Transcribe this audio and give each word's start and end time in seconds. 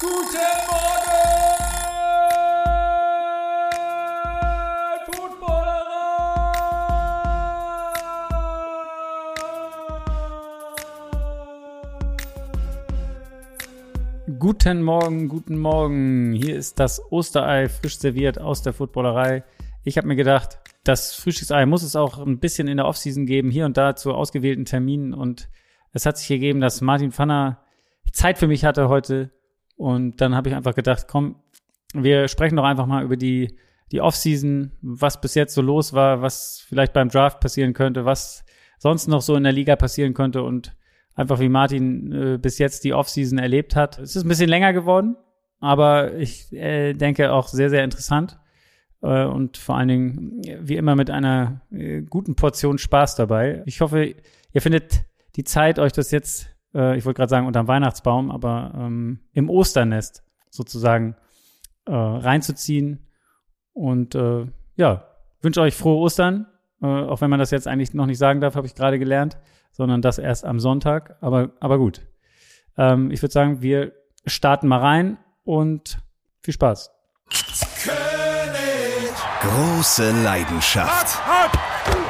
Guten 0.00 0.08
Morgen, 0.08 0.38
Guten 14.38 14.82
Morgen, 14.82 15.28
guten 15.28 15.58
Morgen. 15.58 16.32
Hier 16.32 16.56
ist 16.56 16.80
das 16.80 17.02
Osterei 17.12 17.68
frisch 17.68 17.98
serviert 17.98 18.40
aus 18.40 18.62
der 18.62 18.72
Footballerei. 18.72 19.44
Ich 19.84 19.98
habe 19.98 20.08
mir 20.08 20.16
gedacht, 20.16 20.60
das 20.82 21.14
Frühstücksei 21.14 21.66
muss 21.66 21.82
es 21.82 21.94
auch 21.94 22.18
ein 22.18 22.38
bisschen 22.38 22.68
in 22.68 22.78
der 22.78 22.86
Offseason 22.86 23.26
geben, 23.26 23.50
hier 23.50 23.66
und 23.66 23.76
da 23.76 23.96
zu 23.96 24.14
ausgewählten 24.14 24.64
Terminen. 24.64 25.12
Und 25.12 25.50
es 25.92 26.06
hat 26.06 26.16
sich 26.16 26.28
gegeben, 26.28 26.62
dass 26.62 26.80
Martin 26.80 27.12
Pfanner 27.12 27.58
Zeit 28.12 28.38
für 28.38 28.46
mich 28.46 28.64
hatte 28.64 28.88
heute. 28.88 29.30
Und 29.80 30.20
dann 30.20 30.34
habe 30.34 30.50
ich 30.50 30.54
einfach 30.54 30.74
gedacht, 30.74 31.06
komm, 31.08 31.36
wir 31.94 32.28
sprechen 32.28 32.56
doch 32.56 32.64
einfach 32.64 32.84
mal 32.84 33.02
über 33.02 33.16
die, 33.16 33.56
die 33.92 34.02
Offseason, 34.02 34.72
was 34.82 35.22
bis 35.22 35.34
jetzt 35.34 35.54
so 35.54 35.62
los 35.62 35.94
war, 35.94 36.20
was 36.20 36.62
vielleicht 36.68 36.92
beim 36.92 37.08
Draft 37.08 37.40
passieren 37.40 37.72
könnte, 37.72 38.04
was 38.04 38.44
sonst 38.78 39.08
noch 39.08 39.22
so 39.22 39.34
in 39.36 39.42
der 39.42 39.54
Liga 39.54 39.76
passieren 39.76 40.12
könnte 40.12 40.42
und 40.42 40.76
einfach 41.14 41.40
wie 41.40 41.48
Martin 41.48 42.12
äh, 42.12 42.36
bis 42.36 42.58
jetzt 42.58 42.84
die 42.84 42.92
Offseason 42.92 43.38
erlebt 43.38 43.74
hat. 43.74 43.98
Es 43.98 44.16
ist 44.16 44.24
ein 44.24 44.28
bisschen 44.28 44.50
länger 44.50 44.74
geworden, 44.74 45.16
aber 45.60 46.14
ich 46.14 46.52
äh, 46.52 46.92
denke 46.92 47.32
auch 47.32 47.48
sehr, 47.48 47.70
sehr 47.70 47.82
interessant 47.82 48.38
äh, 49.00 49.24
und 49.24 49.56
vor 49.56 49.78
allen 49.78 49.88
Dingen 49.88 50.42
wie 50.60 50.76
immer 50.76 50.94
mit 50.94 51.08
einer 51.08 51.62
äh, 51.70 52.02
guten 52.02 52.36
Portion 52.36 52.76
Spaß 52.76 53.16
dabei. 53.16 53.62
Ich 53.64 53.80
hoffe, 53.80 54.14
ihr 54.52 54.60
findet 54.60 55.06
die 55.36 55.44
Zeit, 55.44 55.78
euch 55.78 55.92
das 55.92 56.10
jetzt, 56.10 56.50
äh, 56.74 56.96
ich 56.96 57.04
wollte 57.04 57.18
gerade 57.18 57.30
sagen 57.30 57.46
unterm 57.46 57.68
Weihnachtsbaum, 57.68 58.30
aber 58.30 58.72
ähm, 58.76 59.20
im 59.32 59.50
Osternest 59.50 60.22
sozusagen 60.50 61.16
äh, 61.86 61.92
reinzuziehen. 61.92 63.06
Und 63.72 64.14
äh, 64.14 64.46
ja, 64.76 65.04
wünsche 65.40 65.60
euch 65.60 65.76
frohe 65.76 65.96
Ostern, 65.96 66.46
äh, 66.82 66.86
auch 66.86 67.20
wenn 67.20 67.30
man 67.30 67.38
das 67.38 67.50
jetzt 67.50 67.68
eigentlich 67.68 67.94
noch 67.94 68.06
nicht 68.06 68.18
sagen 68.18 68.40
darf, 68.40 68.56
habe 68.56 68.66
ich 68.66 68.74
gerade 68.74 68.98
gelernt, 68.98 69.38
sondern 69.72 70.02
das 70.02 70.18
erst 70.18 70.44
am 70.44 70.60
Sonntag. 70.60 71.16
Aber, 71.20 71.50
aber 71.60 71.78
gut. 71.78 72.06
Ähm, 72.76 73.10
ich 73.10 73.22
würde 73.22 73.32
sagen, 73.32 73.62
wir 73.62 73.92
starten 74.26 74.68
mal 74.68 74.80
rein 74.80 75.18
und 75.44 75.98
viel 76.42 76.54
Spaß. 76.54 76.90
Große 79.40 80.22
Leidenschaft 80.22 81.18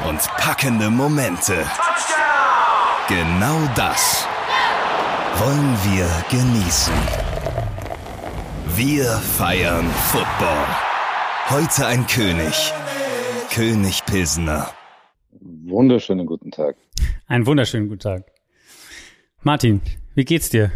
und 0.09 0.21
packende 0.37 0.91
Momente. 0.91 1.65
Genau 3.09 3.59
das 3.77 4.29
wollen 5.41 5.75
wir 5.89 6.07
genießen. 6.29 6.93
Wir 8.77 9.07
feiern 9.07 9.87
Football. 10.13 10.67
Heute 11.49 11.87
ein 11.87 12.07
König. 12.07 12.75
König 13.51 14.05
Pilsner. 14.05 14.69
Wunderschönen 15.41 16.27
guten 16.27 16.51
Tag. 16.51 16.77
Einen 17.27 17.47
wunderschönen 17.47 17.89
guten 17.89 18.01
Tag. 18.01 18.31
Martin, 19.41 19.81
wie 20.15 20.27
geht's 20.27 20.51
dir? 20.51 20.73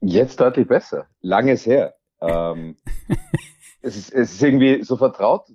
Jetzt 0.00 0.40
deutlich 0.40 0.66
besser. 0.66 1.06
Langes 1.20 1.64
her. 1.66 1.94
Ähm, 2.20 2.78
es, 3.80 3.96
ist, 3.96 4.12
es 4.12 4.32
ist 4.32 4.42
irgendwie 4.42 4.82
so 4.82 4.96
vertraut 4.96 5.46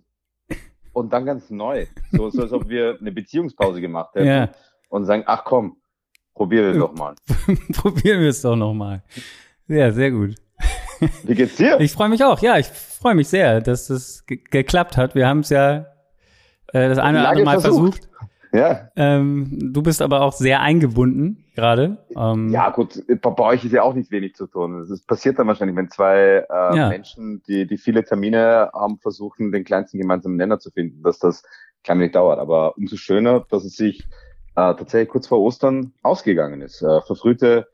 und 0.93 1.11
dann 1.11 1.25
ganz 1.25 1.49
neu. 1.49 1.87
So, 2.13 2.29
so 2.29 2.43
als 2.43 2.53
ob 2.53 2.69
wir 2.69 2.97
eine 3.01 3.11
Beziehungspause 3.11 3.81
gemacht 3.81 4.15
hätten 4.15 4.27
ja. 4.27 4.49
und 4.87 5.03
sagen, 5.03 5.23
ach 5.25 5.43
komm, 5.43 5.75
probieren 6.35 6.73
wir 6.73 6.79
doch 6.79 6.95
mal. 6.95 7.15
probieren 7.73 8.21
wir 8.21 8.29
es 8.29 8.41
doch 8.41 8.55
noch 8.55 8.73
mal. 8.73 9.01
Ja, 9.67 9.91
sehr 9.91 10.11
gut. 10.11 10.35
Wie 11.23 11.35
geht's 11.35 11.55
dir? 11.55 11.79
Ich 11.79 11.93
freue 11.93 12.09
mich 12.09 12.23
auch. 12.23 12.39
Ja, 12.41 12.57
ich 12.57 12.67
freue 12.67 13.15
mich 13.15 13.27
sehr, 13.27 13.61
dass 13.61 13.87
das 13.87 14.25
geklappt 14.27 14.97
hat. 14.97 15.15
Wir 15.15 15.27
haben 15.27 15.39
es 15.39 15.49
ja 15.49 15.87
äh, 16.67 16.89
das 16.89 16.97
eine 16.97 17.19
oder 17.19 17.29
andere 17.29 17.45
Mal 17.45 17.59
versucht. 17.59 18.05
versucht. 18.05 18.09
Ja. 18.53 18.89
Ähm, 18.95 19.73
du 19.73 19.81
bist 19.81 20.01
aber 20.01 20.21
auch 20.21 20.31
sehr 20.31 20.61
eingebunden 20.61 21.43
gerade. 21.55 21.97
Ähm, 22.15 22.49
ja, 22.49 22.69
gut, 22.69 23.03
bei 23.21 23.43
euch 23.43 23.65
ist 23.65 23.73
ja 23.73 23.83
auch 23.83 23.93
nicht 23.93 24.11
wenig 24.11 24.35
zu 24.35 24.47
tun. 24.47 24.79
Es 24.79 25.01
passiert 25.05 25.39
dann 25.39 25.47
wahrscheinlich, 25.47 25.75
wenn 25.75 25.89
zwei 25.89 26.45
äh, 26.49 26.77
ja. 26.77 26.89
Menschen, 26.89 27.43
die, 27.47 27.67
die 27.67 27.77
viele 27.77 28.05
Termine 28.05 28.69
haben, 28.73 28.97
versuchen, 28.99 29.51
den 29.51 29.65
kleinsten 29.65 29.99
gemeinsamen 29.99 30.37
Nenner 30.37 30.59
zu 30.59 30.71
finden, 30.71 31.03
dass 31.03 31.19
das 31.19 31.43
klein 31.83 31.99
wenig 31.99 32.13
dauert. 32.13 32.39
Aber 32.39 32.77
umso 32.77 32.95
schöner, 32.95 33.45
dass 33.49 33.65
es 33.65 33.75
sich 33.75 34.07
äh, 34.55 34.73
tatsächlich 34.75 35.09
kurz 35.09 35.27
vor 35.27 35.39
Ostern 35.39 35.93
ausgegangen 36.01 36.61
ist. 36.61 36.81
Äh, 36.81 37.01
verfrühte 37.01 37.67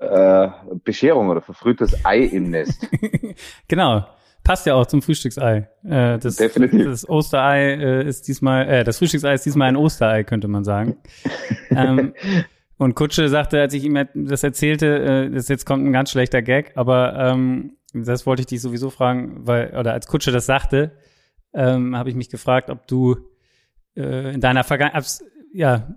äh, 0.00 0.48
Bescherung 0.84 1.28
oder 1.28 1.40
verfrühtes 1.40 2.04
Ei 2.04 2.20
im 2.20 2.50
Nest. 2.50 2.86
genau. 3.68 4.06
Passt 4.44 4.66
ja 4.66 4.74
auch 4.74 4.86
zum 4.86 5.02
Frühstücksei. 5.02 5.68
Äh, 5.84 6.18
das, 6.18 6.36
Definitiv. 6.36 6.84
Das 6.84 7.08
Osterei 7.08 7.74
äh, 7.74 8.08
ist 8.08 8.26
diesmal, 8.26 8.68
äh, 8.68 8.84
das 8.84 8.98
Frühstücksei 8.98 9.34
ist 9.34 9.46
diesmal 9.46 9.68
ein 9.68 9.76
Osterei, 9.76 10.24
könnte 10.24 10.48
man 10.48 10.64
sagen. 10.64 10.96
ähm, 11.70 12.14
und 12.76 12.96
Kutsche 12.96 13.28
sagte, 13.28 13.60
als 13.60 13.74
ich 13.74 13.84
ihm 13.84 13.96
das 14.14 14.42
erzählte, 14.42 15.26
äh, 15.26 15.30
dass 15.30 15.48
jetzt 15.48 15.64
kommt 15.64 15.86
ein 15.86 15.92
ganz 15.92 16.10
schlechter 16.10 16.42
Gag, 16.42 16.72
aber 16.74 17.16
ähm, 17.16 17.76
das 17.94 18.26
wollte 18.26 18.40
ich 18.40 18.46
dich 18.46 18.60
sowieso 18.60 18.90
fragen, 18.90 19.46
weil, 19.46 19.76
oder 19.76 19.92
als 19.92 20.08
Kutsche 20.08 20.32
das 20.32 20.46
sagte, 20.46 20.92
ähm, 21.54 21.96
habe 21.96 22.08
ich 22.08 22.16
mich 22.16 22.28
gefragt, 22.28 22.70
ob 22.70 22.86
du 22.88 23.16
äh, 23.94 24.34
in 24.34 24.40
deiner 24.40 24.64
Vergangenheit, 24.64 25.04
ja, 25.52 25.88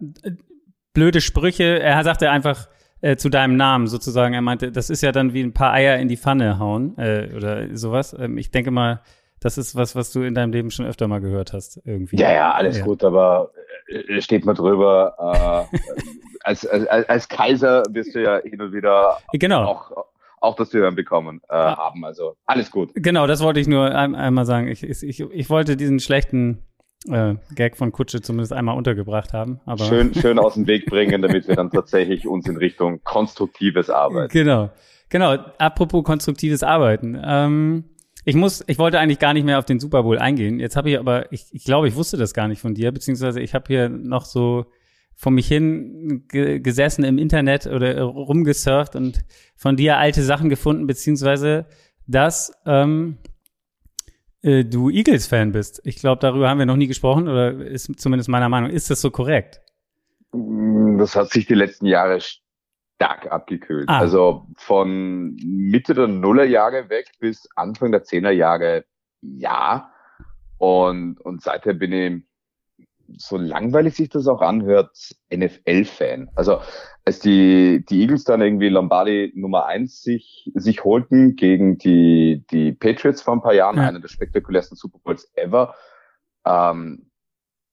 blöde 0.93 1.21
Sprüche, 1.21 1.79
er 1.79 2.03
sagte 2.03 2.29
einfach, 2.29 2.67
äh, 3.01 3.17
zu 3.17 3.29
deinem 3.29 3.55
Namen 3.55 3.87
sozusagen. 3.87 4.33
Er 4.33 4.41
meinte, 4.41 4.71
das 4.71 4.89
ist 4.89 5.01
ja 5.01 5.11
dann 5.11 5.33
wie 5.33 5.41
ein 5.41 5.53
paar 5.53 5.73
Eier 5.73 5.97
in 5.97 6.07
die 6.07 6.17
Pfanne 6.17 6.59
hauen 6.59 6.97
äh, 6.97 7.29
oder 7.35 7.75
sowas. 7.75 8.15
Ähm, 8.17 8.37
ich 8.37 8.51
denke 8.51 8.71
mal, 8.71 9.01
das 9.39 9.57
ist 9.57 9.75
was, 9.75 9.95
was 9.95 10.11
du 10.11 10.23
in 10.23 10.33
deinem 10.33 10.51
Leben 10.51 10.71
schon 10.71 10.85
öfter 10.85 11.07
mal 11.07 11.21
gehört 11.21 11.53
hast 11.53 11.81
irgendwie. 11.85 12.17
Ja, 12.17 12.31
ja, 12.31 12.51
alles 12.53 12.79
ja. 12.79 12.85
gut, 12.85 13.03
aber 13.03 13.51
äh, 13.87 14.21
steht 14.21 14.45
mal 14.45 14.53
drüber. 14.53 15.67
Äh, 15.71 15.77
als, 16.43 16.65
als, 16.65 17.09
als 17.09 17.29
Kaiser 17.29 17.83
wirst 17.89 18.15
du 18.15 18.23
ja 18.23 18.39
hin 18.39 18.61
und 18.61 18.73
wieder 18.73 19.19
genau. 19.33 19.65
auch 19.65 20.05
auch 20.41 20.55
das 20.55 20.69
zu 20.69 20.77
hören 20.77 20.95
bekommen 20.95 21.41
äh, 21.49 21.55
haben. 21.55 22.05
Also 22.05 22.35
alles 22.45 22.69
gut. 22.69 22.91
Genau, 22.93 23.25
das 23.25 23.41
wollte 23.41 23.59
ich 23.59 23.67
nur 23.67 23.93
ein, 23.93 24.13
einmal 24.13 24.45
sagen. 24.45 24.67
Ich, 24.67 24.83
ich, 24.83 25.19
ich 25.19 25.49
wollte 25.49 25.75
diesen 25.75 25.99
schlechten 25.99 26.63
äh, 27.09 27.35
Gag 27.53 27.77
von 27.77 27.91
Kutsche 27.91 28.21
zumindest 28.21 28.53
einmal 28.53 28.77
untergebracht 28.77 29.33
haben. 29.33 29.59
Aber 29.65 29.85
schön, 29.85 30.13
schön 30.21 30.39
aus 30.39 30.55
dem 30.55 30.67
Weg 30.67 30.85
bringen, 30.85 31.21
damit 31.21 31.47
wir 31.47 31.55
dann 31.55 31.71
tatsächlich 31.71 32.27
uns 32.27 32.47
in 32.47 32.57
Richtung 32.57 33.03
konstruktives 33.03 33.89
Arbeiten. 33.89 34.31
Genau, 34.31 34.69
genau. 35.09 35.37
Apropos 35.57 36.03
konstruktives 36.03 36.63
Arbeiten. 36.63 37.19
Ähm, 37.23 37.85
ich 38.23 38.35
muss, 38.35 38.63
ich 38.67 38.79
wollte 38.79 38.99
eigentlich 38.99 39.19
gar 39.19 39.33
nicht 39.33 39.45
mehr 39.45 39.59
auf 39.59 39.65
den 39.65 39.79
Super 39.79 40.03
Bowl 40.03 40.17
eingehen. 40.17 40.59
Jetzt 40.59 40.75
habe 40.75 40.89
ich 40.89 40.99
aber, 40.99 41.31
ich, 41.31 41.45
ich 41.51 41.63
glaube, 41.63 41.87
ich 41.87 41.95
wusste 41.95 42.17
das 42.17 42.33
gar 42.33 42.47
nicht 42.47 42.59
von 42.59 42.73
dir, 42.73 42.91
beziehungsweise 42.91 43.39
ich 43.39 43.53
habe 43.53 43.65
hier 43.67 43.87
noch 43.89 44.25
so 44.25 44.65
vor 45.13 45.31
mich 45.31 45.47
hin 45.47 46.25
gesessen 46.27 47.05
im 47.05 47.17
Internet 47.17 47.67
oder 47.67 48.01
rumgesurft 48.01 48.95
und 48.95 49.23
von 49.55 49.77
dir 49.77 49.97
alte 49.97 50.23
Sachen 50.23 50.49
gefunden, 50.49 50.87
beziehungsweise 50.87 51.67
dass 52.07 52.51
ähm, 52.65 53.17
äh, 54.45 54.63
du 54.63 54.89
Eagles-Fan 54.89 55.51
bist. 55.51 55.81
Ich 55.83 55.95
glaube, 55.97 56.19
darüber 56.21 56.49
haben 56.49 56.59
wir 56.59 56.65
noch 56.65 56.75
nie 56.75 56.87
gesprochen, 56.87 57.27
oder 57.27 57.53
ist 57.53 57.99
zumindest 57.99 58.29
meiner 58.29 58.47
Meinung. 58.47 58.69
Ist 58.69 58.89
das 58.89 59.01
so 59.01 59.09
korrekt? 59.09 59.59
Mm, 60.31 60.97
das 60.97 61.15
hat 61.15 61.31
sich 61.31 61.47
die 61.47 61.55
letzten 61.55 61.87
Jahre 61.87 62.19
stark 62.21 63.31
abgekühlt. 63.31 63.89
Ah. 63.89 63.99
Also 63.99 64.47
von 64.55 65.35
Mitte 65.35 65.95
der 65.95 66.07
Nullerjahre 66.07 66.89
weg 66.89 67.11
bis 67.19 67.49
Anfang 67.55 67.91
der 67.91 68.03
Zehnerjahre 68.03 68.85
ja. 69.21 69.91
Und, 70.57 71.19
und 71.21 71.41
seither 71.41 71.73
bin 71.73 71.91
ich 71.91 72.23
so 73.17 73.37
langweilig 73.37 73.95
sich 73.95 74.09
das 74.09 74.27
auch 74.27 74.41
anhört, 74.41 75.15
NFL-Fan. 75.33 76.29
Also 76.35 76.61
als 77.05 77.19
die, 77.19 77.85
die 77.87 78.01
Eagles 78.01 78.23
dann 78.23 78.41
irgendwie 78.41 78.69
Lombardi 78.69 79.31
Nummer 79.35 79.67
eins 79.67 80.01
sich, 80.01 80.51
sich 80.55 80.83
holten 80.83 81.35
gegen 81.35 81.77
die, 81.77 82.43
die 82.49 82.71
Patriots 82.71 83.21
vor 83.21 83.35
ein 83.35 83.41
paar 83.41 83.53
Jahren, 83.53 83.77
ja. 83.77 83.87
einer 83.87 83.99
der 83.99 84.07
spektakulärsten 84.07 84.75
Super 84.75 84.99
Bowls 85.03 85.31
ever, 85.35 85.75
ähm, 86.45 87.11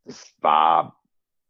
das 0.04 0.34
war 0.40 1.02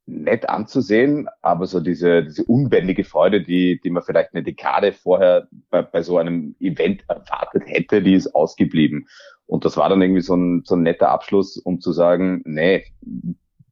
nett 0.07 0.49
anzusehen, 0.49 1.29
aber 1.43 1.67
so 1.67 1.81
diese, 1.81 2.25
diese 2.25 2.45
unbändige 2.45 3.05
Freude, 3.05 3.43
die, 3.43 3.81
die 3.81 3.91
man 3.91 4.03
vielleicht 4.03 4.35
eine 4.35 4.43
Dekade 4.43 4.93
vorher 4.93 5.49
bei, 5.71 5.83
bei 5.83 6.03
so 6.03 6.19
einem 6.19 6.55
Event 6.61 7.05
erwartet 7.09 7.65
hätte, 7.67 8.03
die 8.03 8.15
ist 8.15 8.35
ausgeblieben. 8.35 9.09
Und 9.47 9.65
das 9.65 9.77
war 9.77 9.89
dann 9.89 10.03
irgendwie 10.03 10.23
so 10.23 10.35
ein, 10.35 10.63
so 10.65 10.75
ein 10.75 10.83
netter 10.83 11.09
Abschluss, 11.09 11.57
um 11.57 11.81
zu 11.81 11.93
sagen, 11.93 12.43
nee, 12.45 12.85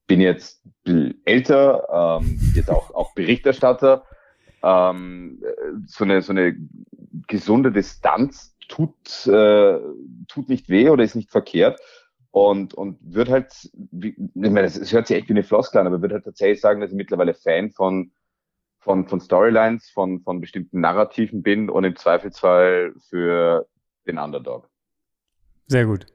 bin 0.07 0.21
jetzt 0.21 0.63
älter, 1.25 2.21
ähm, 2.21 2.39
jetzt 2.55 2.71
auch, 2.71 2.80
auch 3.01 3.15
Berichterstatter. 3.15 4.05
Ähm, 4.63 5.43
so, 5.87 6.05
eine, 6.05 6.23
so 6.23 6.33
eine 6.33 6.57
gesunde 7.27 7.73
Distanz 7.73 8.55
tut, 8.69 9.27
äh, 9.27 9.79
tut 10.29 10.49
nicht 10.49 10.69
weh 10.69 10.91
oder 10.91 11.05
ist 11.05 11.17
nicht 11.17 11.31
verkehrt. 11.31 11.81
Und, 12.33 12.75
und 12.75 12.99
wird 13.03 13.29
halt, 13.29 13.53
wie, 13.73 14.11
ich 14.11 14.35
meine, 14.35 14.63
es 14.63 14.93
hört 14.93 15.09
sich 15.09 15.17
echt 15.17 15.29
wie 15.29 15.33
eine 15.33 15.43
Floskel 15.43 15.81
an, 15.81 15.89
aber 15.89 16.01
würde 16.01 16.15
halt 16.15 16.25
tatsächlich 16.25 16.61
sagen, 16.61 16.81
dass 16.81 16.91
ich 16.91 16.97
mittlerweile 16.97 17.35
Fan 17.35 17.73
von 17.73 18.13
von, 18.81 19.07
von 19.07 19.21
Storylines, 19.21 19.91
von, 19.91 20.21
von 20.21 20.41
bestimmten 20.41 20.81
Narrativen 20.81 21.43
bin 21.43 21.71
und 21.71 21.85
im 21.85 21.97
Zweifelsfall 21.97 22.95
für 23.09 23.67
den 24.07 24.19
Underdog. 24.19 24.69
Sehr 25.67 25.85
gut. 25.85 26.07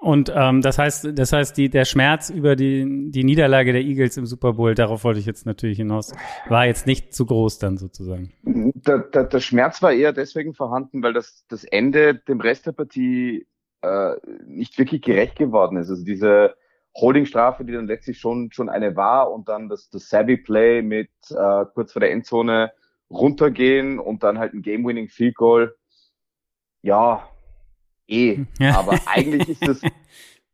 Und 0.00 0.32
ähm, 0.34 0.62
das 0.62 0.78
heißt, 0.78 1.18
das 1.18 1.32
heißt, 1.32 1.56
die, 1.56 1.70
der 1.70 1.84
Schmerz 1.84 2.30
über 2.30 2.54
die, 2.54 3.10
die 3.10 3.24
Niederlage 3.24 3.72
der 3.72 3.82
Eagles 3.82 4.16
im 4.16 4.26
Super 4.26 4.52
Bowl, 4.52 4.74
darauf 4.74 5.02
wollte 5.02 5.18
ich 5.18 5.26
jetzt 5.26 5.44
natürlich 5.44 5.78
hinaus, 5.78 6.12
war 6.48 6.66
jetzt 6.66 6.86
nicht 6.86 7.12
zu 7.12 7.26
groß 7.26 7.58
dann 7.58 7.78
sozusagen. 7.78 8.32
Der, 8.44 8.98
der, 9.00 9.24
der 9.24 9.40
Schmerz 9.40 9.82
war 9.82 9.92
eher 9.92 10.12
deswegen 10.12 10.54
vorhanden, 10.54 11.02
weil 11.02 11.14
das, 11.14 11.44
das 11.48 11.64
Ende 11.64 12.14
dem 12.14 12.40
Rest 12.40 12.66
der 12.66 12.72
Partie 12.72 13.48
äh, 13.82 14.14
nicht 14.46 14.78
wirklich 14.78 15.02
gerecht 15.02 15.36
geworden 15.36 15.76
ist. 15.76 15.90
Also 15.90 16.04
diese 16.04 16.54
Holdingstrafe, 16.96 17.64
die 17.64 17.72
dann 17.72 17.86
letztlich 17.86 18.18
schon, 18.18 18.50
schon 18.52 18.68
eine 18.68 18.94
war 18.94 19.32
und 19.32 19.48
dann 19.48 19.68
das, 19.68 19.90
das 19.90 20.08
Savvy 20.08 20.36
Play 20.36 20.82
mit 20.82 21.10
äh, 21.30 21.64
kurz 21.74 21.92
vor 21.92 22.00
der 22.00 22.12
Endzone 22.12 22.72
runtergehen 23.10 23.98
und 23.98 24.22
dann 24.22 24.38
halt 24.38 24.54
ein 24.54 24.62
Game-Winning 24.62 25.08
Field 25.08 25.34
Goal. 25.34 25.76
Ja, 26.82 27.28
eh. 28.08 28.44
Aber 28.60 28.98
eigentlich 29.06 29.48
ist 29.48 29.68
es, 29.68 29.82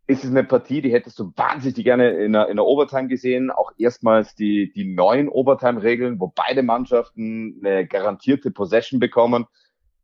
ist 0.06 0.24
es 0.24 0.30
eine 0.30 0.44
Partie, 0.44 0.82
die 0.82 0.92
hättest 0.92 1.18
du 1.18 1.32
wahnsinnig 1.36 1.82
gerne 1.84 2.10
in 2.10 2.32
der, 2.32 2.48
in 2.48 2.56
der 2.56 2.66
Overtime 2.66 3.08
gesehen. 3.08 3.50
Auch 3.50 3.72
erstmals 3.78 4.34
die, 4.34 4.72
die 4.72 4.84
neuen 4.94 5.28
Overtime-Regeln, 5.28 6.20
wo 6.20 6.32
beide 6.34 6.62
Mannschaften 6.62 7.60
eine 7.64 7.86
garantierte 7.86 8.50
Possession 8.50 9.00
bekommen. 9.00 9.46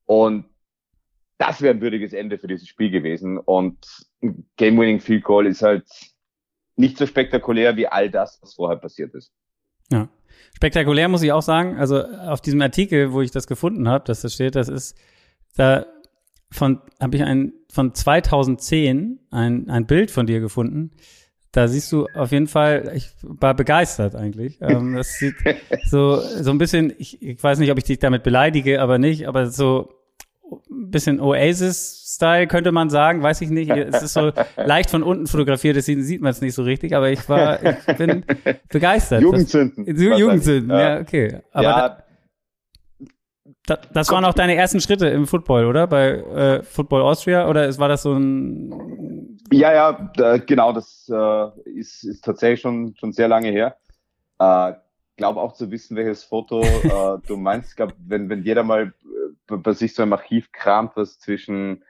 Und 0.07 0.47
das 1.39 1.61
wäre 1.61 1.75
ein 1.75 1.81
würdiges 1.81 2.13
Ende 2.13 2.39
für 2.39 2.47
dieses 2.47 2.69
Spiel 2.69 2.91
gewesen. 2.91 3.39
Und 3.39 3.79
ein 4.23 4.47
Game-Winning 4.57 5.01
Field 5.01 5.25
Goal 5.25 5.47
ist 5.47 5.63
halt 5.63 5.87
nicht 6.77 6.97
so 6.97 7.07
spektakulär 7.07 7.77
wie 7.77 7.87
all 7.87 8.11
das, 8.11 8.39
was 8.43 8.55
vorher 8.55 8.79
passiert 8.79 9.15
ist. 9.15 9.33
Ja. 9.91 10.09
Spektakulär 10.55 11.09
muss 11.09 11.23
ich 11.23 11.33
auch 11.33 11.43
sagen, 11.43 11.77
also 11.77 12.03
auf 12.03 12.41
diesem 12.41 12.61
Artikel, 12.63 13.13
wo 13.13 13.21
ich 13.21 13.31
das 13.31 13.47
gefunden 13.47 13.89
habe, 13.89 14.05
dass 14.05 14.23
das 14.23 14.35
steht, 14.35 14.55
das 14.57 14.69
ist, 14.69 14.99
da 15.57 15.87
von, 16.51 16.81
habe 17.01 17.17
ich 17.17 17.23
ein, 17.23 17.53
von 17.73 17.95
2010 17.95 19.21
ein, 19.31 19.71
ein 19.71 19.87
Bild 19.87 20.11
von 20.11 20.27
dir 20.27 20.41
gefunden. 20.41 20.91
Da 21.53 21.67
siehst 21.67 21.91
du 21.91 22.07
auf 22.15 22.31
jeden 22.31 22.47
Fall, 22.47 22.93
ich 22.95 23.11
war 23.23 23.55
begeistert 23.55 24.15
eigentlich. 24.15 24.59
Ähm, 24.61 24.95
das 24.95 25.19
sieht 25.19 25.35
so, 25.87 26.17
so 26.17 26.51
ein 26.51 26.59
bisschen, 26.59 26.93
ich, 26.99 27.21
ich 27.23 27.43
weiß 27.43 27.59
nicht, 27.59 27.73
ob 27.73 27.79
ich 27.79 27.85
dich 27.85 27.99
damit 27.99 28.23
beleidige, 28.23 28.81
aber 28.81 28.99
nicht, 28.99 29.27
aber 29.27 29.47
so 29.47 29.93
ein 30.71 30.91
bisschen 30.91 31.21
Oasis-Style 31.21 32.47
könnte 32.47 32.73
man 32.73 32.91
sagen, 32.91 33.23
weiß 33.23 33.41
ich 33.41 33.51
nicht. 33.51 33.71
Es 33.71 34.03
ist 34.03 34.15
so 34.15 34.33
leicht 34.57 34.91
von 34.91 35.03
unten 35.03 35.27
fotografiert, 35.27 35.77
deswegen 35.77 36.03
sieht 36.03 36.21
man 36.21 36.31
es 36.31 36.41
nicht 36.41 36.55
so 36.55 36.63
richtig, 36.63 36.95
aber 36.95 37.11
ich 37.11 37.29
war, 37.29 37.61
ich 37.63 37.97
bin 37.97 38.25
begeistert. 38.69 39.23
Jugendzünden. 39.23 39.87
Das, 39.87 40.03
Jugendzünden, 40.19 40.71
ja. 40.71 41.01
okay. 41.01 41.41
Aber 41.53 41.65
ja, 41.65 41.89
da, 41.89 42.05
das 43.93 44.11
waren 44.11 44.25
auch 44.25 44.35
deine 44.35 44.55
ersten 44.55 44.81
Schritte 44.81 45.09
im 45.09 45.27
Football, 45.27 45.67
oder? 45.67 45.87
Bei 45.87 46.11
äh, 46.11 46.63
Football 46.63 47.03
Austria? 47.03 47.49
Oder 47.49 47.77
war 47.79 47.89
das 47.89 48.03
so 48.03 48.13
ein. 48.13 49.39
Ja, 49.53 49.73
ja, 49.73 50.11
da, 50.15 50.39
genau, 50.39 50.73
das 50.73 51.11
äh, 51.13 51.71
ist, 51.71 52.05
ist 52.05 52.25
tatsächlich 52.25 52.61
schon, 52.61 52.95
schon 52.97 53.13
sehr 53.13 53.29
lange 53.29 53.51
her. 53.51 53.77
Äh, 54.39 54.75
glaube 55.21 55.41
auch 55.41 55.53
zu 55.53 55.71
wissen, 55.71 55.97
welches 55.97 56.25
Foto 56.25 56.63
äh, 56.63 57.19
du 57.27 57.37
meinst. 57.37 57.71
Ich 57.71 57.77
glaube, 57.77 57.95
wenn, 57.99 58.29
wenn 58.29 58.43
jeder 58.43 58.65
mal 58.65 58.95
äh, 59.51 59.57
bei 59.57 59.73
sich 59.73 59.95
so 59.95 60.03
im 60.03 60.13
Archiv 60.13 60.51
kramt, 60.51 60.93
was 60.97 61.19
zwischen 61.19 61.85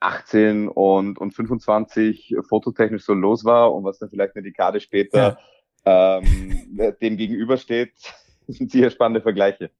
18 0.00 0.68
und, 0.68 1.18
und 1.18 1.32
25 1.32 2.36
fototechnisch 2.48 3.04
so 3.04 3.14
los 3.14 3.44
war 3.44 3.74
und 3.74 3.84
was 3.84 3.98
dann 3.98 4.10
vielleicht 4.10 4.36
eine 4.36 4.44
Dekade 4.44 4.80
später 4.80 5.38
ja. 5.84 6.18
ähm, 6.20 6.94
dem 7.02 7.16
gegenübersteht, 7.16 7.94
sind 8.46 8.70
sicher 8.70 8.90
spannende 8.90 9.22
Vergleiche. 9.22 9.70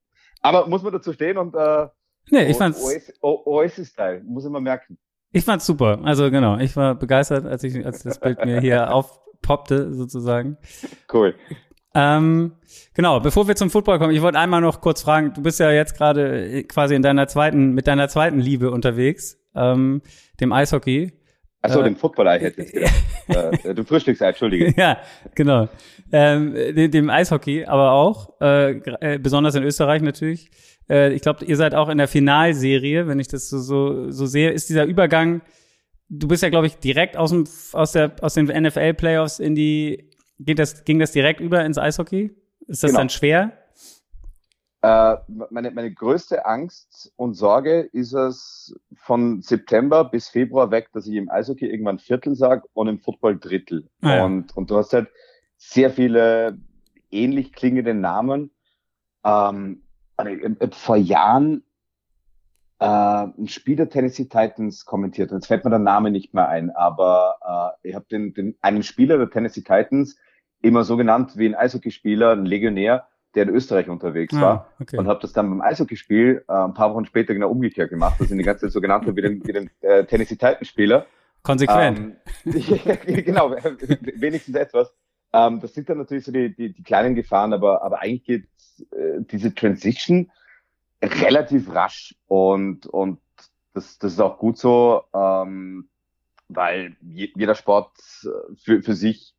Aber 0.40 0.66
muss 0.66 0.82
man 0.82 0.92
dazu 0.92 1.12
stehen 1.12 1.36
und 1.38 1.54
äh, 1.54 1.86
nee, 2.30 2.50
ich 2.50 2.56
fand's 2.56 2.82
Oasis-Style, 3.20 4.22
muss 4.24 4.44
ich 4.44 4.50
mal 4.50 4.60
merken. 4.60 4.98
Ich 5.32 5.44
fand's 5.44 5.66
super. 5.66 6.00
Also 6.04 6.30
genau, 6.30 6.58
ich 6.58 6.74
war 6.76 6.94
begeistert, 6.94 7.46
als 7.46 7.62
ich 7.64 7.84
als 7.84 8.02
das 8.02 8.18
Bild 8.18 8.44
mir 8.44 8.60
hier 8.60 8.92
aufpoppte 8.94 9.92
sozusagen. 9.92 10.56
Cool. 11.12 11.34
Ähm, 11.94 12.52
genau, 12.94 13.20
bevor 13.20 13.48
wir 13.48 13.56
zum 13.56 13.70
Football 13.70 13.98
kommen, 13.98 14.14
ich 14.14 14.22
wollte 14.22 14.38
einmal 14.38 14.60
noch 14.60 14.80
kurz 14.80 15.02
fragen, 15.02 15.32
du 15.34 15.42
bist 15.42 15.58
ja 15.58 15.70
jetzt 15.70 15.96
gerade 15.96 16.64
quasi 16.64 16.94
in 16.94 17.02
deiner 17.02 17.26
zweiten, 17.26 17.72
mit 17.72 17.86
deiner 17.86 18.08
zweiten 18.08 18.38
Liebe 18.38 18.70
unterwegs, 18.70 19.38
ähm, 19.54 20.02
dem 20.40 20.52
Eishockey. 20.52 21.12
Achso, 21.60 21.80
äh, 21.80 21.84
dem 21.84 21.96
Football-Ei 21.96 22.38
hätte 22.38 22.62
ich 22.62 22.74
äh, 23.28 23.74
dem 23.74 23.84
Frühstücksei, 23.84 24.28
entschuldige. 24.28 24.72
ja, 24.80 24.98
genau. 25.34 25.68
Ähm, 26.10 26.54
dem, 26.90 27.10
Eishockey, 27.10 27.66
aber 27.66 27.92
auch, 27.92 28.40
äh, 28.40 28.78
äh, 29.00 29.18
besonders 29.18 29.54
in 29.54 29.62
Österreich 29.62 30.00
natürlich. 30.00 30.50
Äh, 30.88 31.12
ich 31.12 31.22
glaube, 31.22 31.44
ihr 31.44 31.56
seid 31.56 31.74
auch 31.74 31.88
in 31.88 31.98
der 31.98 32.08
Finalserie, 32.08 33.06
wenn 33.06 33.20
ich 33.20 33.28
das 33.28 33.48
so, 33.48 33.58
so, 33.58 34.10
so 34.10 34.26
sehe. 34.26 34.50
Ist 34.50 34.70
dieser 34.70 34.86
Übergang, 34.86 35.42
du 36.08 36.28
bist 36.28 36.42
ja, 36.42 36.48
glaube 36.48 36.66
ich, 36.66 36.76
direkt 36.78 37.16
aus, 37.16 37.30
dem, 37.30 37.44
aus, 37.72 37.92
der, 37.92 38.12
aus 38.22 38.34
den 38.34 38.46
NFL-Playoffs 38.46 39.38
in 39.38 39.54
die, 39.54 40.10
geht 40.38 40.58
das, 40.58 40.84
ging 40.84 40.98
das 40.98 41.12
direkt 41.12 41.40
über 41.40 41.64
ins 41.64 41.78
Eishockey? 41.78 42.30
Ist 42.66 42.82
das 42.82 42.90
genau. 42.90 43.00
dann 43.00 43.08
schwer? 43.10 43.52
Äh, 44.80 45.16
meine, 45.50 45.72
meine 45.72 45.92
größte 45.92 46.46
Angst 46.46 47.12
und 47.16 47.34
Sorge 47.34 47.80
ist 47.92 48.12
es 48.12 48.74
von 48.94 49.42
September 49.42 50.04
bis 50.04 50.28
Februar 50.28 50.70
weg, 50.70 50.88
dass 50.92 51.06
ich 51.06 51.16
im 51.16 51.28
Eishockey 51.28 51.66
irgendwann 51.66 51.98
Viertel 51.98 52.36
sag 52.36 52.64
und 52.74 52.86
im 52.86 53.00
Football 53.00 53.38
Drittel. 53.38 53.88
Ah, 54.02 54.16
ja. 54.16 54.24
und, 54.24 54.56
und 54.56 54.70
du 54.70 54.76
hast 54.76 54.92
halt 54.92 55.08
sehr 55.58 55.90
viele 55.90 56.58
ähnlich 57.10 57.52
klingende 57.52 57.92
Namen. 57.92 58.50
Ähm, 59.24 59.82
vor 60.72 60.96
Jahren 60.96 61.62
äh, 62.80 62.86
ein 62.86 63.48
Spiel 63.48 63.76
der 63.76 63.90
Tennessee 63.90 64.24
Titans 64.24 64.84
kommentiert. 64.84 65.30
Und 65.30 65.38
jetzt 65.38 65.46
fällt 65.46 65.64
mir 65.64 65.70
der 65.70 65.78
Name 65.78 66.10
nicht 66.10 66.32
mehr 66.32 66.48
ein, 66.48 66.70
aber 66.70 67.74
äh, 67.82 67.88
ich 67.88 67.94
habe 67.94 68.06
den, 68.10 68.32
den 68.34 68.56
einen 68.60 68.82
Spieler 68.82 69.18
der 69.18 69.30
Tennessee 69.30 69.62
Titans 69.62 70.16
immer 70.62 70.84
so 70.84 70.96
genannt 70.96 71.32
wie 71.36 71.46
ein 71.46 71.54
Eishockeyspieler, 71.54 72.32
ein 72.32 72.46
Legionär, 72.46 73.06
der 73.34 73.44
in 73.44 73.50
Österreich 73.50 73.88
unterwegs 73.88 74.34
ah, 74.34 74.40
war 74.40 74.68
okay. 74.80 74.96
und 74.96 75.06
habe 75.06 75.20
das 75.20 75.32
dann 75.32 75.50
beim 75.50 75.60
Eishockeyspiel 75.60 76.44
äh, 76.48 76.52
ein 76.52 76.74
paar 76.74 76.94
Wochen 76.94 77.04
später 77.04 77.34
genau 77.34 77.50
umgekehrt 77.50 77.90
gemacht, 77.90 78.18
dass 78.18 78.30
ich 78.30 78.36
die 78.36 78.42
ganze 78.42 78.66
Zeit 78.66 78.72
so 78.72 78.80
genannt 78.80 79.04
habe 79.06 79.16
wie 79.16 79.22
den, 79.22 79.46
wie 79.46 79.52
den 79.52 79.70
äh, 79.80 80.04
Tennessee 80.04 80.36
Titans 80.36 80.68
Spieler. 80.68 81.06
Konsequent. 81.42 81.98
Ähm, 81.98 82.16
genau, 83.24 83.50
wenigstens 84.16 84.54
etwas. 84.56 84.92
Ähm, 85.32 85.60
das 85.60 85.74
sind 85.74 85.88
dann 85.88 85.98
natürlich 85.98 86.24
so 86.24 86.32
die, 86.32 86.54
die, 86.54 86.72
die 86.72 86.82
kleinen 86.82 87.14
Gefahren, 87.14 87.52
aber, 87.52 87.82
aber 87.82 88.00
eigentlich 88.00 88.24
geht 88.24 88.48
äh, 88.92 89.20
diese 89.20 89.54
Transition 89.54 90.30
relativ 91.02 91.72
rasch 91.74 92.14
und, 92.26 92.86
und 92.86 93.20
das, 93.74 93.98
das 93.98 94.12
ist 94.12 94.20
auch 94.20 94.38
gut 94.38 94.58
so, 94.58 95.02
ähm, 95.14 95.88
weil 96.48 96.96
je, 97.02 97.30
jeder 97.36 97.54
Sport 97.54 97.92
äh, 98.24 98.56
für, 98.56 98.82
für 98.82 98.94
sich 98.94 99.34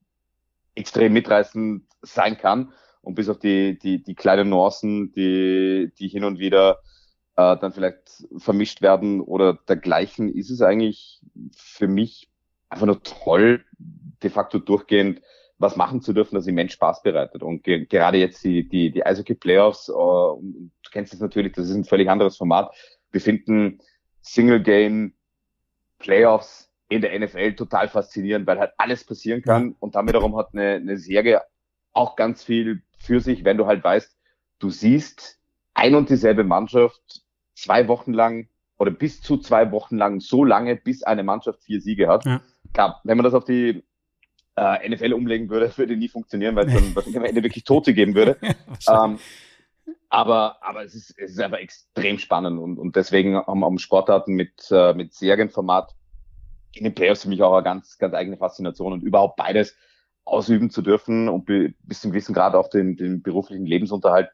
extrem 0.75 1.13
mitreißend 1.13 1.83
sein 2.01 2.37
kann 2.37 2.71
und 3.01 3.15
bis 3.15 3.29
auf 3.29 3.39
die, 3.39 3.77
die, 3.79 4.03
die 4.03 4.15
kleinen 4.15 4.49
Nuancen, 4.49 5.11
die, 5.13 5.91
die 5.97 6.07
hin 6.07 6.23
und 6.23 6.39
wieder 6.39 6.79
äh, 7.35 7.57
dann 7.57 7.73
vielleicht 7.73 8.25
vermischt 8.37 8.81
werden 8.81 9.19
oder 9.21 9.53
dergleichen, 9.67 10.29
ist 10.29 10.51
es 10.51 10.61
eigentlich 10.61 11.21
für 11.55 11.87
mich 11.87 12.29
einfach 12.69 12.85
nur 12.85 13.01
toll, 13.03 13.65
de 13.77 14.29
facto 14.29 14.59
durchgehend 14.59 15.21
was 15.59 15.75
machen 15.75 16.01
zu 16.01 16.13
dürfen, 16.13 16.35
das 16.35 16.47
immens 16.47 16.73
Spaß 16.73 17.03
bereitet. 17.03 17.43
Und 17.43 17.63
ge 17.63 17.85
gerade 17.85 18.17
jetzt 18.17 18.43
die, 18.43 18.67
die, 18.67 18.91
die 18.91 19.05
Eishockey 19.05 19.35
Playoffs, 19.35 19.89
äh, 19.89 19.91
du 19.91 20.89
kennst 20.91 21.13
es 21.13 21.19
natürlich, 21.19 21.53
das 21.53 21.69
ist 21.69 21.75
ein 21.75 21.83
völlig 21.83 22.09
anderes 22.09 22.37
Format. 22.37 22.73
Wir 23.11 23.21
finden 23.21 23.79
Single 24.21 24.63
Game 24.63 25.13
Playoffs 25.99 26.71
in 26.87 27.01
der 27.01 27.17
NFL 27.19 27.53
total 27.53 27.89
faszinierend, 27.89 28.47
weil 28.47 28.57
halt 28.57 28.71
alles 28.77 29.03
passieren 29.03 29.41
kann. 29.41 29.75
Und 29.79 29.95
dann 29.95 30.07
wiederum 30.07 30.35
hat 30.37 30.49
eine, 30.53 30.75
eine 30.75 30.97
Serie 30.97 31.41
auch 31.93 32.15
ganz 32.15 32.43
viel 32.43 32.81
für 32.97 33.19
sich, 33.19 33.43
wenn 33.43 33.57
du 33.57 33.67
halt 33.67 33.83
weißt, 33.83 34.17
du 34.59 34.69
siehst 34.69 35.39
ein 35.73 35.93
und 35.93 36.09
dieselbe 36.09 36.43
Mannschaft 36.43 37.21
zwei 37.53 37.87
Wochen 37.87 38.13
lang 38.13 38.47
oder 38.77 38.91
bis 38.91 39.21
zu 39.21 39.37
zwei 39.37 39.71
Wochen 39.71 39.97
lang 39.97 40.21
so 40.21 40.45
lange, 40.45 40.77
bis 40.77 41.03
eine 41.03 41.23
Mannschaft 41.23 41.63
vier 41.63 41.81
Siege 41.81 42.07
hat. 42.07 42.25
Ja. 42.25 42.41
Klar, 42.73 43.01
wenn 43.03 43.17
man 43.17 43.25
das 43.25 43.33
auf 43.33 43.43
die 43.43 43.83
äh, 44.59 44.89
NFL 44.89 45.13
umlegen 45.13 45.49
würde, 45.49 45.71
würde 45.77 45.95
nie 45.95 46.09
funktionieren, 46.09 46.55
weil 46.55 46.67
es 46.67 46.73
dann 46.73 46.95
wahrscheinlich 46.95 47.17
am 47.17 47.25
Ende 47.25 47.43
wirklich 47.43 47.63
Tote 47.63 47.93
geben 47.93 48.15
würde. 48.15 48.37
ähm, 48.89 49.19
aber, 50.09 50.57
aber 50.61 50.83
es 50.83 50.95
ist, 50.95 51.15
es 51.17 51.31
ist 51.31 51.39
einfach 51.39 51.59
extrem 51.59 52.17
spannend 52.17 52.59
und, 52.59 52.77
und 52.77 52.95
deswegen 52.95 53.35
haben, 53.37 53.63
haben 53.63 53.79
Sportarten 53.79 54.33
mit, 54.33 54.69
äh, 54.71 54.93
mit 54.93 55.13
Serienformat 55.13 55.93
in 56.73 56.83
den 56.83 56.95
Playoffs 56.95 57.23
für 57.23 57.29
mich 57.29 57.41
auch 57.41 57.53
eine 57.53 57.63
ganz, 57.63 57.97
ganz 57.97 58.13
eigene 58.13 58.37
Faszination 58.37 58.93
und 58.93 59.03
überhaupt 59.03 59.37
beides 59.37 59.75
ausüben 60.25 60.69
zu 60.69 60.81
dürfen 60.81 61.29
und 61.29 61.45
bis 61.45 62.01
zum 62.01 62.11
gewissen 62.11 62.35
Grad 62.35 62.53
auch 62.53 62.69
den, 62.69 62.97
den 62.97 63.21
beruflichen 63.21 63.65
Lebensunterhalt 63.65 64.29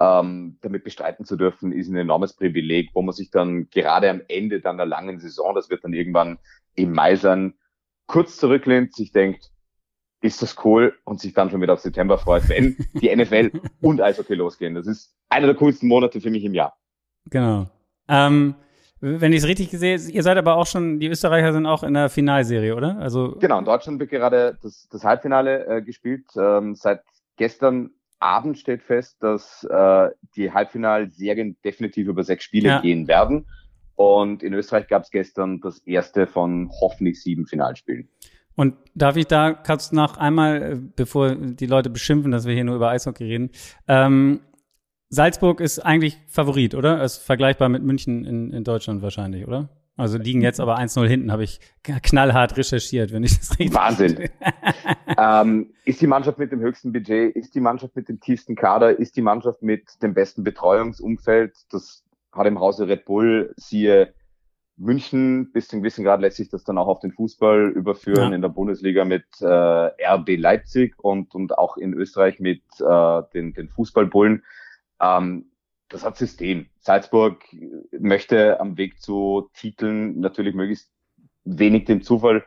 ähm, 0.00 0.58
damit 0.60 0.84
bestreiten 0.84 1.24
zu 1.24 1.36
dürfen, 1.36 1.72
ist 1.72 1.88
ein 1.88 1.96
enormes 1.96 2.34
Privileg, 2.34 2.90
wo 2.94 3.02
man 3.02 3.14
sich 3.14 3.30
dann 3.30 3.70
gerade 3.70 4.10
am 4.10 4.22
Ende 4.28 4.60
dann 4.60 4.76
der 4.76 4.86
langen 4.86 5.20
Saison, 5.20 5.54
das 5.54 5.70
wird 5.70 5.84
dann 5.84 5.92
irgendwann 5.92 6.38
im 6.74 6.92
Mai 6.92 7.16
sein, 7.16 7.54
kurz 8.06 8.36
zurücklehnt, 8.36 8.94
sich 8.94 9.12
denkt, 9.12 9.50
ist 10.26 10.42
das 10.42 10.56
cool 10.64 10.94
und 11.04 11.20
sich 11.20 11.34
dann 11.34 11.50
schon 11.50 11.60
wieder 11.60 11.72
auf 11.72 11.80
September 11.80 12.18
freut, 12.18 12.48
wenn 12.48 12.76
die 12.94 13.14
NFL 13.14 13.50
und 13.80 14.00
Eishockey 14.00 14.34
losgehen. 14.34 14.74
Das 14.74 14.86
ist 14.86 15.14
einer 15.28 15.46
der 15.46 15.56
coolsten 15.56 15.88
Monate 15.88 16.20
für 16.20 16.30
mich 16.30 16.44
im 16.44 16.54
Jahr. 16.54 16.76
Genau. 17.30 17.68
Ähm, 18.08 18.54
wenn 19.00 19.32
ich 19.32 19.40
es 19.40 19.48
richtig 19.48 19.70
gesehen 19.70 20.00
ihr 20.10 20.22
seid 20.22 20.38
aber 20.38 20.56
auch 20.56 20.66
schon, 20.66 21.00
die 21.00 21.08
Österreicher 21.08 21.52
sind 21.52 21.66
auch 21.66 21.82
in 21.82 21.94
der 21.94 22.08
Finalserie, 22.08 22.74
oder? 22.74 22.96
Also 22.98 23.36
genau, 23.38 23.58
in 23.58 23.64
Deutschland 23.64 24.00
wird 24.00 24.10
gerade 24.10 24.58
das, 24.62 24.88
das 24.90 25.04
Halbfinale 25.04 25.66
äh, 25.66 25.82
gespielt. 25.82 26.24
Ähm, 26.36 26.74
seit 26.74 27.02
gestern 27.36 27.90
Abend 28.18 28.58
steht 28.58 28.82
fest, 28.82 29.22
dass 29.22 29.64
äh, 29.64 30.08
die 30.34 30.50
Halbfinalserien 30.50 31.56
definitiv 31.62 32.08
über 32.08 32.24
sechs 32.24 32.44
Spiele 32.44 32.68
ja. 32.68 32.80
gehen 32.80 33.06
werden. 33.06 33.46
Und 33.94 34.42
in 34.42 34.54
Österreich 34.54 34.88
gab 34.88 35.02
es 35.02 35.10
gestern 35.10 35.60
das 35.60 35.78
erste 35.80 36.26
von 36.26 36.70
hoffentlich 36.80 37.22
sieben 37.22 37.46
Finalspielen. 37.46 38.08
Und 38.56 38.74
darf 38.94 39.16
ich 39.16 39.26
da 39.26 39.52
kurz 39.52 39.92
noch 39.92 40.16
einmal, 40.16 40.62
äh, 40.62 40.76
bevor 40.96 41.36
die 41.36 41.66
Leute 41.66 41.90
beschimpfen, 41.90 42.32
dass 42.32 42.46
wir 42.46 42.54
hier 42.54 42.64
nur 42.64 42.76
über 42.76 42.88
Eishockey 42.88 43.24
reden, 43.24 43.50
ähm, 43.86 44.40
Salzburg 45.08 45.60
ist 45.60 45.78
eigentlich 45.78 46.18
Favorit, 46.26 46.74
oder? 46.74 47.02
Ist 47.04 47.18
vergleichbar 47.18 47.68
mit 47.68 47.84
München 47.84 48.24
in, 48.24 48.50
in 48.52 48.64
Deutschland 48.64 49.02
wahrscheinlich, 49.02 49.46
oder? 49.46 49.68
Also 49.96 50.18
liegen 50.18 50.42
jetzt 50.42 50.60
aber 50.60 50.78
1-0 50.78 51.06
hinten, 51.06 51.32
habe 51.32 51.44
ich 51.44 51.60
knallhart 51.82 52.56
recherchiert, 52.56 53.12
wenn 53.12 53.22
ich 53.22 53.38
das 53.38 53.52
richtig 53.52 53.72
Wahnsinn. 53.74 54.28
ähm, 55.18 55.70
ist 55.84 56.02
die 56.02 56.06
Mannschaft 56.06 56.38
mit 56.38 56.52
dem 56.52 56.60
höchsten 56.60 56.92
Budget, 56.92 57.34
ist 57.34 57.54
die 57.54 57.60
Mannschaft 57.60 57.96
mit 57.96 58.08
dem 58.08 58.20
tiefsten 58.20 58.56
Kader, 58.56 58.98
ist 58.98 59.16
die 59.16 59.22
Mannschaft 59.22 59.62
mit 59.62 59.84
dem 60.02 60.12
besten 60.12 60.44
Betreuungsumfeld? 60.44 61.54
Das 61.70 62.04
hat 62.32 62.46
im 62.46 62.60
Hause 62.60 62.88
Red 62.88 63.06
Bull, 63.06 63.54
siehe 63.56 64.12
München, 64.76 65.52
bis 65.52 65.68
zu 65.68 65.76
einem 65.76 65.82
gewissen 65.82 66.04
Grad 66.04 66.20
lässt 66.20 66.36
sich 66.36 66.50
das 66.50 66.64
dann 66.64 66.76
auch 66.76 66.86
auf 66.86 67.00
den 67.00 67.12
Fußball 67.12 67.70
überführen, 67.70 68.30
ja. 68.30 68.34
in 68.34 68.42
der 68.42 68.50
Bundesliga 68.50 69.04
mit 69.04 69.24
äh, 69.40 69.46
RB 69.46 70.36
Leipzig 70.36 70.94
und, 70.98 71.34
und 71.34 71.56
auch 71.56 71.76
in 71.76 71.94
Österreich 71.94 72.40
mit 72.40 72.62
äh, 72.80 73.22
den, 73.32 73.54
den 73.54 73.68
Fußballbullen. 73.68 74.44
Ähm, 75.00 75.46
das 75.88 76.04
hat 76.04 76.16
System. 76.16 76.66
Salzburg 76.80 77.42
möchte 77.98 78.60
am 78.60 78.76
Weg 78.76 79.00
zu 79.00 79.48
Titeln 79.54 80.20
natürlich 80.20 80.54
möglichst 80.54 80.90
wenig 81.44 81.84
dem 81.84 82.02
Zufall 82.02 82.44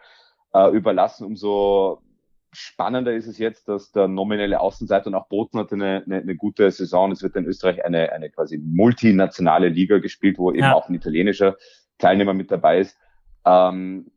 äh, 0.54 0.70
überlassen. 0.70 1.26
Umso 1.26 2.02
spannender 2.52 3.14
ist 3.14 3.28
es 3.28 3.38
jetzt, 3.38 3.68
dass 3.68 3.92
der 3.92 4.08
nominelle 4.08 4.60
Außenseiter 4.60 5.08
und 5.08 5.16
auch 5.16 5.28
Boten 5.28 5.58
hatte 5.60 5.76
eine, 5.76 6.04
eine, 6.06 6.18
eine 6.18 6.36
gute 6.36 6.70
Saison. 6.70 7.12
Es 7.12 7.24
wird 7.24 7.36
in 7.36 7.46
Österreich 7.46 7.84
eine, 7.86 8.12
eine 8.12 8.30
quasi 8.30 8.58
multinationale 8.58 9.70
Liga 9.70 10.00
gespielt, 10.00 10.38
wo 10.38 10.52
eben 10.52 10.60
ja. 10.60 10.74
auch 10.74 10.90
ein 10.90 10.96
italienischer 10.96 11.56
Teilnehmer 12.00 12.34
mit 12.34 12.50
dabei 12.52 12.80
ist. 12.80 12.98
Ähm, 13.46 14.12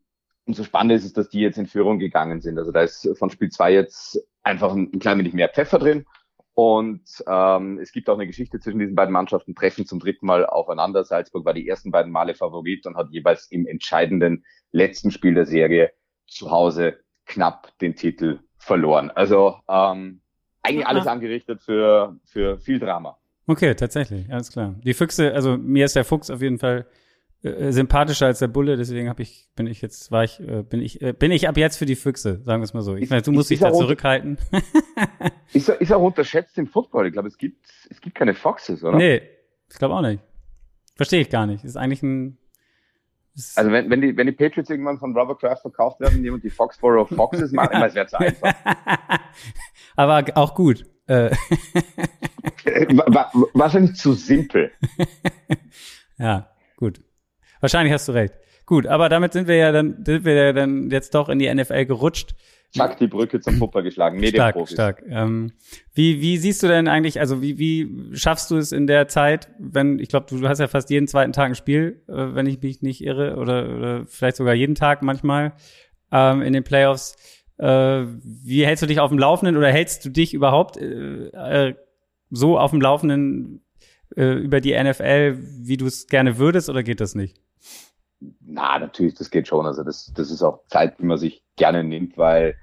umso 0.45 0.63
spannender 0.63 0.95
ist 0.95 1.05
es, 1.05 1.13
dass 1.13 1.29
die 1.29 1.39
jetzt 1.39 1.57
in 1.57 1.67
Führung 1.67 1.99
gegangen 1.99 2.41
sind. 2.41 2.57
Also 2.57 2.71
da 2.71 2.81
ist 2.81 3.07
von 3.17 3.29
Spiel 3.29 3.49
zwei 3.49 3.71
jetzt 3.73 4.19
einfach 4.41 4.73
ein, 4.73 4.89
ein 4.93 4.99
klein 4.99 5.19
wenig 5.19 5.33
mehr 5.33 5.49
Pfeffer 5.49 5.79
drin. 5.79 6.05
Und 6.55 7.23
ähm, 7.27 7.79
es 7.79 7.91
gibt 7.91 8.09
auch 8.09 8.15
eine 8.15 8.27
Geschichte 8.27 8.59
zwischen 8.59 8.79
diesen 8.79 8.95
beiden 8.95 9.11
Mannschaften, 9.11 9.55
treffen 9.55 9.85
zum 9.85 9.99
dritten 9.99 10.27
Mal 10.27 10.45
aufeinander. 10.45 11.03
Salzburg 11.03 11.45
war 11.45 11.53
die 11.53 11.67
ersten 11.67 11.91
beiden 11.91 12.11
Male 12.11 12.35
Favorit 12.35 12.85
und 12.85 12.95
hat 12.95 13.09
jeweils 13.09 13.47
im 13.49 13.65
entscheidenden 13.65 14.45
letzten 14.71 15.09
Spiel 15.09 15.33
der 15.33 15.45
Serie 15.45 15.91
zu 16.27 16.51
Hause 16.51 16.99
knapp 17.25 17.75
den 17.79 17.95
Titel 17.95 18.39
verloren. 18.57 19.09
Also 19.09 19.55
ähm, 19.67 20.21
eigentlich 20.61 20.85
alles 20.85 21.07
angerichtet 21.07 21.61
für, 21.61 22.17
für 22.23 22.59
viel 22.59 22.79
Drama. 22.79 23.17
Okay, 23.47 23.73
tatsächlich, 23.75 24.31
alles 24.31 24.51
klar. 24.51 24.75
Die 24.83 24.93
Füchse, 24.93 25.33
also 25.33 25.57
mir 25.57 25.85
ist 25.85 25.95
der 25.95 26.05
Fuchs 26.05 26.29
auf 26.29 26.41
jeden 26.41 26.59
Fall 26.59 26.85
äh, 27.43 27.73
sympathischer 27.73 28.27
als 28.27 28.39
der 28.39 28.47
Bulle, 28.47 28.77
deswegen 28.77 29.09
habe 29.09 29.21
ich, 29.21 29.49
bin 29.57 29.67
ich 29.67 29.81
jetzt, 29.81 30.11
war 30.11 30.23
ich, 30.23 30.39
äh, 30.39 30.63
bin 30.63 30.81
ich, 30.81 31.01
äh, 31.01 31.11
bin 31.11 31.29
ich 31.29 31.49
ab 31.49 31.57
jetzt 31.57 31.75
für 31.75 31.85
die 31.85 31.97
Füchse, 31.97 32.41
sagen 32.43 32.61
wir 32.61 32.63
es 32.63 32.73
mal 32.73 32.83
so. 32.83 32.95
Ich 32.95 33.11
weiß, 33.11 33.23
du 33.23 33.33
musst 33.33 33.49
dich 33.49 33.59
da 33.59 33.73
zurückhalten. 33.73 34.37
ist, 35.53 35.67
ist 35.67 35.91
auch 35.91 36.01
unterschätzt 36.01 36.57
im 36.57 36.67
Football. 36.67 37.07
Ich 37.07 37.11
glaube, 37.11 37.27
es 37.27 37.37
gibt, 37.37 37.67
es 37.89 37.99
gibt 37.99 38.15
keine 38.15 38.33
Foxes, 38.33 38.81
oder? 38.81 38.95
Nee, 38.97 39.23
ich 39.69 39.77
glaube 39.77 39.93
auch 39.93 40.01
nicht. 40.01 40.23
Verstehe 40.95 41.19
ich 41.19 41.29
gar 41.29 41.45
nicht. 41.45 41.65
Ist 41.65 41.75
eigentlich 41.75 42.01
ein. 42.01 42.37
Also 43.55 43.71
wenn, 43.71 43.89
wenn 43.89 43.99
die, 43.99 44.15
wenn 44.15 44.27
die 44.27 44.33
Patriots 44.33 44.69
irgendwann 44.69 44.99
von 44.99 45.13
Robert 45.13 45.41
Kraft 45.41 45.63
verkauft 45.63 45.99
werden, 45.99 46.23
jemand 46.23 46.45
die 46.45 46.49
Foxborough 46.49 47.09
Foxes 47.09 47.51
machen, 47.51 47.75
immer 47.75 47.87
es 47.87 47.95
wäre 47.95 48.07
zu 48.07 48.19
einfach. 48.19 48.53
Aber 49.97 50.23
auch 50.35 50.55
gut. 50.55 50.85
Wahrscheinlich 53.53 53.95
zu 53.95 54.13
simpel. 54.13 54.71
ja, 56.17 56.49
gut. 56.77 57.01
Wahrscheinlich 57.63 57.93
hast 57.93 58.09
du 58.09 58.11
recht. 58.11 58.33
Gut, 58.65 58.87
aber 58.87 59.07
damit 59.07 59.31
sind 59.31 59.47
wir 59.47 59.55
ja 59.55 59.71
dann, 59.71 60.03
sind 60.05 60.25
wir 60.25 60.33
ja 60.33 60.51
dann 60.51 60.89
jetzt 60.89 61.15
doch 61.15 61.29
in 61.29 61.39
die 61.39 61.53
NFL 61.53 61.85
gerutscht. 61.85 62.35
Zack, 62.75 62.97
die 62.97 63.07
Brücke 63.07 63.39
zum 63.39 63.55
Fußball 63.55 63.83
geschlagen. 63.83 64.21
Stark, 64.21 64.67
stark. 64.67 65.03
Ähm, 65.07 65.53
wie, 65.93 66.19
wie 66.19 66.37
siehst 66.37 66.61
du 66.61 66.67
denn 66.67 66.89
eigentlich, 66.89 67.21
also 67.21 67.41
wie, 67.41 67.57
wie 67.57 68.17
schaffst 68.17 68.51
du 68.51 68.57
es 68.57 68.73
in 68.73 68.85
der 68.85 69.07
Zeit, 69.07 69.47
wenn, 69.59 69.97
ich 69.99 70.09
glaube, 70.09 70.25
du 70.29 70.45
hast 70.45 70.59
ja 70.59 70.67
fast 70.67 70.89
jeden 70.89 71.07
zweiten 71.07 71.31
Tag 71.31 71.45
ein 71.45 71.55
Spiel, 71.55 72.01
äh, 72.09 72.35
wenn 72.35 72.47
ich 72.47 72.61
mich 72.61 72.81
nicht 72.81 73.01
irre, 73.01 73.37
oder, 73.37 73.73
oder 73.73 74.05
vielleicht 74.07 74.35
sogar 74.35 74.55
jeden 74.55 74.75
Tag 74.75 75.01
manchmal 75.01 75.53
ähm, 76.11 76.41
in 76.41 76.51
den 76.51 76.65
Playoffs. 76.65 77.15
Äh, 77.59 78.03
wie 78.13 78.65
hältst 78.65 78.83
du 78.83 78.87
dich 78.87 78.99
auf 78.99 79.09
dem 79.09 79.19
Laufenden 79.19 79.55
oder 79.55 79.71
hältst 79.71 80.03
du 80.03 80.09
dich 80.09 80.33
überhaupt 80.33 80.75
äh, 80.75 81.27
äh, 81.27 81.75
so 82.29 82.59
auf 82.59 82.71
dem 82.71 82.81
Laufenden 82.81 83.63
äh, 84.17 84.33
über 84.33 84.59
die 84.59 84.73
NFL, 84.77 85.37
wie 85.39 85.77
du 85.77 85.85
es 85.85 86.07
gerne 86.07 86.37
würdest, 86.39 86.69
oder 86.69 86.83
geht 86.83 86.99
das 86.99 87.15
nicht? 87.15 87.42
Na, 88.41 88.79
natürlich, 88.79 89.15
das 89.15 89.31
geht 89.31 89.47
schon. 89.47 89.65
Also 89.65 89.83
das, 89.83 90.11
das 90.15 90.31
ist 90.31 90.43
auch 90.43 90.65
Zeit, 90.67 90.99
die 90.99 91.05
man 91.05 91.17
sich 91.17 91.43
gerne 91.55 91.83
nimmt, 91.83 92.17
weil 92.17 92.55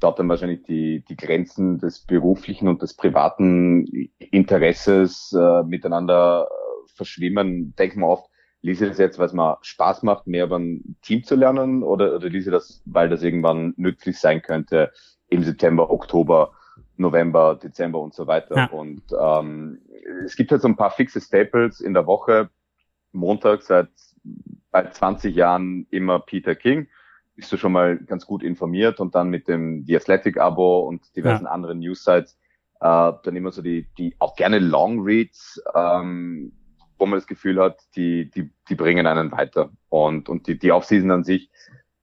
dort 0.00 0.18
dann 0.18 0.28
wahrscheinlich 0.28 0.62
die, 0.62 1.04
die 1.08 1.16
Grenzen 1.16 1.78
des 1.78 2.00
beruflichen 2.00 2.68
und 2.68 2.82
des 2.82 2.94
privaten 2.94 3.86
Interesses 4.18 5.32
äh, 5.32 5.62
miteinander 5.62 6.48
äh, 6.48 6.88
verschwimmen. 6.94 7.74
Denken 7.76 8.00
wir 8.00 8.08
oft, 8.08 8.30
lese 8.62 8.88
das 8.88 8.98
jetzt, 8.98 9.18
weil 9.18 9.26
es 9.26 9.32
mir 9.32 9.58
Spaß 9.62 10.02
macht, 10.02 10.26
mehr 10.26 10.44
über 10.44 10.58
ein 10.58 10.96
Team 11.02 11.22
zu 11.24 11.34
lernen 11.34 11.82
oder, 11.82 12.16
oder 12.16 12.28
lese 12.28 12.50
das, 12.50 12.82
weil 12.86 13.08
das 13.08 13.22
irgendwann 13.22 13.74
nützlich 13.76 14.18
sein 14.18 14.42
könnte 14.42 14.92
im 15.28 15.42
September, 15.42 15.90
Oktober, 15.90 16.52
November, 16.96 17.56
Dezember 17.56 18.00
und 18.00 18.14
so 18.14 18.26
weiter. 18.26 18.56
Ja. 18.56 18.66
Und 18.66 19.02
ähm, 19.18 19.80
es 20.24 20.36
gibt 20.36 20.50
halt 20.50 20.62
so 20.62 20.68
ein 20.68 20.76
paar 20.76 20.90
fixe 20.90 21.20
Staples 21.20 21.80
in 21.80 21.94
der 21.94 22.06
Woche. 22.06 22.50
Montag 23.12 23.62
seit 23.62 23.88
bei 24.70 24.88
20 24.88 25.34
Jahren 25.34 25.86
immer 25.90 26.20
Peter 26.20 26.54
King. 26.54 26.88
Bist 27.36 27.52
du 27.52 27.56
schon 27.56 27.72
mal 27.72 27.98
ganz 27.98 28.26
gut 28.26 28.42
informiert 28.42 29.00
und 29.00 29.14
dann 29.14 29.30
mit 29.30 29.48
dem 29.48 29.84
The 29.86 29.96
Athletic 29.96 30.38
Abo 30.38 30.80
und 30.80 31.16
diversen 31.16 31.44
ja. 31.44 31.50
anderen 31.50 31.78
News-Sites 31.80 32.38
äh, 32.80 33.12
dann 33.22 33.36
immer 33.36 33.52
so 33.52 33.62
die, 33.62 33.88
die 33.98 34.16
auch 34.18 34.34
gerne 34.36 34.58
Long 34.58 35.00
Reads, 35.00 35.62
ähm, 35.74 36.52
wo 36.98 37.06
man 37.06 37.18
das 37.18 37.26
Gefühl 37.26 37.60
hat, 37.60 37.80
die, 37.96 38.30
die, 38.30 38.50
die 38.68 38.74
bringen 38.74 39.06
einen 39.06 39.32
weiter. 39.32 39.70
Und, 39.88 40.28
und 40.28 40.46
die, 40.46 40.58
die 40.58 40.72
Offseason 40.72 41.10
an 41.10 41.24
sich, 41.24 41.50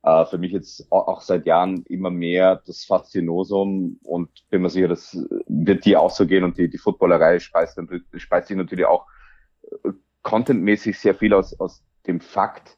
äh, 0.04 0.26
für 0.26 0.38
mich 0.38 0.52
jetzt 0.52 0.92
auch, 0.92 1.08
auch 1.08 1.22
seit 1.22 1.46
Jahren 1.46 1.84
immer 1.88 2.10
mehr 2.10 2.62
das 2.66 2.86
Faszinosum 2.86 4.00
und 4.04 4.30
bin 4.50 4.62
mir 4.62 4.70
sicher, 4.70 4.88
das 4.88 5.18
wird 5.48 5.86
die 5.86 5.98
auch 5.98 6.12
so 6.12 6.26
gehen 6.26 6.44
und 6.44 6.58
die, 6.58 6.70
die 6.70 6.78
Footballerei 6.78 7.40
speist, 7.40 7.80
speist 8.16 8.48
sich 8.48 8.58
natürlich 8.58 8.86
auch 8.86 9.06
äh, 9.84 9.92
contentmäßig 10.22 11.00
sehr 11.00 11.16
viel 11.16 11.34
aus, 11.34 11.60
aus 11.60 11.84
dem 12.08 12.20
Fakt, 12.20 12.78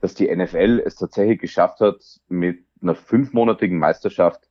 dass 0.00 0.14
die 0.14 0.34
NFL 0.34 0.82
es 0.84 0.96
tatsächlich 0.96 1.40
geschafft 1.40 1.80
hat, 1.80 2.02
mit 2.28 2.64
einer 2.82 2.94
fünfmonatigen 2.94 3.78
Meisterschaft 3.78 4.48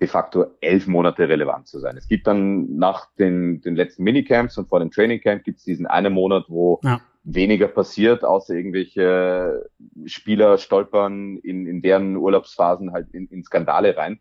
de 0.00 0.08
facto 0.08 0.46
elf 0.60 0.86
Monate 0.86 1.28
relevant 1.28 1.66
zu 1.66 1.80
sein. 1.80 1.96
Es 1.96 2.06
gibt 2.06 2.26
dann 2.26 2.76
nach 2.76 3.08
den, 3.18 3.60
den 3.60 3.74
letzten 3.74 4.04
Minicamps 4.04 4.56
und 4.58 4.68
vor 4.68 4.78
dem 4.80 4.90
Trainingcamp 4.90 5.42
gibt 5.42 5.58
es 5.58 5.64
diesen 5.64 5.86
einen 5.86 6.12
Monat, 6.12 6.44
wo 6.48 6.80
ja. 6.84 7.00
weniger 7.24 7.66
passiert, 7.66 8.24
außer 8.24 8.54
irgendwelche 8.54 9.68
Spieler 10.06 10.58
stolpern 10.58 11.38
in, 11.38 11.66
in 11.66 11.82
deren 11.82 12.16
Urlaubsphasen 12.16 12.92
halt 12.92 13.12
in, 13.12 13.26
in 13.28 13.42
Skandale 13.42 13.96
rein. 13.96 14.20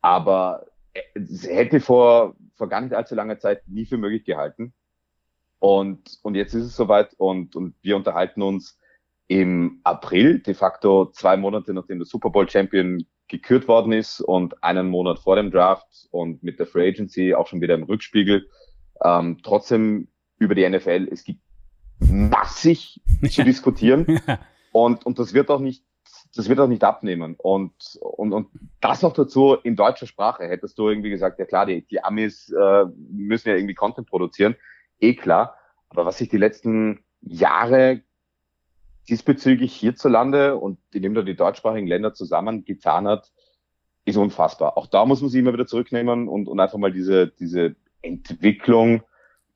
Aber 0.00 0.66
es 1.14 1.46
hätte 1.46 1.80
vor, 1.80 2.34
vor 2.54 2.68
gar 2.68 2.80
nicht 2.80 2.94
allzu 2.94 3.14
langer 3.14 3.38
Zeit 3.38 3.68
nie 3.68 3.84
für 3.84 3.98
möglich 3.98 4.24
gehalten, 4.24 4.72
und, 5.58 6.18
und 6.22 6.34
jetzt 6.34 6.54
ist 6.54 6.64
es 6.64 6.76
soweit 6.76 7.14
und, 7.18 7.56
und 7.56 7.74
wir 7.82 7.96
unterhalten 7.96 8.42
uns 8.42 8.78
im 9.28 9.80
April, 9.84 10.40
de 10.40 10.54
facto 10.54 11.10
zwei 11.10 11.36
Monate 11.36 11.74
nachdem 11.74 11.98
der 11.98 12.06
Super 12.06 12.30
Bowl 12.30 12.48
Champion 12.48 13.04
gekürt 13.28 13.66
worden 13.66 13.92
ist 13.92 14.20
und 14.20 14.62
einen 14.62 14.88
Monat 14.88 15.18
vor 15.18 15.36
dem 15.36 15.50
Draft 15.50 16.06
und 16.10 16.42
mit 16.42 16.60
der 16.60 16.66
Free 16.66 16.88
Agency 16.88 17.34
auch 17.34 17.48
schon 17.48 17.60
wieder 17.60 17.74
im 17.74 17.82
Rückspiegel. 17.82 18.48
Ähm, 19.02 19.38
trotzdem 19.42 20.08
über 20.38 20.54
die 20.54 20.68
NFL, 20.68 21.08
es 21.10 21.24
gibt 21.24 21.40
massig 21.98 23.00
zu 23.28 23.42
diskutieren 23.42 24.20
und, 24.72 25.04
und 25.04 25.18
das 25.18 25.34
wird 25.34 25.50
auch 25.50 25.60
nicht 25.60 25.84
das 26.34 26.48
wird 26.50 26.60
auch 26.60 26.68
nicht 26.68 26.84
abnehmen. 26.84 27.34
Und, 27.38 27.72
und, 28.00 28.32
und 28.32 28.48
das 28.80 29.00
noch 29.00 29.14
dazu 29.14 29.54
in 29.54 29.74
deutscher 29.74 30.06
Sprache. 30.06 30.44
Hättest 30.44 30.78
du 30.78 30.88
irgendwie 30.88 31.08
gesagt, 31.08 31.38
ja 31.38 31.46
klar, 31.46 31.64
die, 31.64 31.86
die 31.86 32.02
Amis 32.04 32.50
äh, 32.50 32.84
müssen 33.10 33.48
ja 33.48 33.54
irgendwie 33.56 33.74
Content 33.74 34.06
produzieren 34.06 34.54
eh 35.00 35.14
klar. 35.14 35.56
Aber 35.88 36.04
was 36.06 36.18
sich 36.18 36.28
die 36.28 36.36
letzten 36.36 37.04
Jahre 37.20 38.02
diesbezüglich 39.08 39.74
hierzulande 39.74 40.56
und 40.56 40.78
die 40.92 41.00
nehmen 41.00 41.14
da 41.14 41.22
die 41.22 41.36
deutschsprachigen 41.36 41.86
Länder 41.86 42.12
zusammen 42.12 42.64
getan 42.64 43.06
hat, 43.06 43.32
ist 44.04 44.16
unfassbar. 44.16 44.76
Auch 44.76 44.86
da 44.86 45.04
muss 45.04 45.20
man 45.20 45.30
sich 45.30 45.40
immer 45.40 45.52
wieder 45.52 45.66
zurücknehmen 45.66 46.28
und, 46.28 46.48
und 46.48 46.60
einfach 46.60 46.78
mal 46.78 46.92
diese, 46.92 47.28
diese 47.28 47.76
Entwicklung 48.02 49.02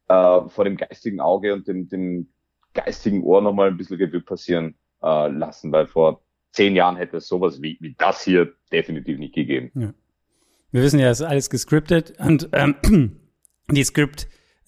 äh, 0.09 0.41
vor 0.49 0.65
dem 0.65 0.77
geistigen 0.77 1.21
Auge 1.21 1.55
und 1.55 1.69
dem, 1.69 1.89
dem 1.89 2.29
geistigen 2.75 3.23
Ohr 3.23 3.43
nochmal 3.43 3.69
ein 3.69 3.77
bisschen 3.77 3.97
Revue 3.97 4.21
passieren 4.21 4.75
äh, 5.03 5.29
lassen, 5.29 5.73
weil 5.73 5.87
vor 5.87 6.23
zehn 6.53 6.75
Jahren 6.75 6.97
hätte 6.97 7.19
es 7.19 7.29
sowas 7.29 7.63
wie, 7.63 7.79
wie 7.81 7.95
das 7.97 8.23
hier 8.23 8.53
definitiv 8.73 9.19
nicht 9.19 9.35
gegeben. 9.35 9.71
Ja. 9.75 9.95
Wir 10.73 10.83
wissen 10.83 11.01
ja, 11.01 11.11
es 11.11 11.21
ist 11.21 11.27
alles 11.27 11.51
gescriptet 11.51 12.15
und 12.21 12.49
ähm, 12.53 12.77
die 13.71 13.85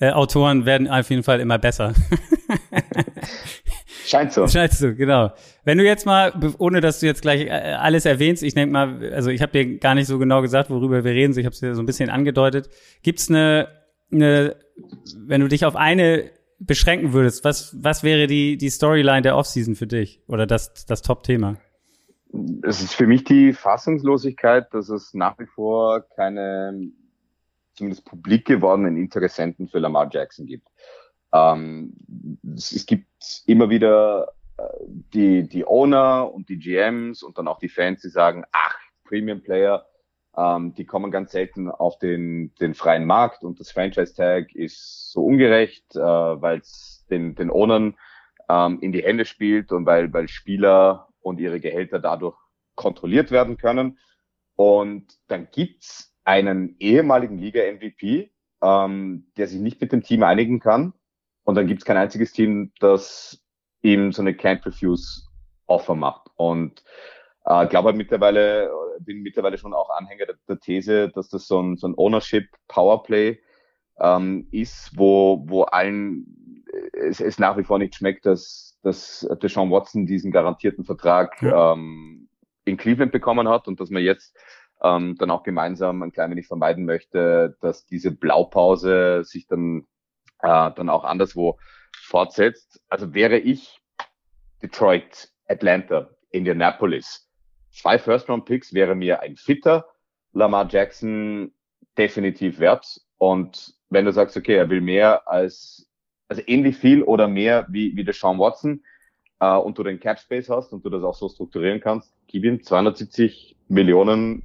Script-Autoren 0.03 0.67
werden 0.67 0.89
auf 0.89 1.09
jeden 1.11 1.23
Fall 1.23 1.41
immer 1.41 1.59
besser. 1.59 1.95
Scheint 4.05 4.33
so. 4.33 4.49
Scheint 4.49 4.73
so, 4.73 4.95
genau. 4.95 5.31
Wenn 5.65 5.79
du 5.79 5.85
jetzt 5.85 6.07
mal, 6.07 6.33
ohne 6.59 6.81
dass 6.81 7.01
du 7.01 7.07
jetzt 7.07 7.23
gleich 7.23 7.43
äh, 7.43 7.51
alles 7.51 8.05
erwähnst, 8.05 8.43
ich 8.43 8.55
denke 8.55 8.73
mal, 8.73 9.13
also 9.13 9.31
ich 9.31 9.41
habe 9.41 9.53
dir 9.53 9.79
gar 9.79 9.95
nicht 9.95 10.09
so 10.09 10.19
genau 10.19 10.43
gesagt, 10.43 10.71
worüber 10.71 11.05
wir 11.05 11.13
reden, 11.13 11.39
ich 11.39 11.47
habe 11.47 11.55
es 11.55 11.61
dir 11.61 11.75
so 11.75 11.83
ein 11.83 11.87
bisschen 11.87 12.11
angedeutet. 12.11 12.69
Gibt's 13.03 13.31
eine, 13.31 13.69
eine, 14.11 14.57
wenn 15.17 15.41
du 15.41 15.49
dich 15.49 15.65
auf 15.65 15.77
eine 15.77 16.31
beschränken 16.59 17.13
würdest, 17.13 17.45
was, 17.45 17.77
was 17.81 18.03
wäre 18.03 18.27
die, 18.27 18.57
die 18.57 18.71
Storyline 18.71 19.23
der 19.23 19.37
Offseason 19.37 19.77
für 19.77 19.87
dich 19.87 20.21
oder 20.27 20.47
das, 20.47 20.85
das 20.87 21.03
Top-Thema? 21.03 21.57
Es 22.63 22.83
ist 22.83 22.95
für 22.95 23.07
mich 23.07 23.25
die 23.25 23.53
Fassungslosigkeit, 23.53 24.73
dass 24.73 24.89
es 24.89 25.15
nach 25.15 25.39
wie 25.39 25.47
vor 25.47 26.05
keine 26.17 26.91
zumindest 27.75 28.05
publik 28.05 28.47
gewordenen 28.47 28.97
Interessenten 28.97 29.69
für 29.69 29.79
Lamar 29.79 30.09
Jackson 30.11 30.47
gibt. 30.47 30.69
Ähm, 31.33 31.95
es, 32.55 32.87
gibt 32.87 33.43
immer 33.47 33.71
wieder 33.71 34.35
äh, 34.59 34.63
die, 34.87 35.49
die 35.49 35.67
Owner 35.67 36.33
und 36.33 36.49
die 36.49 36.59
GMs 36.59 37.23
und 37.23 37.39
dann 37.39 37.49
auch 37.49 37.59
die 37.59 37.69
Fans, 37.71 38.03
die 38.03 38.11
sagen, 38.11 38.45
ach, 38.53 38.77
Premium 39.05 39.43
Player, 39.43 39.87
ähm, 40.37 40.75
die 40.75 40.85
kommen 40.85 41.11
ganz 41.11 41.33
selten 41.33 41.71
auf 41.71 41.99
den, 41.99 42.55
den 42.61 42.75
freien 42.75 43.07
Markt 43.07 43.45
und 43.45 43.61
das 43.61 43.71
Franchise 43.71 44.15
Tag 44.15 44.55
ist 44.55 45.11
so 45.11 45.25
ungerecht, 45.25 45.97
äh, 45.97 46.01
weil 46.01 46.59
es 46.59 47.05
den, 47.11 47.35
den 47.35 47.51
Ownern 47.51 47.97
ähm, 48.49 48.79
in 48.81 48.93
die 48.93 49.03
Hände 49.03 49.25
spielt 49.25 49.73
und 49.73 49.87
weil, 49.87 50.13
weil 50.13 50.29
Spieler 50.29 51.09
und 51.21 51.41
ihre 51.41 51.61
Gehälter 51.61 51.99
dadurch 51.99 52.37
kontrolliert 52.75 53.31
werden 53.31 53.57
können. 53.57 53.99
Und 54.57 55.19
dann 55.29 55.49
gibt's 55.51 56.12
einen 56.25 56.77
ehemaligen 56.79 57.39
Liga-MVP, 57.39 58.31
ähm, 58.63 59.27
der 59.37 59.49
sich 59.49 59.61
nicht 59.61 59.81
mit 59.81 59.93
dem 59.93 60.03
Team 60.03 60.23
einigen 60.23 60.61
kann 60.61 60.95
und 61.45 61.57
dann 61.57 61.67
gibt 61.67 61.83
es 61.83 61.85
kein 61.85 61.97
einziges 61.97 62.33
Team, 62.33 62.73
das 62.79 63.43
ihm 63.83 64.13
so 64.13 64.23
eine 64.23 64.33
Can't 64.33 64.65
Refuse 64.65 65.23
Offer 65.67 65.95
macht. 65.95 66.29
Und 66.37 66.83
äh, 67.45 67.67
glaube 67.67 67.89
halt 67.89 67.97
mittlerweile, 67.97 68.71
bin 69.01 69.23
mittlerweile 69.23 69.59
schon 69.59 69.75
auch 69.75 69.91
Anhänger 69.91 70.27
der, 70.27 70.37
der 70.49 70.61
These, 70.61 71.09
dass 71.09 71.29
das 71.29 71.47
so 71.47 71.61
ein, 71.61 71.77
so 71.77 71.89
ein 71.89 71.95
Ownership 71.97 72.49
Powerplay 72.69 73.41
ähm, 74.01 74.47
ist, 74.51 74.91
wo, 74.97 75.45
wo 75.47 75.63
allen 75.63 76.65
äh, 76.73 76.99
es, 76.99 77.21
es 77.21 77.39
nach 77.39 77.57
wie 77.57 77.65
vor 77.65 77.79
nicht 77.79 77.95
schmeckt, 77.95 78.27
dass, 78.27 78.79
dass 78.83 79.27
Deshaun 79.43 79.71
Watson 79.71 80.07
diesen 80.07 80.31
garantierten 80.31 80.85
Vertrag 80.85 81.41
ja. 81.43 81.73
ähm, 81.73 82.29
in 82.65 82.77
Cleveland 82.77 83.13
bekommen 83.13 83.49
hat 83.49 83.67
und 83.67 83.81
dass 83.81 83.91
man 83.91 84.03
jetzt 84.03 84.37
ähm, 84.83 85.17
dann 85.19 85.31
auch 85.31 85.43
gemeinsam 85.43 86.03
ein 86.03 86.13
klein 86.13 86.31
wenig 86.31 86.47
vermeiden 86.47 86.85
möchte, 86.85 87.57
dass 87.61 87.87
diese 87.87 88.11
Blaupause 88.11 89.25
sich 89.25 89.47
dann 89.47 89.87
äh, 90.41 90.71
dann 90.73 90.89
auch 90.89 91.05
anderswo 91.05 91.59
fortsetzt. 91.93 92.83
Also 92.89 93.15
wäre 93.15 93.39
ich 93.39 93.81
Detroit, 94.63 95.31
Atlanta, 95.49 96.11
Indianapolis, 96.31 97.29
zwei 97.71 97.99
First-Round-Picks 97.99 98.75
wäre 98.75 98.95
mir 98.95 99.21
ein 99.21 99.37
fitter 99.37 99.87
Lamar 100.33 100.69
Jackson 100.69 101.53
definitiv 101.97 102.59
wert. 102.59 103.01
Und 103.19 103.75
wenn 103.91 104.05
du 104.05 104.13
sagst, 104.13 104.37
okay, 104.37 104.55
er 104.55 104.71
will 104.71 104.81
mehr 104.81 105.29
als, 105.29 105.89
also 106.29 106.43
ähnlich 106.47 106.77
viel 106.77 107.03
oder 107.03 107.29
mehr 107.29 107.67
wie, 107.69 107.95
wie 107.97 108.05
der 108.05 108.15
Sean 108.15 108.39
Watson, 108.39 108.83
äh, 109.41 109.57
und 109.57 109.77
du 109.77 109.83
den 109.83 110.01
Cap 110.01 110.19
Space 110.19 110.49
hast 110.49 110.73
und 110.73 110.85
du 110.85 110.91
das 110.91 111.03
auch 111.03 111.15
so 111.15 111.29
strukturieren 111.29 111.81
kannst, 111.81 112.15
gib 112.29 112.45
ihm 112.45 112.63
270 112.63 113.57
Millionen 113.69 114.43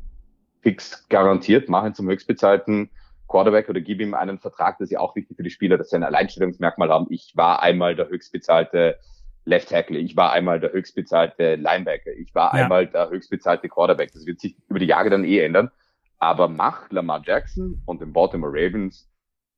Picks 0.67 1.07
garantiert, 1.07 1.69
mach 1.69 1.85
ihn 1.85 1.93
zum 1.93 2.09
höchstbezahlten 2.09 2.89
Quarterback 3.29 3.69
oder 3.69 3.79
gib 3.79 4.01
ihm 4.01 4.13
einen 4.13 4.37
Vertrag, 4.37 4.77
das 4.79 4.87
ist 4.87 4.91
ja 4.91 4.99
auch 4.99 5.15
wichtig 5.15 5.37
für 5.37 5.43
die 5.43 5.49
Spieler, 5.49 5.77
dass 5.77 5.91
sie 5.91 5.95
ein 5.95 6.03
Alleinstellungsmerkmal 6.03 6.89
haben. 6.89 7.07
Ich 7.09 7.31
war 7.35 7.63
einmal 7.63 7.95
der 7.95 8.09
höchstbezahlte 8.09 8.99
Left 9.45 9.69
Tackle, 9.69 9.97
ich 9.97 10.17
war 10.17 10.33
einmal 10.33 10.59
der 10.59 10.73
höchstbezahlte 10.73 11.55
Linebacker, 11.55 12.11
ich 12.11 12.35
war 12.35 12.53
ja. 12.53 12.63
einmal 12.63 12.85
der 12.85 13.09
höchstbezahlte 13.09 13.69
Quarterback. 13.69 14.11
Das 14.11 14.25
wird 14.25 14.41
sich 14.41 14.57
über 14.67 14.79
die 14.79 14.87
Jahre 14.87 15.09
dann 15.09 15.23
eh 15.23 15.39
ändern. 15.39 15.71
Aber 16.19 16.49
mach 16.49 16.91
Lamar 16.91 17.21
Jackson 17.25 17.81
und 17.85 18.01
den 18.01 18.11
Baltimore 18.11 18.51
Ravens 18.51 19.09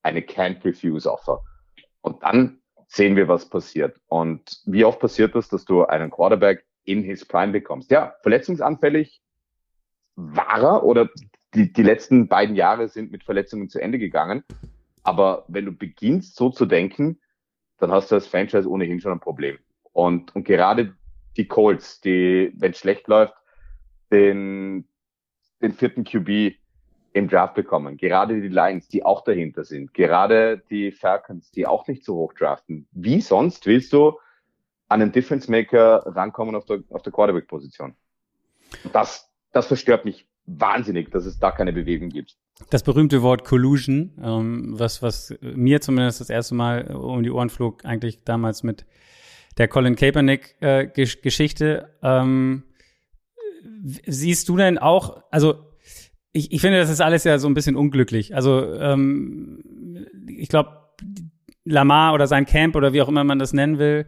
eine 0.04 0.20
Can't 0.20 0.64
Refuse 0.64 1.12
Offer. 1.12 1.42
Und 2.02 2.22
dann 2.22 2.60
sehen 2.86 3.16
wir, 3.16 3.28
was 3.28 3.50
passiert. 3.50 3.98
Und 4.10 4.62
wie 4.68 4.86
oft 4.86 5.00
passiert 5.00 5.34
das, 5.34 5.50
dass 5.50 5.66
du 5.66 5.86
einen 5.86 6.12
Quarterback 6.12 6.66
in 6.84 7.02
his 7.02 7.26
Prime 7.26 7.52
bekommst? 7.52 7.90
Ja, 7.90 8.14
verletzungsanfällig 8.22 9.24
war 10.20 10.62
er 10.62 10.84
oder 10.84 11.10
die, 11.54 11.72
die 11.72 11.84
letzten 11.84 12.28
beiden 12.28 12.56
Jahre 12.56 12.88
sind 12.90 13.12
mit 13.12 13.24
Verletzungen 13.24 13.70
zu 13.70 13.80
Ende 13.80 13.98
gegangen. 13.98 14.44
Aber 15.04 15.46
wenn 15.48 15.66
du 15.66 15.72
beginnst, 15.72 16.36
so 16.36 16.50
zu 16.50 16.66
denken, 16.66 17.20
dann 17.80 17.92
hast 17.92 18.12
du 18.12 18.16
als 18.16 18.28
Franchise 18.28 18.70
ohnehin 18.70 19.00
schon 19.00 19.14
ein 19.14 19.20
Problem. 19.20 19.58
Und, 19.94 20.36
und 20.36 20.44
gerade 20.44 20.94
die 21.38 21.48
Colts, 21.48 22.02
die, 22.02 22.52
wenn 22.56 22.72
es 22.72 22.80
schlecht 22.80 23.08
läuft, 23.08 23.34
den, 24.12 24.88
den 25.62 25.74
vierten 25.74 26.04
QB 26.04 26.56
im 27.14 27.28
Draft 27.28 27.56
bekommen. 27.56 27.98
Gerade 27.98 28.40
die 28.40 28.50
Lions, 28.50 28.88
die 28.88 29.04
auch 29.04 29.24
dahinter 29.24 29.64
sind. 29.64 29.94
Gerade 29.94 30.62
die 30.70 30.92
Falcons, 30.92 31.52
die 31.52 31.66
auch 31.66 31.88
nicht 31.88 32.04
so 32.04 32.16
hoch 32.16 32.34
draften. 32.34 32.88
Wie 32.92 33.22
sonst 33.22 33.66
willst 33.66 33.94
du 33.94 34.20
an 34.90 35.02
einen 35.02 35.12
Difference 35.12 35.48
Maker 35.48 36.04
rankommen 36.06 36.56
auf 36.56 36.66
der, 36.66 36.84
auf 36.90 37.02
der 37.02 37.14
Quarterback-Position? 37.14 37.96
Das, 38.94 39.29
das 39.52 39.68
verstört 39.68 40.06
mich 40.06 40.28
wahnsinnig, 40.46 41.12
dass 41.12 41.26
es 41.26 41.40
da 41.40 41.52
keine 41.52 41.74
Bewegung 41.74 42.10
gibt. 42.10 42.36
Das 42.70 42.84
berühmte 42.84 43.22
Wort 43.22 43.46
Collusion, 43.46 44.12
ähm, 44.22 44.74
was, 44.78 45.02
was 45.02 45.34
mir 45.42 45.82
zumindest 45.82 46.22
das 46.22 46.30
erste 46.30 46.56
Mal 46.56 46.94
um 46.96 47.24
die 47.24 47.32
Ohren 47.32 47.50
flog, 47.50 47.86
eigentlich 47.86 48.24
damals 48.24 48.64
mit 48.64 48.86
der 49.58 49.68
Colin 49.68 49.96
Kaepernick-Geschichte. 49.96 51.90
Äh, 52.02 52.08
ähm, 52.20 52.64
siehst 54.06 54.50
du 54.50 54.58
denn 54.58 54.78
auch, 54.78 55.24
also 55.32 55.70
ich, 56.32 56.52
ich 56.52 56.62
finde, 56.62 56.80
das 56.80 56.90
ist 56.90 57.02
alles 57.02 57.24
ja 57.24 57.40
so 57.40 57.48
ein 57.48 57.54
bisschen 57.54 57.76
unglücklich. 57.76 58.36
Also 58.36 58.74
ähm, 58.76 59.64
ich 60.28 60.50
glaube, 60.50 60.90
Lamar 61.64 62.14
oder 62.14 62.28
sein 62.28 62.46
Camp 62.46 62.76
oder 62.76 62.94
wie 62.94 63.02
auch 63.02 63.10
immer 63.10 63.24
man 63.24 63.40
das 63.40 63.54
nennen 63.54 63.80
will, 63.80 64.06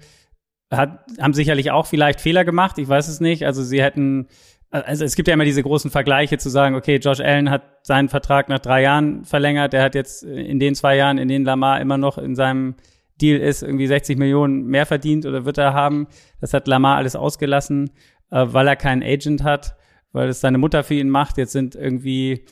hat, 0.69 1.05
haben 1.19 1.33
sicherlich 1.33 1.71
auch 1.71 1.85
vielleicht 1.85 2.21
Fehler 2.21 2.45
gemacht. 2.45 2.77
Ich 2.77 2.87
weiß 2.87 3.07
es 3.07 3.19
nicht. 3.19 3.45
Also 3.45 3.63
sie 3.63 3.81
hätten 3.81 4.27
also 4.71 5.03
es 5.03 5.15
gibt 5.15 5.27
ja 5.27 5.33
immer 5.33 5.45
diese 5.45 5.63
großen 5.63 5.91
Vergleiche 5.91 6.37
zu 6.37 6.49
sagen, 6.49 6.75
okay, 6.75 6.95
Josh 6.95 7.19
Allen 7.19 7.49
hat 7.49 7.63
seinen 7.83 8.09
Vertrag 8.09 8.47
nach 8.47 8.59
drei 8.59 8.83
Jahren 8.83 9.25
verlängert, 9.25 9.73
der 9.73 9.83
hat 9.83 9.95
jetzt 9.95 10.23
in 10.23 10.59
den 10.59 10.75
zwei 10.75 10.95
Jahren, 10.95 11.17
in 11.17 11.27
denen 11.27 11.45
Lamar 11.45 11.81
immer 11.81 11.97
noch 11.97 12.17
in 12.17 12.35
seinem 12.35 12.75
Deal 13.21 13.39
ist, 13.39 13.63
irgendwie 13.63 13.87
60 13.87 14.17
Millionen 14.17 14.65
mehr 14.65 14.85
verdient 14.85 15.25
oder 15.25 15.45
wird 15.45 15.57
er 15.57 15.73
haben. 15.73 16.07
Das 16.39 16.53
hat 16.53 16.67
Lamar 16.67 16.97
alles 16.97 17.15
ausgelassen, 17.15 17.91
äh, 18.31 18.45
weil 18.47 18.67
er 18.67 18.75
keinen 18.75 19.03
Agent 19.03 19.43
hat, 19.43 19.75
weil 20.13 20.29
es 20.29 20.41
seine 20.41 20.57
Mutter 20.57 20.83
für 20.83 20.95
ihn 20.95 21.09
macht. 21.09 21.37
Jetzt 21.37 21.51
sind 21.51 21.75
irgendwie, 21.75 22.45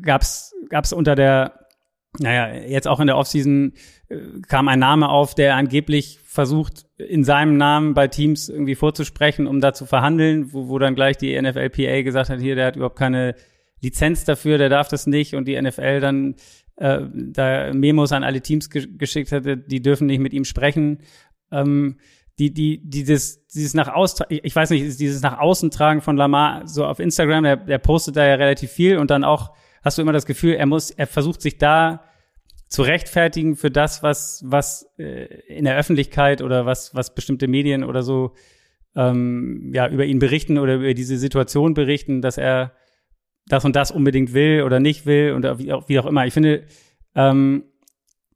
gab's, 0.00 0.54
gab's 0.68 0.92
unter 0.92 1.14
der 1.14 1.61
naja, 2.18 2.62
jetzt 2.66 2.86
auch 2.86 3.00
in 3.00 3.06
der 3.06 3.16
Offseason 3.16 3.72
äh, 4.08 4.16
kam 4.46 4.68
ein 4.68 4.78
Name 4.78 5.08
auf, 5.08 5.34
der 5.34 5.56
angeblich 5.56 6.18
versucht, 6.24 6.86
in 6.98 7.24
seinem 7.24 7.56
Namen 7.56 7.94
bei 7.94 8.08
Teams 8.08 8.48
irgendwie 8.48 8.74
vorzusprechen, 8.74 9.46
um 9.46 9.60
da 9.60 9.72
zu 9.72 9.86
verhandeln, 9.86 10.52
wo, 10.52 10.68
wo 10.68 10.78
dann 10.78 10.94
gleich 10.94 11.16
die 11.16 11.40
NFLPA 11.40 12.02
gesagt 12.02 12.30
hat, 12.30 12.40
hier, 12.40 12.54
der 12.54 12.66
hat 12.66 12.76
überhaupt 12.76 12.98
keine 12.98 13.34
Lizenz 13.80 14.24
dafür, 14.24 14.58
der 14.58 14.68
darf 14.68 14.88
das 14.88 15.06
nicht 15.06 15.34
und 15.34 15.46
die 15.48 15.60
NFL 15.60 16.00
dann 16.00 16.36
äh, 16.76 17.00
da 17.12 17.72
Memos 17.72 18.12
an 18.12 18.24
alle 18.24 18.40
Teams 18.40 18.70
ge 18.70 18.86
geschickt 18.96 19.32
hatte, 19.32 19.56
die 19.56 19.82
dürfen 19.82 20.06
nicht 20.06 20.20
mit 20.20 20.32
ihm 20.32 20.44
sprechen. 20.44 20.98
Ähm, 21.50 21.96
die, 22.38 22.52
die, 22.52 22.80
dieses, 22.82 23.46
dieses 23.48 23.74
nach 23.74 23.88
außen, 23.88 24.26
ich 24.28 24.56
weiß 24.56 24.70
nicht, 24.70 24.98
dieses 25.00 25.22
nach 25.22 25.38
außen 25.38 25.70
tragen 25.70 26.00
von 26.00 26.16
Lamar 26.16 26.66
so 26.66 26.86
auf 26.86 26.98
Instagram, 26.98 27.44
der, 27.44 27.56
der 27.56 27.78
postet 27.78 28.16
da 28.16 28.26
ja 28.26 28.34
relativ 28.34 28.70
viel 28.70 28.96
und 28.98 29.10
dann 29.10 29.24
auch 29.24 29.52
hast 29.82 29.98
du 29.98 30.02
immer 30.02 30.12
das 30.12 30.26
Gefühl, 30.26 30.54
er 30.54 30.66
muss, 30.66 30.90
er 30.90 31.06
versucht 31.06 31.42
sich 31.42 31.58
da 31.58 32.04
zu 32.68 32.82
rechtfertigen 32.82 33.56
für 33.56 33.70
das, 33.70 34.02
was, 34.02 34.42
was 34.46 34.90
äh, 34.98 35.26
in 35.46 35.64
der 35.64 35.76
Öffentlichkeit 35.76 36.40
oder 36.40 36.64
was, 36.64 36.94
was 36.94 37.14
bestimmte 37.14 37.46
Medien 37.46 37.84
oder 37.84 38.02
so 38.02 38.32
ähm, 38.96 39.70
ja, 39.74 39.88
über 39.88 40.04
ihn 40.04 40.18
berichten 40.18 40.58
oder 40.58 40.76
über 40.76 40.94
diese 40.94 41.18
Situation 41.18 41.74
berichten, 41.74 42.22
dass 42.22 42.38
er 42.38 42.72
das 43.46 43.64
und 43.64 43.76
das 43.76 43.90
unbedingt 43.90 44.32
will 44.32 44.62
oder 44.62 44.80
nicht 44.80 45.06
will 45.06 45.34
oder 45.34 45.58
wie 45.58 45.72
auch, 45.72 45.88
wie 45.88 45.98
auch 45.98 46.06
immer. 46.06 46.26
Ich 46.26 46.34
finde, 46.34 46.64
ähm, 47.14 47.64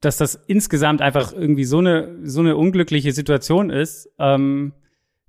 dass 0.01 0.19
das 0.19 0.35
insgesamt 0.35 1.01
einfach 1.01 1.33
irgendwie 1.33 1.65
so 1.65 1.79
eine, 1.79 2.19
so 2.23 2.41
eine 2.41 2.57
unglückliche 2.57 3.13
Situation 3.13 3.71
ist, 3.71 4.13
ähm, 4.19 4.73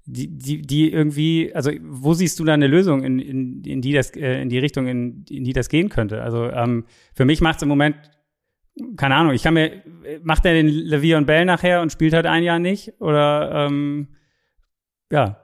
die, 0.08 0.30
die, 0.38 0.62
die 0.62 0.91
irgendwie, 0.91 1.54
also 1.54 1.70
wo 1.82 2.13
siehst 2.13 2.39
du 2.39 2.46
da 2.46 2.54
eine 2.54 2.67
Lösung, 2.67 3.04
in, 3.04 3.20
in, 3.20 3.63
in 3.63 3.82
die 3.82 3.91
das, 3.91 4.15
äh, 4.15 4.41
in 4.41 4.48
die 4.48 4.58
Richtung, 4.58 4.88
in, 4.88 5.26
in 5.30 5.43
die 5.43 5.52
das 5.52 5.67
gehen 5.67 5.89
könnte? 5.89 6.24
Also 6.24 6.46
ähm, 6.50 6.86
für 7.13 7.26
mich 7.26 7.41
macht 7.41 7.58
es 7.58 7.63
im 7.63 7.70
Moment, 7.70 7.98
keine 8.96 9.15
Ahnung, 9.15 9.34
ich 9.34 9.43
kann 9.43 9.54
mir, 9.54 9.84
macht 10.24 10.46
er 10.46 10.54
den 10.54 10.67
Levier 10.67 11.17
und 11.17 11.26
Bell 11.26 11.43
nachher 11.43 11.82
und 11.82 11.91
spielt 11.91 12.13
halt 12.13 12.26
ein 12.26 12.43
Jahr 12.43 12.60
nicht? 12.60 12.93
Oder 13.02 13.67
ähm, 13.67 14.08
ja. 15.12 15.43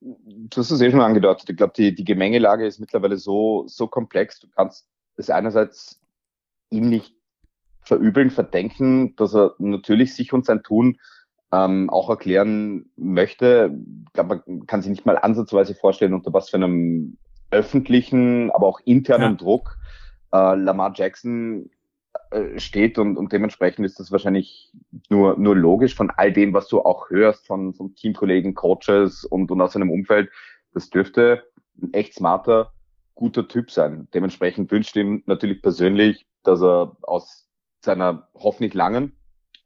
Du 0.00 0.56
hast 0.56 0.70
es 0.70 0.80
eh 0.80 0.90
schon 0.90 1.00
angedeutet. 1.00 1.50
Ich 1.50 1.56
glaube, 1.56 1.72
die, 1.76 1.94
die 1.94 2.04
Gemengelage 2.04 2.66
ist 2.66 2.78
mittlerweile 2.78 3.16
so, 3.16 3.64
so 3.66 3.88
komplex. 3.88 4.38
Du 4.38 4.48
kannst 4.48 4.88
es 5.16 5.28
einerseits 5.28 6.00
ihm 6.70 6.88
nicht 6.88 7.16
verübeln, 7.80 8.30
verdenken, 8.30 9.16
dass 9.16 9.34
er 9.34 9.54
natürlich 9.58 10.14
sich 10.14 10.32
und 10.32 10.46
sein 10.46 10.62
Tun 10.62 10.98
ähm, 11.52 11.90
auch 11.90 12.08
erklären 12.08 12.90
möchte. 12.96 13.76
Ich 14.06 14.12
glaube, 14.12 14.42
man 14.46 14.66
kann 14.66 14.82
sich 14.82 14.90
nicht 14.90 15.06
mal 15.06 15.18
ansatzweise 15.18 15.74
vorstellen, 15.74 16.14
unter 16.14 16.32
was 16.32 16.50
für 16.50 16.56
einem 16.56 17.18
öffentlichen, 17.50 18.50
aber 18.50 18.66
auch 18.66 18.80
internen 18.84 19.32
ja. 19.32 19.36
Druck 19.36 19.76
äh, 20.32 20.54
Lamar 20.56 20.92
Jackson 20.94 21.70
äh, 22.30 22.58
steht 22.58 22.98
und, 22.98 23.16
und 23.16 23.32
dementsprechend 23.32 23.84
ist 23.84 24.00
das 24.00 24.10
wahrscheinlich 24.10 24.72
nur, 25.08 25.38
nur 25.38 25.54
logisch 25.54 25.94
von 25.94 26.10
all 26.10 26.32
dem, 26.32 26.54
was 26.54 26.68
du 26.68 26.80
auch 26.80 27.10
hörst 27.10 27.46
von, 27.46 27.74
von 27.74 27.94
Teamkollegen, 27.94 28.54
Coaches 28.54 29.24
und, 29.24 29.50
und 29.50 29.60
aus 29.60 29.74
seinem 29.74 29.90
Umfeld. 29.90 30.30
Das 30.72 30.90
dürfte 30.90 31.44
ein 31.80 31.92
echt 31.92 32.14
smarter, 32.14 32.72
guter 33.14 33.46
Typ 33.46 33.70
sein. 33.70 34.08
Dementsprechend 34.14 34.70
wünscht 34.70 34.96
ihm 34.96 35.22
natürlich 35.26 35.62
persönlich, 35.62 36.26
dass 36.42 36.62
er 36.62 36.96
aus 37.02 37.48
seiner 37.80 38.28
hoffentlich 38.34 38.74
langen, 38.74 39.16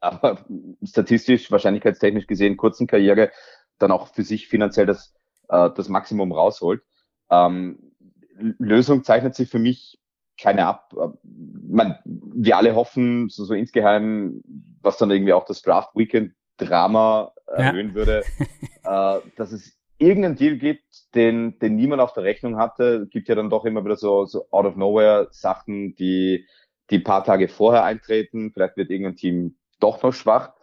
aber 0.01 0.45
statistisch, 0.85 1.51
wahrscheinlichkeitstechnisch 1.51 2.27
gesehen 2.27 2.57
kurzen 2.57 2.87
Karriere 2.87 3.31
dann 3.79 3.91
auch 3.91 4.09
für 4.09 4.23
sich 4.23 4.49
finanziell 4.49 4.87
das, 4.87 5.15
äh, 5.49 5.71
das 5.75 5.89
Maximum 5.89 6.33
rausholt. 6.33 6.83
Ähm, 7.31 7.93
Lösung 8.39 9.05
zeichnet 9.05 9.35
sich 9.35 9.49
für 9.49 9.59
mich 9.59 9.99
keine 10.41 10.67
ab. 10.67 10.93
Man, 11.23 11.99
wir 12.05 12.57
alle 12.57 12.75
hoffen 12.75 13.29
so, 13.29 13.45
so 13.45 13.55
insgeheim, 13.55 14.43
was 14.83 14.99
dann 14.99 15.11
irgendwie 15.11 15.33
auch 15.33 15.45
das 15.45 15.63
Draft 15.63 15.95
Weekend 15.95 16.35
Drama 16.59 17.33
erhöhen 17.47 17.89
ja. 17.89 17.95
würde, 17.95 18.25
äh, 18.85 19.21
dass 19.37 19.53
es 19.53 19.77
irgendeinen 19.99 20.37
Deal 20.37 20.57
gibt, 20.57 21.15
den, 21.15 21.59
den 21.59 21.77
niemand 21.77 22.03
auf 22.03 22.13
der 22.13 22.25
Rechnung 22.25 22.59
hatte. 22.59 23.05
Es 23.05 23.11
gibt 23.11 23.29
ja 23.29 23.35
dann 23.35 23.51
doch 23.51 23.65
immer 23.65 23.85
wieder 23.85 23.97
so, 23.97 24.27
so 24.27 24.47
out 24.51 24.67
of 24.67 24.77
nowhere 24.77 25.29
Sachen, 25.31 25.95
die, 25.97 26.47
die 26.91 26.99
paar 26.99 27.25
Tage 27.25 27.49
vorher 27.49 27.85
eintreten. 27.85 28.53
Vielleicht 28.53 28.77
wird 28.77 28.91
irgendein 28.91 29.17
Team 29.17 29.57
doch 29.81 30.03
noch 30.03 30.13
schwach. 30.13 30.55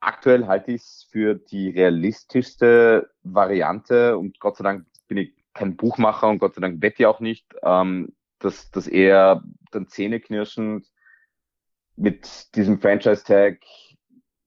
Aktuell 0.00 0.46
halte 0.46 0.72
ich 0.72 0.82
es 0.82 1.06
für 1.10 1.34
die 1.34 1.70
realistischste 1.70 3.10
Variante 3.22 4.16
und 4.16 4.40
Gott 4.40 4.56
sei 4.56 4.64
Dank 4.64 4.86
bin 5.08 5.18
ich 5.18 5.34
kein 5.52 5.76
Buchmacher 5.76 6.28
und 6.28 6.38
Gott 6.38 6.54
sei 6.54 6.62
Dank 6.62 6.80
wette 6.80 7.02
ich 7.02 7.06
auch 7.06 7.20
nicht, 7.20 7.46
ähm, 7.62 8.14
dass, 8.38 8.70
dass 8.70 8.86
er 8.86 9.42
dann 9.72 9.88
zähneknirschend 9.88 10.86
mit 11.96 12.54
diesem 12.56 12.80
Franchise-Tag 12.80 13.60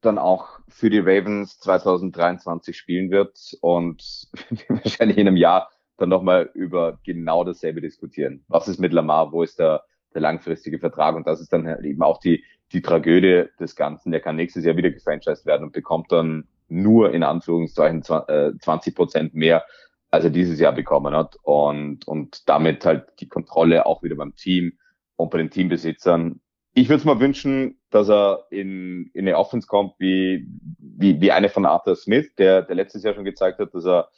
dann 0.02 0.18
auch 0.18 0.60
für 0.68 0.90
die 0.90 1.00
Ravens 1.00 1.60
2023 1.60 2.76
spielen 2.76 3.12
wird 3.12 3.56
und 3.62 4.28
wahrscheinlich 4.68 5.18
in 5.18 5.28
einem 5.28 5.38
Jahr 5.38 5.70
dann 5.98 6.10
nochmal 6.10 6.50
über 6.54 7.00
genau 7.04 7.44
dasselbe 7.44 7.80
diskutieren. 7.80 8.44
Was 8.48 8.68
ist 8.68 8.80
mit 8.80 8.92
Lamar? 8.92 9.32
Wo 9.32 9.44
ist 9.44 9.60
der, 9.60 9.84
der 10.14 10.22
langfristige 10.22 10.80
Vertrag? 10.80 11.16
Und 11.16 11.28
das 11.28 11.42
ist 11.42 11.52
dann 11.54 11.68
halt 11.68 11.84
eben 11.86 12.02
auch 12.02 12.20
die, 12.20 12.44
die 12.72 12.82
Tragödie 12.82 13.46
des 13.60 13.76
Ganzen. 13.76 14.12
Der 14.12 14.22
kann 14.22 14.36
nächstes 14.36 14.66
Jahr 14.66 14.78
wieder 14.78 14.92
gefranchised 14.92 15.46
werden 15.46 15.64
und 15.64 15.74
bekommt 15.74 16.12
dann 16.12 16.48
nur 16.70 17.14
in 17.14 17.24
Anführungszeichen 17.24 18.04
20 18.04 18.28
äh, 18.68 18.96
Prozent 18.96 19.34
mehr, 19.36 19.64
als 20.10 20.24
er 20.24 20.30
dieses 20.30 20.60
Jahr 20.60 20.74
bekommen 20.74 21.16
hat. 21.16 21.38
Und, 21.44 22.08
und 22.08 22.48
damit 22.50 22.86
halt 22.86 23.06
die 23.20 23.28
Kontrolle 23.28 23.86
auch 23.86 24.04
wieder 24.04 24.16
beim 24.16 24.36
Team 24.36 24.74
und 25.16 25.30
bei 25.32 25.38
den 25.38 25.50
Teambesitzern. 25.50 26.40
Ich 26.74 26.90
würde 26.90 27.00
es 27.00 27.06
mal 27.06 27.20
wünschen, 27.20 27.80
dass 27.92 28.10
er 28.10 28.48
in, 28.50 29.12
in 29.14 29.28
eine 29.28 29.38
Offense 29.38 29.68
kommt 29.68 29.94
wie, 30.00 30.48
wie, 30.80 31.22
wie 31.22 31.32
eine 31.32 31.50
von 31.50 31.66
Arthur 31.66 31.96
Smith, 31.96 32.34
der, 32.36 32.64
der 32.64 32.76
letztes 32.76 33.04
Jahr 33.04 33.14
schon 33.14 33.26
gezeigt 33.26 33.60
hat, 33.60 33.76
dass 33.76 33.86
er 33.86 34.10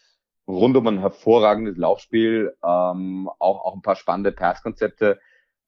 rund 0.47 0.77
um 0.77 0.88
ein 0.88 0.99
hervorragendes 0.99 1.75
Laufspiel 1.75 2.55
ähm, 2.63 3.29
auch, 3.39 3.65
auch 3.65 3.75
ein 3.75 3.81
paar 3.81 3.95
spannende 3.95 4.31
Passkonzepte 4.31 5.19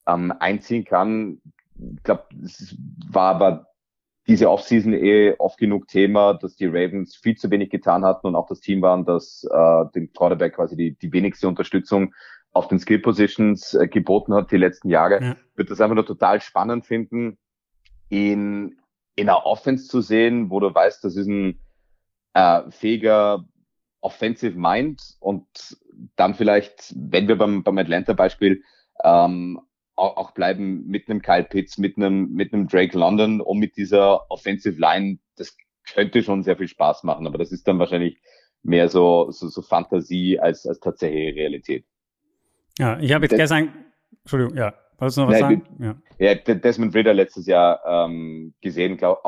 ähm, 0.08 0.34
einziehen 0.40 0.86
kann 0.86 1.40
ich 1.80 2.04
glaube, 2.04 2.26
es 2.44 2.76
war 3.12 3.36
aber 3.36 3.68
diese 4.28 4.50
Offseason 4.50 4.94
eh 4.94 5.36
oft 5.38 5.58
genug 5.58 5.88
Thema, 5.88 6.34
dass 6.34 6.56
die 6.56 6.66
Ravens 6.66 7.16
viel 7.16 7.36
zu 7.36 7.50
wenig 7.50 7.70
getan 7.70 8.04
hatten 8.04 8.28
und 8.28 8.36
auch 8.36 8.48
das 8.48 8.60
Team 8.60 8.82
waren, 8.82 9.06
das 9.06 9.48
äh, 9.50 9.86
dem 9.96 10.12
Quarterback 10.12 10.56
quasi 10.56 10.76
die, 10.76 10.96
die 10.96 11.14
wenigste 11.14 11.48
Unterstützung 11.48 12.14
auf 12.52 12.68
den 12.68 12.80
Skill 12.80 13.00
Positions 13.00 13.74
äh, 13.74 13.88
geboten 13.88 14.34
hat 14.34 14.52
die 14.52 14.58
letzten 14.58 14.90
Jahre. 14.90 15.22
Ja. 15.22 15.36
Wird 15.56 15.72
das 15.72 15.80
einfach 15.80 15.96
nur 15.96 16.06
total 16.06 16.42
spannend 16.42 16.86
finden, 16.86 17.38
in, 18.10 18.78
in 19.16 19.30
einer 19.30 19.46
Offense 19.46 19.88
zu 19.88 20.02
sehen, 20.02 20.50
wo 20.50 20.60
du 20.60 20.74
weißt, 20.74 21.04
das 21.04 21.16
ist 21.16 21.28
ein 21.28 21.60
äh, 22.34 22.70
fähiger 22.70 23.46
Offensive 24.02 24.58
Mind 24.58 25.02
und 25.20 25.46
dann 26.16 26.36
vielleicht, 26.36 26.94
wenn 26.96 27.28
wir 27.28 27.38
beim, 27.38 27.64
beim 27.64 27.78
Atlanta-Beispiel 27.78 28.62
ähm, 29.04 29.60
auch, 29.98 30.18
auch 30.18 30.32
bleiben 30.32 30.86
mit 30.88 31.10
einem 31.10 31.22
Kyle 31.22 31.44
Pitts, 31.44 31.78
mit 31.78 31.98
einem, 31.98 32.32
mit 32.32 32.54
einem 32.54 32.68
Drake 32.68 32.98
London 32.98 33.42
und 33.42 33.60
mit 33.60 33.76
dieser 33.78 34.30
Offensive 34.32 34.80
Line. 34.80 35.20
Das 35.36 35.58
könnte 35.92 36.24
schon 36.24 36.44
sehr 36.44 36.58
viel 36.58 36.68
Spaß 36.68 37.04
machen, 37.04 37.28
aber 37.28 37.38
das 37.38 37.52
ist 37.52 37.68
dann 37.68 37.80
wahrscheinlich 37.80 38.22
mehr 38.64 38.90
so, 38.90 39.32
so, 39.32 39.48
so 39.48 39.62
Fantasie 39.62 40.40
als, 40.40 40.66
als 40.66 40.80
tatsächliche 40.80 41.36
Realität. 41.36 41.86
Ja, 42.78 43.00
ich 43.00 43.12
habe 43.14 43.26
jetzt 43.26 43.32
das, 43.32 43.40
gestern, 43.40 43.74
Entschuldigung, 44.24 44.56
ja, 44.58 44.74
wolltest 44.98 45.18
du 45.18 45.22
noch 45.22 45.30
was 45.30 45.42
nein, 45.42 45.66
sagen? 45.80 46.02
Ja. 46.20 46.28
ja, 46.28 46.36
Desmond 46.36 46.94
Ritter 46.94 47.14
letztes 47.14 47.48
Jahr 47.48 47.82
ähm, 47.86 48.54
gesehen, 48.62 48.98
glaub, 48.98 49.24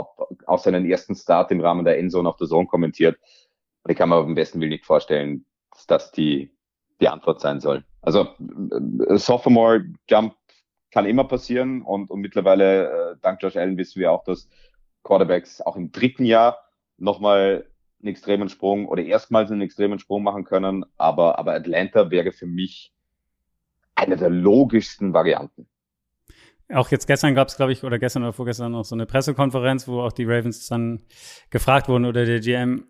auch 0.45 0.59
seinen 0.59 0.85
ersten 0.85 1.15
Start 1.15 1.51
im 1.51 1.61
Rahmen 1.61 1.85
der 1.85 1.97
Endzone 1.97 2.29
auf 2.29 2.37
der 2.37 2.47
Zone 2.47 2.67
kommentiert. 2.67 3.17
Ich 3.87 3.97
kann 3.97 4.09
mir 4.09 4.15
aber 4.15 4.25
am 4.25 4.35
besten 4.35 4.59
Willen 4.59 4.71
nicht 4.71 4.85
vorstellen, 4.85 5.45
dass 5.71 5.87
das 5.87 6.11
die, 6.11 6.51
die 7.01 7.07
Antwort 7.07 7.39
sein 7.39 7.59
soll. 7.59 7.85
Also 8.01 8.27
äh, 9.07 9.17
Sophomore 9.17 9.85
Jump 10.07 10.35
kann 10.91 11.05
immer 11.05 11.23
passieren 11.23 11.81
und, 11.81 12.09
und 12.09 12.21
mittlerweile, 12.21 13.11
äh, 13.11 13.15
dank 13.21 13.41
Josh 13.41 13.57
Allen, 13.57 13.77
wissen 13.77 13.99
wir 13.99 14.11
auch, 14.11 14.23
dass 14.23 14.49
Quarterbacks 15.03 15.61
auch 15.61 15.75
im 15.75 15.91
dritten 15.91 16.25
Jahr 16.25 16.59
nochmal 16.97 17.65
einen 18.01 18.09
extremen 18.09 18.49
Sprung 18.49 18.87
oder 18.87 19.03
erstmals 19.03 19.51
einen 19.51 19.61
extremen 19.61 19.99
Sprung 19.99 20.23
machen 20.23 20.43
können. 20.43 20.85
Aber, 20.97 21.37
aber 21.37 21.53
Atlanta 21.53 22.11
wäre 22.11 22.31
für 22.31 22.47
mich 22.47 22.93
eine 23.95 24.15
der 24.15 24.29
logischsten 24.29 25.13
Varianten. 25.13 25.67
Auch 26.71 26.89
jetzt 26.89 27.07
gestern 27.07 27.33
gab 27.33 27.47
es, 27.47 27.57
glaube 27.57 27.71
ich, 27.71 27.83
oder 27.83 27.97
gestern 27.97 28.23
oder 28.23 28.33
vorgestern 28.33 28.71
noch 28.71 28.85
so 28.85 28.95
eine 28.95 29.05
Pressekonferenz, 29.05 29.87
wo 29.87 30.01
auch 30.01 30.11
die 30.11 30.25
Ravens 30.25 30.67
dann 30.67 31.01
gefragt 31.49 31.89
wurden 31.89 32.05
oder 32.05 32.25
der 32.25 32.39
GM, 32.39 32.85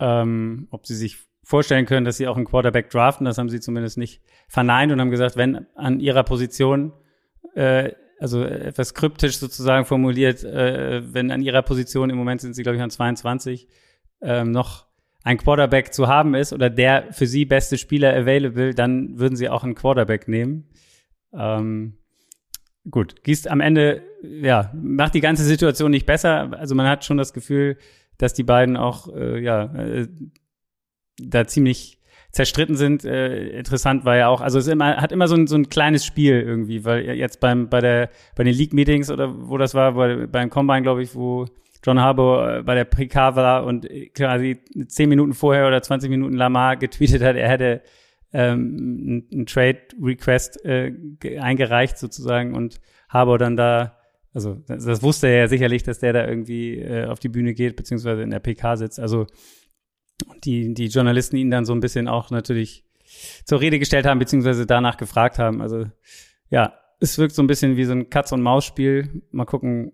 ähm, 0.00 0.66
ob 0.70 0.86
sie 0.86 0.94
sich 0.94 1.18
vorstellen 1.44 1.86
können, 1.86 2.04
dass 2.04 2.16
sie 2.16 2.26
auch 2.26 2.36
einen 2.36 2.46
Quarterback 2.46 2.90
draften. 2.90 3.26
Das 3.26 3.38
haben 3.38 3.50
sie 3.50 3.60
zumindest 3.60 3.98
nicht 3.98 4.22
verneint 4.48 4.92
und 4.92 5.00
haben 5.00 5.10
gesagt, 5.10 5.36
wenn 5.36 5.66
an 5.76 6.00
ihrer 6.00 6.24
Position 6.24 6.92
äh, 7.54 7.92
also 8.20 8.42
etwas 8.42 8.94
kryptisch 8.94 9.38
sozusagen 9.38 9.84
formuliert, 9.84 10.42
äh, 10.44 11.02
wenn 11.12 11.30
an 11.30 11.42
ihrer 11.42 11.62
Position 11.62 12.10
im 12.10 12.16
Moment 12.16 12.40
sind 12.40 12.54
sie, 12.54 12.62
glaube 12.62 12.76
ich, 12.76 12.82
an 12.82 12.90
22, 12.90 13.68
ähm, 14.20 14.50
noch 14.50 14.86
ein 15.22 15.38
Quarterback 15.38 15.92
zu 15.92 16.08
haben 16.08 16.34
ist 16.34 16.52
oder 16.52 16.70
der 16.70 17.12
für 17.12 17.26
sie 17.26 17.44
beste 17.44 17.78
Spieler 17.78 18.14
available, 18.14 18.74
dann 18.74 19.18
würden 19.18 19.36
sie 19.36 19.48
auch 19.48 19.62
einen 19.62 19.74
Quarterback 19.74 20.26
nehmen. 20.26 20.68
Ähm, 21.32 21.98
gut, 22.90 23.22
gießt 23.24 23.48
am 23.48 23.60
Ende, 23.60 24.02
ja, 24.22 24.72
macht 24.74 25.14
die 25.14 25.20
ganze 25.20 25.44
Situation 25.44 25.90
nicht 25.90 26.06
besser. 26.06 26.50
Also 26.58 26.74
man 26.74 26.88
hat 26.88 27.04
schon 27.04 27.18
das 27.18 27.32
Gefühl, 27.32 27.76
dass 28.16 28.34
die 28.34 28.42
beiden 28.42 28.76
auch, 28.76 29.14
äh, 29.14 29.40
ja, 29.40 29.64
äh, 29.74 30.08
da 31.20 31.46
ziemlich 31.46 31.97
zerstritten 32.30 32.76
sind. 32.76 33.04
Äh, 33.04 33.48
interessant 33.58 34.04
war 34.04 34.16
ja 34.16 34.28
auch, 34.28 34.40
also 34.40 34.58
es 34.58 34.66
immer, 34.66 34.96
hat 34.96 35.12
immer 35.12 35.28
so 35.28 35.34
ein, 35.34 35.46
so 35.46 35.56
ein 35.56 35.68
kleines 35.68 36.04
Spiel 36.04 36.40
irgendwie, 36.40 36.84
weil 36.84 37.04
jetzt 37.16 37.40
beim, 37.40 37.68
bei 37.68 37.80
der, 37.80 38.10
bei 38.36 38.44
den 38.44 38.54
League-Meetings 38.54 39.10
oder 39.10 39.48
wo 39.48 39.58
das 39.58 39.74
war, 39.74 39.92
bei, 39.92 40.26
beim 40.26 40.50
Combine, 40.50 40.82
glaube 40.82 41.02
ich, 41.02 41.14
wo 41.14 41.46
John 41.84 42.00
Harbour 42.00 42.58
äh, 42.58 42.62
bei 42.62 42.74
der 42.74 42.84
PK 42.84 43.36
war 43.36 43.64
und 43.64 43.88
quasi 44.14 44.58
zehn 44.88 45.08
Minuten 45.08 45.32
vorher 45.32 45.66
oder 45.66 45.80
20 45.80 46.10
Minuten 46.10 46.34
Lamar 46.34 46.76
getweetet 46.76 47.22
hat, 47.22 47.36
er 47.36 47.48
hätte 47.48 47.82
ähm, 48.32 49.26
einen 49.32 49.46
Trade-Request 49.46 50.64
äh, 50.64 50.92
eingereicht 51.40 51.98
sozusagen 51.98 52.54
und 52.54 52.80
Harbour 53.08 53.38
dann 53.38 53.56
da, 53.56 53.96
also 54.34 54.56
das, 54.66 54.84
das, 54.84 55.02
wusste 55.02 55.28
er 55.28 55.38
ja 55.38 55.48
sicherlich, 55.48 55.82
dass 55.82 55.98
der 55.98 56.12
da 56.12 56.26
irgendwie 56.26 56.78
äh, 56.78 57.06
auf 57.06 57.20
die 57.20 57.30
Bühne 57.30 57.54
geht, 57.54 57.76
beziehungsweise 57.76 58.22
in 58.22 58.30
der 58.30 58.40
PK 58.40 58.76
sitzt. 58.76 59.00
Also 59.00 59.26
die, 60.44 60.74
die 60.74 60.86
Journalisten 60.86 61.36
ihn 61.36 61.50
dann 61.50 61.64
so 61.64 61.72
ein 61.72 61.80
bisschen 61.80 62.08
auch 62.08 62.30
natürlich 62.30 62.84
zur 63.44 63.60
Rede 63.60 63.78
gestellt 63.78 64.06
haben, 64.06 64.18
beziehungsweise 64.18 64.66
danach 64.66 64.96
gefragt 64.96 65.38
haben. 65.38 65.62
Also 65.62 65.86
ja, 66.50 66.74
es 67.00 67.18
wirkt 67.18 67.34
so 67.34 67.42
ein 67.42 67.46
bisschen 67.46 67.76
wie 67.76 67.84
so 67.84 67.92
ein 67.92 68.10
Katz-und-Maus-Spiel. 68.10 69.22
Mal 69.30 69.44
gucken, 69.44 69.92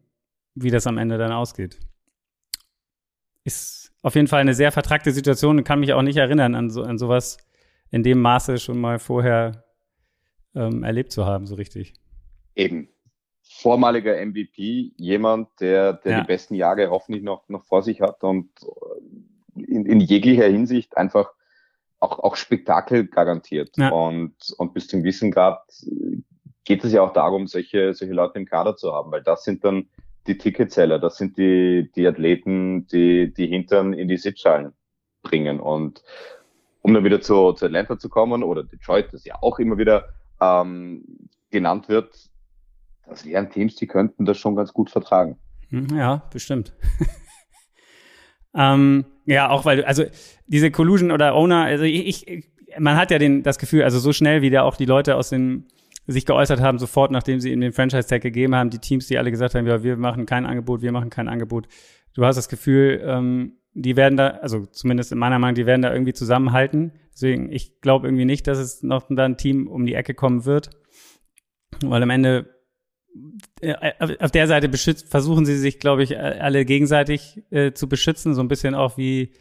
wie 0.54 0.70
das 0.70 0.86
am 0.86 0.98
Ende 0.98 1.18
dann 1.18 1.32
ausgeht. 1.32 1.78
Ist 3.44 3.92
auf 4.02 4.14
jeden 4.14 4.28
Fall 4.28 4.40
eine 4.40 4.54
sehr 4.54 4.72
vertragte 4.72 5.12
Situation 5.12 5.58
und 5.58 5.64
kann 5.64 5.80
mich 5.80 5.92
auch 5.92 6.02
nicht 6.02 6.16
erinnern 6.16 6.54
an 6.54 6.70
so 6.70 6.82
an 6.82 6.98
sowas 6.98 7.38
in 7.90 8.02
dem 8.02 8.20
Maße 8.20 8.58
schon 8.58 8.80
mal 8.80 8.98
vorher 8.98 9.64
ähm, 10.54 10.82
erlebt 10.82 11.12
zu 11.12 11.26
haben, 11.26 11.46
so 11.46 11.54
richtig. 11.54 11.94
Eben. 12.54 12.88
Vormaliger 13.42 14.16
MVP, 14.24 14.92
jemand, 14.96 15.48
der, 15.60 15.92
der 15.92 16.12
ja. 16.12 16.20
die 16.20 16.26
besten 16.26 16.54
Jahre 16.54 16.88
hoffentlich 16.90 17.22
noch, 17.22 17.48
noch 17.48 17.64
vor 17.64 17.82
sich 17.82 18.00
hat 18.00 18.24
und 18.24 18.48
in, 19.54 19.86
in 19.86 20.00
jeglicher 20.00 20.46
Hinsicht 20.46 20.96
einfach 20.96 21.30
auch, 22.00 22.18
auch 22.18 22.36
Spektakel 22.36 23.06
garantiert. 23.06 23.76
Ja. 23.76 23.90
Und, 23.90 24.34
und 24.58 24.74
bis 24.74 24.88
zum 24.88 25.00
gewissen 25.00 25.30
Grad 25.30 25.62
geht 26.64 26.84
es 26.84 26.92
ja 26.92 27.02
auch 27.02 27.12
darum, 27.12 27.46
solche, 27.46 27.94
solche 27.94 28.14
Leute 28.14 28.38
im 28.38 28.46
Kader 28.46 28.76
zu 28.76 28.92
haben, 28.92 29.10
weil 29.12 29.22
das 29.22 29.44
sind 29.44 29.64
dann 29.64 29.88
die 30.26 30.38
Ticketseller, 30.38 30.98
das 30.98 31.18
sind 31.18 31.36
die, 31.36 31.90
die 31.94 32.06
Athleten, 32.06 32.86
die, 32.86 33.32
die 33.32 33.46
Hintern 33.46 33.92
in 33.92 34.08
die 34.08 34.16
Sitzschalen 34.16 34.72
bringen. 35.22 35.60
Und 35.60 36.02
um 36.80 36.94
dann 36.94 37.04
wieder 37.04 37.20
zu, 37.20 37.52
zu 37.52 37.66
Atlanta 37.66 37.98
zu 37.98 38.08
kommen 38.08 38.42
oder 38.42 38.64
Detroit, 38.64 39.12
das 39.12 39.24
ja 39.24 39.36
auch 39.42 39.58
immer 39.58 39.76
wieder 39.76 40.08
ähm, 40.40 41.28
genannt 41.50 41.88
wird, 41.88 42.30
das 43.06 43.26
wären 43.26 43.50
Teams, 43.50 43.76
die 43.76 43.86
könnten 43.86 44.24
das 44.24 44.38
schon 44.38 44.56
ganz 44.56 44.72
gut 44.72 44.90
vertragen. 44.90 45.36
Hm, 45.68 45.88
ja, 45.94 46.22
bestimmt. 46.32 46.72
ähm, 48.54 49.04
ja, 49.26 49.50
auch 49.50 49.64
weil, 49.64 49.84
also 49.84 50.04
diese 50.46 50.70
Collusion 50.70 51.10
oder 51.10 51.34
Owner, 51.34 51.64
also 51.64 51.84
ich, 51.84 52.26
ich 52.26 52.48
man 52.78 52.96
hat 52.96 53.10
ja 53.10 53.18
den, 53.18 53.42
das 53.42 53.58
Gefühl, 53.58 53.82
also 53.82 53.98
so 53.98 54.12
schnell 54.12 54.42
wie 54.42 54.50
da 54.50 54.62
auch 54.62 54.76
die 54.76 54.84
Leute 54.84 55.16
aus 55.16 55.30
den 55.30 55.66
sich 56.06 56.26
geäußert 56.26 56.60
haben, 56.60 56.78
sofort 56.78 57.10
nachdem 57.10 57.40
sie 57.40 57.50
ihm 57.50 57.60
den 57.60 57.72
Franchise-Tag 57.72 58.20
gegeben 58.20 58.54
haben, 58.54 58.70
die 58.70 58.78
Teams, 58.78 59.06
die 59.06 59.16
alle 59.16 59.30
gesagt 59.30 59.54
haben, 59.54 59.66
ja, 59.66 59.82
wir 59.82 59.96
machen 59.96 60.26
kein 60.26 60.44
Angebot, 60.44 60.82
wir 60.82 60.92
machen 60.92 61.08
kein 61.08 61.28
Angebot. 61.28 61.66
Du 62.14 62.24
hast 62.24 62.36
das 62.36 62.48
Gefühl, 62.48 63.02
ähm, 63.04 63.54
die 63.72 63.96
werden 63.96 64.16
da, 64.16 64.28
also 64.28 64.66
zumindest 64.66 65.12
in 65.12 65.18
meiner 65.18 65.38
Meinung, 65.38 65.54
die 65.54 65.66
werden 65.66 65.82
da 65.82 65.92
irgendwie 65.92 66.12
zusammenhalten. 66.12 66.92
Deswegen, 67.12 67.50
ich 67.50 67.80
glaube 67.80 68.06
irgendwie 68.06 68.26
nicht, 68.26 68.46
dass 68.46 68.58
es 68.58 68.82
noch 68.82 69.06
da 69.08 69.24
ein 69.24 69.36
Team 69.36 69.66
um 69.66 69.86
die 69.86 69.94
Ecke 69.94 70.14
kommen 70.14 70.44
wird. 70.44 70.70
Weil 71.82 72.02
am 72.02 72.10
Ende 72.10 72.53
auf 74.18 74.30
der 74.30 74.46
Seite 74.46 74.68
beschützt, 74.68 75.08
versuchen 75.08 75.46
sie 75.46 75.56
sich, 75.56 75.78
glaube 75.78 76.02
ich, 76.02 76.18
alle 76.18 76.64
gegenseitig 76.64 77.42
äh, 77.50 77.72
zu 77.72 77.88
beschützen, 77.88 78.34
so 78.34 78.42
ein 78.42 78.48
bisschen 78.48 78.74
auch 78.74 78.96
wie 78.96 79.32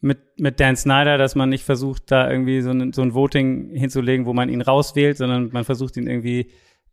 mit, 0.00 0.18
mit 0.38 0.58
Dan 0.60 0.76
Snyder, 0.76 1.18
dass 1.18 1.34
man 1.34 1.50
nicht 1.50 1.64
versucht, 1.64 2.10
da 2.10 2.30
irgendwie 2.30 2.62
so 2.62 2.70
ein, 2.70 2.92
so 2.92 3.02
ein 3.02 3.14
Voting 3.14 3.70
hinzulegen, 3.74 4.24
wo 4.24 4.32
man 4.32 4.48
ihn 4.48 4.62
rauswählt, 4.62 5.18
sondern 5.18 5.50
man 5.52 5.64
versucht 5.64 5.96
ihn 5.96 6.06
irgendwie 6.06 6.50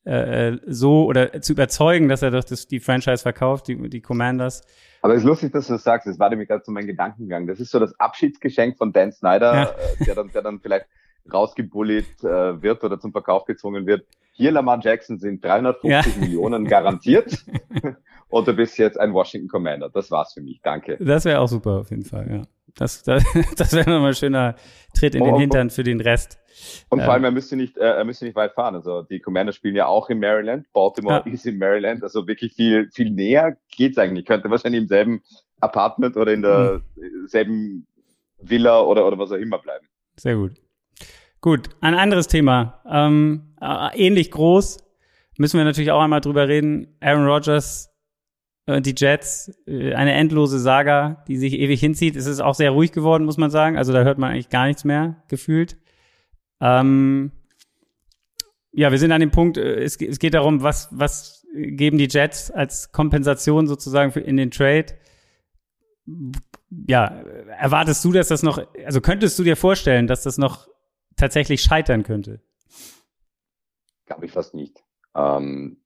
äh, 0.08 0.50
äh, 0.50 0.60
so 0.66 1.06
oder 1.06 1.42
zu 1.42 1.54
überzeugen, 1.54 2.08
dass 2.08 2.22
er 2.22 2.32
doch 2.32 2.44
das, 2.44 2.68
die 2.68 2.80
Franchise 2.80 3.22
verkauft, 3.22 3.68
die, 3.68 3.90
die 3.90 4.02
Commanders. 4.02 4.62
Aber 5.02 5.14
es 5.14 5.20
ist 5.20 5.26
lustig, 5.26 5.52
dass 5.52 5.68
du 5.68 5.74
das 5.74 5.84
sagst. 5.84 6.08
Das 6.08 6.18
war 6.18 6.30
nämlich 6.30 6.48
gerade 6.48 6.64
so 6.66 6.72
mein 6.72 6.88
Gedankengang. 6.88 7.46
Das 7.46 7.60
ist 7.60 7.72
so 7.72 7.80
das 7.80 7.98
Abschiedsgeschenk 8.00 8.78
von 8.78 8.94
Dan 8.94 9.12
Snyder, 9.12 9.54
ja. 9.54 9.64
äh, 9.64 10.06
der, 10.06 10.16
dann, 10.16 10.32
der 10.32 10.42
dann 10.42 10.60
vielleicht 10.60 10.86
rausgebullet 11.32 12.24
äh, 12.24 12.62
wird 12.62 12.84
oder 12.84 13.00
zum 13.00 13.12
Verkauf 13.12 13.46
gezwungen 13.46 13.86
wird. 13.86 14.06
Hier 14.34 14.52
Lamar 14.52 14.80
Jackson 14.82 15.18
sind 15.18 15.44
350 15.44 16.16
ja. 16.16 16.20
Millionen 16.22 16.66
garantiert. 16.66 17.44
und 18.30 18.48
du 18.48 18.54
bist 18.54 18.78
jetzt 18.78 19.00
ein 19.00 19.14
Washington 19.14 19.48
Commander. 19.48 19.90
Das 19.90 20.12
war's 20.12 20.34
für 20.34 20.42
mich. 20.42 20.62
Danke. 20.62 20.98
Das 21.00 21.26
wäre 21.26 21.40
auch 21.40 21.48
super 21.48 21.80
auf 21.80 21.90
jeden 21.90 22.06
Fall, 22.06 22.30
ja. 22.30 22.42
Das, 22.76 23.02
das, 23.04 23.24
das 23.56 23.74
wäre 23.74 23.90
nochmal 23.90 24.10
ein 24.10 24.16
schöner 24.16 24.56
Tritt 24.94 25.16
in 25.16 25.24
den 25.24 25.36
Hintern 25.36 25.70
für 25.70 25.84
den 25.84 26.00
Rest. 26.02 26.40
Und 26.90 27.02
vor 27.02 27.14
allem, 27.14 27.24
er 27.24 27.32
müsste 27.32 27.56
nicht, 27.56 27.78
äh, 27.78 27.82
er 27.82 28.04
müsste 28.04 28.26
nicht 28.26 28.36
weit 28.36 28.54
fahren. 28.54 28.76
Also 28.76 29.02
die 29.02 29.20
Commanders 29.20 29.56
spielen 29.56 29.76
ja 29.76 29.88
auch 29.88 30.10
in 30.10 30.20
Maryland. 30.20 30.72
Baltimore 30.74 31.24
ja. 31.26 31.32
ist 31.32 31.46
in 31.46 31.58
Maryland. 31.58 32.04
Also 32.04 32.28
wirklich 32.28 32.54
viel, 32.54 32.90
viel 32.92 33.10
näher 33.12 33.58
geht's 33.76 33.98
eigentlich. 33.98 34.26
Könnte 34.26 34.50
wahrscheinlich 34.50 34.82
im 34.82 34.88
selben 34.88 35.24
Apartment 35.60 36.18
oder 36.18 36.34
in 36.34 36.44
derselben 36.44 37.56
mhm. 37.56 37.88
Villa 38.40 38.82
oder, 38.82 39.08
oder 39.08 39.18
was 39.18 39.32
auch 39.32 39.38
immer 39.38 39.58
bleiben. 39.58 39.88
Sehr 40.16 40.36
gut. 40.36 40.54
Gut, 41.48 41.70
ein 41.80 41.96
anderes 41.96 42.28
Thema. 42.28 42.82
Ähm, 42.92 43.54
äh, 43.62 43.98
ähnlich 43.98 44.32
groß. 44.32 44.80
Müssen 45.38 45.58
wir 45.58 45.64
natürlich 45.64 45.92
auch 45.92 46.02
einmal 46.02 46.20
drüber 46.20 46.50
reden. 46.50 46.98
Aaron 47.00 47.26
Rodgers 47.26 47.90
äh, 48.66 48.82
die 48.82 48.94
Jets, 48.98 49.58
äh, 49.66 49.94
eine 49.94 50.12
endlose 50.12 50.60
Saga, 50.60 51.24
die 51.30 51.38
sich 51.38 51.54
ewig 51.54 51.80
hinzieht. 51.80 52.18
Es 52.18 52.26
ist 52.26 52.42
auch 52.42 52.54
sehr 52.54 52.72
ruhig 52.72 52.92
geworden, 52.92 53.24
muss 53.24 53.38
man 53.38 53.50
sagen. 53.50 53.78
Also 53.78 53.94
da 53.94 54.04
hört 54.04 54.18
man 54.18 54.32
eigentlich 54.32 54.50
gar 54.50 54.68
nichts 54.68 54.84
mehr 54.84 55.24
gefühlt. 55.30 55.78
Ähm, 56.60 57.32
ja, 58.74 58.92
wir 58.92 59.00
sind 59.00 59.14
an 59.14 59.22
dem 59.22 59.32
Punkt, 59.32 59.56
es, 59.56 59.96
es 60.02 60.20
geht 60.20 60.34
darum, 60.34 60.64
was, 60.64 60.90
was 60.92 61.48
geben 61.56 61.98
die 61.98 62.10
Jets 62.10 62.52
als 62.52 62.92
Kompensation 62.92 63.68
sozusagen 63.68 64.12
für 64.12 64.20
in 64.20 64.36
den 64.36 64.52
Trade. 64.52 64.88
Ja, 66.90 67.06
erwartest 67.58 68.04
du, 68.04 68.12
dass 68.12 68.28
das 68.28 68.44
noch, 68.44 68.62
also 68.86 69.00
könntest 69.00 69.40
du 69.40 69.46
dir 69.46 69.56
vorstellen, 69.56 70.08
dass 70.08 70.24
das 70.24 70.38
noch 70.38 70.68
tatsächlich 71.18 71.62
scheitern 71.62 72.04
könnte? 72.04 72.40
Glaube 74.06 74.26
ich 74.26 74.32
fast 74.32 74.54
nicht. 74.54 74.84
Ähm, 75.16 75.82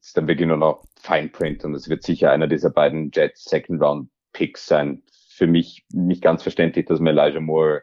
ist 0.00 0.16
dann 0.16 0.28
wirklich 0.28 0.46
nur 0.46 0.56
noch 0.56 0.84
Fine 1.00 1.28
Print 1.28 1.64
und 1.64 1.74
es 1.74 1.88
wird 1.88 2.02
sicher 2.02 2.30
einer 2.30 2.46
dieser 2.46 2.70
beiden 2.70 3.10
Jets 3.12 3.44
Second 3.44 3.82
Round 3.82 4.10
Picks 4.32 4.66
sein. 4.66 5.02
Für 5.30 5.46
mich 5.46 5.84
nicht 5.90 6.22
ganz 6.22 6.42
verständlich, 6.42 6.86
dass 6.86 7.00
man 7.00 7.16
Elijah 7.16 7.40
Moore 7.40 7.82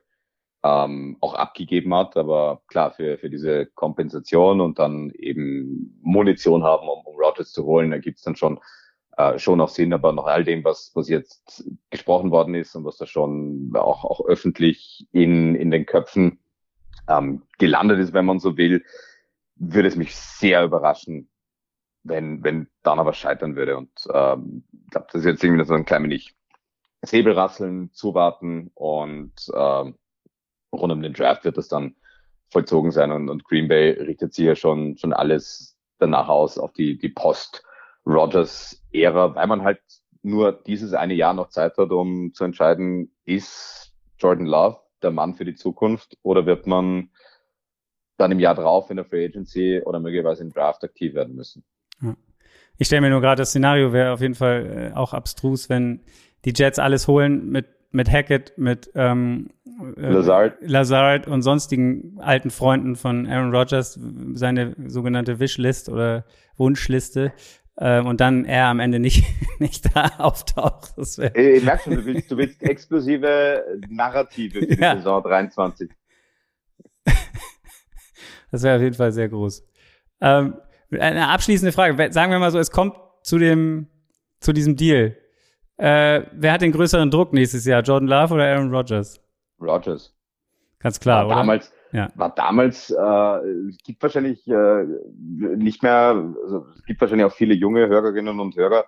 ähm, 0.63 1.17
auch 1.21 1.33
abgegeben 1.33 1.93
hat, 1.93 2.17
aber 2.17 2.61
klar, 2.67 2.91
für, 2.91 3.17
für 3.17 3.29
diese 3.29 3.67
Kompensation 3.67 4.61
und 4.61 4.79
dann 4.79 5.11
eben 5.11 5.99
Munition 6.01 6.63
haben, 6.63 6.87
um, 6.87 7.05
um 7.05 7.15
Rogers 7.17 7.51
zu 7.51 7.65
holen, 7.65 7.91
da 7.91 7.97
gibt's 7.97 8.23
dann 8.23 8.35
schon 8.35 8.59
äh, 9.17 9.39
schon 9.39 9.61
auch 9.61 9.69
Sinn, 9.69 9.93
aber 9.93 10.11
nach 10.11 10.25
all 10.25 10.43
dem, 10.43 10.63
was, 10.63 10.91
was 10.93 11.07
jetzt 11.07 11.69
gesprochen 11.89 12.31
worden 12.31 12.53
ist 12.55 12.75
und 12.75 12.83
was 12.83 12.97
da 12.97 13.05
schon 13.05 13.71
auch, 13.75 14.03
auch 14.03 14.25
öffentlich 14.25 15.07
in, 15.11 15.55
in 15.55 15.71
den 15.71 15.85
Köpfen 15.85 16.39
ähm, 17.07 17.43
gelandet 17.57 17.99
ist, 17.99 18.13
wenn 18.13 18.25
man 18.25 18.39
so 18.39 18.57
will, 18.57 18.83
würde 19.55 19.87
es 19.87 19.95
mich 19.95 20.15
sehr 20.15 20.63
überraschen, 20.63 21.29
wenn, 22.03 22.43
wenn 22.43 22.67
dann 22.83 22.99
aber 22.99 23.13
scheitern 23.13 23.55
würde. 23.55 23.77
Und 23.77 23.89
ähm, 24.13 24.63
ich 24.83 24.91
glaube, 24.91 25.07
das 25.11 25.21
ist 25.21 25.25
jetzt 25.25 25.43
irgendwie 25.43 25.65
so 25.65 25.73
ein 25.73 25.85
klein 25.85 26.03
wenig 26.03 26.35
Säbelrasseln, 27.01 27.91
zuwarten 27.93 28.69
und 28.73 29.33
ähm, 29.55 29.95
rund 30.71 30.93
um 30.93 31.01
den 31.01 31.13
Draft 31.13 31.45
wird 31.45 31.57
das 31.57 31.67
dann 31.67 31.95
vollzogen 32.49 32.91
sein. 32.91 33.11
Und, 33.11 33.29
und 33.29 33.43
Green 33.45 33.67
Bay 33.67 33.91
richtet 33.91 34.33
sich 34.33 34.45
ja 34.45 34.55
schon, 34.55 34.97
schon 34.97 35.13
alles 35.13 35.77
danach 35.99 36.27
aus, 36.27 36.57
auf 36.57 36.73
die, 36.73 36.97
die 36.97 37.09
Post-Rogers-Ära, 37.09 39.35
weil 39.35 39.47
man 39.47 39.63
halt 39.63 39.79
nur 40.21 40.51
dieses 40.51 40.93
eine 40.93 41.13
Jahr 41.13 41.33
noch 41.33 41.47
Zeit 41.49 41.77
hat, 41.77 41.91
um 41.91 42.33
zu 42.33 42.43
entscheiden, 42.43 43.15
ist 43.25 43.93
Jordan 44.17 44.47
Love 44.47 44.79
der 45.05 45.11
Mann 45.11 45.35
für 45.35 45.45
die 45.45 45.55
Zukunft 45.55 46.17
oder 46.23 46.45
wird 46.45 46.67
man 46.67 47.09
dann 48.17 48.31
im 48.31 48.39
Jahr 48.39 48.55
drauf 48.55 48.89
in 48.89 48.97
der 48.97 49.05
Free 49.05 49.25
Agency 49.25 49.81
oder 49.85 49.99
möglicherweise 49.99 50.43
im 50.43 50.51
Draft 50.51 50.83
aktiv 50.83 51.13
werden 51.13 51.35
müssen. 51.35 51.63
Ja. 52.01 52.15
Ich 52.77 52.87
stelle 52.87 53.01
mir 53.01 53.09
nur 53.09 53.21
gerade 53.21 53.41
das 53.41 53.49
Szenario 53.49 53.93
wäre 53.93 54.11
auf 54.11 54.21
jeden 54.21 54.35
Fall 54.35 54.91
äh, 54.93 54.95
auch 54.95 55.13
abstrus, 55.13 55.69
wenn 55.69 56.01
die 56.43 56.53
Jets 56.55 56.79
alles 56.79 57.07
holen 57.07 57.49
mit 57.49 57.67
mit 57.95 58.11
Hackett, 58.11 58.57
mit 58.57 58.91
ähm, 58.93 59.49
äh, 59.95 60.09
Lazard. 60.09 60.57
Lazard 60.59 61.27
und 61.27 61.41
sonstigen 61.41 62.17
alten 62.19 62.51
Freunden 62.51 62.95
von 62.97 63.25
Aaron 63.25 63.55
Rodgers, 63.55 63.97
seine 64.33 64.75
sogenannte 64.87 65.39
Wishlist 65.39 65.87
oder 65.87 66.25
Wunschliste. 66.57 67.31
Äh, 67.77 68.01
und 68.01 68.21
dann 68.21 68.45
er 68.45 68.67
am 68.67 68.79
Ende 68.79 68.99
nicht, 68.99 69.25
nicht 69.59 69.95
da 69.95 70.11
auftaucht. 70.17 70.93
Das 70.97 71.17
ich 71.17 71.63
merke 71.63 71.83
schon, 71.83 71.95
du 71.95 72.05
willst, 72.05 72.31
du 72.31 72.37
willst 72.37 72.61
explosive 72.63 73.63
Narrative 73.89 74.59
für 74.59 74.67
die 74.67 74.81
ja. 74.81 74.95
Saison 74.95 75.21
23. 75.21 75.89
das 78.51 78.63
wäre 78.63 78.77
auf 78.77 78.81
jeden 78.81 78.95
Fall 78.95 79.11
sehr 79.11 79.29
groß. 79.29 79.65
Ähm, 80.21 80.55
eine 80.91 81.27
abschließende 81.27 81.71
Frage. 81.71 82.11
Sagen 82.13 82.31
wir 82.31 82.39
mal 82.39 82.51
so, 82.51 82.59
es 82.59 82.71
kommt 82.71 82.95
zu 83.23 83.37
dem, 83.37 83.87
zu 84.39 84.53
diesem 84.53 84.75
Deal. 84.75 85.17
Äh, 85.77 86.23
wer 86.31 86.53
hat 86.53 86.61
den 86.61 86.71
größeren 86.71 87.11
Druck 87.11 87.33
nächstes 87.33 87.65
Jahr? 87.65 87.81
Jordan 87.81 88.07
Love 88.07 88.35
oder 88.35 88.45
Aaron 88.45 88.73
Rodgers? 88.73 89.19
Rodgers. 89.59 90.13
Ganz 90.79 90.99
klar, 90.99 91.21
war 91.21 91.27
oder? 91.27 91.35
Damals, 91.37 91.71
ja. 91.95 92.09
War 92.15 92.33
damals, 92.33 92.89
äh, 92.89 93.49
es 93.69 93.77
gibt 93.83 94.01
wahrscheinlich 94.03 94.47
äh, 94.47 94.85
nicht 95.57 95.83
mehr, 95.83 96.33
also 96.43 96.65
es 96.75 96.83
gibt 96.85 97.01
wahrscheinlich 97.01 97.25
auch 97.25 97.33
viele 97.33 97.53
junge 97.53 97.87
Hörerinnen 97.87 98.39
und 98.39 98.55
Hörer, 98.55 98.85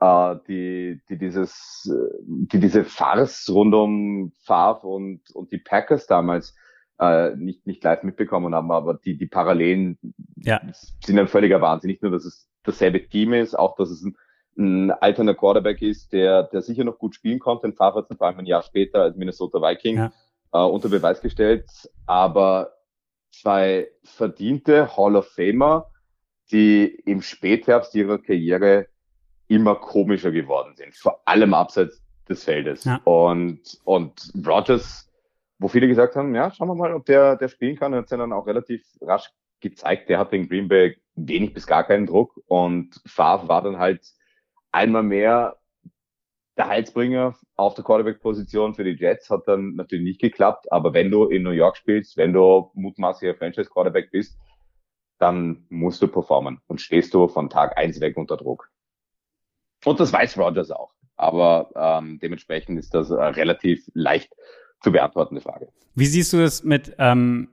äh, 0.00 0.36
die, 0.48 1.00
die 1.08 1.18
dieses, 1.18 1.90
die 2.26 2.60
diese 2.60 2.84
Farce 2.84 3.48
rund 3.50 3.74
um 3.74 4.32
Favre 4.44 4.88
und, 4.88 5.20
und 5.34 5.52
die 5.52 5.58
Packers 5.58 6.06
damals 6.06 6.54
äh, 6.98 7.36
nicht, 7.36 7.66
nicht 7.66 7.84
live 7.84 8.02
mitbekommen 8.02 8.54
haben, 8.54 8.70
aber 8.72 8.94
die, 8.94 9.16
die 9.16 9.26
Parallelen 9.26 9.98
ja. 10.36 10.60
sind 11.04 11.18
ein 11.18 11.28
völliger 11.28 11.60
Wahnsinn. 11.60 11.90
Nicht 11.90 12.02
nur, 12.02 12.10
dass 12.10 12.24
es 12.24 12.48
dasselbe 12.64 13.08
Team 13.08 13.32
ist, 13.32 13.58
auch, 13.58 13.76
dass 13.76 13.90
es 13.90 14.02
ein, 14.02 14.16
ein 14.58 14.90
alterner 14.90 15.34
Quarterback 15.34 15.80
ist, 15.82 16.12
der, 16.12 16.44
der 16.44 16.62
sicher 16.62 16.84
noch 16.84 16.98
gut 16.98 17.14
spielen 17.14 17.38
konnte. 17.38 17.68
In 17.68 17.74
Favre 17.74 18.04
vor 18.04 18.26
allem 18.26 18.38
ein 18.40 18.46
Jahr 18.46 18.62
später 18.62 19.02
als 19.02 19.16
Minnesota 19.16 19.60
Viking 19.60 19.96
ja. 19.96 20.12
Äh, 20.52 20.58
unter 20.58 20.88
Beweis 20.88 21.20
gestellt. 21.20 21.66
Aber 22.06 22.72
zwei 23.30 23.88
verdiente 24.02 24.96
Hall 24.96 25.16
of 25.16 25.28
Famer, 25.28 25.90
die 26.50 26.86
im 27.04 27.22
Spätherbst 27.22 27.94
ihrer 27.94 28.18
Karriere 28.18 28.86
immer 29.48 29.76
komischer 29.76 30.30
geworden 30.30 30.74
sind. 30.76 30.94
Vor 30.94 31.20
allem 31.24 31.54
abseits 31.54 32.02
des 32.28 32.44
Feldes. 32.44 32.84
Ja. 32.84 33.00
Und, 33.04 33.78
und 33.84 34.32
Rogers, 34.46 35.10
wo 35.58 35.68
viele 35.68 35.88
gesagt 35.88 36.16
haben, 36.16 36.34
ja, 36.34 36.50
schauen 36.50 36.68
wir 36.68 36.74
mal, 36.74 36.94
ob 36.94 37.06
der, 37.06 37.36
der 37.36 37.48
spielen 37.48 37.76
kann, 37.76 37.94
hat 37.94 38.12
er 38.12 38.18
dann 38.18 38.32
auch 38.32 38.46
relativ 38.46 38.84
rasch 39.00 39.30
gezeigt, 39.60 40.08
der 40.08 40.18
hat 40.18 40.32
in 40.32 40.48
Green 40.48 40.68
Bay 40.68 40.96
wenig 41.16 41.52
bis 41.52 41.66
gar 41.66 41.84
keinen 41.84 42.06
Druck 42.06 42.40
und 42.46 43.00
Favre 43.06 43.48
war 43.48 43.62
dann 43.62 43.78
halt 43.78 44.06
einmal 44.70 45.02
mehr 45.02 45.56
der 46.58 46.68
Heilsbringer 46.68 47.36
auf 47.56 47.74
der 47.74 47.84
Quarterback-Position 47.84 48.74
für 48.74 48.84
die 48.84 48.96
Jets 48.98 49.30
hat 49.30 49.46
dann 49.46 49.76
natürlich 49.76 50.04
nicht 50.04 50.20
geklappt, 50.20 50.70
aber 50.72 50.92
wenn 50.92 51.10
du 51.10 51.24
in 51.26 51.44
New 51.44 51.50
York 51.50 51.76
spielst, 51.76 52.16
wenn 52.16 52.32
du 52.32 52.70
mutmaßlicher 52.74 53.36
Franchise-Quarterback 53.36 54.10
bist, 54.10 54.36
dann 55.18 55.64
musst 55.68 56.02
du 56.02 56.08
performen 56.08 56.60
und 56.66 56.80
stehst 56.80 57.14
du 57.14 57.28
von 57.28 57.48
Tag 57.48 57.78
eins 57.78 58.00
weg 58.00 58.16
unter 58.16 58.36
Druck. 58.36 58.70
Und 59.84 60.00
das 60.00 60.12
weiß 60.12 60.36
Rogers 60.36 60.70
auch. 60.70 60.92
Aber 61.16 61.70
ähm, 61.74 62.18
dementsprechend 62.20 62.78
ist 62.78 62.94
das 62.94 63.10
eine 63.10 63.34
relativ 63.36 63.88
leicht 63.94 64.32
zu 64.82 64.92
beantwortende 64.92 65.40
Frage. 65.40 65.68
Wie 65.94 66.06
siehst 66.06 66.32
du 66.32 66.38
das 66.38 66.62
mit, 66.62 66.94
ähm, 66.98 67.48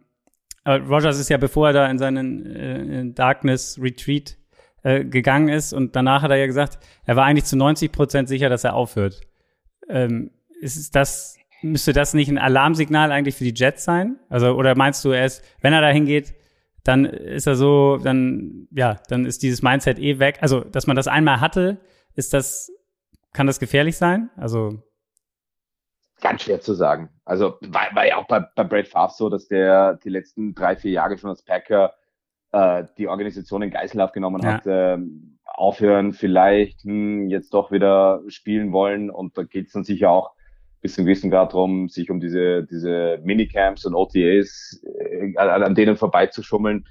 äh, 0.64 0.74
Rogers 0.74 1.20
ist 1.20 1.30
ja, 1.30 1.38
bevor 1.38 1.68
er 1.68 1.74
da 1.74 1.88
in 1.88 1.98
seinen 1.98 2.46
äh, 2.46 3.12
Darkness 3.14 3.80
Retreat 3.82 4.38
äh, 4.86 5.04
gegangen 5.04 5.50
ist 5.50 5.74
und 5.74 5.96
danach 5.96 6.22
hat 6.22 6.30
er 6.30 6.38
ja 6.38 6.46
gesagt, 6.46 6.78
er 7.06 7.16
war 7.16 7.26
eigentlich 7.26 7.46
zu 7.46 7.58
90 7.58 7.92
Prozent 7.92 8.30
sicher, 8.30 8.50
dass 8.50 8.64
er 8.64 8.76
aufhört. 8.76 9.20
Ähm, 9.90 10.30
ist 10.62 10.96
das, 10.96 11.38
müsste 11.64 11.92
das 11.92 12.14
nicht 12.14 12.30
ein 12.30 12.38
Alarmsignal 12.38 13.12
eigentlich 13.12 13.36
für 13.36 13.46
die 13.46 13.54
Jets 13.56 13.84
sein? 13.84 14.20
Also, 14.30 14.52
oder 14.52 14.76
meinst 14.76 15.04
du, 15.04 15.10
er 15.10 15.26
ist, 15.26 15.44
wenn 15.62 15.74
er 15.74 15.82
da 15.82 15.90
hingeht, 15.90 16.36
dann 16.84 17.06
ist 17.06 17.48
er 17.48 17.56
so, 17.56 17.98
dann, 17.98 18.68
ja, 18.70 19.00
dann 19.10 19.26
ist 19.26 19.42
dieses 19.42 19.64
Mindset 19.64 19.98
eh 19.98 20.20
weg. 20.20 20.38
Also, 20.42 20.60
dass 20.60 20.86
man 20.86 20.96
das 20.96 21.08
einmal 21.08 21.42
hatte, 21.42 21.80
ist 22.14 22.36
das, 22.36 22.72
kann 23.34 23.48
das 23.48 23.60
gefährlich 23.60 23.98
sein? 23.98 24.30
Also. 24.38 24.84
Ganz 26.22 26.44
schwer 26.44 26.62
zu 26.62 26.76
sagen. 26.76 27.10
Also, 27.26 27.58
war, 27.62 27.88
war 27.96 28.06
ja 28.06 28.18
auch 28.18 28.28
bei, 28.28 28.42
bei 28.56 28.64
Brad 28.64 28.88
Favre 28.88 29.14
so, 29.18 29.30
dass 29.30 29.48
der 29.48 29.96
die 29.96 30.10
letzten 30.10 30.54
drei, 30.54 30.76
vier 30.76 30.92
Jahre 30.92 31.18
schon 31.18 31.32
als 31.32 31.44
Packer 31.44 31.96
äh, 32.56 32.86
die 32.98 33.10
Organisation 33.10 33.62
in 33.64 33.70
Geiselhaft 33.70 34.14
genommen 34.14 34.42
ja. 34.42 34.54
hat, 34.54 34.66
äh, 34.66 34.98
aufhören, 35.44 36.14
vielleicht 36.14 36.84
hm, 36.84 37.30
jetzt 37.30 37.54
doch 37.54 37.72
wieder 37.72 38.22
spielen 38.28 38.72
wollen. 38.72 39.10
Und 39.10 39.38
da 39.38 39.44
geht 39.44 39.68
es 39.68 39.74
dann 39.74 39.84
sicher 39.84 40.10
auch 40.10 40.32
bis 40.82 40.96
zum 40.96 41.06
gewissen 41.06 41.30
Grad 41.30 41.52
darum, 41.52 41.90
sich 41.90 42.10
um 42.10 42.20
diese, 42.22 42.64
diese 42.64 43.20
Minicamps 43.24 43.86
und 43.86 43.94
OTAs, 43.94 44.82
äh, 44.84 45.36
an, 45.36 45.64
an 45.64 45.76
denen 45.76 45.98
vorbeizuschummeln. 45.98 46.86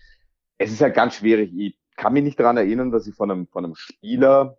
Es 0.59 0.71
ist 0.71 0.81
ja 0.81 0.87
halt 0.87 0.97
ganz 0.97 1.17
schwierig. 1.17 1.51
Ich 1.57 1.79
kann 1.97 2.13
mich 2.13 2.25
nicht 2.25 2.39
daran 2.39 2.59
erinnern, 2.59 2.91
dass 2.91 3.07
ich 3.07 3.15
von 3.15 3.31
einem, 3.31 3.47
von 3.47 3.65
einem 3.65 3.75
Spieler 3.75 4.59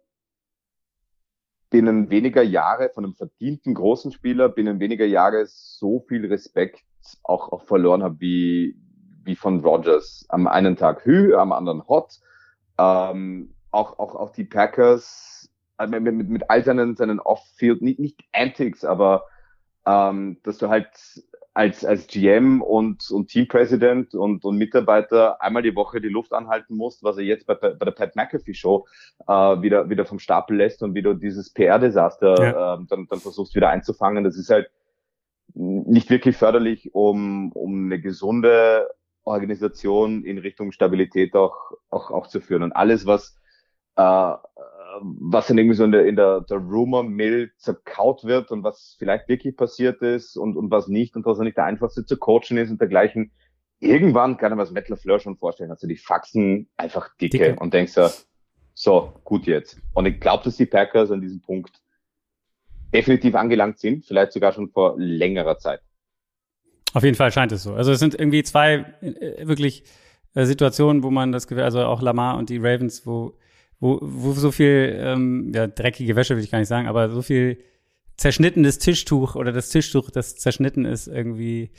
binnen 1.70 2.10
weniger 2.10 2.41
Jahre, 2.41 2.89
von 2.89 3.06
einem 3.06 3.13
verdienten 3.13 3.76
großen 3.76 4.12
Spieler 4.12 4.50
binnen 4.50 4.80
weniger 4.80 5.06
Jahre 5.06 5.44
so 5.46 6.04
viel 6.08 6.26
Respekt 6.26 6.82
auch, 7.22 7.52
auch 7.52 7.63
verloren 7.63 8.02
habe 8.02 8.20
wie, 8.20 8.76
wie 9.26 9.36
von 9.36 9.60
Rogers. 9.60 10.26
Am 10.30 10.48
einen 10.48 10.76
Tag 10.76 11.06
Hü, 11.06 11.36
am 11.36 11.52
anderen 11.52 11.88
Hot. 11.88 12.20
Ähm, 12.78 13.54
auch, 13.72 14.00
auch, 14.00 14.16
auch 14.16 14.32
die 14.32 14.44
Packers 14.44 15.50
äh, 15.78 15.88
mit, 15.88 16.02
mit, 16.04 16.30
mit 16.30 16.50
all 16.50 16.64
seinen, 16.64 16.96
seinen 16.96 17.20
Off-Field, 17.20 17.82
nicht, 17.82 18.00
nicht 18.00 18.24
Antics, 18.34 18.86
aber 18.86 19.26
ähm, 19.86 20.38
dass 20.44 20.58
du 20.58 20.70
halt 20.70 20.90
als, 21.54 21.86
als 21.86 22.08
GM 22.08 22.62
und, 22.62 23.10
und 23.12 23.30
Teampräsident 23.30 24.14
und, 24.14 24.44
und 24.44 24.58
Mitarbeiter 24.58 25.42
einmal 25.42 25.64
die 25.64 25.76
Woche 25.76 26.02
die 26.02 26.10
Luft 26.10 26.34
anhalten 26.34 26.76
musst, 26.76 27.02
was 27.02 27.18
er 27.18 27.24
jetzt 27.24 27.48
bei, 27.48 27.56
bei 27.56 27.74
der 27.74 27.92
Pat 27.92 28.16
McAfee 28.16 28.54
Show 28.54 28.86
äh, 29.26 29.32
wieder, 29.34 29.90
wieder 29.90 30.06
vom 30.06 30.20
Stapel 30.20 30.58
lässt 30.58 30.84
und 30.84 30.96
wie 30.96 31.02
du 31.02 31.14
dieses 31.14 31.54
PR-Desaster 31.54 32.36
ja. 32.44 32.74
äh, 32.76 32.78
dann, 32.90 33.08
dann 33.08 33.20
versuchst 33.20 33.56
wieder 33.56 33.70
einzufangen. 33.70 34.26
Das 34.26 34.36
ist 34.36 34.50
halt 34.50 34.70
nicht 35.54 36.10
wirklich 36.10 36.36
förderlich, 36.36 36.94
um, 36.94 37.54
um 37.54 37.86
eine 37.86 38.02
gesunde 38.02 38.90
Organisation 39.26 40.24
in 40.24 40.38
Richtung 40.38 40.72
Stabilität 40.72 41.36
auch, 41.36 41.56
auch, 41.90 42.12
auch 42.12 42.28
zu 42.28 42.40
führen. 42.40 42.64
Und 42.64 42.72
alles, 42.72 43.06
was, 43.06 43.36
äh, 43.96 44.34
was 45.02 45.48
dann 45.48 45.58
irgendwie 45.58 45.76
so 45.76 45.84
in 45.84 45.92
der, 45.92 46.06
in 46.06 46.16
der, 46.16 46.42
der 46.42 46.58
Rumor-Mill 46.58 47.52
zerkaut 47.58 48.24
wird 48.24 48.52
und 48.52 48.64
was 48.64 48.96
vielleicht 48.98 49.28
wirklich 49.28 49.58
passiert 49.58 50.02
ist 50.02 50.38
und, 50.38 50.56
und 50.56 50.72
was 50.72 50.88
nicht 50.88 51.16
und 51.16 51.26
was 51.26 51.40
auch 51.40 51.44
nicht 51.44 51.58
der 51.58 51.66
einfachste 51.66 52.06
zu 52.06 52.18
coachen 52.18 52.58
ist 52.58 52.70
und 52.70 52.80
dergleichen. 52.80 53.32
Irgendwann 53.80 54.38
kann 54.38 54.52
mir 54.52 54.58
das 54.58 54.72
Metal 54.72 54.96
Fleur 54.96 55.20
schon 55.20 55.38
vorstellen, 55.38 55.72
also 55.72 55.86
die 55.86 55.98
Faxen 55.98 56.70
einfach 56.78 57.10
dicke, 57.20 57.38
dicke. 57.38 57.56
und 57.60 57.74
denkst 57.74 57.98
ja, 57.98 58.10
so, 58.74 59.14
gut 59.24 59.48
jetzt. 59.48 59.80
Und 59.94 60.06
ich 60.06 60.20
glaube, 60.20 60.44
dass 60.44 60.58
die 60.58 60.66
Packers 60.66 61.12
an 61.12 61.22
diesem 61.22 61.42
Punkt 61.42 61.82
definitiv 62.94 63.36
angelangt 63.36 63.80
sind, 63.80 64.06
vielleicht 64.06 64.32
sogar 64.32 64.54
schon 64.54 64.70
vor 64.70 64.96
längerer 64.98 65.58
Zeit. 65.58 65.82
Auf 66.96 67.04
jeden 67.04 67.18
Fall 67.18 67.30
scheint 67.30 67.52
es 67.52 67.64
so. 67.64 67.74
Also 67.74 67.92
es 67.92 68.00
sind 68.00 68.16
irgendwie 68.18 68.42
zwei 68.44 68.86
äh, 69.02 69.46
wirklich 69.46 69.84
äh, 70.34 70.46
Situationen, 70.46 71.04
wo 71.04 71.12
man 71.12 71.34
das 71.34 71.46
Gefühl, 71.46 71.66
also 71.66 71.84
auch 71.84 72.02
Lamar 72.02 72.38
und 72.38 72.50
die 72.50 72.58
Ravens, 72.58 73.06
wo, 73.06 73.38
wo, 73.82 74.00
wo 74.02 74.32
so 74.32 74.50
viel, 74.50 74.98
ähm, 74.98 75.52
ja, 75.54 75.68
dreckige 75.68 76.16
Wäsche 76.16 76.38
will 76.38 76.44
ich 76.44 76.52
gar 76.52 76.60
nicht 76.60 76.70
sagen, 76.70 76.88
aber 76.88 77.10
so 77.10 77.22
viel 77.22 77.58
zerschnittenes 78.16 78.80
Tischtuch 78.80 79.36
oder 79.36 79.52
das 79.52 79.70
Tischtuch, 79.72 80.10
das 80.10 80.38
zerschnitten 80.38 80.86
ist, 80.86 81.08
irgendwie 81.08 81.72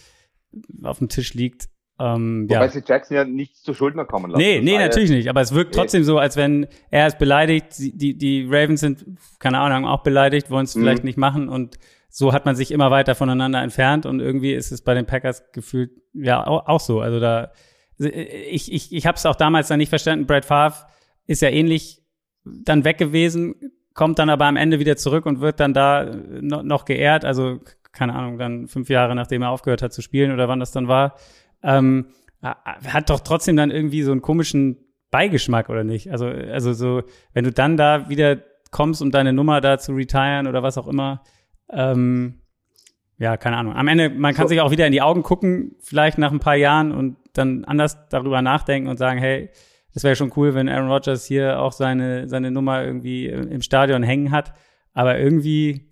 auf 0.82 0.98
dem 0.98 1.08
Tisch 1.08 1.32
liegt. 1.32 1.70
Ähm, 1.98 2.44
Wobei 2.50 2.66
ja. 2.66 2.68
sie 2.68 2.82
Jackson 2.86 3.16
ja 3.16 3.24
nichts 3.24 3.62
zu 3.62 3.72
Schulden 3.72 4.06
kommen 4.06 4.30
lassen. 4.30 4.42
Nee, 4.42 4.60
nee, 4.60 4.76
natürlich 4.76 5.08
nicht. 5.08 5.30
Aber 5.30 5.40
es 5.40 5.54
wirkt 5.54 5.74
trotzdem 5.74 6.04
so, 6.04 6.18
als 6.18 6.36
wenn 6.36 6.66
er 6.90 7.06
ist 7.06 7.18
beleidigt, 7.18 7.68
die, 7.78 8.18
die 8.18 8.46
Ravens 8.50 8.80
sind, 8.80 9.06
keine 9.38 9.60
Ahnung, 9.60 9.88
auch 9.88 10.02
beleidigt, 10.02 10.50
wollen 10.50 10.66
es 10.66 10.74
mhm. 10.74 10.82
vielleicht 10.82 11.04
nicht 11.04 11.16
machen 11.16 11.48
und 11.48 11.78
so 12.18 12.32
hat 12.32 12.46
man 12.46 12.56
sich 12.56 12.70
immer 12.70 12.90
weiter 12.90 13.14
voneinander 13.14 13.62
entfernt 13.62 14.06
und 14.06 14.20
irgendwie 14.20 14.54
ist 14.54 14.72
es 14.72 14.80
bei 14.80 14.94
den 14.94 15.04
Packers 15.04 15.52
gefühlt 15.52 15.90
ja 16.14 16.46
auch, 16.46 16.66
auch 16.66 16.80
so. 16.80 17.02
Also 17.02 17.20
da 17.20 17.52
ich 17.98 18.72
ich 18.72 18.90
ich 18.90 19.06
habe 19.06 19.16
es 19.16 19.26
auch 19.26 19.36
damals 19.36 19.68
dann 19.68 19.76
nicht 19.76 19.90
verstanden. 19.90 20.24
Brad 20.24 20.46
Favre 20.46 20.86
ist 21.26 21.42
ja 21.42 21.50
ähnlich 21.50 22.02
dann 22.42 22.84
weg 22.84 22.96
gewesen, 22.96 23.54
kommt 23.92 24.18
dann 24.18 24.30
aber 24.30 24.46
am 24.46 24.56
Ende 24.56 24.78
wieder 24.78 24.96
zurück 24.96 25.26
und 25.26 25.40
wird 25.40 25.60
dann 25.60 25.74
da 25.74 26.10
noch, 26.40 26.62
noch 26.62 26.84
geehrt. 26.86 27.26
Also 27.26 27.60
keine 27.92 28.14
Ahnung, 28.14 28.38
dann 28.38 28.66
fünf 28.66 28.88
Jahre 28.88 29.14
nachdem 29.14 29.42
er 29.42 29.50
aufgehört 29.50 29.82
hat 29.82 29.92
zu 29.92 30.00
spielen 30.00 30.32
oder 30.32 30.48
wann 30.48 30.60
das 30.60 30.72
dann 30.72 30.88
war, 30.88 31.16
ähm, 31.62 32.06
hat 32.42 33.10
doch 33.10 33.20
trotzdem 33.20 33.56
dann 33.56 33.70
irgendwie 33.70 34.02
so 34.02 34.12
einen 34.12 34.22
komischen 34.22 34.78
Beigeschmack 35.10 35.68
oder 35.68 35.84
nicht? 35.84 36.10
Also 36.10 36.28
also 36.28 36.72
so, 36.72 37.02
wenn 37.34 37.44
du 37.44 37.52
dann 37.52 37.76
da 37.76 38.08
wieder 38.08 38.38
kommst, 38.70 39.02
um 39.02 39.10
deine 39.10 39.34
Nummer 39.34 39.60
da 39.60 39.76
zu 39.76 39.92
retiren 39.92 40.46
oder 40.46 40.62
was 40.62 40.78
auch 40.78 40.88
immer, 40.88 41.22
ähm, 41.70 42.40
ja, 43.18 43.36
keine 43.36 43.56
Ahnung. 43.56 43.74
Am 43.74 43.88
Ende, 43.88 44.10
man 44.10 44.34
kann 44.34 44.44
so. 44.44 44.48
sich 44.50 44.60
auch 44.60 44.70
wieder 44.70 44.86
in 44.86 44.92
die 44.92 45.02
Augen 45.02 45.22
gucken, 45.22 45.76
vielleicht 45.80 46.18
nach 46.18 46.32
ein 46.32 46.40
paar 46.40 46.56
Jahren 46.56 46.92
und 46.92 47.16
dann 47.32 47.64
anders 47.64 48.08
darüber 48.08 48.42
nachdenken 48.42 48.88
und 48.88 48.98
sagen, 48.98 49.18
hey, 49.18 49.50
das 49.94 50.04
wäre 50.04 50.16
schon 50.16 50.32
cool, 50.36 50.54
wenn 50.54 50.68
Aaron 50.68 50.90
Rodgers 50.90 51.24
hier 51.24 51.58
auch 51.58 51.72
seine, 51.72 52.28
seine 52.28 52.50
Nummer 52.50 52.84
irgendwie 52.84 53.26
im 53.26 53.62
Stadion 53.62 54.02
hängen 54.02 54.30
hat. 54.30 54.52
Aber 54.92 55.18
irgendwie, 55.18 55.88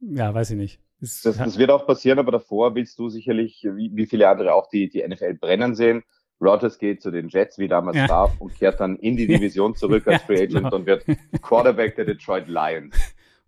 ja, 0.00 0.32
weiß 0.32 0.50
ich 0.52 0.56
nicht. 0.56 0.80
Das, 1.00 1.20
das, 1.22 1.58
wird 1.58 1.70
auch 1.70 1.86
passieren, 1.86 2.18
aber 2.18 2.32
davor 2.32 2.74
willst 2.74 2.98
du 2.98 3.08
sicherlich, 3.08 3.66
wie, 3.74 3.90
wie 3.94 4.06
viele 4.06 4.28
andere 4.28 4.54
auch, 4.54 4.68
die, 4.68 4.88
die 4.88 5.06
NFL 5.06 5.34
brennen 5.34 5.74
sehen. 5.74 6.02
Rodgers 6.40 6.78
geht 6.78 7.02
zu 7.02 7.10
den 7.10 7.28
Jets, 7.28 7.58
wie 7.58 7.68
damals 7.68 7.96
ja. 7.96 8.08
war, 8.08 8.34
und 8.38 8.54
kehrt 8.54 8.80
dann 8.80 8.96
in 8.96 9.16
die 9.16 9.26
Division 9.28 9.74
zurück 9.74 10.06
als 10.06 10.22
Free 10.22 10.42
Agent 10.42 10.64
genau. 10.64 10.76
und 10.76 10.86
wird 10.86 11.04
Quarterback 11.42 11.96
der 11.96 12.06
Detroit 12.06 12.48
Lions. 12.48 12.96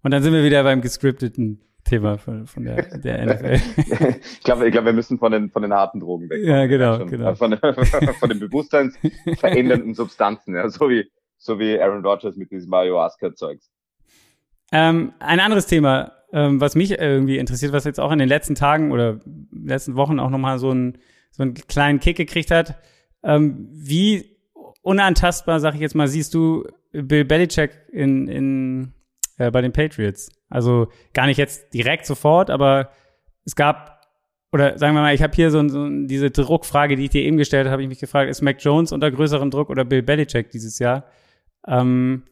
Und 0.03 0.11
dann 0.11 0.23
sind 0.23 0.33
wir 0.33 0.45
wieder 0.45 0.63
beim 0.65 0.81
gescripteten 0.81 1.61
Thema 1.85 2.19
von, 2.19 2.47
von 2.47 2.65
der, 2.65 2.99
der 2.99 3.27
NFL. 3.27 3.61
ich 4.21 4.43
glaube, 4.43 4.67
ich 4.67 4.73
glaube, 4.73 4.87
wir 4.87 4.93
müssen 4.93 5.19
von 5.19 5.33
den, 5.33 5.51
von 5.51 5.63
den 5.63 5.73
harten 5.73 6.01
Drogen 6.01 6.31
weg. 6.31 6.45
Ja, 6.45 6.67
genau, 6.67 7.05
genau. 7.07 7.35
Von, 7.35 7.57
von 8.21 8.29
den 8.29 8.39
bewusstseinsverändernden 8.39 9.95
Substanzen, 9.95 10.55
ja, 10.55 10.69
so 10.69 10.89
wie, 10.89 11.11
so 11.39 11.59
wie 11.59 11.79
Aaron 11.81 12.05
Rodgers 12.05 12.37
mit 12.37 12.51
diesem 12.51 12.73
Ayahuasca-Zeugs. 12.73 13.71
Ähm, 14.73 15.13
ein 15.19 15.41
anderes 15.41 15.67
Thema, 15.67 16.13
ähm, 16.33 16.61
was 16.61 16.75
mich 16.75 16.93
irgendwie 16.93 17.39
interessiert, 17.39 17.73
was 17.73 17.85
jetzt 17.85 18.01
auch 18.01 18.13
in 18.13 18.19
den 18.19 18.29
letzten 18.29 18.55
Tagen 18.55 18.91
oder 18.91 19.21
letzten 19.53 19.97
Wochen 19.97 20.19
auch 20.19 20.31
nochmal 20.31 20.59
so, 20.59 20.73
ein, 20.73 20.99
so 21.31 21.43
einen 21.43 21.55
kleinen 21.55 22.01
Kick 22.01 22.17
gekriegt 22.17 22.51
hat. 22.51 22.79
Ähm, 23.23 23.69
wie 23.71 24.37
unantastbar, 24.83 25.61
sag 25.61 25.75
ich 25.75 25.81
jetzt 25.81 25.95
mal, 25.95 26.09
siehst 26.09 26.33
du 26.35 26.65
Bill 26.93 27.25
Belichick 27.25 27.73
in, 27.93 28.29
in 28.29 28.95
äh, 29.39 29.51
bei 29.51 29.61
den 29.61 29.73
Patriots. 29.73 30.31
Also 30.49 30.89
gar 31.15 31.27
nicht 31.27 31.39
jetzt 31.39 31.73
direkt 31.75 32.07
sofort, 32.07 32.51
aber 32.51 32.91
es 33.45 33.57
gab, 33.57 34.01
oder 34.53 34.79
sagen 34.79 34.95
wir 34.95 35.03
mal, 35.03 35.15
ich 35.15 35.23
habe 35.23 35.35
hier 35.35 35.51
so, 35.51 35.67
so 35.69 35.89
diese 35.89 36.31
Druckfrage, 36.31 36.97
die 36.97 37.05
ich 37.05 37.11
dir 37.11 37.23
eben 37.23 37.37
gestellt 37.37 37.65
habe, 37.65 37.73
habe 37.73 37.83
ich 37.83 37.89
mich 37.89 38.01
gefragt, 38.01 38.31
ist 38.31 38.43
Mac 38.43 38.57
Jones 38.61 38.93
unter 38.93 39.11
größerem 39.11 39.51
Druck 39.51 39.71
oder 39.71 39.85
Bill 39.85 40.03
Belichick 40.03 40.51
dieses 40.51 40.79
Jahr? 40.79 41.05
Ähm, 41.67 42.25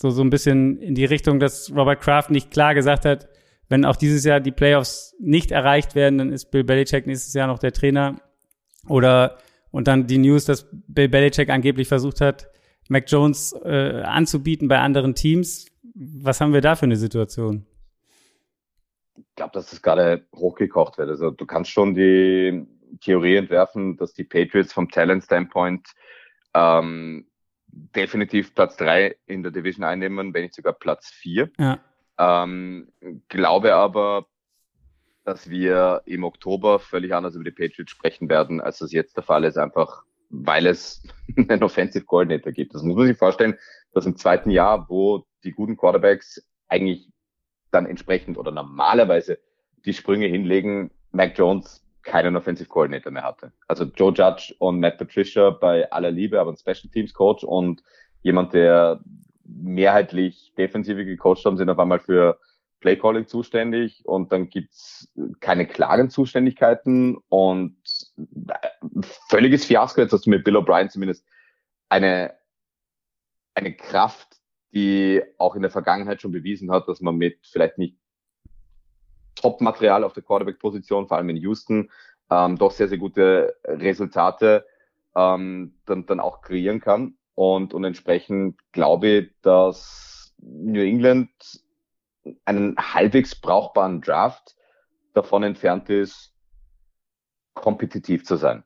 so, 0.00 0.10
so 0.10 0.22
ein 0.22 0.30
bisschen 0.30 0.80
in 0.80 0.94
die 0.94 1.04
Richtung, 1.04 1.38
dass 1.38 1.70
Robert 1.74 2.00
Kraft 2.00 2.30
nicht 2.30 2.50
klar 2.50 2.74
gesagt 2.74 3.04
hat, 3.04 3.28
wenn 3.68 3.84
auch 3.84 3.96
dieses 3.96 4.24
Jahr 4.24 4.40
die 4.40 4.50
Playoffs 4.50 5.14
nicht 5.20 5.52
erreicht 5.52 5.94
werden, 5.94 6.18
dann 6.18 6.32
ist 6.32 6.50
Bill 6.50 6.64
Belichick 6.64 7.06
nächstes 7.06 7.32
Jahr 7.34 7.46
noch 7.46 7.58
der 7.58 7.72
Trainer. 7.72 8.20
Oder 8.88 9.38
und 9.70 9.88
dann 9.88 10.06
die 10.06 10.18
News, 10.18 10.44
dass 10.44 10.68
Bill 10.70 11.08
Belichick 11.08 11.50
angeblich 11.50 11.88
versucht 11.88 12.20
hat, 12.20 12.48
Mac 12.88 13.04
Jones 13.08 13.54
äh, 13.64 14.02
anzubieten 14.02 14.68
bei 14.68 14.78
anderen 14.78 15.14
Teams 15.14 15.66
was 15.94 16.40
haben 16.40 16.52
wir 16.52 16.60
da 16.60 16.74
für 16.76 16.86
eine 16.86 16.96
Situation? 16.96 17.66
glaube, 19.36 19.52
dass 19.52 19.70
das 19.70 19.82
gerade 19.82 20.26
hochgekocht 20.34 20.98
wird. 20.98 21.08
Also 21.08 21.30
du 21.30 21.46
kannst 21.46 21.70
schon 21.70 21.94
die 21.94 22.66
Theorie 23.00 23.36
entwerfen, 23.36 23.96
dass 23.96 24.14
die 24.14 24.24
Patriots 24.24 24.72
vom 24.72 24.88
Talent-Standpoint 24.88 25.88
ähm, 26.54 27.26
definitiv 27.66 28.54
Platz 28.54 28.76
drei 28.76 29.16
in 29.26 29.42
der 29.42 29.52
Division 29.52 29.84
einnehmen, 29.84 30.32
wenn 30.32 30.42
nicht 30.42 30.54
sogar 30.54 30.72
Platz 30.72 31.08
vier. 31.08 31.50
Ja. 31.58 31.80
Ähm, 32.18 32.92
glaube 33.28 33.74
aber, 33.74 34.26
dass 35.24 35.50
wir 35.50 36.02
im 36.04 36.22
Oktober 36.22 36.78
völlig 36.78 37.14
anders 37.14 37.34
über 37.34 37.44
die 37.44 37.50
Patriots 37.50 37.90
sprechen 37.90 38.28
werden, 38.28 38.60
als 38.60 38.78
das 38.78 38.92
jetzt 38.92 39.16
der 39.16 39.24
Fall 39.24 39.44
ist, 39.44 39.56
einfach 39.56 40.04
weil 40.30 40.66
es 40.66 41.02
einen 41.36 41.62
Offensive 41.62 42.04
Coordinator 42.04 42.52
gibt. 42.52 42.74
Das 42.74 42.82
muss 42.82 42.96
man 42.96 43.06
sich 43.06 43.18
vorstellen, 43.18 43.58
dass 43.92 44.06
im 44.06 44.16
zweiten 44.16 44.50
Jahr, 44.50 44.88
wo 44.88 45.26
die 45.44 45.52
guten 45.52 45.76
Quarterbacks 45.76 46.42
eigentlich 46.68 47.10
dann 47.70 47.86
entsprechend 47.86 48.38
oder 48.38 48.50
normalerweise 48.50 49.38
die 49.84 49.92
Sprünge 49.92 50.26
hinlegen, 50.26 50.90
Mac 51.12 51.38
Jones 51.38 51.84
keinen 52.02 52.36
Offensive 52.36 52.68
Coordinator 52.68 53.10
mehr 53.10 53.24
hatte. 53.24 53.52
Also 53.66 53.84
Joe 53.84 54.12
Judge 54.12 54.54
und 54.58 54.80
Matt 54.80 54.98
Patricia 54.98 55.50
bei 55.50 55.90
aller 55.90 56.10
Liebe, 56.10 56.40
aber 56.40 56.52
ein 56.52 56.56
Special 56.56 56.90
Teams 56.92 57.14
Coach 57.14 57.44
und 57.44 57.82
jemand, 58.22 58.52
der 58.52 59.00
mehrheitlich 59.44 60.52
Defensive 60.56 61.04
gecoacht 61.04 61.44
haben, 61.44 61.56
sind 61.56 61.70
auf 61.70 61.78
einmal 61.78 62.00
für 62.00 62.38
Play 62.80 62.96
Calling 62.96 63.26
zuständig 63.26 64.06
und 64.06 64.30
dann 64.32 64.50
gibt's 64.50 65.10
keine 65.40 65.66
klaren 65.66 66.10
Zuständigkeiten 66.10 67.16
und 67.28 67.76
völliges 69.30 69.64
Fiasko. 69.64 70.02
Jetzt 70.02 70.12
hast 70.12 70.26
du 70.26 70.30
mit 70.30 70.44
Bill 70.44 70.56
O'Brien 70.56 70.90
zumindest 70.90 71.26
eine, 71.88 72.34
eine 73.54 73.74
Kraft, 73.74 74.36
die 74.74 75.22
auch 75.38 75.54
in 75.54 75.62
der 75.62 75.70
Vergangenheit 75.70 76.20
schon 76.20 76.32
bewiesen 76.32 76.70
hat, 76.70 76.88
dass 76.88 77.00
man 77.00 77.16
mit 77.16 77.38
vielleicht 77.46 77.78
nicht 77.78 77.96
Top-Material 79.36 80.04
auf 80.04 80.12
der 80.12 80.22
Quarterback-Position, 80.22 81.08
vor 81.08 81.16
allem 81.16 81.28
in 81.28 81.36
Houston, 81.36 81.90
ähm, 82.30 82.56
doch 82.56 82.70
sehr, 82.70 82.88
sehr 82.88 82.98
gute 82.98 83.56
Resultate 83.64 84.66
ähm, 85.14 85.78
dann, 85.86 86.06
dann 86.06 86.20
auch 86.20 86.40
kreieren 86.40 86.80
kann. 86.80 87.16
Und, 87.34 87.74
und 87.74 87.84
entsprechend 87.84 88.60
glaube 88.72 89.08
ich, 89.08 89.34
dass 89.42 90.34
New 90.38 90.82
England 90.82 91.30
einen 92.44 92.76
halbwegs 92.76 93.34
brauchbaren 93.34 94.00
Draft 94.00 94.56
davon 95.12 95.42
entfernt 95.42 95.90
ist, 95.90 96.32
kompetitiv 97.54 98.24
zu 98.24 98.36
sein. 98.36 98.64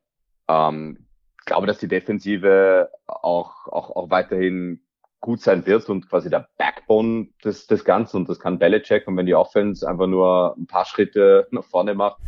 Ähm, 0.49 1.09
glaube, 1.49 1.67
dass 1.67 1.79
die 1.79 1.89
Defensive 1.89 2.91
auch, 3.07 3.67
auch, 3.67 3.91
auch 3.97 4.11
weiterhin 4.11 4.81
gut 5.21 5.41
sein 5.41 5.67
wird 5.67 5.89
und 5.89 6.09
quasi 6.09 6.31
der 6.31 6.49
Backbone 6.59 7.29
des, 7.45 7.67
des 7.67 7.85
Ganzen 7.85 8.19
und 8.19 8.29
das 8.29 8.39
kann 8.39 8.59
Belichick 8.59 9.07
und 9.09 9.17
wenn 9.17 9.27
die 9.27 9.35
Offense 9.35 9.89
einfach 9.89 10.07
nur 10.07 10.55
ein 10.57 10.67
paar 10.67 10.85
Schritte 10.85 11.49
nach 11.51 11.65
vorne 11.65 11.95
macht 11.95 12.21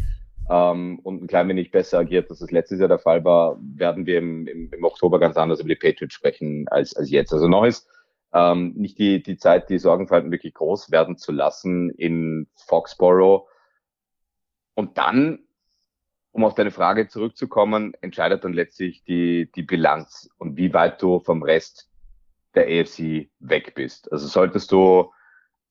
ähm, 0.51 0.99
und 1.03 1.23
ein 1.23 1.27
klein 1.29 1.49
wenig 1.49 1.71
besser 1.71 2.01
agiert, 2.01 2.31
dass 2.31 2.41
das 2.41 2.51
letztes 2.51 2.81
Jahr 2.81 2.89
der 2.89 2.99
Fall 2.99 3.25
war, 3.25 3.59
werden 3.61 4.07
wir 4.07 4.19
im, 4.19 4.47
im, 4.47 4.73
im 4.73 4.85
Oktober 4.85 5.21
ganz 5.21 5.37
anders 5.37 5.61
über 5.61 5.69
die 5.69 5.77
Patriots 5.77 6.15
sprechen 6.15 6.67
als, 6.69 6.97
als 6.97 7.11
jetzt. 7.11 7.33
Also 7.33 7.47
noch 7.47 7.65
ist 7.65 7.89
ähm, 8.33 8.73
nicht 8.77 8.99
die, 8.99 9.23
die 9.23 9.37
Zeit, 9.37 9.71
die 9.71 9.79
Sorgenfalten 9.79 10.31
wirklich 10.31 10.55
groß 10.55 10.91
werden 10.91 11.17
zu 11.17 11.33
lassen 11.33 11.91
in 11.91 12.49
Foxborough. 12.55 13.49
Und 14.75 14.99
dann, 14.99 15.41
um 16.33 16.45
auf 16.45 16.55
deine 16.55 16.71
Frage 16.71 17.09
zurückzukommen, 17.09 17.95
entscheidet 18.01 18.45
dann 18.45 18.53
letztlich 18.53 19.05
die, 19.05 19.51
die 19.53 19.63
Bilanz 19.63 20.31
und 20.39 20.57
wie 20.57 20.73
weit 20.73 21.03
du 21.03 21.21
vom 21.21 21.43
Rest 21.43 21.90
der 22.55 22.65
AFC 22.65 23.31
weg 23.39 23.75
bist. 23.75 24.11
Also 24.13 24.27
solltest 24.27 24.73
du 24.73 25.13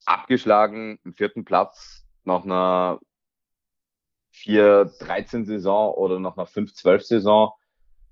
abgeschlagen 0.06 1.00
im 1.04 1.14
vierten 1.14 1.46
Platz 1.46 2.06
nach 2.24 2.44
einer 2.44 3.00
4-13 4.34 5.46
Saison 5.46 5.94
oder 5.94 6.20
nach 6.20 6.38
einer 6.38 6.48
5-12 6.48 7.02
Saison 7.02 7.52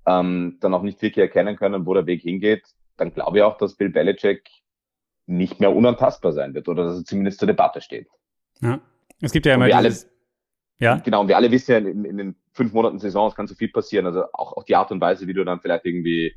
ähm, 0.06 0.58
dann 0.60 0.74
auch 0.74 0.82
nicht 0.82 1.00
wirklich 1.02 1.22
erkennen 1.22 1.56
können, 1.56 1.86
wo 1.86 1.94
der 1.94 2.06
Weg 2.06 2.22
hingeht, 2.22 2.64
dann 2.96 3.12
glaube 3.12 3.38
ich 3.38 3.42
auch, 3.42 3.56
dass 3.58 3.76
Bill 3.76 3.90
Belichick 3.90 4.48
nicht 5.26 5.60
mehr 5.60 5.74
unantastbar 5.74 6.32
sein 6.32 6.54
wird 6.54 6.68
oder 6.68 6.84
dass 6.84 6.98
er 6.98 7.04
zumindest 7.04 7.38
zur 7.38 7.46
Debatte 7.46 7.80
steht. 7.80 8.08
Ja, 8.60 8.80
es 9.20 9.32
gibt 9.32 9.46
ja 9.46 9.54
immer 9.54 9.66
dieses, 9.66 10.04
alle, 10.04 10.12
ja. 10.78 10.96
Genau, 10.98 11.20
und 11.20 11.28
wir 11.28 11.36
alle 11.36 11.50
wissen 11.50 11.72
ja, 11.72 11.78
in, 11.78 12.04
in 12.04 12.16
den 12.16 12.36
fünf 12.52 12.72
Monaten 12.72 12.98
Saison, 12.98 13.32
kann 13.32 13.46
so 13.46 13.54
viel 13.54 13.68
passieren. 13.68 14.06
Also 14.06 14.24
auch, 14.32 14.56
auch 14.56 14.64
die 14.64 14.76
Art 14.76 14.90
und 14.90 15.00
Weise, 15.00 15.26
wie 15.26 15.34
du 15.34 15.44
dann 15.44 15.60
vielleicht 15.60 15.84
irgendwie 15.84 16.34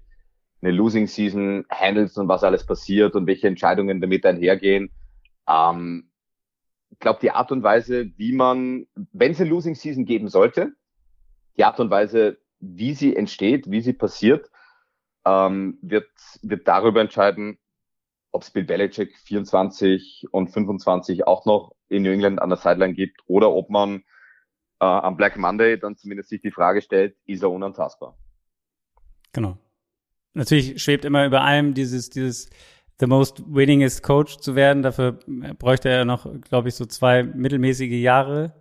eine 0.62 0.72
Losing 0.72 1.08
Season 1.08 1.66
handelst 1.70 2.18
und 2.18 2.28
was 2.28 2.44
alles 2.44 2.66
passiert 2.66 3.16
und 3.16 3.28
welche 3.28 3.48
Entscheidungen 3.48 4.00
damit 4.00 4.26
einhergehen. 4.26 4.92
Ähm, 5.48 6.12
ich 6.92 7.00
glaube, 7.00 7.20
die 7.22 7.32
Art 7.32 7.52
und 7.52 7.64
Weise, 7.64 8.12
wie 8.18 8.34
man, 8.34 8.86
wenn 9.12 9.32
es 9.32 9.42
eine 9.42 9.50
Losing 9.50 9.76
Season 9.76 10.06
geben 10.06 10.28
sollte, 10.28 10.74
die 11.58 11.64
Art 11.64 11.80
und 11.80 11.90
Weise, 11.90 12.38
wie 12.60 12.94
sie 12.94 13.16
entsteht, 13.16 13.72
wie 13.72 13.82
sie 13.82 13.94
passiert, 13.94 14.52
ähm, 15.26 15.80
wird, 15.82 16.10
wird 16.44 16.68
darüber 16.68 17.02
entscheiden, 17.02 17.58
ob 18.32 18.44
es 18.44 18.52
Bill 18.52 18.64
Belichick 18.64 19.18
24 19.18 20.28
und 20.32 20.50
25 20.50 21.26
auch 21.26 21.46
noch 21.46 21.76
in 21.90 22.04
New 22.04 22.12
England 22.12 22.42
an 22.42 22.50
der 22.50 22.58
Sideline 22.58 22.94
gibt 22.94 23.22
oder 23.26 23.52
ob 23.52 23.70
man 23.70 24.04
äh, 24.80 24.86
am 24.86 25.18
Black 25.18 25.38
Monday 25.38 25.78
dann 25.80 25.98
zumindest 25.98 26.30
sich 26.30 26.42
die 26.42 26.52
Frage 26.52 26.82
stellt, 26.82 27.18
ist 27.26 27.44
er 27.44 27.52
unantastbar? 27.52 28.16
Genau 29.34 29.58
natürlich 30.34 30.82
schwebt 30.82 31.06
immer 31.06 31.26
über 31.26 31.42
allem 31.42 31.74
dieses, 31.74 32.10
dieses 32.10 32.50
the 33.00 33.08
most 33.08 33.44
winningest 33.48 34.04
Coach 34.04 34.38
zu 34.38 34.56
werden. 34.56 34.84
Dafür 34.84 35.20
bräuchte 35.58 35.90
er 35.90 36.06
noch, 36.06 36.28
glaube 36.42 36.70
ich, 36.70 36.76
so 36.76 36.86
zwei 36.86 37.24
mittelmäßige 37.24 38.02
Jahre, 38.02 38.54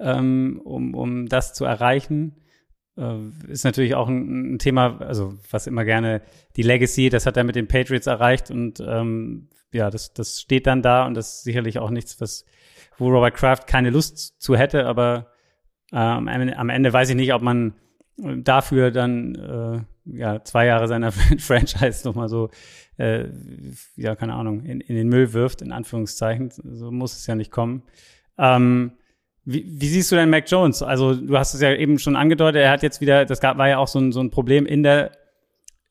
ähm, 0.00 0.60
um, 0.64 0.94
um 0.94 1.26
das 1.28 1.52
zu 1.52 1.64
erreichen. 1.64 2.40
Äh, 2.96 3.18
ist 3.48 3.64
natürlich 3.64 3.94
auch 3.94 4.08
ein, 4.08 4.54
ein, 4.54 4.58
Thema, 4.58 5.00
also 5.00 5.34
was 5.50 5.66
immer 5.66 5.84
gerne 5.84 6.22
die 6.56 6.62
Legacy, 6.62 7.10
das 7.10 7.26
hat 7.26 7.36
er 7.36 7.44
mit 7.44 7.56
den 7.56 7.68
Patriots 7.68 8.06
erreicht 8.06 8.50
und 8.50 8.80
ähm, 8.80 9.48
ja, 9.72 9.90
das, 9.90 10.14
das 10.14 10.40
steht 10.40 10.66
dann 10.66 10.82
da 10.82 11.06
und 11.06 11.14
das 11.14 11.34
ist 11.34 11.44
sicherlich 11.44 11.78
auch 11.78 11.90
nichts, 11.90 12.20
was, 12.20 12.44
wo 12.96 13.08
Robert 13.08 13.34
Kraft 13.34 13.66
keine 13.66 13.90
Lust 13.90 14.40
zu 14.40 14.56
hätte, 14.56 14.86
aber 14.86 15.32
äh, 15.92 15.96
Ende, 15.96 16.56
am 16.56 16.68
Ende 16.68 16.92
weiß 16.92 17.10
ich 17.10 17.16
nicht, 17.16 17.34
ob 17.34 17.42
man 17.42 17.74
dafür 18.16 18.90
dann 18.90 19.34
äh, 19.34 20.18
ja, 20.18 20.44
zwei 20.44 20.66
Jahre 20.66 20.88
seiner 20.88 21.12
Franchise 21.38 22.06
nochmal 22.06 22.28
so, 22.28 22.50
äh, 22.96 23.26
ja, 23.96 24.14
keine 24.14 24.34
Ahnung, 24.34 24.64
in, 24.64 24.80
in 24.80 24.94
den 24.94 25.08
Müll 25.08 25.32
wirft, 25.32 25.62
in 25.62 25.72
Anführungszeichen. 25.72 26.50
So 26.50 26.90
muss 26.90 27.16
es 27.16 27.26
ja 27.26 27.34
nicht 27.34 27.50
kommen. 27.50 27.82
Ähm, 28.38 28.92
wie, 29.44 29.66
wie 29.68 29.88
siehst 29.88 30.10
du 30.10 30.16
denn 30.16 30.30
Mac 30.30 30.50
Jones? 30.50 30.82
Also, 30.82 31.14
du 31.14 31.36
hast 31.36 31.54
es 31.54 31.60
ja 31.60 31.72
eben 31.74 31.98
schon 31.98 32.16
angedeutet, 32.16 32.62
er 32.62 32.70
hat 32.70 32.82
jetzt 32.82 33.00
wieder, 33.00 33.24
das 33.24 33.40
gab, 33.40 33.58
war 33.58 33.68
ja 33.68 33.78
auch 33.78 33.88
so 33.88 33.98
ein, 33.98 34.12
so 34.12 34.20
ein 34.20 34.30
Problem 34.30 34.64
in 34.64 34.82
der, 34.82 35.12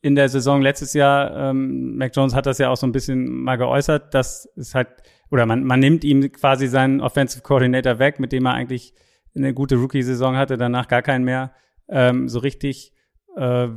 in 0.02 0.16
der 0.16 0.30
Saison 0.30 0.62
letztes 0.62 0.94
Jahr. 0.94 1.50
Ähm, 1.50 1.98
Mac 1.98 2.16
Jones 2.16 2.34
hat 2.34 2.46
das 2.46 2.58
ja 2.58 2.70
auch 2.70 2.78
so 2.78 2.88
ein 2.88 2.92
bisschen 2.92 3.44
mal 3.44 3.58
geäußert, 3.58 4.14
dass 4.14 4.50
es 4.56 4.74
halt, 4.74 4.88
oder 5.30 5.46
man, 5.46 5.64
man 5.64 5.80
nimmt 5.80 6.04
ihm 6.04 6.32
quasi 6.32 6.68
seinen 6.68 7.00
Offensive 7.00 7.44
Coordinator 7.44 8.00
weg, 8.00 8.20
mit 8.20 8.32
dem 8.32 8.46
er 8.46 8.54
eigentlich 8.54 8.94
eine 9.36 9.54
gute 9.54 9.76
Rookie-Saison 9.76 10.36
hatte, 10.36 10.58
danach 10.58 10.88
gar 10.88 11.02
keinen 11.02 11.26
mehr 11.26 11.54
ähm, 11.90 12.30
so 12.30 12.40
richtig 12.40 12.94
äh, 13.36 13.68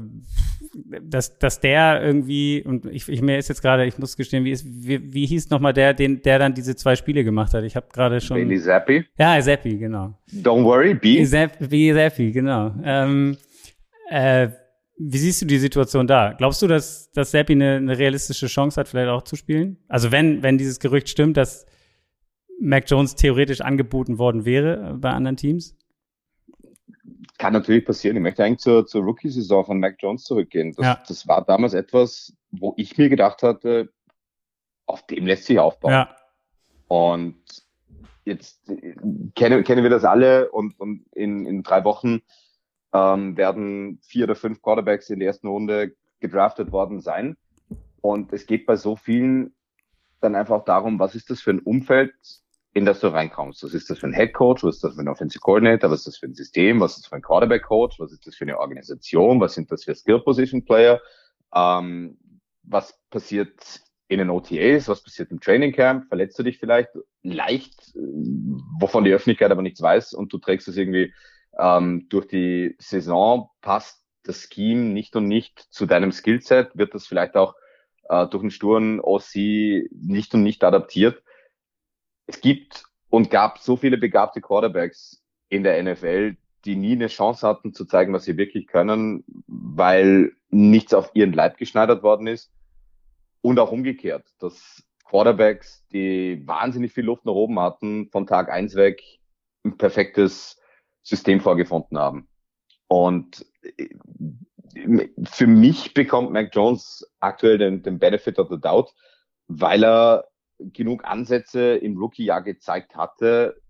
dass, 1.02 1.38
dass 1.38 1.60
der 1.60 2.02
irgendwie, 2.02 2.62
und 2.62 2.86
ich, 2.86 3.08
ich 3.08 3.22
mir 3.22 3.38
ist 3.38 3.48
jetzt 3.48 3.62
gerade, 3.62 3.86
ich 3.86 3.98
muss 3.98 4.16
gestehen, 4.16 4.44
wie, 4.44 4.50
ist, 4.50 4.66
wie, 4.66 5.12
wie 5.12 5.26
hieß 5.26 5.50
nochmal 5.50 5.72
der, 5.72 5.94
den, 5.94 6.22
der 6.22 6.38
dann 6.38 6.54
diese 6.54 6.76
zwei 6.76 6.96
Spiele 6.96 7.24
gemacht 7.24 7.54
hat? 7.54 7.64
Ich 7.64 7.76
habe 7.76 7.86
gerade 7.92 8.20
schon. 8.20 8.36
Bailey 8.36 8.60
Zappi? 8.60 9.04
Ja, 9.18 9.40
Zappi, 9.40 9.76
genau. 9.78 10.18
Don't 10.30 10.64
worry, 10.64 10.94
B. 10.94 11.24
Zappi, 11.24 11.92
Zappi, 11.94 12.32
genau. 12.32 12.74
Ähm, 12.84 13.36
äh, 14.10 14.48
wie 14.98 15.18
siehst 15.18 15.42
du 15.42 15.46
die 15.46 15.58
Situation 15.58 16.06
da? 16.06 16.34
Glaubst 16.36 16.62
du, 16.62 16.66
dass, 16.66 17.10
dass 17.12 17.30
Zappi 17.30 17.52
eine, 17.52 17.76
eine 17.76 17.98
realistische 17.98 18.46
Chance 18.46 18.80
hat, 18.80 18.88
vielleicht 18.88 19.08
auch 19.08 19.22
zu 19.22 19.36
spielen? 19.36 19.78
Also 19.88 20.12
wenn, 20.12 20.42
wenn 20.42 20.58
dieses 20.58 20.80
Gerücht 20.80 21.08
stimmt, 21.08 21.36
dass 21.36 21.66
Mac 22.60 22.84
Jones 22.88 23.14
theoretisch 23.14 23.60
angeboten 23.60 24.18
worden 24.18 24.44
wäre 24.44 24.96
bei 24.98 25.10
anderen 25.10 25.36
Teams? 25.36 25.75
Kann 27.38 27.52
natürlich 27.52 27.84
passieren. 27.84 28.16
Ich 28.16 28.22
möchte 28.22 28.44
eigentlich 28.44 28.60
zur, 28.60 28.86
zur 28.86 29.02
Rookie-Saison 29.02 29.64
von 29.64 29.80
Mac 29.80 29.96
Jones 29.98 30.24
zurückgehen. 30.24 30.72
Das, 30.72 30.84
ja. 30.86 31.02
das 31.06 31.28
war 31.28 31.44
damals 31.44 31.74
etwas, 31.74 32.34
wo 32.50 32.74
ich 32.76 32.96
mir 32.96 33.08
gedacht 33.08 33.42
hatte, 33.42 33.92
auf 34.86 35.06
dem 35.06 35.26
lässt 35.26 35.44
sich 35.44 35.58
aufbauen. 35.58 35.92
Ja. 35.92 36.16
Und 36.88 37.42
jetzt 38.24 38.60
kennen, 39.34 39.64
kennen 39.64 39.82
wir 39.82 39.90
das 39.90 40.04
alle 40.04 40.50
und, 40.50 40.78
und 40.80 41.04
in, 41.12 41.46
in 41.46 41.62
drei 41.62 41.84
Wochen 41.84 42.22
ähm, 42.92 43.36
werden 43.36 44.00
vier 44.02 44.24
oder 44.24 44.34
fünf 44.34 44.62
Quarterbacks 44.62 45.10
in 45.10 45.18
der 45.18 45.28
ersten 45.28 45.48
Runde 45.48 45.94
gedraftet 46.20 46.72
worden 46.72 47.00
sein. 47.00 47.36
Und 48.00 48.32
es 48.32 48.46
geht 48.46 48.66
bei 48.66 48.76
so 48.76 48.96
vielen 48.96 49.54
dann 50.20 50.34
einfach 50.34 50.64
darum, 50.64 50.98
was 50.98 51.14
ist 51.14 51.30
das 51.30 51.40
für 51.40 51.50
ein 51.50 51.60
Umfeld, 51.60 52.14
in 52.76 52.84
das 52.84 53.00
du 53.00 53.08
reinkommst. 53.08 53.64
Was 53.64 53.72
ist 53.72 53.88
das 53.88 54.00
für 54.00 54.06
ein 54.06 54.12
Head 54.12 54.34
Coach? 54.34 54.62
Was 54.62 54.74
ist 54.74 54.84
das 54.84 54.96
für 54.96 55.00
ein 55.00 55.08
Offensive 55.08 55.40
Coordinator? 55.40 55.90
Was 55.90 56.00
ist 56.00 56.08
das 56.08 56.18
für 56.18 56.26
ein 56.26 56.34
System? 56.34 56.78
Was 56.78 56.92
ist 56.92 57.04
das 57.04 57.06
für 57.06 57.16
ein 57.16 57.22
Quarterback 57.22 57.62
Coach? 57.62 57.98
Was 57.98 58.12
ist 58.12 58.26
das 58.26 58.36
für 58.36 58.44
eine 58.44 58.58
Organisation? 58.58 59.40
Was 59.40 59.54
sind 59.54 59.72
das 59.72 59.84
für 59.84 59.94
Skill 59.94 60.20
Position 60.20 60.62
Player? 60.62 61.00
Ähm, 61.54 62.18
was 62.64 63.00
passiert 63.08 63.80
in 64.08 64.18
den 64.18 64.28
OTAs, 64.28 64.88
was 64.88 65.02
passiert 65.02 65.30
im 65.30 65.40
Training 65.40 65.72
Camp, 65.72 66.06
verletzt 66.08 66.38
du 66.38 66.42
dich 66.42 66.58
vielleicht 66.58 66.90
leicht, 67.22 67.80
äh, 67.94 68.00
wovon 68.78 69.04
die 69.04 69.12
Öffentlichkeit 69.12 69.50
aber 69.50 69.62
nichts 69.62 69.80
weiß 69.80 70.12
und 70.12 70.30
du 70.34 70.36
trägst 70.36 70.68
es 70.68 70.76
irgendwie 70.76 71.14
ähm, 71.58 72.08
durch 72.10 72.26
die 72.26 72.76
Saison, 72.78 73.48
passt 73.62 74.04
das 74.22 74.50
Scheme 74.52 74.82
nicht 74.82 75.16
und 75.16 75.24
nicht 75.24 75.58
zu 75.70 75.86
deinem 75.86 76.12
Skillset, 76.12 76.76
wird 76.76 76.92
das 76.92 77.06
vielleicht 77.06 77.36
auch 77.36 77.54
äh, 78.10 78.26
durch 78.26 78.42
einen 78.42 78.50
sturen 78.50 79.00
OC 79.00 79.34
nicht 79.92 80.34
und 80.34 80.42
nicht 80.42 80.62
adaptiert. 80.62 81.22
Es 82.26 82.40
gibt 82.40 82.84
und 83.10 83.30
gab 83.30 83.58
so 83.58 83.76
viele 83.76 83.98
begabte 83.98 84.40
Quarterbacks 84.40 85.22
in 85.48 85.62
der 85.62 85.82
NFL, 85.82 86.36
die 86.64 86.76
nie 86.76 86.92
eine 86.92 87.06
Chance 87.06 87.46
hatten 87.46 87.72
zu 87.72 87.84
zeigen, 87.84 88.12
was 88.12 88.24
sie 88.24 88.36
wirklich 88.36 88.66
können, 88.66 89.24
weil 89.46 90.32
nichts 90.50 90.92
auf 90.94 91.10
ihren 91.14 91.32
Leib 91.32 91.56
geschneidert 91.56 92.02
worden 92.02 92.26
ist. 92.26 92.52
Und 93.40 93.60
auch 93.60 93.70
umgekehrt, 93.70 94.26
dass 94.40 94.82
Quarterbacks, 95.04 95.86
die 95.92 96.42
wahnsinnig 96.46 96.92
viel 96.92 97.04
Luft 97.04 97.24
nach 97.24 97.32
oben 97.32 97.60
hatten, 97.60 98.08
von 98.10 98.26
Tag 98.26 98.50
eins 98.50 98.74
weg 98.74 99.00
ein 99.64 99.76
perfektes 99.76 100.60
System 101.02 101.40
vorgefunden 101.40 101.98
haben. 101.98 102.28
Und 102.88 103.46
äh, 103.62 105.08
für 105.24 105.46
mich 105.46 105.94
bekommt 105.94 106.32
Mac 106.32 106.50
Jones 106.52 107.08
aktuell 107.20 107.58
den, 107.58 107.82
den 107.82 107.98
Benefit 107.98 108.38
of 108.38 108.48
the 108.50 108.60
Doubt, 108.60 108.92
weil 109.46 109.84
er 109.84 110.28
genug 110.58 111.04
Ansätze 111.04 111.76
im 111.76 111.96
Rookie-Jahr 111.96 112.42
gezeigt 112.42 112.96
hatte, 112.96 113.60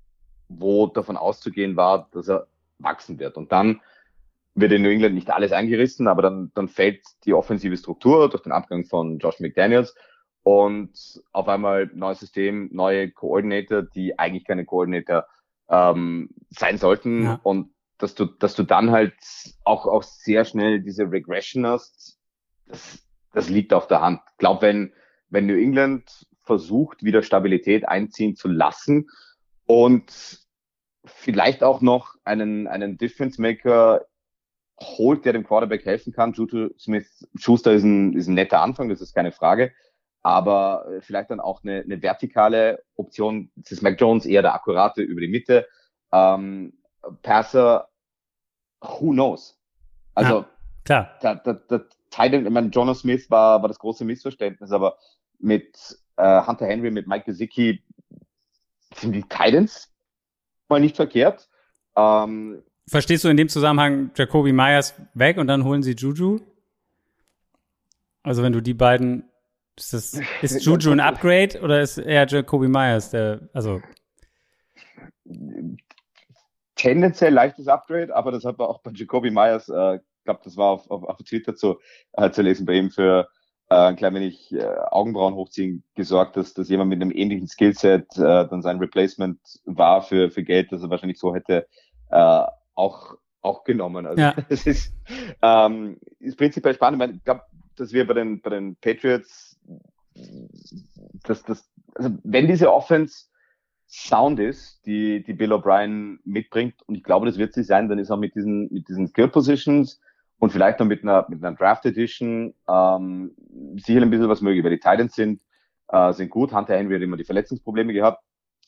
wo 0.48 0.86
davon 0.86 1.16
auszugehen 1.16 1.76
war, 1.76 2.08
dass 2.12 2.28
er 2.28 2.46
wachsen 2.78 3.18
wird. 3.18 3.36
Und 3.36 3.52
dann 3.52 3.80
wird 4.54 4.72
in 4.72 4.82
New 4.82 4.90
England 4.90 5.14
nicht 5.14 5.30
alles 5.30 5.52
eingerissen, 5.52 6.08
aber 6.08 6.22
dann, 6.22 6.50
dann 6.54 6.68
fällt 6.68 7.02
die 7.24 7.34
offensive 7.34 7.76
Struktur 7.76 8.28
durch 8.30 8.42
den 8.42 8.52
Abgang 8.52 8.84
von 8.84 9.18
Josh 9.18 9.40
McDaniels 9.40 9.94
und 10.42 10.92
auf 11.32 11.48
einmal 11.48 11.90
neues 11.92 12.20
System, 12.20 12.70
neue 12.72 13.10
Koordinator, 13.10 13.82
die 13.82 14.18
eigentlich 14.18 14.44
keine 14.44 14.64
Koordinator 14.64 15.26
ähm, 15.68 16.30
sein 16.50 16.78
sollten 16.78 17.24
ja. 17.24 17.40
und 17.42 17.70
dass 17.98 18.14
du, 18.14 18.26
dass 18.26 18.54
du 18.54 18.62
dann 18.62 18.90
halt 18.90 19.14
auch, 19.64 19.86
auch 19.86 20.02
sehr 20.02 20.44
schnell 20.44 20.80
diese 20.80 21.10
Regression 21.10 21.66
hast, 21.66 22.18
das, 22.66 23.04
das 23.32 23.48
liegt 23.48 23.72
auf 23.72 23.88
der 23.88 24.00
Hand. 24.00 24.20
Ich 24.32 24.38
glaube, 24.38 24.62
wenn, 24.62 24.92
wenn 25.28 25.46
New 25.46 25.58
England 25.58 26.26
versucht, 26.46 27.02
wieder 27.02 27.22
Stabilität 27.22 27.86
einziehen 27.88 28.36
zu 28.36 28.48
lassen 28.48 29.08
und 29.66 30.46
vielleicht 31.04 31.62
auch 31.62 31.80
noch 31.80 32.14
einen, 32.24 32.66
einen 32.66 32.98
Difference 32.98 33.38
Maker 33.38 34.06
holt, 34.80 35.24
der 35.24 35.32
dem 35.32 35.44
Quarterback 35.44 35.84
helfen 35.84 36.12
kann. 36.12 36.32
Juju 36.32 36.70
Smith 36.78 37.26
Schuster 37.36 37.72
ist 37.72 37.82
ein, 37.82 38.12
ist 38.14 38.28
ein 38.28 38.34
netter 38.34 38.60
Anfang, 38.60 38.88
das 38.88 39.00
ist 39.00 39.14
keine 39.14 39.32
Frage. 39.32 39.72
Aber 40.22 40.86
äh, 40.90 41.00
vielleicht 41.00 41.30
dann 41.30 41.40
auch 41.40 41.62
eine, 41.62 41.82
eine 41.82 42.02
vertikale 42.02 42.82
Option. 42.96 43.50
Das 43.56 43.72
ist 43.72 43.82
Mac 43.82 44.00
Jones 44.00 44.26
eher 44.26 44.42
der 44.42 44.54
Akkurate 44.54 45.02
über 45.02 45.20
die 45.20 45.28
Mitte. 45.28 45.66
Ähm, 46.12 46.74
Passer, 47.22 47.88
who 48.80 49.10
knows? 49.10 49.58
Also, 50.14 50.38
ja, 50.38 50.48
klar. 50.84 51.18
Der, 51.22 51.36
der, 51.36 51.54
der 51.54 51.86
Titan, 52.10 52.46
ich 52.46 52.52
meine, 52.52 52.68
Jonas 52.68 53.00
Smith 53.00 53.30
war, 53.30 53.62
war 53.62 53.68
das 53.68 53.78
große 53.78 54.04
Missverständnis, 54.04 54.72
aber 54.72 54.98
mit 55.38 55.98
äh, 56.16 56.46
Hunter 56.46 56.66
Henry, 56.66 56.90
mit 56.90 57.06
Mike 57.06 57.24
Gesicki 57.24 57.82
sind 58.94 59.12
die 59.12 59.22
Titans 59.22 59.92
mal 60.68 60.80
nicht 60.80 60.96
verkehrt. 60.96 61.48
Ähm, 61.96 62.62
Verstehst 62.88 63.24
du 63.24 63.28
in 63.28 63.36
dem 63.36 63.48
Zusammenhang 63.48 64.10
Jacoby 64.14 64.52
Myers 64.52 64.94
weg 65.14 65.38
und 65.38 65.48
dann 65.48 65.64
holen 65.64 65.82
sie 65.82 65.92
Juju? 65.92 66.40
Also 68.22 68.42
wenn 68.42 68.52
du 68.52 68.60
die 68.60 68.74
beiden, 68.74 69.24
ist, 69.76 69.92
das, 69.92 70.20
ist 70.42 70.64
Juju 70.64 70.90
ein 70.90 71.00
Upgrade 71.00 71.60
oder 71.60 71.80
ist 71.80 71.98
eher 71.98 72.26
Jacoby 72.26 72.68
Myers 72.68 73.10
der, 73.10 73.48
also 73.52 73.80
tendenziell 76.76 77.32
leichtes 77.32 77.68
Upgrade, 77.68 78.14
aber 78.14 78.30
das 78.30 78.44
hat 78.44 78.58
man 78.58 78.68
auch 78.68 78.80
bei 78.82 78.92
Jacoby 78.92 79.30
Myers, 79.30 79.68
äh, 79.68 79.98
glaube, 80.26 80.40
das 80.44 80.58
war 80.58 80.66
auf, 80.66 80.90
auf, 80.90 81.04
auf 81.04 81.16
Twitter 81.18 81.56
zu, 81.56 81.80
äh, 82.12 82.30
zu 82.30 82.42
lesen 82.42 82.66
bei 82.66 82.74
ihm 82.74 82.90
für 82.90 83.28
äh, 83.68 83.74
ein 83.74 83.96
klein 83.96 84.14
wenig 84.14 84.52
äh, 84.52 84.64
Augenbrauen 84.90 85.34
hochziehen 85.34 85.82
gesorgt, 85.94 86.36
dass, 86.36 86.54
dass 86.54 86.68
jemand 86.68 86.90
mit 86.90 87.02
einem 87.02 87.10
ähnlichen 87.10 87.48
Skillset 87.48 88.16
äh, 88.16 88.46
dann 88.48 88.62
sein 88.62 88.78
Replacement 88.78 89.38
war 89.64 90.02
für, 90.02 90.30
für 90.30 90.44
Geld, 90.44 90.72
das 90.72 90.82
er 90.82 90.90
wahrscheinlich 90.90 91.18
so 91.18 91.34
hätte 91.34 91.66
äh, 92.10 92.42
auch, 92.74 93.14
auch 93.42 93.64
genommen. 93.64 94.06
Also 94.06 94.20
ja. 94.20 94.34
es 94.48 94.66
ist, 94.66 94.94
ähm, 95.42 95.98
ist 96.20 96.38
prinzipiell 96.38 96.74
spannend. 96.74 97.16
Ich 97.16 97.24
glaube, 97.24 97.42
dass 97.76 97.92
wir 97.92 98.06
bei 98.06 98.14
den, 98.14 98.40
bei 98.40 98.50
den 98.50 98.76
Patriots, 98.76 99.58
dass 101.24 101.42
das, 101.42 101.68
also 101.94 102.10
wenn 102.22 102.46
diese 102.46 102.72
Offense 102.72 103.26
Sound 103.88 104.40
ist, 104.40 104.84
die, 104.84 105.22
die 105.22 105.34
Bill 105.34 105.52
O'Brien 105.52 106.18
mitbringt, 106.24 106.74
und 106.86 106.96
ich 106.96 107.04
glaube, 107.04 107.26
das 107.26 107.38
wird 107.38 107.54
sie 107.54 107.62
sein, 107.62 107.88
dann 107.88 107.98
ist 107.98 108.10
auch 108.10 108.18
mit 108.18 108.34
diesen, 108.34 108.72
mit 108.72 108.88
diesen 108.88 109.06
Skill 109.08 109.28
Positions 109.28 110.00
und 110.38 110.50
vielleicht 110.50 110.80
noch 110.80 110.86
mit 110.86 111.02
einer, 111.02 111.26
mit 111.28 111.42
einer 111.42 111.56
Draft 111.56 111.86
Edition 111.86 112.54
ähm, 112.68 113.34
sicher 113.76 114.02
ein 114.02 114.10
bisschen 114.10 114.28
was 114.28 114.42
möglich, 114.42 114.62
weil 114.64 114.72
die 114.72 114.80
Titans 114.80 115.14
sind, 115.14 115.40
äh, 115.88 116.12
sind 116.12 116.30
gut. 116.30 116.52
Hunter 116.52 116.76
Henry 116.76 116.94
hat 116.94 117.02
immer 117.02 117.16
die 117.16 117.24
Verletzungsprobleme 117.24 117.92
gehabt. 117.92 118.22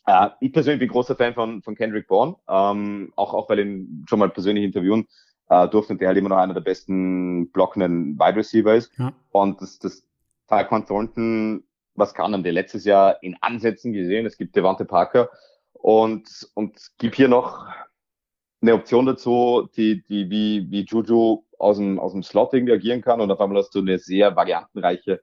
Äh, 0.06 0.30
ich 0.40 0.52
persönlich 0.52 0.80
bin 0.80 0.88
großer 0.88 1.16
Fan 1.16 1.34
von, 1.34 1.62
von 1.62 1.74
Kendrick 1.74 2.08
Bourne, 2.08 2.36
ähm, 2.48 3.12
auch, 3.16 3.34
auch 3.34 3.48
weil 3.50 3.60
ihn 3.60 4.06
schon 4.08 4.18
mal 4.18 4.30
persönlich 4.30 4.64
interviewen 4.64 5.06
äh, 5.50 5.68
durfte 5.68 5.92
und 5.92 6.00
der 6.00 6.08
halt 6.08 6.18
immer 6.18 6.30
noch 6.30 6.38
einer 6.38 6.54
der 6.54 6.62
besten 6.62 7.50
blockenden 7.50 8.18
Wide 8.18 8.36
Receiver 8.36 8.74
ist. 8.74 8.90
Ja. 8.98 9.12
Und 9.30 9.60
das, 9.60 9.78
das 9.78 10.04
Tyquan 10.48 10.86
Thornton, 10.86 11.64
was 11.94 12.14
kann 12.14 12.32
haben 12.32 12.44
wir 12.44 12.52
letztes 12.52 12.84
Jahr 12.84 13.22
in 13.22 13.36
Ansätzen 13.42 13.92
gesehen? 13.92 14.24
Es 14.24 14.38
gibt 14.38 14.56
Devante 14.56 14.86
Parker 14.86 15.28
und, 15.72 16.48
und 16.54 16.92
gibt 16.98 17.16
hier 17.16 17.28
noch 17.28 17.66
eine 18.60 18.74
Option 18.74 19.06
dazu, 19.06 19.68
die, 19.76 20.02
die 20.04 20.30
wie, 20.30 20.70
wie 20.70 20.84
Juju 20.84 21.44
aus 21.58 21.76
dem, 21.76 21.98
aus 21.98 22.12
dem 22.12 22.22
Slot 22.22 22.54
irgendwie 22.54 22.72
agieren 22.72 23.02
kann 23.02 23.20
und 23.20 23.30
auf 23.30 23.40
einmal 23.40 23.58
hast 23.58 23.74
du 23.74 23.80
eine 23.80 23.98
sehr 23.98 24.34
variantenreiche, 24.34 25.20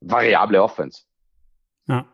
variable 0.00 0.62
Offense. 0.62 1.02
Ja. 1.86 2.06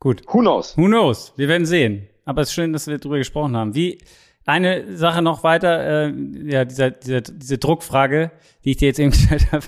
Gut. 0.00 0.22
Who 0.28 0.40
knows? 0.40 0.76
Who 0.76 0.86
knows? 0.86 1.32
Wir 1.36 1.48
werden 1.48 1.66
sehen. 1.66 2.08
Aber 2.24 2.42
es 2.42 2.48
ist 2.48 2.54
schön, 2.54 2.72
dass 2.72 2.86
wir 2.86 2.98
darüber 2.98 3.18
gesprochen 3.18 3.56
haben. 3.56 3.74
Wie, 3.74 3.98
eine 4.46 4.96
Sache 4.96 5.22
noch 5.22 5.42
weiter, 5.42 6.08
äh, 6.08 6.14
ja, 6.44 6.64
dieser, 6.64 6.90
dieser, 6.90 7.20
diese 7.22 7.58
Druckfrage, 7.58 8.30
die 8.64 8.72
ich 8.72 8.76
dir 8.76 8.88
jetzt 8.88 8.98
eben 8.98 9.10
gestellt 9.12 9.52
habe, 9.52 9.66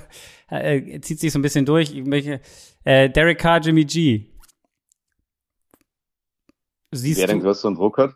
äh, 0.48 1.00
zieht 1.00 1.20
sich 1.20 1.32
so 1.32 1.38
ein 1.38 1.42
bisschen 1.42 1.64
durch. 1.64 1.94
Ich 1.94 2.04
möchte, 2.04 2.40
äh, 2.84 3.08
Derek 3.10 3.38
Carr, 3.38 3.60
Jimmy 3.60 3.84
G. 3.84 4.26
Siehst 6.92 7.20
Wer 7.20 7.26
den 7.26 7.40
größeren 7.40 7.74
Druck 7.74 7.98
hat? 7.98 8.14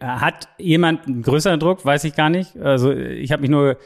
Hat 0.00 0.48
jemand 0.58 1.06
einen 1.06 1.22
größeren 1.22 1.60
Druck? 1.60 1.84
Weiß 1.84 2.04
ich 2.04 2.14
gar 2.14 2.30
nicht. 2.30 2.56
Also 2.56 2.92
ich 2.92 3.32
habe 3.32 3.42
mich 3.42 3.50
nur, 3.50 3.76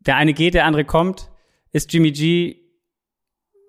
der 0.00 0.16
eine 0.16 0.32
geht, 0.32 0.54
der 0.54 0.64
andere 0.64 0.84
kommt. 0.84 1.30
Ist 1.72 1.92
Jimmy 1.92 2.12
G 2.12 2.56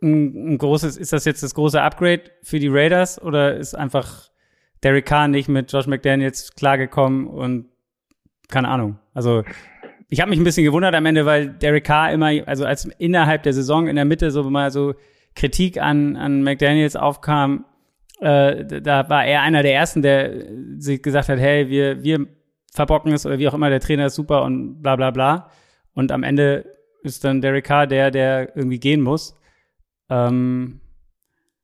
ein, 0.02 0.54
ein 0.54 0.58
großes, 0.58 0.98
ist 0.98 1.14
das 1.14 1.26
jetzt 1.26 1.44
das 1.44 1.54
große 1.54 1.82
Upgrade 1.82 2.24
für 2.42 2.60
die 2.60 2.70
Raiders 2.70 3.22
oder 3.22 3.58
ist 3.58 3.76
einfach 3.76 4.30
Derek 4.84 5.06
Carr 5.06 5.28
nicht 5.28 5.48
mit 5.48 5.72
Josh 5.72 5.88
McDaniels 5.88 6.56
klargekommen 6.56 7.28
und 7.28 7.70
keine 8.50 8.68
Ahnung. 8.68 8.98
Also 9.14 9.44
ich 10.10 10.20
habe 10.20 10.30
mich 10.30 10.40
ein 10.40 10.44
bisschen 10.44 10.66
gewundert 10.66 10.96
am 10.96 11.06
Ende, 11.06 11.26
weil 11.26 11.50
Derek 11.50 11.86
Carr 11.86 12.12
immer, 12.12 12.32
also 12.48 12.66
als 12.66 12.86
innerhalb 12.98 13.44
der 13.44 13.54
Saison 13.54 13.88
in 13.88 13.96
der 13.96 14.06
Mitte 14.06 14.32
so 14.32 14.44
mal 14.50 14.72
so 14.72 14.96
Kritik 15.36 15.82
an, 15.82 16.18
an 16.18 16.44
McDaniels 16.44 16.96
aufkam, 16.96 17.66
äh, 18.22 18.82
da 18.82 19.10
war 19.10 19.26
er 19.26 19.42
einer 19.42 19.64
der 19.64 19.74
ersten, 19.74 20.02
der 20.02 20.46
sich 20.78 21.02
gesagt 21.02 21.28
hat, 21.28 21.40
hey, 21.40 21.70
wir, 21.70 22.04
wir 22.04 22.28
verbocken 22.72 23.12
es 23.12 23.26
oder 23.26 23.40
wie 23.40 23.48
auch 23.48 23.54
immer, 23.54 23.70
der 23.70 23.80
Trainer 23.80 24.06
ist 24.06 24.16
super 24.16 24.44
und 24.44 24.82
bla 24.82 24.96
bla 24.96 25.12
bla. 25.12 25.50
Und 25.94 26.12
am 26.12 26.24
Ende 26.24 26.66
ist 27.02 27.24
dann 27.24 27.42
Derek 27.42 27.66
Carr 27.66 27.88
der, 27.88 28.12
der 28.12 28.56
irgendwie 28.56 28.80
gehen 28.80 29.02
muss. 29.02 29.36
Ähm, 30.10 30.82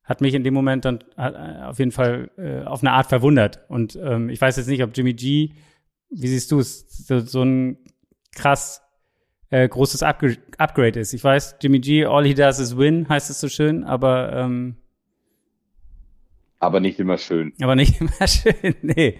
hat 0.03 0.21
mich 0.21 0.33
in 0.33 0.43
dem 0.43 0.53
Moment 0.53 0.85
dann 0.85 0.99
äh, 1.15 1.63
auf 1.63 1.77
jeden 1.77 1.91
Fall 1.91 2.31
äh, 2.37 2.63
auf 2.63 2.81
eine 2.81 2.93
Art 2.93 3.07
verwundert. 3.07 3.63
Und 3.69 3.95
ähm, 4.01 4.29
ich 4.29 4.41
weiß 4.41 4.57
jetzt 4.57 4.67
nicht, 4.67 4.81
ob 4.81 4.97
Jimmy 4.97 5.13
G, 5.13 5.53
wie 6.09 6.27
siehst 6.27 6.51
du 6.51 6.59
es, 6.59 7.05
so, 7.05 7.19
so 7.19 7.43
ein 7.43 7.77
krass 8.33 8.81
äh, 9.51 9.67
großes 9.67 10.01
Upgrade, 10.01 10.99
ist. 10.99 11.13
Ich 11.13 11.23
weiß, 11.23 11.57
Jimmy 11.61 11.79
G, 11.79 12.05
all 12.05 12.25
he 12.25 12.33
does 12.33 12.59
is 12.59 12.75
win, 12.75 13.07
heißt 13.07 13.29
es 13.29 13.39
so 13.39 13.47
schön, 13.47 13.83
aber 13.83 14.33
ähm, 14.33 14.77
aber 16.59 16.79
nicht 16.79 16.99
immer 16.99 17.17
schön. 17.17 17.53
Aber 17.61 17.75
nicht 17.75 17.99
immer 18.01 18.27
schön, 18.27 18.75
nee. 18.81 19.19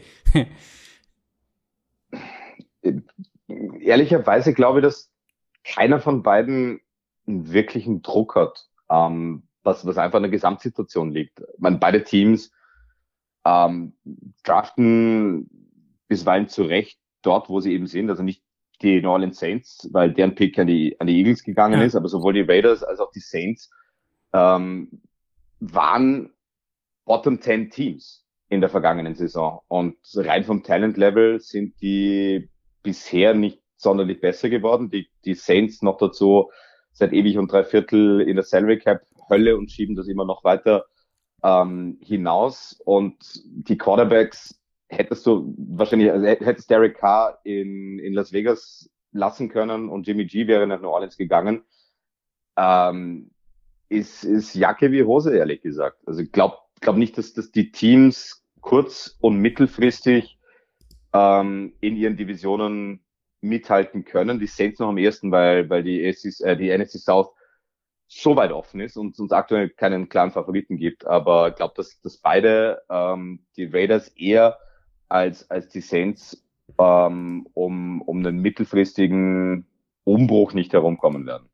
Ehrlicherweise 3.80 4.54
glaube 4.54 4.80
ich, 4.80 4.84
dass 4.84 5.12
keiner 5.64 6.00
von 6.00 6.24
beiden 6.24 6.82
einen 7.28 7.52
wirklichen 7.52 8.02
Druck 8.02 8.36
hat, 8.36 8.68
ähm, 8.90 9.44
was, 9.64 9.86
was 9.86 9.98
einfach 9.98 10.18
in 10.18 10.24
der 10.24 10.32
Gesamtsituation 10.32 11.12
liegt. 11.12 11.40
Ich 11.40 11.60
meine, 11.60 11.78
beide 11.78 12.04
Teams 12.04 12.52
ähm, 13.46 13.94
draften 14.44 15.50
bisweilen 16.08 16.48
zu 16.48 16.64
Recht 16.64 17.00
dort, 17.22 17.50
wo 17.50 17.60
sie 17.60 17.74
eben 17.74 17.88
sind. 17.88 18.10
Also 18.10 18.24
nicht 18.24 18.44
die 18.82 19.02
New 19.02 19.10
Orleans 19.10 19.40
Saints, 19.40 19.90
weil 19.92 20.14
deren 20.14 20.36
Pick 20.36 20.58
an 20.60 20.68
die, 20.68 21.00
an 21.00 21.08
die 21.08 21.18
Eagles 21.18 21.44
gegangen 21.44 21.80
ja. 21.80 21.86
ist, 21.86 21.96
aber 21.96 22.08
sowohl 22.08 22.34
die 22.34 22.42
Raiders 22.42 22.84
als 22.84 23.00
auch 23.00 23.12
die 23.12 23.20
Saints 23.20 23.70
ähm, 24.34 25.02
waren 25.60 26.32
Bottom 27.08 27.42
10 27.42 27.70
Teams 27.72 28.26
in 28.50 28.60
der 28.60 28.70
vergangenen 28.70 29.16
Saison. 29.16 29.62
Und 29.70 29.98
rein 30.14 30.44
vom 30.44 30.62
Talent-Level 30.62 31.40
sind 31.40 31.82
die 31.82 32.50
bisher 32.84 33.34
nicht 33.34 33.62
sonderlich 33.78 34.20
besser 34.20 34.50
geworden. 34.50 34.92
Die, 34.92 35.10
die 35.24 35.34
Saints 35.34 35.82
noch 35.82 35.98
dazu 35.98 36.52
seit 36.92 37.14
ewig 37.14 37.38
und 37.38 37.52
drei 37.52 37.64
Viertel 37.64 38.22
in 38.22 38.36
der 38.36 38.44
Salary 38.44 38.80
Cap 38.80 39.02
Hölle 39.30 39.58
und 39.58 39.72
schieben 39.72 39.96
das 39.96 40.08
immer 40.08 40.26
noch 40.26 40.44
weiter 40.44 40.86
ähm, 41.44 41.98
hinaus. 42.02 42.78
Und 42.84 43.18
die 43.46 43.78
Quarterbacks 43.78 44.60
hättest 44.90 45.26
du 45.26 45.56
wahrscheinlich, 45.58 46.12
also 46.12 46.26
hättest 46.26 46.70
Derek 46.70 46.98
Carr 46.98 47.40
in, 47.46 48.00
in 48.00 48.14
Las 48.14 48.34
Vegas 48.34 48.90
lassen 49.14 49.48
können 49.48 49.90
und 49.90 50.08
Jimmy 50.08 50.26
G 50.26 50.48
wäre 50.48 50.68
nach 50.68 50.82
New 50.82 50.90
Orleans 50.90 51.18
gegangen. 51.18 51.64
Ähm, 52.58 53.32
ist, 53.88 54.26
ist 54.26 54.56
Jacke 54.56 54.92
wie 54.92 55.04
Hose, 55.04 55.38
ehrlich 55.38 55.62
gesagt. 55.62 56.00
Also 56.06 56.22
ich 56.22 56.32
glaube 56.32 56.58
glaub 56.82 56.98
nicht, 56.98 57.18
dass, 57.18 57.34
dass 57.34 57.52
die 57.52 57.72
Teams 57.72 58.44
kurz- 58.62 59.18
und 59.22 59.38
mittelfristig 59.38 60.38
ähm, 61.14 61.74
in 61.80 61.96
ihren 61.96 62.18
Divisionen 62.18 63.02
mithalten 63.42 64.04
können. 64.04 64.40
Die 64.40 64.48
Saints 64.48 64.80
noch 64.80 64.90
am 64.90 64.98
ersten, 64.98 65.32
weil, 65.32 65.70
weil 65.70 65.84
die, 65.84 66.06
ACs, 66.06 66.42
äh, 66.42 66.58
die 66.58 66.76
NFC 66.76 67.00
South 67.00 67.30
so 68.08 68.36
weit 68.36 68.52
offen 68.52 68.80
ist 68.80 68.98
und 68.98 69.20
uns 69.20 69.32
aktuell 69.32 69.70
keinen 69.70 70.10
klaren 70.10 70.32
Favoriten 70.32 70.78
gibt. 70.78 71.06
Aber 71.06 71.50
ich 71.50 71.56
glaube, 71.56 71.74
dass, 71.76 72.00
dass 72.02 72.18
beide 72.18 72.82
ähm, 72.90 73.46
die 73.58 73.66
Raiders 73.66 74.10
eher 74.10 74.58
als, 75.10 75.50
als 75.50 75.70
die 75.70 75.82
Saints 75.82 76.44
ähm, 76.80 77.48
um, 77.54 78.02
um 78.02 78.18
einen 78.20 78.40
mittelfristigen 78.40 79.66
Umbruch 80.04 80.54
nicht 80.54 80.74
herumkommen 80.74 81.26
werden. 81.26 81.50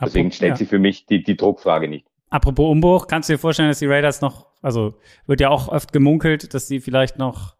Deswegen 0.00 0.30
stellt 0.32 0.52
ja. 0.52 0.56
sich 0.56 0.68
für 0.68 0.78
mich 0.78 1.06
die, 1.06 1.22
die 1.22 1.36
Druckfrage 1.36 1.88
nicht. 1.88 2.06
Apropos 2.28 2.70
Umbruch, 2.70 3.06
kannst 3.06 3.28
du 3.28 3.34
dir 3.34 3.38
vorstellen, 3.38 3.68
dass 3.68 3.78
die 3.78 3.86
Raiders 3.86 4.20
noch, 4.20 4.46
also 4.60 4.94
wird 5.26 5.40
ja 5.40 5.48
auch 5.48 5.68
oft 5.68 5.92
gemunkelt, 5.92 6.54
dass 6.54 6.66
sie 6.66 6.80
vielleicht 6.80 7.18
noch 7.18 7.56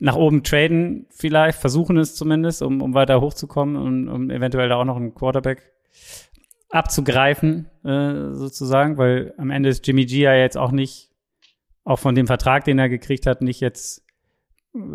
nach 0.00 0.16
oben 0.16 0.42
traden, 0.42 1.06
vielleicht, 1.10 1.58
versuchen 1.58 1.96
es 1.98 2.14
zumindest, 2.14 2.62
um, 2.62 2.82
um 2.82 2.94
weiter 2.94 3.20
hochzukommen 3.20 3.76
und 3.76 4.08
um 4.08 4.30
eventuell 4.30 4.68
da 4.68 4.76
auch 4.76 4.84
noch 4.84 4.96
einen 4.96 5.14
Quarterback 5.14 5.72
abzugreifen, 6.68 7.70
äh, 7.84 8.34
sozusagen, 8.34 8.98
weil 8.98 9.34
am 9.38 9.50
Ende 9.50 9.68
ist 9.68 9.86
Jimmy 9.86 10.06
G 10.06 10.22
ja 10.22 10.34
jetzt 10.34 10.56
auch 10.56 10.72
nicht, 10.72 11.12
auch 11.84 11.98
von 11.98 12.14
dem 12.14 12.26
Vertrag, 12.26 12.64
den 12.64 12.78
er 12.78 12.88
gekriegt 12.88 13.26
hat, 13.26 13.42
nicht 13.42 13.60
jetzt 13.60 14.04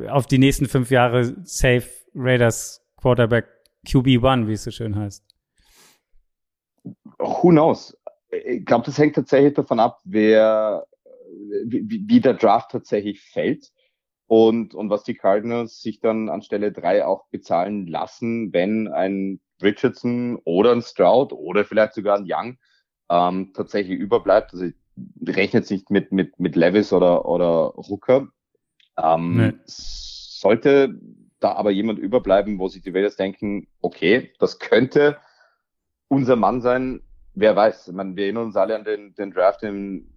auf 0.09 0.25
die 0.25 0.39
nächsten 0.39 0.67
fünf 0.67 0.91
Jahre 0.91 1.23
safe 1.45 1.87
Raiders 2.13 2.85
Quarterback 2.97 3.47
QB1, 3.87 4.47
wie 4.47 4.53
es 4.53 4.63
so 4.63 4.71
schön 4.71 4.95
heißt. 4.95 5.23
Who 7.19 7.49
knows? 7.49 7.97
Ich 8.31 8.65
glaube, 8.65 8.85
das 8.85 8.97
hängt 8.97 9.15
tatsächlich 9.15 9.53
davon 9.53 9.79
ab, 9.79 9.99
wer, 10.03 10.85
wie, 11.65 12.03
wie 12.07 12.19
der 12.19 12.35
Draft 12.35 12.71
tatsächlich 12.71 13.21
fällt 13.21 13.71
und, 14.27 14.75
und 14.75 14.89
was 14.89 15.03
die 15.03 15.15
Cardinals 15.15 15.81
sich 15.81 15.99
dann 15.99 16.29
an 16.29 16.41
Stelle 16.41 16.71
drei 16.71 17.05
auch 17.05 17.27
bezahlen 17.29 17.87
lassen, 17.87 18.53
wenn 18.53 18.87
ein 18.87 19.39
Richardson 19.61 20.39
oder 20.43 20.71
ein 20.71 20.81
Stroud 20.81 21.33
oder 21.33 21.65
vielleicht 21.65 21.93
sogar 21.93 22.17
ein 22.17 22.27
Young 22.27 22.57
ähm, 23.09 23.51
tatsächlich 23.53 23.99
überbleibt. 23.99 24.53
Also 24.53 24.65
ich 24.65 24.75
rechne 25.27 25.61
jetzt 25.61 25.71
nicht 25.71 25.89
mit, 25.89 26.11
mit, 26.11 26.39
mit 26.39 26.55
Levis 26.55 26.93
oder, 26.93 27.27
oder 27.27 27.73
Hooker. 27.75 28.27
Ähm, 28.97 29.37
nee. 29.37 29.53
Sollte 29.65 30.99
da 31.39 31.53
aber 31.53 31.71
jemand 31.71 31.99
überbleiben, 31.99 32.59
wo 32.59 32.67
sich 32.67 32.83
die 32.83 32.91
Raiders 32.91 33.15
denken, 33.15 33.67
okay, 33.81 34.31
das 34.39 34.59
könnte 34.59 35.17
unser 36.07 36.35
Mann 36.35 36.61
sein, 36.61 37.01
wer 37.33 37.55
weiß. 37.55 37.91
Meine, 37.93 38.15
wir 38.15 38.25
erinnern 38.25 38.45
uns 38.45 38.55
alle 38.55 38.75
an 38.75 38.83
den, 38.83 39.13
den 39.15 39.31
Draft, 39.31 39.61
den, 39.61 40.09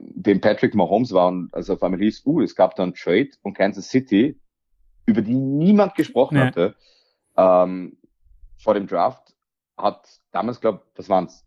den 0.00 0.40
Patrick 0.40 0.74
Mahomes 0.74 1.12
war 1.12 1.28
und 1.28 1.52
also 1.54 1.74
auf 1.74 1.82
einmal 1.82 2.00
hieß, 2.00 2.24
uh, 2.26 2.40
es 2.40 2.54
gab 2.54 2.76
da 2.76 2.82
einen 2.82 2.94
Trade 2.94 3.30
und 3.42 3.54
Kansas 3.54 3.88
City, 3.88 4.38
über 5.06 5.22
die 5.22 5.34
niemand 5.34 5.94
gesprochen 5.94 6.36
ja. 6.36 6.46
hatte, 6.46 6.76
ähm, 7.36 7.96
vor 8.58 8.74
dem 8.74 8.86
Draft, 8.86 9.34
hat 9.76 10.20
damals, 10.32 10.60
glaube 10.60 10.82
was 10.94 11.08
waren 11.08 11.26
es, 11.26 11.44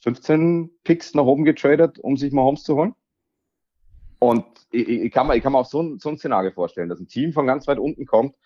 15 0.00 0.70
Picks 0.84 1.14
nach 1.14 1.24
oben 1.24 1.44
getradet, 1.44 1.98
um 1.98 2.16
sich 2.16 2.32
Mahomes 2.32 2.62
zu 2.62 2.76
holen. 2.76 2.94
Und 4.18 4.44
ich, 4.70 4.86
ich, 4.86 5.12
kann, 5.12 5.26
mir, 5.26 5.36
ich 5.36 5.42
kann 5.42 5.52
mir 5.52 5.58
auch 5.58 5.66
so 5.66 5.82
ein, 5.82 5.98
so 5.98 6.10
ein 6.10 6.18
Szenario 6.18 6.50
vorstellen, 6.50 6.88
dass 6.88 7.00
ein 7.00 7.08
Team 7.08 7.32
von 7.32 7.46
ganz 7.46 7.66
weit 7.66 7.78
unten 7.78 8.04
kommt 8.04 8.36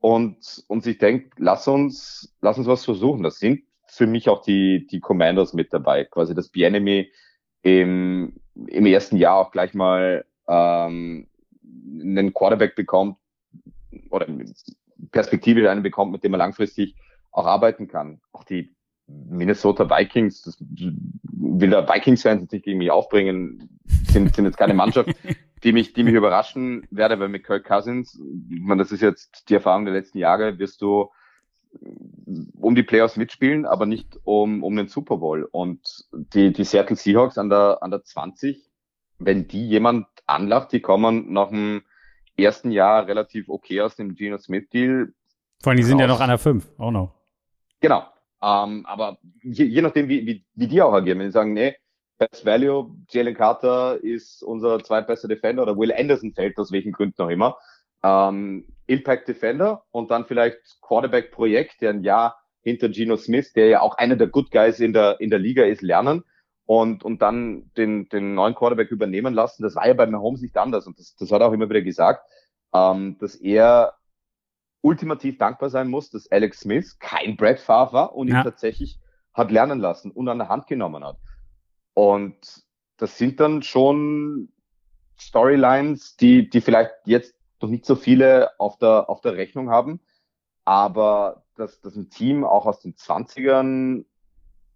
und, 0.00 0.64
und 0.68 0.82
sich 0.82 0.98
denkt, 0.98 1.34
lass 1.38 1.68
uns, 1.68 2.34
lass 2.40 2.58
uns 2.58 2.66
was 2.66 2.84
versuchen. 2.84 3.22
Das 3.22 3.38
sind 3.38 3.62
für 3.94 4.06
mich 4.06 4.28
auch 4.28 4.42
die, 4.42 4.86
die 4.86 5.00
Commanders 5.00 5.52
mit 5.52 5.72
dabei. 5.72 6.04
Quasi 6.04 6.34
das 6.34 6.48
Bienemy 6.48 7.10
im, 7.62 8.36
im 8.54 8.86
ersten 8.86 9.16
Jahr 9.16 9.36
auch 9.36 9.50
gleich 9.50 9.74
mal 9.74 10.24
ähm, 10.48 11.28
einen 12.00 12.34
Quarterback 12.34 12.74
bekommt 12.74 13.16
oder 14.10 14.26
perspektivisch 15.10 15.66
einen 15.66 15.82
bekommt, 15.82 16.12
mit 16.12 16.24
dem 16.24 16.34
er 16.34 16.38
langfristig 16.38 16.96
auch 17.30 17.46
arbeiten 17.46 17.88
kann. 17.88 18.20
Auch 18.32 18.44
die 18.44 18.74
Minnesota 19.06 19.88
Vikings, 19.88 20.42
das 20.42 20.56
will 20.60 21.70
der 21.70 21.88
Vikings-Fans 21.88 22.42
jetzt 22.42 22.52
nicht 22.52 22.64
gegen 22.64 22.78
mich 22.78 22.90
aufbringen, 22.90 23.78
sind, 24.08 24.34
sind 24.34 24.44
jetzt 24.44 24.56
keine 24.56 24.74
Mannschaft, 24.74 25.10
die 25.62 25.72
mich, 25.72 25.92
die 25.92 26.04
mich 26.04 26.14
überraschen 26.14 26.86
werde, 26.90 27.18
weil 27.20 27.28
mit 27.28 27.44
Kirk 27.44 27.64
Cousins, 27.64 28.20
ich 28.50 28.60
meine, 28.60 28.82
das 28.82 28.92
ist 28.92 29.02
jetzt 29.02 29.48
die 29.48 29.54
Erfahrung 29.54 29.84
der 29.84 29.94
letzten 29.94 30.18
Jahre, 30.18 30.58
wirst 30.58 30.80
du 30.80 31.10
um 32.60 32.74
die 32.74 32.82
Playoffs 32.82 33.16
mitspielen, 33.16 33.66
aber 33.66 33.86
nicht 33.86 34.18
um, 34.24 34.62
um 34.62 34.76
den 34.76 34.88
Super 34.88 35.18
Bowl. 35.18 35.48
Und 35.50 36.06
die, 36.12 36.52
die 36.52 36.64
Seattle 36.64 36.96
Seahawks 36.96 37.38
an 37.38 37.50
der, 37.50 37.78
an 37.82 37.90
der 37.90 38.02
20, 38.02 38.70
wenn 39.18 39.48
die 39.48 39.68
jemand 39.68 40.06
anlacht, 40.26 40.72
die 40.72 40.80
kommen 40.80 41.32
nach 41.32 41.48
dem 41.48 41.82
ersten 42.36 42.70
Jahr 42.70 43.06
relativ 43.06 43.48
okay 43.48 43.80
aus 43.80 43.96
dem 43.96 44.14
Geno 44.14 44.38
Smith 44.38 44.68
Deal. 44.70 45.12
Vor 45.62 45.70
allem, 45.70 45.76
die 45.76 45.84
sind 45.84 45.98
ja 45.98 46.06
noch 46.06 46.20
an 46.20 46.28
der 46.28 46.38
5, 46.38 46.72
auch 46.78 46.90
noch. 46.90 47.14
Genau. 47.80 48.04
Ähm, 48.42 48.84
aber 48.86 49.18
je, 49.42 49.64
je 49.64 49.82
nachdem, 49.82 50.08
wie, 50.08 50.26
wie, 50.26 50.44
wie 50.54 50.68
die 50.68 50.82
auch 50.82 50.92
agieren, 50.92 51.18
wenn 51.18 51.26
die 51.26 51.32
sagen, 51.32 51.52
nee, 51.52 51.74
Best 52.18 52.44
Value, 52.44 52.94
Jalen 53.10 53.34
Carter 53.34 54.02
ist 54.02 54.42
unser 54.42 54.82
zweitbester 54.82 55.28
Defender 55.28 55.62
oder 55.62 55.76
Will 55.76 55.92
Anderson 55.92 56.32
fällt 56.32 56.58
aus 56.58 56.70
welchen 56.70 56.92
Gründen 56.92 57.20
auch 57.22 57.28
immer, 57.28 57.56
ähm, 58.04 58.66
Impact 58.86 59.26
Defender 59.26 59.82
und 59.90 60.10
dann 60.10 60.26
vielleicht 60.26 60.58
Quarterback 60.82 61.32
Projekt, 61.32 61.80
der 61.80 61.90
ein 61.90 62.02
Jahr 62.02 62.38
hinter 62.60 62.88
Geno 62.88 63.16
Smith, 63.16 63.52
der 63.54 63.68
ja 63.68 63.80
auch 63.80 63.96
einer 63.96 64.16
der 64.16 64.28
Good 64.28 64.50
Guys 64.50 64.78
in 64.78 64.92
der, 64.92 65.20
in 65.20 65.30
der 65.30 65.38
Liga 65.38 65.64
ist, 65.64 65.82
lernen 65.82 66.22
und, 66.66 67.02
und 67.02 67.22
dann 67.22 67.70
den, 67.76 68.08
den 68.10 68.34
neuen 68.34 68.54
Quarterback 68.54 68.90
übernehmen 68.90 69.34
lassen. 69.34 69.62
Das 69.62 69.74
war 69.74 69.86
ja 69.86 69.94
bei 69.94 70.06
Mahomes 70.06 70.42
nicht 70.42 70.56
anders 70.56 70.86
und 70.86 70.98
das, 70.98 71.16
das 71.16 71.30
hat 71.32 71.40
er 71.40 71.48
auch 71.48 71.52
immer 71.52 71.68
wieder 71.68 71.82
gesagt, 71.82 72.28
ähm, 72.74 73.16
dass 73.18 73.36
er 73.36 73.94
ultimativ 74.82 75.38
dankbar 75.38 75.70
sein 75.70 75.88
muss, 75.88 76.10
dass 76.10 76.30
Alex 76.30 76.60
Smith 76.60 76.98
kein 76.98 77.36
Brad 77.36 77.58
Favre 77.58 77.92
war 77.94 78.14
und 78.14 78.28
ja. 78.28 78.38
ihn 78.40 78.44
tatsächlich 78.44 78.98
hat 79.32 79.50
lernen 79.50 79.80
lassen 79.80 80.10
und 80.10 80.28
an 80.28 80.38
der 80.38 80.48
Hand 80.48 80.66
genommen 80.66 81.02
hat. 81.04 81.16
Und 81.94 82.36
das 82.98 83.16
sind 83.16 83.40
dann 83.40 83.62
schon 83.62 84.50
Storylines, 85.18 86.16
die, 86.16 86.50
die 86.50 86.60
vielleicht 86.60 86.92
jetzt 87.06 87.34
noch 87.60 87.68
nicht 87.68 87.86
so 87.86 87.96
viele 87.96 88.58
auf 88.58 88.78
der, 88.78 89.08
auf 89.08 89.20
der 89.20 89.36
Rechnung 89.36 89.70
haben. 89.70 90.00
Aber 90.64 91.44
dass, 91.56 91.80
dass 91.80 91.96
ein 91.96 92.10
Team 92.10 92.44
auch 92.44 92.66
aus 92.66 92.80
den 92.80 92.94
20ern 92.94 94.04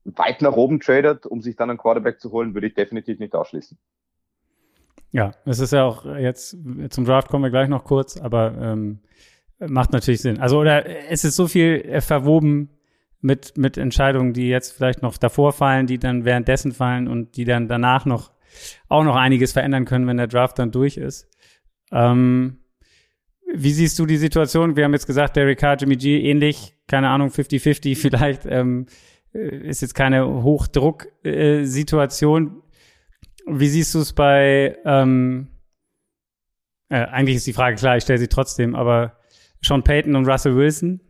weit 0.04 0.42
nach 0.42 0.52
oben 0.52 0.80
tradet, 0.80 1.26
um 1.26 1.40
sich 1.40 1.56
dann 1.56 1.70
einen 1.70 1.78
Quarterback 1.78 2.20
zu 2.20 2.30
holen, 2.30 2.54
würde 2.54 2.66
ich 2.66 2.74
definitiv 2.74 3.18
nicht 3.18 3.34
ausschließen. 3.34 3.78
Ja, 5.10 5.32
es 5.44 5.58
ist 5.58 5.72
ja 5.72 5.84
auch 5.84 6.04
jetzt, 6.04 6.56
zum 6.90 7.04
Draft 7.04 7.28
kommen 7.28 7.44
wir 7.44 7.50
gleich 7.50 7.68
noch 7.68 7.84
kurz, 7.84 8.18
aber 8.18 8.54
ähm, 8.58 9.00
macht 9.58 9.92
natürlich 9.92 10.20
Sinn. 10.20 10.38
Also, 10.38 10.58
oder 10.58 11.10
es 11.10 11.24
ist 11.24 11.36
so 11.36 11.46
viel 11.46 12.00
verwoben 12.00 12.70
mit, 13.20 13.56
mit 13.56 13.78
Entscheidungen, 13.78 14.32
die 14.32 14.48
jetzt 14.48 14.72
vielleicht 14.72 15.02
noch 15.02 15.16
davor 15.16 15.52
fallen, 15.52 15.86
die 15.86 15.98
dann 15.98 16.24
währenddessen 16.24 16.72
fallen 16.72 17.08
und 17.08 17.36
die 17.36 17.44
dann 17.44 17.68
danach 17.68 18.04
noch 18.04 18.32
auch 18.88 19.04
noch 19.04 19.16
einiges 19.16 19.52
verändern 19.52 19.84
können, 19.84 20.06
wenn 20.06 20.16
der 20.16 20.26
Draft 20.26 20.58
dann 20.58 20.70
durch 20.70 20.96
ist. 20.96 21.28
Ähm, 21.92 22.58
wie 23.54 23.72
siehst 23.72 23.98
du 23.98 24.04
die 24.06 24.18
Situation? 24.18 24.76
Wir 24.76 24.84
haben 24.84 24.92
jetzt 24.92 25.06
gesagt, 25.06 25.34
Derek 25.36 25.58
Carr, 25.58 25.76
Jimmy 25.76 25.96
G 25.96 26.20
ähnlich, 26.20 26.74
keine 26.86 27.08
Ahnung, 27.08 27.30
50-50 27.30 27.96
vielleicht, 28.00 28.46
ähm, 28.46 28.86
äh, 29.34 29.68
ist 29.68 29.82
jetzt 29.82 29.94
keine 29.94 30.42
Hochdruck-Situation. 30.42 32.62
Wie 33.46 33.68
siehst 33.68 33.94
du 33.94 34.00
es 34.00 34.12
bei, 34.12 34.76
ähm, 34.84 35.48
äh, 36.90 37.06
eigentlich 37.06 37.36
ist 37.36 37.46
die 37.46 37.54
Frage 37.54 37.76
klar, 37.76 37.96
ich 37.96 38.02
stelle 38.02 38.18
sie 38.18 38.28
trotzdem, 38.28 38.74
aber 38.74 39.16
Sean 39.62 39.82
Payton 39.82 40.14
und 40.16 40.28
Russell 40.28 40.54
Wilson? 40.56 41.00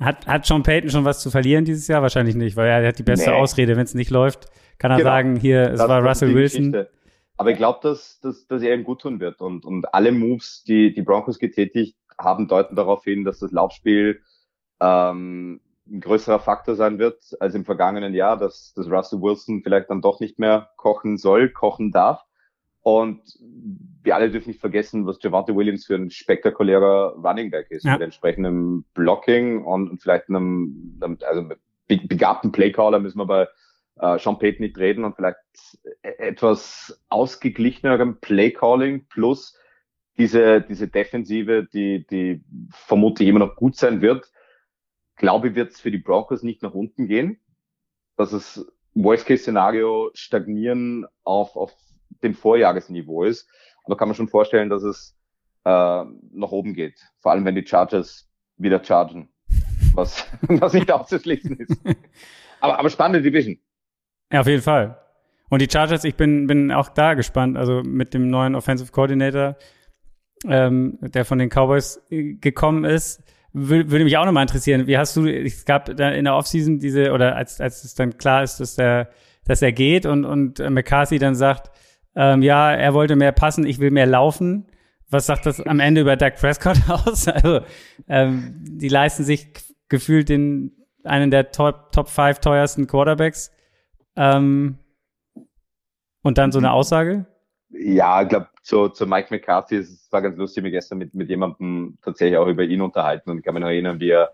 Hat, 0.00 0.28
hat 0.28 0.46
Sean 0.46 0.62
Payton 0.62 0.90
schon 0.90 1.04
was 1.04 1.20
zu 1.20 1.32
verlieren 1.32 1.64
dieses 1.64 1.88
Jahr? 1.88 2.02
Wahrscheinlich 2.02 2.36
nicht, 2.36 2.54
weil 2.56 2.68
er 2.68 2.86
hat 2.86 3.00
die 3.00 3.02
beste 3.02 3.30
nee. 3.30 3.36
Ausrede. 3.36 3.76
Wenn 3.76 3.82
es 3.82 3.94
nicht 3.94 4.10
läuft, 4.10 4.46
kann 4.78 4.92
er 4.92 4.98
genau. 4.98 5.10
sagen, 5.10 5.34
hier, 5.36 5.72
es 5.72 5.80
das 5.80 5.88
war 5.88 6.06
Russell 6.06 6.32
Wilson. 6.34 6.70
Geschichte. 6.70 6.97
Aber 7.38 7.52
ich 7.52 7.56
glaube, 7.56 7.78
dass, 7.82 8.18
dass, 8.20 8.46
dass 8.48 8.62
er 8.62 8.74
ihm 8.74 8.84
gut 8.84 9.00
tun 9.00 9.20
wird. 9.20 9.40
Und, 9.40 9.64
und 9.64 9.94
alle 9.94 10.10
Moves, 10.12 10.64
die 10.64 10.92
die 10.92 11.02
Broncos 11.02 11.38
getätigt 11.38 11.96
haben, 12.18 12.48
deuten 12.48 12.74
darauf 12.74 13.04
hin, 13.04 13.24
dass 13.24 13.38
das 13.38 13.52
Laufspiel 13.52 14.20
ähm, 14.80 15.60
ein 15.86 16.00
größerer 16.00 16.40
Faktor 16.40 16.74
sein 16.74 16.98
wird 16.98 17.22
als 17.40 17.54
im 17.54 17.64
vergangenen 17.64 18.12
Jahr, 18.12 18.36
dass, 18.36 18.74
dass 18.74 18.90
Russell 18.90 19.22
Wilson 19.22 19.62
vielleicht 19.62 19.88
dann 19.88 20.02
doch 20.02 20.18
nicht 20.20 20.40
mehr 20.40 20.70
kochen 20.76 21.16
soll, 21.16 21.48
kochen 21.48 21.92
darf. 21.92 22.24
Und 22.80 23.20
wir 24.02 24.16
alle 24.16 24.30
dürfen 24.30 24.48
nicht 24.48 24.60
vergessen, 24.60 25.06
was 25.06 25.18
Javante 25.22 25.54
Williams 25.54 25.86
für 25.86 25.94
ein 25.94 26.10
spektakulärer 26.10 27.16
Running 27.22 27.50
Back 27.50 27.70
ist, 27.70 27.84
ja. 27.84 27.92
mit 27.92 28.02
entsprechendem 28.02 28.84
Blocking 28.94 29.64
und, 29.64 29.90
und 29.90 30.02
vielleicht 30.02 30.28
einem, 30.28 30.98
einem 31.00 31.18
also 31.26 31.48
begabten 31.86 32.50
Playcaller 32.50 32.98
müssen 32.98 33.18
wir 33.18 33.26
bei 33.26 33.46
äh, 34.00 34.18
Sean 34.18 34.38
Payton 34.38 34.64
nicht 34.64 34.78
reden 34.78 35.04
und 35.04 35.16
vielleicht 35.16 35.38
e-, 36.02 36.08
etwas 36.18 37.00
ausgeglichenerem 37.08 38.20
Playcalling 38.20 39.06
plus 39.08 39.56
diese, 40.18 40.60
diese 40.60 40.88
Defensive, 40.88 41.68
die, 41.72 42.06
die 42.06 42.42
vermutlich 42.70 43.28
immer 43.28 43.38
noch 43.38 43.56
gut 43.56 43.76
sein 43.76 44.00
wird, 44.02 44.30
glaube 45.18 45.48
ich, 45.48 45.54
wird 45.54 45.72
es 45.72 45.80
für 45.80 45.90
die 45.90 45.98
Broncos 45.98 46.42
nicht 46.42 46.62
nach 46.62 46.74
unten 46.74 47.06
gehen. 47.06 47.40
Dass 48.16 48.32
es 48.32 48.66
Worst-Case-Szenario 48.94 50.10
stagnieren 50.14 51.06
auf, 51.22 51.56
auf 51.56 51.74
dem 52.22 52.34
Vorjahresniveau 52.34 53.24
ist. 53.24 53.48
Aber 53.84 53.96
kann 53.96 54.08
man 54.08 54.16
schon 54.16 54.28
vorstellen, 54.28 54.70
dass 54.70 54.82
es 54.82 55.16
äh, 55.64 55.68
nach 55.68 56.50
oben 56.50 56.74
geht. 56.74 57.00
Vor 57.20 57.32
allem, 57.32 57.44
wenn 57.44 57.54
die 57.54 57.66
Chargers 57.66 58.28
wieder 58.56 58.82
chargen. 58.82 59.28
Was, 59.94 60.26
was 60.42 60.72
nicht 60.72 60.90
auszuschließen 60.90 61.58
ist. 61.58 61.76
Aber, 62.60 62.78
aber 62.78 62.90
spannende 62.90 63.22
Division. 63.22 63.58
Ja, 64.32 64.40
auf 64.40 64.46
jeden 64.46 64.62
Fall. 64.62 64.98
Und 65.48 65.62
die 65.62 65.68
Chargers, 65.70 66.04
ich 66.04 66.16
bin, 66.16 66.46
bin 66.46 66.70
auch 66.72 66.88
da 66.90 67.14
gespannt. 67.14 67.56
Also 67.56 67.82
mit 67.82 68.12
dem 68.14 68.28
neuen 68.28 68.54
Offensive 68.54 68.92
Coordinator, 68.92 69.56
ähm, 70.46 70.98
der 71.00 71.24
von 71.24 71.38
den 71.38 71.48
Cowboys 71.48 72.02
äh, 72.10 72.34
gekommen 72.34 72.84
ist, 72.84 73.22
würde, 73.52 74.04
mich 74.04 74.16
auch 74.18 74.26
nochmal 74.26 74.42
interessieren. 74.42 74.86
Wie 74.86 74.98
hast 74.98 75.16
du, 75.16 75.26
es 75.26 75.64
gab 75.64 75.96
da 75.96 76.10
in 76.10 76.24
der 76.24 76.34
Offseason 76.34 76.78
diese, 76.78 77.12
oder 77.12 77.34
als, 77.36 77.60
als 77.60 77.82
es 77.84 77.94
dann 77.94 78.18
klar 78.18 78.42
ist, 78.42 78.60
dass 78.60 78.76
er, 78.76 79.08
dass 79.46 79.62
er 79.62 79.72
geht 79.72 80.04
und, 80.06 80.24
und 80.24 80.58
McCarthy 80.58 81.18
dann 81.18 81.34
sagt, 81.34 81.70
ähm, 82.14 82.42
ja, 82.42 82.72
er 82.72 82.94
wollte 82.94 83.16
mehr 83.16 83.32
passen, 83.32 83.66
ich 83.66 83.78
will 83.78 83.90
mehr 83.90 84.06
laufen. 84.06 84.66
Was 85.10 85.26
sagt 85.26 85.46
das 85.46 85.60
am 85.62 85.80
Ende 85.80 86.02
über 86.02 86.16
Doug 86.16 86.32
Prescott 86.38 86.78
aus? 86.88 87.26
Also, 87.26 87.60
ähm, 88.08 88.54
die 88.60 88.88
leisten 88.88 89.24
sich 89.24 89.48
gefühlt 89.88 90.28
den, 90.28 90.72
einen 91.04 91.30
der 91.30 91.50
Top, 91.50 91.92
Top 91.92 92.08
five 92.08 92.40
teuersten 92.40 92.86
Quarterbacks. 92.86 93.50
Ähm, 94.18 94.78
und 96.22 96.36
dann 96.36 96.52
so 96.52 96.58
eine 96.58 96.72
Aussage? 96.72 97.26
Ja, 97.70 98.22
ich 98.22 98.28
glaube, 98.28 98.48
zu, 98.62 98.88
zu 98.88 99.06
Mike 99.06 99.28
McCarthy, 99.30 99.76
es 99.76 100.08
war 100.10 100.22
ganz 100.22 100.36
lustig, 100.36 100.62
mir 100.62 100.70
gestern 100.70 100.98
mit, 100.98 101.14
mit 101.14 101.28
jemandem 101.28 101.98
tatsächlich 102.02 102.36
auch 102.36 102.48
über 102.48 102.64
ihn 102.64 102.82
unterhalten. 102.82 103.30
Und 103.30 103.38
ich 103.38 103.44
kann 103.44 103.54
mich 103.54 103.62
noch 103.62 103.68
erinnern, 103.68 104.00
wie 104.00 104.10
er 104.10 104.32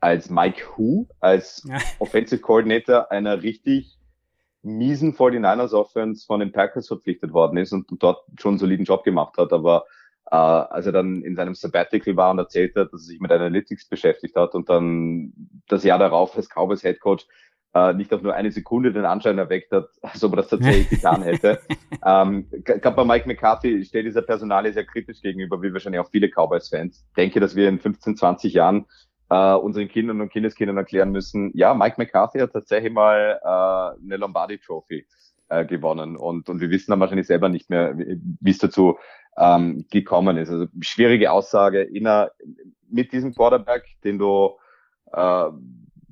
als 0.00 0.30
Mike 0.30 0.62
Who, 0.76 1.06
als 1.20 1.66
Offensive 1.98 2.40
Coordinator 2.40 3.10
einer 3.10 3.42
richtig 3.42 3.96
miesen 4.62 5.14
49ers 5.14 5.72
Offense 5.72 6.26
von 6.26 6.40
den 6.40 6.52
Packers 6.52 6.88
verpflichtet 6.88 7.32
worden 7.32 7.56
ist 7.56 7.72
und, 7.72 7.90
und 7.90 8.02
dort 8.02 8.24
schon 8.38 8.52
einen 8.52 8.58
soliden 8.58 8.84
Job 8.84 9.04
gemacht 9.04 9.36
hat, 9.38 9.52
aber 9.52 9.84
äh, 10.30 10.36
als 10.36 10.86
er 10.86 10.92
dann 10.92 11.22
in 11.22 11.34
seinem 11.34 11.54
Sabbatical 11.54 12.16
war 12.16 12.30
und 12.30 12.38
erzählt 12.38 12.76
hat, 12.76 12.92
dass 12.92 13.02
er 13.02 13.06
sich 13.06 13.20
mit 13.20 13.32
Analytics 13.32 13.88
beschäftigt 13.88 14.36
hat 14.36 14.54
und 14.54 14.68
dann 14.68 15.32
das 15.68 15.84
Jahr 15.84 15.98
darauf 15.98 16.36
als 16.36 16.48
Cowboys 16.48 16.82
Head 16.82 17.00
Coach 17.00 17.26
äh, 17.74 17.92
nicht 17.94 18.12
auf 18.12 18.22
nur 18.22 18.34
eine 18.34 18.50
Sekunde 18.50 18.92
den 18.92 19.04
Anschein 19.04 19.38
erweckt 19.38 19.72
hat, 19.72 19.88
als 20.02 20.22
ob 20.24 20.32
er 20.32 20.36
das 20.36 20.48
tatsächlich 20.48 20.88
getan 20.90 21.22
hätte. 21.22 21.60
ähm, 22.04 22.46
gerade 22.64 22.96
bei 22.96 23.04
Mike 23.04 23.28
McCarthy 23.28 23.84
steht 23.84 24.06
dieser 24.06 24.22
Personal 24.22 24.70
sehr 24.72 24.84
kritisch 24.84 25.20
gegenüber, 25.20 25.62
wie 25.62 25.72
wahrscheinlich 25.72 26.00
auch 26.00 26.10
viele 26.10 26.28
Cowboys-Fans. 26.28 27.06
Denke, 27.16 27.40
dass 27.40 27.54
wir 27.54 27.68
in 27.68 27.78
15, 27.78 28.16
20 28.16 28.52
Jahren 28.54 28.86
äh, 29.30 29.54
unseren 29.54 29.88
Kindern 29.88 30.20
und 30.20 30.30
Kindeskindern 30.32 30.76
erklären 30.76 31.12
müssen, 31.12 31.52
ja, 31.54 31.72
Mike 31.74 31.96
McCarthy 31.98 32.40
hat 32.40 32.52
tatsächlich 32.52 32.92
mal 32.92 33.38
äh, 33.42 34.04
eine 34.04 34.16
Lombardi 34.16 34.58
Trophy 34.58 35.06
äh, 35.48 35.64
gewonnen 35.64 36.16
und, 36.16 36.48
und 36.48 36.60
wir 36.60 36.70
wissen 36.70 36.90
dann 36.90 37.00
wahrscheinlich 37.00 37.26
selber 37.26 37.48
nicht 37.48 37.70
mehr, 37.70 37.96
wie 37.96 38.50
es 38.50 38.58
dazu 38.58 38.98
ähm, 39.38 39.86
gekommen 39.90 40.36
ist. 40.36 40.50
Also 40.50 40.66
schwierige 40.80 41.30
Aussage 41.30 41.82
in 41.82 42.06
einer, 42.06 42.30
mit 42.88 43.12
diesem 43.12 43.34
Quarterback, 43.34 43.84
den 44.02 44.18
du 44.18 44.56
äh, 45.12 45.44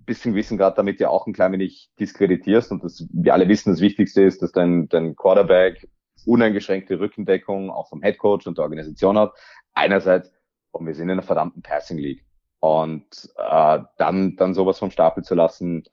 bisschen 0.08 0.32
gewissen 0.32 0.58
Grad 0.58 0.76
damit 0.76 0.98
ja 0.98 1.10
auch 1.10 1.26
ein 1.26 1.32
klein 1.32 1.52
wenig 1.52 1.90
diskreditierst 2.00 2.72
und 2.72 2.82
das, 2.82 3.06
wir 3.12 3.32
alle 3.34 3.48
wissen, 3.48 3.70
das 3.70 3.80
Wichtigste 3.80 4.22
ist, 4.22 4.42
dass 4.42 4.50
dein, 4.50 4.88
dein 4.88 5.14
Quarterback 5.14 5.88
uneingeschränkte 6.26 6.98
Rückendeckung 6.98 7.70
auch 7.70 7.88
vom 7.88 8.02
Headcoach 8.02 8.46
und 8.46 8.58
der 8.58 8.64
Organisation 8.64 9.18
hat. 9.18 9.32
Einerseits, 9.74 10.32
und 10.72 10.86
wir 10.86 10.94
sind 10.94 11.04
in 11.04 11.12
einer 11.12 11.22
verdammten 11.22 11.62
Passing 11.62 11.98
League. 11.98 12.24
Und 12.60 13.30
äh, 13.36 13.78
dann, 13.98 14.34
dann 14.36 14.54
sowas 14.54 14.80
vom 14.80 14.90
Stapel 14.90 15.22
zu 15.22 15.34
lassen, 15.36 15.84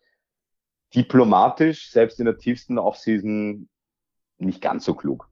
diplomatisch, 0.96 1.92
selbst 1.92 2.20
in 2.20 2.26
der 2.26 2.38
tiefsten 2.38 2.80
Offseason, 2.80 3.70
nicht 4.38 4.62
ganz 4.62 4.86
so 4.86 4.96
klug. 4.96 5.30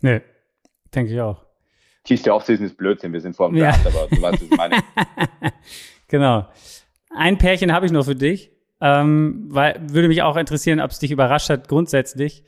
Nee, 0.00 0.22
denke 0.94 1.12
ich 1.12 1.20
auch. 1.20 1.44
Tiefste 2.04 2.32
Offseason 2.32 2.64
ist 2.64 2.78
Blödsinn, 2.78 3.12
wir 3.12 3.20
sind 3.20 3.36
vor 3.36 3.48
dem 3.48 3.56
ja. 3.56 3.72
Draft, 3.72 3.86
aber 3.86 4.08
du 4.08 4.22
weißt, 4.22 4.40
was 4.40 4.42
ich 4.42 4.56
meine. 4.56 4.76
genau. 6.08 6.48
Ein 7.10 7.38
Pärchen 7.38 7.72
habe 7.72 7.86
ich 7.86 7.92
noch 7.92 8.04
für 8.04 8.14
dich. 8.14 8.52
Ähm, 8.80 9.46
weil 9.48 9.80
würde 9.88 10.08
mich 10.08 10.22
auch 10.22 10.36
interessieren, 10.36 10.80
ob 10.80 10.90
es 10.90 10.98
dich 10.98 11.10
überrascht 11.10 11.50
hat 11.50 11.68
grundsätzlich, 11.68 12.44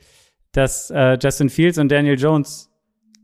dass 0.53 0.89
äh, 0.89 1.17
Justin 1.21 1.49
Fields 1.49 1.77
und 1.77 1.91
Daniel 1.91 2.17
Jones 2.17 2.71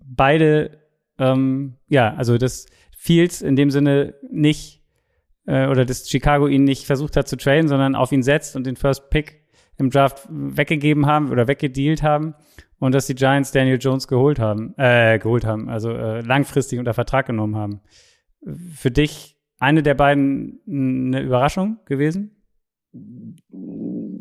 beide, 0.06 0.80
ähm, 1.18 1.78
ja, 1.88 2.14
also 2.16 2.38
dass 2.38 2.66
Fields 2.98 3.42
in 3.42 3.56
dem 3.56 3.72
Sinne 3.72 4.16
nicht 4.30 4.84
äh, 5.46 5.68
oder 5.68 5.86
dass 5.86 6.10
Chicago 6.10 6.48
ihn 6.48 6.66
nicht 6.66 6.86
versucht 6.86 7.16
hat 7.16 7.28
zu 7.28 7.38
traden, 7.38 7.70
sondern 7.70 7.96
auf 7.96 8.12
ihn 8.12 8.24
setzt 8.24 8.56
und 8.56 8.68
den 8.68 8.76
First 8.76 9.10
Pick 9.10 9.42
im 9.78 9.90
Draft 9.90 10.28
weggegeben 10.30 11.06
haben 11.06 11.32
oder 11.32 11.48
weggedealt 11.48 12.04
haben 12.04 12.36
und 12.80 12.94
dass 12.94 13.08
die 13.08 13.16
Giants 13.16 13.52
Daniel 13.52 13.78
Jones 13.80 14.08
geholt 14.08 14.40
haben, 14.40 14.74
äh, 14.78 15.18
geholt 15.20 15.46
haben, 15.46 15.70
also 15.70 15.92
äh, 15.92 16.22
langfristig 16.22 16.80
unter 16.80 16.94
Vertrag 16.94 17.28
genommen 17.28 17.56
haben. 17.56 17.82
Für 18.74 18.92
dich 18.92 19.37
eine 19.60 19.84
der 19.84 19.96
beiden 19.96 20.62
eine 20.68 21.22
Überraschung 21.22 21.80
gewesen? 21.86 22.36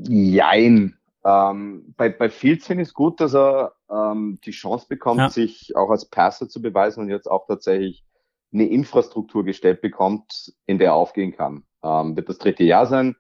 Jein. 0.09 0.97
Ähm, 1.24 1.95
bei, 1.97 2.09
bei 2.09 2.28
Fields 2.28 2.66
finde 2.66 2.82
ich 2.82 2.89
es 2.89 2.95
gut, 2.95 3.20
dass 3.20 3.34
er 3.34 3.74
ähm, 3.91 4.39
die 4.45 4.53
Chance 4.53 4.87
bekommt, 4.89 5.18
ja. 5.18 5.28
sich 5.28 5.74
auch 5.74 5.91
als 5.91 6.09
Passer 6.09 6.49
zu 6.49 6.62
beweisen 6.62 7.01
und 7.01 7.11
jetzt 7.11 7.28
auch 7.28 7.47
tatsächlich 7.47 8.05
eine 8.53 8.68
Infrastruktur 8.68 9.45
gestellt 9.45 9.80
bekommt, 9.80 10.53
in 10.66 10.78
der 10.78 10.89
er 10.89 10.95
aufgehen 10.95 11.32
kann. 11.32 11.64
Ähm, 11.82 12.16
wird 12.16 12.28
das 12.28 12.39
dritte 12.39 12.64
Jahr 12.64 12.87
sein. 12.87 13.16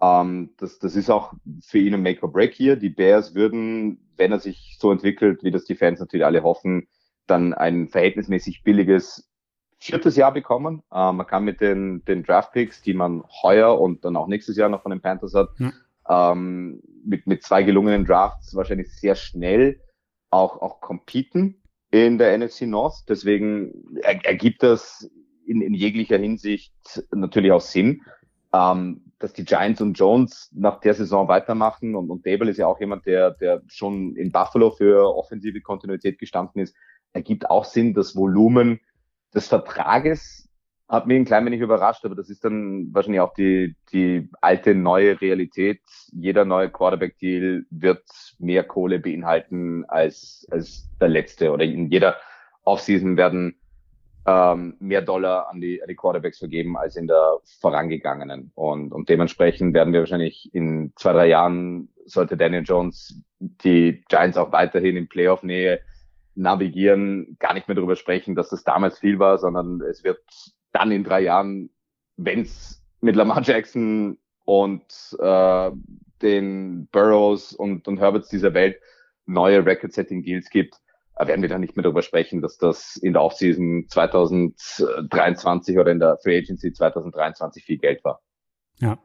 Ähm, 0.00 0.54
das, 0.58 0.78
das 0.78 0.96
ist 0.96 1.10
auch 1.10 1.32
für 1.64 1.78
ihn 1.78 1.94
ein 1.94 2.02
Make 2.02 2.22
or 2.22 2.32
Break 2.32 2.54
hier. 2.54 2.76
Die 2.76 2.90
Bears 2.90 3.34
würden, 3.34 4.10
wenn 4.16 4.32
er 4.32 4.40
sich 4.40 4.76
so 4.80 4.90
entwickelt, 4.90 5.44
wie 5.44 5.50
das 5.50 5.64
die 5.64 5.76
Fans 5.76 6.00
natürlich 6.00 6.26
alle 6.26 6.42
hoffen, 6.42 6.88
dann 7.26 7.54
ein 7.54 7.88
verhältnismäßig 7.88 8.64
billiges 8.64 9.30
viertes 9.84 10.16
Jahr 10.16 10.32
bekommen. 10.32 10.82
Äh, 10.90 11.12
man 11.12 11.26
kann 11.26 11.44
mit 11.44 11.60
den, 11.60 12.04
den 12.04 12.22
Draftpicks, 12.22 12.82
die 12.82 12.94
man 12.94 13.22
heuer 13.42 13.78
und 13.78 14.04
dann 14.04 14.16
auch 14.16 14.26
nächstes 14.26 14.56
Jahr 14.56 14.68
noch 14.68 14.82
von 14.82 14.90
den 14.90 15.00
Panthers 15.00 15.34
hat, 15.34 15.48
mhm. 15.58 15.72
ähm, 16.08 16.82
mit, 17.04 17.26
mit 17.26 17.42
zwei 17.42 17.62
gelungenen 17.62 18.04
Drafts 18.04 18.54
wahrscheinlich 18.54 18.92
sehr 18.94 19.14
schnell 19.14 19.80
auch, 20.30 20.60
auch 20.62 20.80
competen 20.80 21.62
in 21.90 22.18
der 22.18 22.36
NFC 22.36 22.62
North. 22.62 23.04
Deswegen 23.08 23.98
er, 24.02 24.24
ergibt 24.24 24.62
das 24.62 25.08
in, 25.46 25.60
in 25.60 25.74
jeglicher 25.74 26.16
Hinsicht 26.16 26.72
natürlich 27.12 27.52
auch 27.52 27.60
Sinn. 27.60 28.02
Ähm, 28.54 29.02
dass 29.18 29.32
die 29.32 29.44
Giants 29.44 29.80
und 29.80 29.94
Jones 29.94 30.50
nach 30.54 30.80
der 30.80 30.94
Saison 30.94 31.28
weitermachen 31.28 31.94
und, 31.94 32.10
und 32.10 32.26
Dable 32.26 32.50
ist 32.50 32.58
ja 32.58 32.66
auch 32.66 32.78
jemand, 32.78 33.06
der, 33.06 33.30
der 33.32 33.62
schon 33.68 34.16
in 34.16 34.32
Buffalo 34.32 34.70
für 34.70 35.16
offensive 35.16 35.60
Kontinuität 35.60 36.18
gestanden 36.18 36.60
ist, 36.60 36.76
ergibt 37.12 37.48
auch 37.48 37.64
Sinn. 37.64 37.94
Das 37.94 38.16
Volumen 38.16 38.80
des 39.34 39.48
Vertrages 39.48 40.48
hat 40.88 41.06
mich 41.06 41.16
ein 41.16 41.24
klein 41.24 41.46
wenig 41.46 41.60
überrascht, 41.60 42.04
aber 42.04 42.14
das 42.14 42.28
ist 42.28 42.44
dann 42.44 42.88
wahrscheinlich 42.92 43.20
auch 43.20 43.34
die, 43.34 43.74
die 43.92 44.28
alte 44.40 44.74
neue 44.74 45.20
Realität. 45.20 45.80
Jeder 46.12 46.44
neue 46.44 46.70
Quarterback-Deal 46.70 47.64
wird 47.70 48.04
mehr 48.38 48.64
Kohle 48.64 48.98
beinhalten 48.98 49.84
als, 49.86 50.46
als 50.50 50.88
der 51.00 51.08
letzte 51.08 51.52
oder 51.52 51.64
in 51.64 51.90
jeder 51.90 52.16
Offseason 52.64 53.16
werden 53.16 53.56
ähm, 54.26 54.76
mehr 54.78 55.02
Dollar 55.02 55.48
an 55.50 55.60
die, 55.60 55.82
an 55.82 55.88
die 55.88 55.96
Quarterbacks 55.96 56.38
vergeben 56.38 56.76
als 56.76 56.96
in 56.96 57.06
der 57.06 57.38
vorangegangenen. 57.60 58.52
Und, 58.54 58.92
und 58.92 59.08
dementsprechend 59.08 59.74
werden 59.74 59.92
wir 59.92 60.00
wahrscheinlich 60.00 60.50
in 60.54 60.92
zwei, 60.96 61.12
drei 61.12 61.28
Jahren, 61.28 61.88
sollte 62.06 62.36
Daniel 62.36 62.62
Jones 62.62 63.22
die 63.38 64.02
Giants 64.08 64.36
auch 64.36 64.52
weiterhin 64.52 64.96
in 64.96 65.08
Playoff-Nähe 65.08 65.80
navigieren, 66.34 67.36
gar 67.38 67.54
nicht 67.54 67.68
mehr 67.68 67.74
darüber 67.74 67.96
sprechen, 67.96 68.34
dass 68.34 68.48
das 68.48 68.64
damals 68.64 68.98
viel 68.98 69.18
war, 69.18 69.38
sondern 69.38 69.80
es 69.80 70.04
wird 70.04 70.20
dann 70.72 70.90
in 70.90 71.04
drei 71.04 71.20
Jahren, 71.20 71.70
wenn 72.16 72.40
es 72.42 72.82
mit 73.00 73.16
Lamar 73.16 73.42
Jackson 73.42 74.18
und 74.44 75.16
äh, 75.18 75.70
den 76.22 76.88
Burrows 76.88 77.52
und, 77.52 77.86
und 77.86 77.98
Herberts 77.98 78.28
dieser 78.28 78.54
Welt 78.54 78.80
neue 79.26 79.64
Record-Setting-Deals 79.64 80.50
gibt, 80.50 80.76
äh, 81.16 81.26
werden 81.26 81.42
wir 81.42 81.48
dann 81.48 81.60
nicht 81.60 81.76
mehr 81.76 81.82
darüber 81.84 82.02
sprechen, 82.02 82.42
dass 82.42 82.58
das 82.58 82.96
in 82.96 83.12
der 83.12 83.22
Offseason 83.22 83.86
2023 83.88 85.78
oder 85.78 85.92
in 85.92 86.00
der 86.00 86.18
Free 86.22 86.38
Agency 86.38 86.72
2023 86.72 87.64
viel 87.64 87.78
Geld 87.78 88.04
war. 88.04 88.20
Ja. 88.78 88.98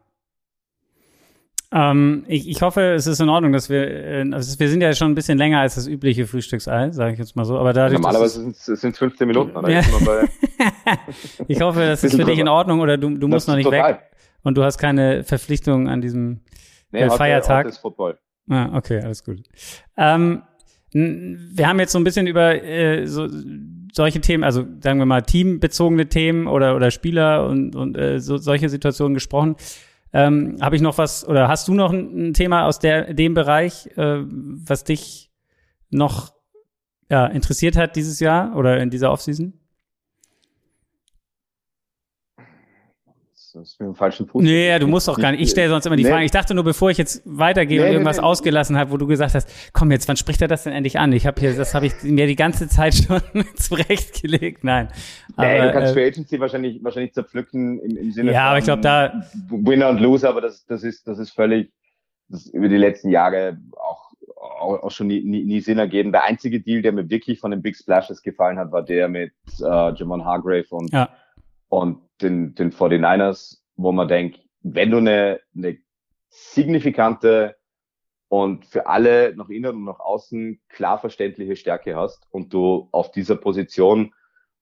Ähm, 1.72 2.24
ich, 2.28 2.50
ich 2.50 2.62
hoffe, 2.64 2.94
es 2.94 3.06
ist 3.06 3.22
in 3.22 3.30
Ordnung, 3.30 3.54
dass 3.54 3.70
wir, 3.70 3.88
äh, 3.88 4.26
also 4.32 4.60
wir 4.60 4.70
sind 4.70 4.82
ja 4.82 4.94
schon 4.94 5.12
ein 5.12 5.16
bisschen 5.16 5.38
länger 5.38 5.60
als 5.60 5.76
das 5.76 5.88
übliche 5.88 6.26
Frühstücksei, 6.26 6.92
sage 6.92 7.14
ich 7.14 7.20
jetzt 7.20 7.36
mal 7.36 7.46
so. 7.46 7.60
Aber 7.60 7.74
dadurch, 7.74 8.00
Normalerweise 8.00 8.42
sind 8.42 8.56
es 8.58 8.98
15 8.98 9.28
Minuten. 9.28 9.56
Oder? 9.56 9.70
Ja. 9.70 9.82
ich 11.48 11.62
hoffe, 11.62 11.82
das 11.82 12.04
ist 12.04 12.16
für 12.16 12.26
dich 12.26 12.40
in 12.40 12.48
Ordnung 12.48 12.80
oder 12.80 12.98
du, 12.98 13.16
du 13.16 13.28
musst 13.28 13.48
noch 13.48 13.56
nicht 13.56 13.66
total. 13.66 13.94
weg 13.94 14.00
und 14.44 14.58
du 14.58 14.64
hast 14.64 14.80
keine 14.80 15.24
Verpflichtung 15.24 15.90
an 15.90 16.02
diesem 16.02 16.42
nee, 16.92 17.02
äh, 17.02 17.10
Feiertag. 17.12 17.66
Heute 17.66 17.70
ist 17.70 17.78
Football. 17.78 18.18
Ah, 18.50 18.76
okay, 18.76 19.02
alles 19.02 19.24
gut. 19.24 19.44
Ähm, 19.96 20.42
wir 20.92 21.68
haben 21.68 21.80
jetzt 21.80 21.92
so 21.92 22.00
ein 22.00 22.04
bisschen 22.04 22.26
über 22.26 22.64
äh, 22.64 23.06
so, 23.06 23.28
solche 23.94 24.22
Themen, 24.22 24.44
also 24.44 24.66
sagen 24.82 24.98
wir 24.98 25.06
mal 25.06 25.22
teambezogene 25.22 26.10
Themen 26.10 26.48
oder 26.48 26.76
oder 26.76 26.90
Spieler 26.90 27.46
und 27.46 27.76
und 27.76 27.96
äh, 27.96 28.20
so, 28.20 28.38
solche 28.38 28.70
Situationen 28.70 29.14
gesprochen. 29.14 29.56
Ähm, 30.12 30.57
Habe 30.60 30.76
ich 30.76 30.82
noch 30.82 30.97
was 30.97 31.28
oder 31.28 31.47
hast 31.47 31.68
du 31.68 31.74
noch 31.74 31.91
ein, 31.91 32.30
ein 32.30 32.34
Thema 32.34 32.66
aus 32.66 32.80
der, 32.80 33.14
dem 33.14 33.34
Bereich, 33.34 33.88
äh, 33.95 34.24
was 34.26 34.84
dich 34.84 35.32
noch 35.89 36.34
ja, 37.10 37.28
interessiert 37.28 37.76
hat 37.76 37.95
dieses 37.95 38.20
Jahr 38.20 38.55
oder 38.55 38.80
in 38.80 38.89
dieser 38.89 39.12
Offseason? 39.12 39.59
Das 43.54 43.70
ist 43.70 43.80
mir 43.80 43.88
im 43.88 43.95
falschen 43.95 44.28
Fuß. 44.28 44.43
Nee, 44.43 44.78
du 44.80 44.88
musst 44.88 45.08
doch 45.08 45.18
gar 45.18 45.32
nicht. 45.32 45.41
Ich 45.41 45.50
stelle 45.50 45.70
sonst 45.70 45.86
immer 45.86 45.95
die 45.95 46.04
nee. 46.04 46.10
Fragen. 46.10 46.24
Ich 46.24 46.32
dachte 46.32 46.54
nur, 46.54 46.64
bevor 46.64 46.91
ich 46.91 46.97
jetzt 46.97 47.22
weitergehe 47.26 47.80
nee, 47.80 47.88
und 47.88 47.93
irgendwas 47.93 48.18
nee, 48.18 48.24
ausgelassen 48.24 48.78
habe, 48.78 48.91
wo 48.91 48.97
du 48.97 49.08
gesagt 49.08 49.34
hast, 49.34 49.50
komm 49.74 49.91
jetzt, 49.91 50.08
wann 50.08 50.18
spricht 50.18 50.41
er 50.41 50.47
das 50.47 50.64
denn 50.64 50.74
endlich 50.74 51.00
an? 51.00 51.12
Ich 51.14 51.26
habe 51.26 51.39
hier, 51.39 51.56
das 51.56 51.74
habe 51.74 51.88
ich 51.88 51.93
mir 52.04 52.28
die 52.28 52.36
ganze 52.36 52.68
Zeit 52.68 52.93
schon 53.08 53.22
zurechtgelegt. 53.56 54.64
Nein. 54.64 54.89
Aber, 55.36 55.47
nee, 55.47 55.62
du 55.62 55.72
kannst 55.72 55.91
äh, 55.91 55.93
Free 55.93 56.08
Agency 56.08 56.39
wahrscheinlich, 56.39 56.84
wahrscheinlich 56.84 57.14
zerpflücken 57.14 57.80
im, 57.80 57.97
im 57.97 58.12
Sinne 58.12 58.32
ja, 58.32 58.39
von 58.39 58.47
aber 58.50 58.58
ich 58.60 58.66
glaube 58.66 58.82
da 58.82 59.24
Winner 59.50 59.89
und 59.89 60.00
Loser, 60.00 60.30
aber 60.30 60.41
das, 60.41 60.66
das 60.66 60.84
ist, 60.84 61.08
das 61.08 61.18
ist 61.18 61.32
völlig, 61.32 61.72
das 62.28 62.45
ist 62.45 62.54
über 62.54 62.70
die 62.70 62.78
letzten 62.78 63.10
Jahre 63.10 63.58
auch, 63.78 64.12
auch, 64.38 64.84
auch 64.84 64.91
schon 64.91 65.08
nie, 65.08 65.24
nie, 65.24 65.43
nie 65.43 65.62
Sinn 65.62 65.80
ergeben. 65.80 66.12
Der 66.12 66.26
einzige 66.26 66.60
Deal, 66.60 66.82
der 66.82 66.91
mir 66.91 67.10
wirklich 67.10 67.39
von 67.39 67.52
den 67.52 67.62
Big 67.62 67.76
Splashes 67.76 68.22
gefallen 68.22 68.60
hat, 68.60 68.72
war 68.72 68.84
der 68.84 69.08
mit 69.08 69.34
äh, 69.60 69.93
Jamon 69.93 70.24
Hargrave 70.24 70.68
und 70.70 70.91
ja 70.93 71.10
und 71.70 72.02
den, 72.22 72.56
den 72.56 72.72
49ers, 72.72 73.60
wo 73.76 73.92
man 73.92 74.08
denkt, 74.08 74.42
wenn 74.62 74.92
du 74.92 74.98
eine, 74.98 75.40
eine 75.56 75.78
signifikante 76.30 77.56
und 78.28 78.66
für 78.66 78.88
alle 78.88 79.34
nach 79.36 79.50
innen 79.50 79.76
und 79.76 79.86
nach 79.86 80.00
außen 80.00 80.60
klar 80.68 81.00
verständliche 81.00 81.56
Stärke 81.56 81.96
hast 81.96 82.28
und 82.32 82.54
du 82.54 82.90
auf 82.92 83.12
dieser 83.12 83.36
Position 83.36 84.14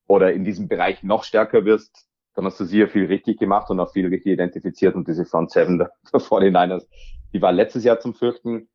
oder 0.05 0.31
in 0.31 0.45
diesem 0.45 0.67
Bereich 0.67 1.03
noch 1.03 1.23
stärker 1.23 1.65
wirst, 1.65 2.07
dann 2.35 2.45
hast 2.45 2.59
du 2.59 2.65
sicher 2.65 2.87
viel 2.87 3.07
richtig 3.07 3.39
gemacht 3.39 3.69
und 3.69 3.79
auch 3.79 3.91
viel 3.91 4.07
richtig 4.07 4.33
identifiziert 4.33 4.95
und 4.95 5.07
diese 5.07 5.25
Front 5.25 5.51
Seven 5.51 5.79
der 5.79 5.91
49ers, 6.13 6.87
die 7.33 7.41
war 7.41 7.51
letztes 7.51 7.83
Jahr 7.83 7.99
zum 7.99 8.13
Fürchten, 8.13 8.69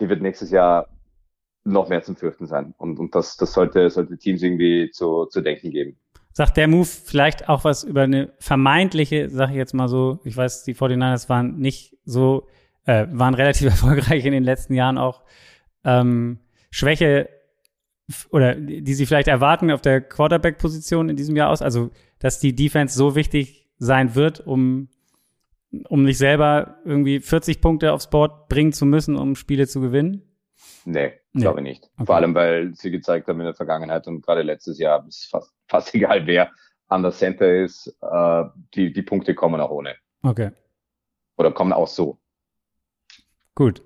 die 0.00 0.08
wird 0.08 0.22
nächstes 0.22 0.50
Jahr 0.50 0.88
noch 1.64 1.88
mehr 1.88 2.02
zum 2.02 2.16
Fürchten 2.16 2.46
sein. 2.46 2.74
Und, 2.78 2.98
und 2.98 3.14
das, 3.14 3.36
das 3.36 3.52
sollte, 3.52 3.88
sollte 3.90 4.18
Teams 4.18 4.42
irgendwie 4.42 4.90
zu, 4.90 5.26
zu 5.26 5.42
denken 5.42 5.70
geben 5.70 6.00
sagt 6.32 6.56
der 6.56 6.68
Move 6.68 6.86
vielleicht 6.86 7.48
auch 7.48 7.64
was 7.64 7.84
über 7.84 8.02
eine 8.02 8.32
vermeintliche, 8.38 9.28
sag 9.28 9.50
ich 9.50 9.56
jetzt 9.56 9.74
mal 9.74 9.88
so, 9.88 10.20
ich 10.24 10.36
weiß, 10.36 10.64
die 10.64 10.74
49ers 10.74 11.28
waren 11.28 11.58
nicht 11.58 11.96
so, 12.04 12.48
äh, 12.84 13.06
waren 13.10 13.34
relativ 13.34 13.66
erfolgreich 13.70 14.24
in 14.24 14.32
den 14.32 14.44
letzten 14.44 14.74
Jahren 14.74 14.98
auch, 14.98 15.22
ähm, 15.84 16.38
Schwäche 16.70 17.28
oder 18.30 18.54
die 18.54 18.94
sie 18.94 19.06
vielleicht 19.06 19.28
erwarten 19.28 19.70
auf 19.70 19.80
der 19.80 20.00
Quarterback-Position 20.00 21.08
in 21.08 21.16
diesem 21.16 21.36
Jahr 21.36 21.50
aus, 21.50 21.62
also 21.62 21.90
dass 22.18 22.40
die 22.40 22.54
Defense 22.54 22.96
so 22.96 23.14
wichtig 23.14 23.68
sein 23.78 24.14
wird, 24.14 24.40
um 24.40 24.88
um 25.88 26.02
nicht 26.02 26.18
selber 26.18 26.76
irgendwie 26.84 27.20
40 27.20 27.60
Punkte 27.60 27.92
aufs 27.92 28.10
Board 28.10 28.48
bringen 28.48 28.72
zu 28.72 28.84
müssen, 28.84 29.16
um 29.16 29.36
Spiele 29.36 29.66
zu 29.66 29.80
gewinnen? 29.80 30.22
Nee, 30.84 31.12
nee. 31.32 31.40
glaube 31.40 31.60
ich 31.60 31.64
nicht. 31.64 31.90
Okay. 31.94 32.06
Vor 32.06 32.16
allem, 32.16 32.34
weil 32.34 32.74
sie 32.74 32.90
gezeigt 32.90 33.28
haben 33.28 33.40
in 33.40 33.46
der 33.46 33.54
Vergangenheit 33.54 34.06
und 34.06 34.22
gerade 34.22 34.42
letztes 34.42 34.78
Jahr 34.78 35.06
ist 35.06 35.30
fast, 35.30 35.52
fast 35.68 35.94
egal, 35.94 36.26
wer 36.26 36.50
an 36.88 37.02
der 37.02 37.12
Center 37.12 37.62
ist, 37.62 37.88
äh, 38.02 38.44
die, 38.74 38.92
die 38.92 39.02
Punkte 39.02 39.34
kommen 39.34 39.60
auch 39.60 39.70
ohne. 39.70 39.94
Okay. 40.22 40.50
Oder 41.36 41.52
kommen 41.52 41.72
auch 41.72 41.88
so. 41.88 42.18
Gut. 43.54 43.82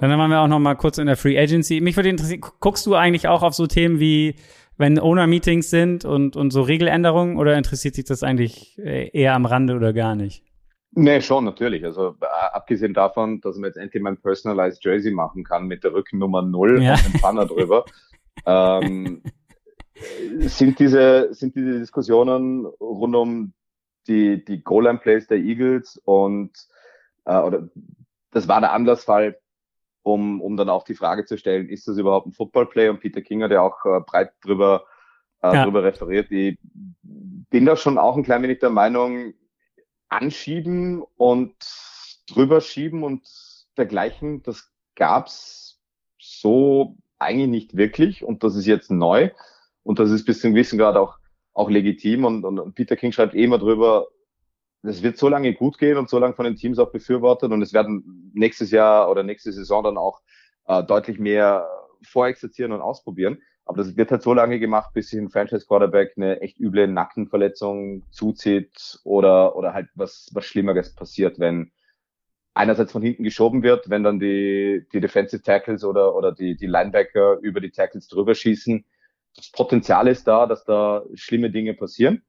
Dann 0.00 0.10
waren 0.10 0.30
wir 0.30 0.40
auch 0.40 0.48
noch 0.48 0.58
mal 0.58 0.76
kurz 0.76 0.98
in 0.98 1.06
der 1.06 1.16
Free 1.16 1.38
Agency. 1.38 1.80
Mich 1.80 1.96
würde 1.96 2.08
interessieren, 2.08 2.40
guckst 2.60 2.86
du 2.86 2.94
eigentlich 2.94 3.28
auch 3.28 3.42
auf 3.42 3.54
so 3.54 3.66
Themen 3.66 3.98
wie, 4.00 4.36
wenn 4.76 4.98
Owner-Meetings 4.98 5.68
sind 5.68 6.04
und, 6.04 6.36
und 6.36 6.52
so 6.52 6.62
Regeländerungen 6.62 7.36
oder 7.36 7.56
interessiert 7.56 7.94
sich 7.94 8.04
das 8.04 8.22
eigentlich 8.22 8.78
äh, 8.78 9.10
eher 9.10 9.34
am 9.34 9.46
Rande 9.46 9.74
oder 9.74 9.92
gar 9.92 10.14
nicht? 10.14 10.44
Nee, 10.92 11.20
schon, 11.20 11.44
natürlich. 11.44 11.84
Also 11.84 12.16
äh, 12.20 12.26
abgesehen 12.52 12.94
davon, 12.94 13.40
dass 13.40 13.56
man 13.56 13.68
jetzt 13.68 13.76
endlich 13.76 14.02
mein 14.02 14.16
Personalized 14.16 14.84
Jersey 14.84 15.12
machen 15.12 15.44
kann 15.44 15.66
mit 15.66 15.84
der 15.84 15.92
Rückennummer 15.92 16.42
0 16.42 16.82
ja. 16.82 16.94
und 16.94 17.14
dem 17.14 17.20
Banner 17.20 17.46
drüber, 17.46 17.84
ähm, 18.46 19.22
sind 20.40 20.78
diese, 20.78 21.32
sind 21.32 21.54
diese 21.54 21.78
Diskussionen 21.78 22.66
rund 22.66 23.14
um 23.14 23.52
die, 24.08 24.44
die 24.44 24.62
Goal-Line-Plays 24.62 25.28
der 25.28 25.38
Eagles 25.38 26.00
und 26.04 26.50
äh, 27.24 27.38
oder 27.38 27.68
das 28.32 28.48
war 28.48 28.60
der 28.60 28.72
Anlassfall, 28.72 29.38
um, 30.02 30.40
um 30.40 30.56
dann 30.56 30.70
auch 30.70 30.84
die 30.84 30.94
Frage 30.94 31.24
zu 31.24 31.36
stellen, 31.36 31.68
ist 31.68 31.86
das 31.86 31.98
überhaupt 31.98 32.26
ein 32.26 32.32
Football-Play? 32.32 32.88
Und 32.88 33.00
Peter 33.00 33.20
King 33.20 33.42
hat 33.42 33.50
ja 33.50 33.60
auch 33.60 33.84
äh, 33.84 34.00
breit 34.00 34.32
drüber, 34.42 34.84
äh, 35.42 35.54
ja. 35.54 35.64
drüber 35.64 35.84
referiert. 35.84 36.30
Ich 36.30 36.58
bin 37.02 37.66
da 37.66 37.76
schon 37.76 37.98
auch 37.98 38.16
ein 38.16 38.22
klein 38.22 38.42
wenig 38.42 38.60
der 38.60 38.70
Meinung, 38.70 39.34
anschieben 40.10 41.02
und 41.16 41.54
drüber 42.28 42.60
schieben 42.60 43.02
und 43.02 43.22
dergleichen, 43.76 44.42
das 44.42 44.70
gab's 44.94 45.80
so 46.18 46.96
eigentlich 47.18 47.48
nicht 47.48 47.76
wirklich 47.76 48.24
und 48.24 48.44
das 48.44 48.56
ist 48.56 48.66
jetzt 48.66 48.90
neu 48.90 49.30
und 49.82 49.98
das 49.98 50.10
ist 50.10 50.24
bis 50.24 50.40
zum 50.40 50.52
gewissen 50.52 50.78
Grad 50.78 50.96
auch, 50.96 51.18
auch 51.52 51.70
legitim 51.70 52.24
und, 52.24 52.44
und 52.44 52.74
Peter 52.74 52.96
King 52.96 53.12
schreibt 53.12 53.34
eh 53.34 53.44
immer 53.44 53.58
drüber, 53.58 54.08
es 54.82 55.02
wird 55.02 55.18
so 55.18 55.28
lange 55.28 55.54
gut 55.54 55.78
gehen 55.78 55.98
und 55.98 56.08
so 56.08 56.18
lange 56.18 56.34
von 56.34 56.44
den 56.44 56.56
Teams 56.56 56.78
auch 56.78 56.90
befürwortet 56.90 57.52
und 57.52 57.62
es 57.62 57.72
werden 57.72 58.30
nächstes 58.34 58.70
Jahr 58.70 59.10
oder 59.10 59.22
nächste 59.22 59.52
Saison 59.52 59.84
dann 59.84 59.98
auch 59.98 60.20
äh, 60.66 60.82
deutlich 60.84 61.18
mehr 61.18 61.68
vorexerzieren 62.02 62.72
und 62.72 62.80
ausprobieren. 62.80 63.42
Aber 63.70 63.84
das 63.84 63.96
wird 63.96 64.10
halt 64.10 64.24
so 64.24 64.34
lange 64.34 64.58
gemacht, 64.58 64.90
bis 64.94 65.10
sich 65.10 65.20
ein 65.20 65.30
Franchise 65.30 65.64
Quarterback 65.64 66.14
eine 66.16 66.40
echt 66.40 66.58
üble 66.58 66.88
Nackenverletzung 66.88 68.02
zuzieht 68.10 68.98
oder, 69.04 69.54
oder 69.54 69.74
halt 69.74 69.86
was, 69.94 70.28
was 70.32 70.44
Schlimmeres 70.44 70.92
passiert, 70.92 71.38
wenn 71.38 71.70
einerseits 72.52 72.90
von 72.90 73.00
hinten 73.00 73.22
geschoben 73.22 73.62
wird, 73.62 73.88
wenn 73.88 74.02
dann 74.02 74.18
die, 74.18 74.88
die 74.92 74.98
Defensive 74.98 75.44
Tackles 75.44 75.84
oder, 75.84 76.16
oder 76.16 76.32
die, 76.32 76.56
die 76.56 76.66
Linebacker 76.66 77.38
über 77.42 77.60
die 77.60 77.70
Tackles 77.70 78.08
drüber 78.08 78.34
schießen. 78.34 78.84
Das 79.36 79.52
Potenzial 79.52 80.08
ist 80.08 80.26
da, 80.26 80.46
dass 80.46 80.64
da 80.64 81.04
schlimme 81.14 81.52
Dinge 81.52 81.74
passieren. 81.74 82.24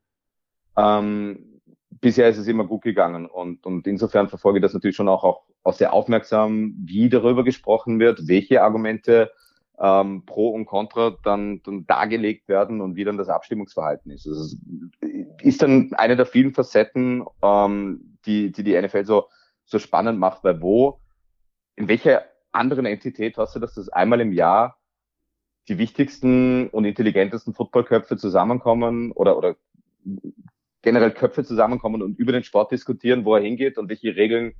Ähm, 0.77 1.59
bisher 1.89 2.29
ist 2.29 2.37
es 2.37 2.45
immer 2.45 2.65
gut 2.65 2.83
gegangen 2.83 3.25
und, 3.25 3.65
und 3.65 3.87
insofern 3.87 4.29
verfolge 4.29 4.59
ich 4.59 4.61
das 4.61 4.75
natürlich 4.75 4.95
schon 4.95 5.09
auch, 5.09 5.23
auch, 5.23 5.41
auch 5.63 5.73
sehr 5.73 5.91
aufmerksam, 5.91 6.75
wie 6.85 7.09
darüber 7.09 7.43
gesprochen 7.43 7.99
wird, 7.99 8.27
welche 8.27 8.61
Argumente 8.61 9.31
ähm, 9.81 10.23
Pro 10.25 10.49
und 10.49 10.65
Contra 10.65 11.17
dann, 11.23 11.61
dann 11.63 11.87
dargelegt 11.87 12.47
werden 12.47 12.81
und 12.81 12.95
wie 12.95 13.03
dann 13.03 13.17
das 13.17 13.29
Abstimmungsverhalten 13.29 14.11
ist. 14.11 14.27
Also 14.27 14.55
ist 15.41 15.61
dann 15.63 15.91
eine 15.93 16.15
der 16.15 16.27
vielen 16.27 16.53
Facetten, 16.53 17.25
ähm, 17.41 18.17
die, 18.25 18.51
die 18.51 18.63
die 18.63 18.79
NFL 18.79 19.05
so, 19.05 19.27
so 19.65 19.79
spannend 19.79 20.19
macht, 20.19 20.43
weil 20.43 20.61
wo, 20.61 20.99
in 21.75 21.87
welcher 21.87 22.25
anderen 22.51 22.85
Entität 22.85 23.37
hast 23.37 23.55
du 23.55 23.59
das, 23.59 23.73
dass 23.73 23.89
einmal 23.89 24.21
im 24.21 24.33
Jahr 24.33 24.77
die 25.67 25.79
wichtigsten 25.79 26.69
und 26.69 26.85
intelligentesten 26.85 27.53
Footballköpfe 27.53 28.17
zusammenkommen 28.17 29.11
oder, 29.11 29.37
oder 29.37 29.55
generell 30.83 31.11
Köpfe 31.11 31.43
zusammenkommen 31.43 32.03
und 32.03 32.19
über 32.19 32.33
den 32.33 32.43
Sport 32.43 32.71
diskutieren, 32.71 33.25
wo 33.25 33.35
er 33.35 33.41
hingeht 33.41 33.79
und 33.79 33.89
welche 33.89 34.15
Regeln 34.15 34.53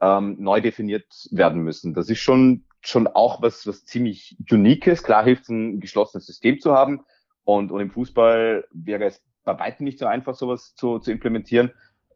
ähm, 0.00 0.36
neu 0.38 0.60
definiert 0.60 1.28
werden 1.32 1.62
müssen. 1.62 1.94
Das 1.94 2.08
ist 2.08 2.18
schon 2.18 2.64
schon 2.80 3.06
auch 3.06 3.42
was, 3.42 3.66
was 3.66 3.84
ziemlich 3.84 4.36
Uniques. 4.50 5.02
Klar 5.02 5.24
hilft 5.24 5.44
es, 5.44 5.48
ein 5.50 5.80
geschlossenes 5.80 6.26
System 6.26 6.60
zu 6.60 6.72
haben. 6.72 7.04
Und, 7.44 7.72
und 7.72 7.80
im 7.80 7.90
Fußball 7.90 8.64
wäre 8.72 9.04
es 9.04 9.22
bei 9.44 9.58
weitem 9.58 9.84
nicht 9.84 9.98
so 9.98 10.06
einfach, 10.06 10.34
sowas 10.34 10.74
zu, 10.74 10.98
zu 10.98 11.10
implementieren. 11.10 11.72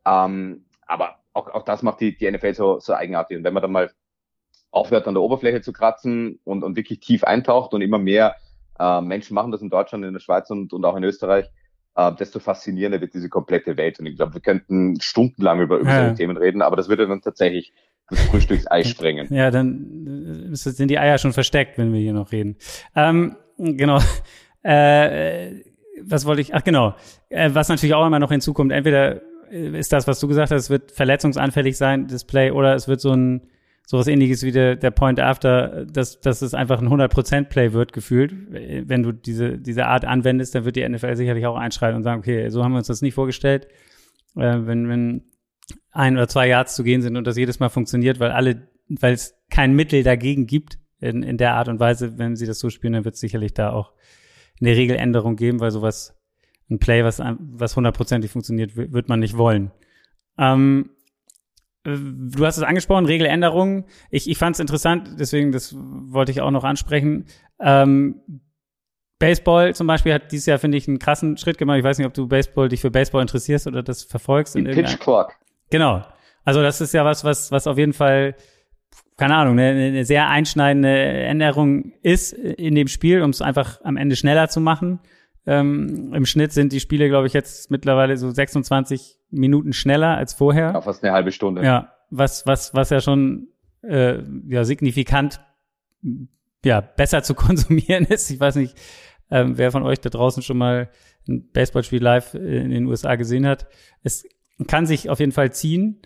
Ähm, 0.07 0.67
aber 0.87 1.17
auch, 1.33 1.49
auch 1.49 1.65
das 1.65 1.83
macht 1.83 2.01
die, 2.01 2.17
die 2.17 2.31
NFL 2.31 2.55
so, 2.55 2.79
so 2.79 2.95
eigenartig. 2.95 3.37
Und 3.37 3.45
wenn 3.45 3.55
man 3.55 3.63
dann 3.63 3.73
mal 3.73 3.91
aufhört, 4.71 5.07
an 5.07 5.15
der 5.15 5.23
Oberfläche 5.23 5.61
zu 5.61 5.73
kratzen 5.73 6.41
und, 6.45 6.63
und 6.63 6.77
wirklich 6.77 7.01
tief 7.01 7.25
eintaucht 7.25 7.75
und 7.75 7.81
immer 7.81 7.99
mehr 7.99 8.37
äh, 8.79 9.01
Menschen 9.01 9.35
machen 9.35 9.53
das 9.53 9.63
in 9.63 9.71
Deutschland, 9.71 10.05
in 10.05 10.13
der 10.13 10.21
Schweiz 10.21 10.51
und, 10.51 10.73
und 10.73 10.85
auch 10.85 10.97
in 10.97 11.05
Österreich, 11.05 11.47
äh, 11.97 12.13
desto 12.15 12.41
faszinierender 12.41 13.01
wird 13.01 13.15
diese 13.15 13.29
komplette 13.29 13.77
Welt. 13.77 13.99
Und 14.01 14.07
ich 14.07 14.17
glaube, 14.17 14.35
wir 14.35 14.41
könnten 14.41 15.01
stundenlang 15.01 15.61
über, 15.61 15.79
über 15.79 15.91
ja. 15.91 16.01
solche 16.01 16.15
Themen 16.17 16.37
reden, 16.37 16.63
aber 16.63 16.77
das 16.77 16.89
würde 16.89 17.07
dann 17.07 17.23
tatsächlich 17.23 17.73
das 18.11 18.21
Frühstücksei 18.27 18.85
sprengen. 18.85 19.33
Ja, 19.33 19.51
dann 19.51 20.51
äh, 20.53 20.57
sind 20.57 20.91
die 20.91 20.99
Eier 20.99 21.19
schon 21.19 21.33
versteckt, 21.33 21.79
wenn 21.79 21.93
wir 21.93 22.01
hier 22.01 22.13
noch 22.13 22.33
reden. 22.33 22.57
Ähm, 22.95 23.37
genau. 23.59 24.01
Äh, 24.67 25.63
was 26.01 26.25
wollte 26.25 26.41
ich? 26.41 26.55
Ach 26.55 26.65
genau. 26.65 26.95
Äh, 27.29 27.51
was 27.53 27.69
natürlich 27.69 27.93
auch 27.93 28.07
immer 28.07 28.19
noch 28.19 28.31
hinzukommt, 28.31 28.73
entweder 28.73 29.21
ist 29.51 29.93
das, 29.93 30.07
was 30.07 30.21
du 30.21 30.27
gesagt 30.27 30.51
hast, 30.51 30.63
es 30.63 30.71
wird 30.71 30.91
verletzungsanfällig 30.91 31.77
sein, 31.77 32.07
das 32.07 32.25
Play, 32.25 32.51
oder 32.51 32.75
es 32.75 32.89
wird 32.89 33.03
so 33.03 33.13
ein 33.13 33.43
sowas 33.87 34.07
ähnliches 34.07 34.43
wie 34.43 34.53
der, 34.53 34.77
der 34.77 34.91
Point 34.91 35.21
After, 35.21 35.85
dass, 35.85 36.21
dass 36.21 36.41
es 36.41 36.55
einfach 36.55 36.81
ein 36.81 36.89
100% 36.89 37.45
Play 37.45 37.73
wird, 37.73 37.93
gefühlt. 37.93 38.35
Wenn 38.51 39.03
du 39.03 39.13
diese, 39.13 39.59
diese 39.59 39.87
Art 39.87 40.07
anwendest, 40.07 40.55
dann 40.55 40.65
wird 40.65 40.77
die 40.77 40.89
NFL 40.89 41.17
sicherlich 41.17 41.45
auch 41.47 41.57
einschreiten 41.57 41.97
und 41.97 42.03
sagen, 42.03 42.21
okay, 42.21 42.49
so 42.49 42.65
haben 42.65 42.73
wir 42.73 42.79
uns 42.79 42.87
das 42.87 43.03
nicht 43.03 43.15
vorgestellt. 43.15 43.69
Äh, 44.37 44.61
wenn, 44.67 44.89
wenn 44.89 45.23
ein 45.91 46.17
oder 46.17 46.29
zwei 46.29 46.49
Yards 46.49 46.75
zu 46.75 46.85
gehen 46.85 47.03
sind 47.03 47.17
und 47.17 47.27
das 47.27 47.37
jedes 47.37 47.61
Mal 47.61 47.69
funktioniert, 47.69 48.21
weil 48.21 48.31
alle, 48.31 48.69
weil 48.89 49.15
es 49.15 49.35
kein 49.51 49.75
Mittel 49.75 50.03
dagegen 50.03 50.47
gibt 50.47 50.79
in, 51.01 51.23
in 51.23 51.37
der 51.37 51.55
Art 51.55 51.69
und 51.69 51.81
Weise, 51.81 52.19
wenn 52.19 52.37
sie 52.37 52.47
das 52.47 52.59
so 52.59 52.71
spielen, 52.71 52.93
dann 52.95 53.05
wird 53.05 53.15
es 53.15 53.21
sicherlich 53.21 53.55
da 53.55 53.73
auch 53.73 53.93
eine 54.61 54.77
Regeländerung 54.77 55.37
geben, 55.37 55.61
weil 55.61 55.71
sowas, 55.71 56.17
ein 56.71 56.79
Play, 56.79 57.05
was, 57.05 57.21
was 57.21 57.77
hundertprozentig 57.77 58.31
funktioniert, 58.31 58.77
wird 58.77 59.09
man 59.09 59.21
nicht 59.21 59.37
wollen. 59.37 59.71
Ähm, 60.39 60.91
Du 61.85 62.47
hast 62.47 62.57
es 62.57 62.63
angesprochen, 62.63 63.05
Regeländerungen. 63.05 63.85
Ich, 64.11 64.29
ich 64.29 64.39
fand 64.39 64.57
es 64.57 64.61
interessant, 64.61 65.17
deswegen 65.19 65.53
das 65.53 65.77
wollte 65.77 66.33
ich 66.33 66.41
auch 66.41 66.51
noch 66.51 66.65
ansprechen. 66.65 67.27
Ähm, 67.61 68.21
Baseball 69.19 69.75
zum 69.75 69.87
Beispiel 69.87 70.15
hat 70.15 70.33
dieses 70.33 70.47
Jahr, 70.47 70.59
finde 70.59 70.79
ich, 70.79 70.89
einen 70.89 70.99
krassen 70.99 71.37
Schritt 71.37 71.59
gemacht. 71.59 71.79
Ich 71.79 71.85
weiß 71.85 71.99
nicht, 71.99 72.07
ob 72.07 72.15
du 72.15 72.27
Baseball 72.27 72.71
dich 72.71 72.81
für 72.81 72.91
Baseball 72.91 73.21
interessierst 73.21 73.67
oder 73.67 73.83
das 73.83 74.03
verfolgst. 74.03 74.57
In 74.57 74.65
Pitch 74.65 74.99
Clock. 74.99 75.35
Genau. 75.75 76.05
Also 76.45 76.63
das 76.63 76.81
ist 76.81 76.95
ja 76.95 77.05
was, 77.05 77.25
was, 77.25 77.51
was 77.51 77.67
auf 77.67 77.79
jeden 77.79 77.95
Fall, 77.95 78.37
keine 79.17 79.35
Ahnung, 79.35 79.59
eine, 79.59 79.87
eine 79.87 80.05
sehr 80.05 80.29
einschneidende 80.29 80.89
Änderung 80.89 81.95
ist 82.01 82.33
in 82.33 82.77
dem 82.77 82.87
Spiel, 82.87 83.23
um 83.23 83.31
es 83.31 83.43
einfach 83.43 83.81
am 83.83 83.97
Ende 83.97 84.15
schneller 84.15 84.49
zu 84.49 84.61
machen. 84.61 85.01
Ähm, 85.47 86.13
Im 86.15 86.27
Schnitt 86.27 86.53
sind 86.53 86.73
die 86.73 86.79
Spiele, 86.79 87.09
glaube 87.09 87.27
ich, 87.27 87.33
jetzt 87.33 87.73
mittlerweile 87.73 88.17
so 88.17 88.31
26 88.31 89.19
Minuten 89.31 89.73
schneller 89.73 90.17
als 90.17 90.33
vorher. 90.33 90.71
Ja, 90.75 90.81
fast 90.81 91.03
eine 91.03 91.13
halbe 91.13 91.33
Stunde. 91.33 91.65
Ja, 91.65 91.93
was, 92.09 92.47
was, 92.47 92.73
was 92.73 92.91
ja 92.91 93.01
schon 93.01 93.49
äh, 93.83 94.23
ja, 94.47 94.63
signifikant 94.63 95.41
ja, 96.65 96.83
besser 96.83 97.25
zu 97.25 97.35
konsumieren 97.35 98.05
ist. 98.05 98.31
Ich 98.31 98.39
weiß 98.39 98.55
nicht, 98.55 98.77
ähm, 99.29 99.59
wer 99.59 99.73
von 99.73 99.83
euch 99.83 99.99
da 99.99 100.09
draußen 100.09 100.45
schon 100.45 100.57
mal 100.57 100.89
ein 101.27 101.51
Baseballspiel 101.51 102.01
live 102.01 102.35
in 102.35 102.71
den 102.71 102.87
USA 102.87 103.17
gesehen 103.17 103.45
hat. 103.45 103.67
Es 104.05 104.25
kann 104.67 104.87
sich 104.87 105.11
auf 105.11 105.21
jeden 105.21 105.33
Fall 105.33 105.53
ziehen. 105.53 106.01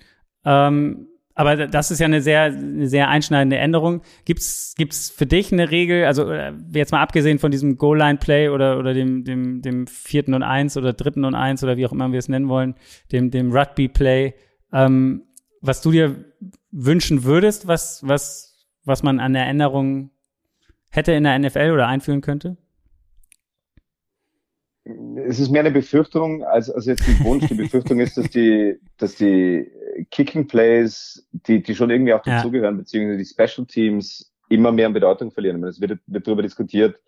Ähm, 0.45 1.09
aber 1.39 1.69
das 1.69 1.93
ist 1.93 2.01
ja 2.01 2.07
eine 2.07 2.21
sehr, 2.21 2.45
eine 2.47 2.89
sehr 2.89 3.09
einschneidende 3.09 3.59
Änderung. 3.59 4.03
Gibt's, 4.25 4.75
gibt's 4.77 5.09
für 5.09 5.25
dich 5.25 5.53
eine 5.53 5.71
Regel, 5.71 6.05
also 6.05 6.29
äh, 6.29 6.53
jetzt 6.73 6.91
mal 6.91 7.01
abgesehen 7.01 7.39
von 7.39 7.53
diesem 7.53 7.77
Goal-Line-Play 7.77 8.49
oder, 8.49 8.77
oder 8.77 8.93
dem, 8.93 9.23
dem, 9.23 9.63
dem 9.63 9.87
vierten 9.87 10.35
und 10.35 10.43
eins 10.43 10.77
oder 10.77 10.93
dritten 10.93 11.25
und 11.25 11.37
eins 11.37 11.63
oder 11.63 11.77
wie 11.77 11.87
auch 11.87 11.93
immer 11.93 12.11
wir 12.11 12.19
es 12.19 12.29
nennen 12.29 12.49
wollen, 12.49 12.75
dem, 13.13 13.31
dem 13.31 13.53
Rugby-Play, 13.53 14.35
ähm, 14.73 15.23
was 15.61 15.81
du 15.81 15.93
dir 15.93 16.25
wünschen 16.73 17.23
würdest, 17.23 17.69
was, 17.69 18.07
was, 18.07 18.67
was 18.85 19.05
man 19.05 19.21
an 19.21 19.33
der 19.33 19.47
Änderung 19.47 20.11
hätte 20.91 21.13
in 21.13 21.23
der 21.23 21.39
NFL 21.39 21.71
oder 21.73 21.87
einführen 21.87 22.21
könnte? 22.21 22.57
Es 25.27 25.39
ist 25.39 25.51
mehr 25.51 25.61
eine 25.61 25.71
Befürchtung 25.71 26.45
als, 26.45 26.71
als 26.71 26.87
jetzt 26.87 27.07
ein 27.07 27.25
Wunsch. 27.25 27.47
Die 27.47 27.55
Befürchtung 27.63 28.01
ist, 28.01 28.17
dass 28.17 28.31
die, 28.31 28.79
dass 28.97 29.17
die 29.17 29.71
Kicking 30.11 30.47
Plays, 30.47 31.29
die, 31.33 31.63
die 31.63 31.75
schon 31.75 31.91
irgendwie 31.91 32.15
auch 32.15 32.23
dazugehören, 32.23 32.77
ja. 32.77 32.81
beziehungsweise 32.81 33.19
die 33.19 33.25
Special 33.25 33.67
Teams 33.67 34.33
immer 34.49 34.73
mehr 34.73 34.87
an 34.87 34.95
Bedeutung 34.95 35.31
verlieren. 35.31 35.63
Es 35.65 35.81
wird, 35.81 35.99
wird 36.07 36.27
darüber 36.27 36.43
diskutiert, 36.43 36.99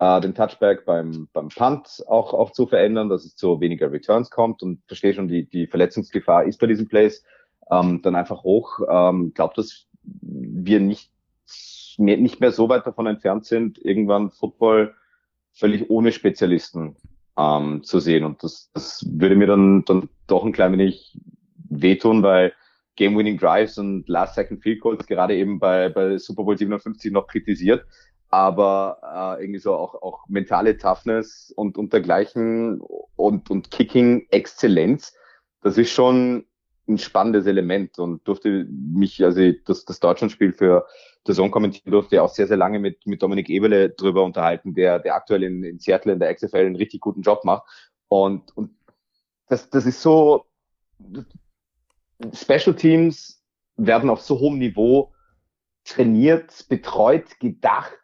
äh, 0.00 0.20
den 0.20 0.34
Touchback 0.34 0.84
beim, 0.84 1.28
beim 1.32 1.48
Punt 1.48 2.02
auch, 2.08 2.34
auch 2.34 2.50
zu 2.50 2.66
verändern, 2.66 3.08
dass 3.08 3.24
es 3.24 3.36
zu 3.36 3.60
weniger 3.60 3.92
Returns 3.92 4.30
kommt 4.30 4.62
und 4.62 4.80
verstehe 4.86 5.14
schon, 5.14 5.28
die, 5.28 5.48
die 5.48 5.66
Verletzungsgefahr 5.66 6.44
ist 6.44 6.58
bei 6.58 6.66
diesen 6.66 6.88
Plays 6.88 7.22
ähm, 7.70 8.02
dann 8.02 8.16
einfach 8.16 8.42
hoch. 8.42 8.80
Ähm, 8.90 9.32
glaube, 9.34 9.54
dass 9.56 9.86
wir 10.02 10.80
nicht 10.80 11.12
mehr, 11.98 12.16
nicht 12.16 12.40
mehr 12.40 12.50
so 12.50 12.68
weit 12.68 12.86
davon 12.86 13.06
entfernt 13.06 13.44
sind, 13.44 13.78
irgendwann 13.78 14.30
Football 14.30 14.94
völlig 15.52 15.90
ohne 15.90 16.12
Spezialisten 16.12 16.96
ähm, 17.40 17.82
zu 17.82 18.00
sehen. 18.00 18.24
Und 18.24 18.42
das, 18.42 18.70
das 18.74 19.04
würde 19.08 19.36
mir 19.36 19.46
dann, 19.46 19.84
dann 19.84 20.08
doch 20.26 20.44
ein 20.44 20.52
klein 20.52 20.72
wenig 20.72 21.16
wehtun, 21.68 22.22
weil 22.22 22.52
Game-Winning 22.96 23.38
Drives 23.38 23.78
und 23.78 24.08
Last-Second 24.08 24.62
Field 24.62 24.80
Goals 24.80 25.06
gerade 25.06 25.34
eben 25.34 25.58
bei, 25.58 25.88
bei 25.88 26.18
Super 26.18 26.44
Bowl 26.44 26.58
57 26.58 27.12
noch 27.12 27.28
kritisiert, 27.28 27.86
aber 28.28 29.38
äh, 29.38 29.42
irgendwie 29.42 29.60
so 29.60 29.74
auch, 29.74 29.94
auch 30.02 30.28
mentale 30.28 30.76
Toughness 30.76 31.52
und, 31.56 31.78
und 31.78 31.92
dergleichen 31.92 32.80
und, 33.16 33.50
und 33.50 33.70
Kicking-Exzellenz, 33.70 35.14
das 35.62 35.78
ist 35.78 35.92
schon 35.92 36.44
ein 36.90 36.98
spannendes 36.98 37.46
Element 37.46 37.98
und 37.98 38.26
durfte 38.26 38.66
mich, 38.68 39.22
also 39.24 39.52
das, 39.64 39.84
das 39.84 40.00
Deutschlandspiel 40.00 40.52
für 40.52 40.86
der 41.26 41.34
Sohn 41.34 41.50
kommentieren 41.50 41.92
durfte, 41.92 42.22
auch 42.22 42.28
sehr, 42.28 42.46
sehr 42.46 42.56
lange 42.56 42.78
mit, 42.78 43.06
mit 43.06 43.22
Dominik 43.22 43.48
Eberle 43.48 43.90
drüber 43.90 44.24
unterhalten, 44.24 44.74
der, 44.74 44.98
der 44.98 45.14
aktuell 45.14 45.42
in, 45.42 45.64
in 45.64 45.78
Seattle 45.78 46.12
in 46.12 46.18
der 46.18 46.34
XFL 46.34 46.66
einen 46.66 46.76
richtig 46.76 47.00
guten 47.00 47.22
Job 47.22 47.44
macht. 47.44 47.64
Und, 48.08 48.56
und 48.56 48.74
das, 49.48 49.70
das 49.70 49.86
ist 49.86 50.02
so, 50.02 50.46
Special 52.32 52.74
Teams 52.74 53.42
werden 53.76 54.10
auf 54.10 54.20
so 54.20 54.38
hohem 54.38 54.58
Niveau 54.58 55.12
trainiert, 55.84 56.66
betreut, 56.68 57.40
gedacht, 57.40 57.98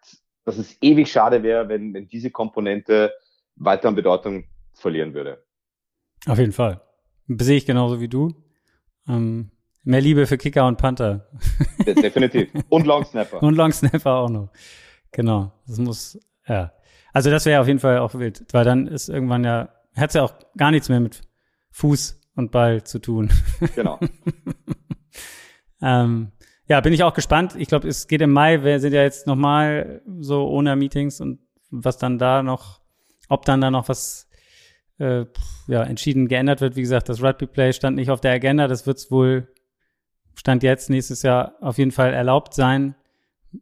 dass 0.45 0.59
es 0.59 0.77
ewig 0.81 1.11
schade 1.11 1.43
wäre, 1.43 1.69
wenn, 1.69 1.93
wenn 1.93 2.09
diese 2.09 2.31
Komponente 2.31 3.13
weiter 3.57 3.89
an 3.89 3.95
Bedeutung 3.95 4.45
verlieren 4.75 5.15
würde. 5.15 5.45
Auf 6.27 6.39
jeden 6.39 6.53
Fall. 6.53 6.81
Sehe 7.29 7.57
ich 7.57 7.67
genauso 7.67 8.01
wie 8.01 8.09
du. 8.09 8.35
Ähm, 9.09 9.51
mehr 9.85 10.01
Liebe 10.01 10.27
für 10.27 10.37
Kicker 10.37 10.67
und 10.67 10.79
Panther. 10.79 11.27
Definitiv. 11.87 12.51
Und 12.69 12.87
Long 12.87 13.05
Snapper. 13.05 13.43
und 13.43 13.55
Long 13.55 13.73
Snapper 13.73 14.15
auch 14.17 14.31
noch. 14.31 14.51
Genau. 15.13 15.53
Das 15.67 15.79
muss, 15.79 16.19
ja. 16.47 16.73
Also 17.13 17.31
das 17.31 17.47
wäre 17.47 17.61
auf 17.61 17.67
jeden 17.67 17.79
Fall 17.79 17.99
auch 17.99 18.15
wild, 18.15 18.45
weil 18.53 18.65
dann 18.65 18.87
ist 18.87 19.09
irgendwann 19.09 19.45
ja, 19.45 19.71
hat 19.97 20.13
ja 20.13 20.23
auch 20.23 20.35
gar 20.57 20.71
nichts 20.71 20.89
mehr 20.89 21.01
mit 21.01 21.23
Fuß 21.71 22.21
und 22.35 22.51
Ball 22.53 22.85
zu 22.85 22.99
tun. 22.99 23.31
Genau. 23.75 23.99
ähm, 25.81 26.33
ja, 26.69 26.81
bin 26.81 26.93
ich 26.93 27.03
auch 27.05 27.15
gespannt. 27.15 27.55
Ich 27.57 27.69
glaube, 27.69 27.89
es 27.89 28.09
geht 28.09 28.21
im 28.21 28.33
Mai. 28.33 28.63
Wir 28.63 28.81
sind 28.81 28.93
ja 28.93 29.03
jetzt 29.03 29.27
nochmal 29.27 30.03
so 30.21 30.49
ohne 30.49 30.75
Meetings 30.77 31.21
und 31.21 31.39
was 31.71 31.97
dann 31.97 32.19
da 32.19 32.43
noch, 32.43 32.81
ob 33.29 33.45
dann 33.45 33.61
da 33.61 33.71
noch 33.71 33.89
was 33.89 34.26
äh, 34.99 35.25
ja, 35.67 35.83
entschieden 35.83 36.29
geändert 36.29 36.61
wird. 36.61 36.77
Wie 36.77 36.83
gesagt, 36.83 37.09
das 37.09 37.23
Rugby 37.23 37.47
Play 37.47 37.73
stand 37.73 37.97
nicht 37.97 38.11
auf 38.11 38.21
der 38.21 38.33
Agenda. 38.33 38.69
Das 38.69 38.87
wird 38.87 39.11
wohl 39.11 39.49
Stand 40.35 40.63
jetzt 40.63 40.91
nächstes 40.91 41.23
Jahr 41.23 41.55
auf 41.63 41.79
jeden 41.79 41.93
Fall 41.93 42.13
erlaubt 42.13 42.53
sein. 42.53 42.95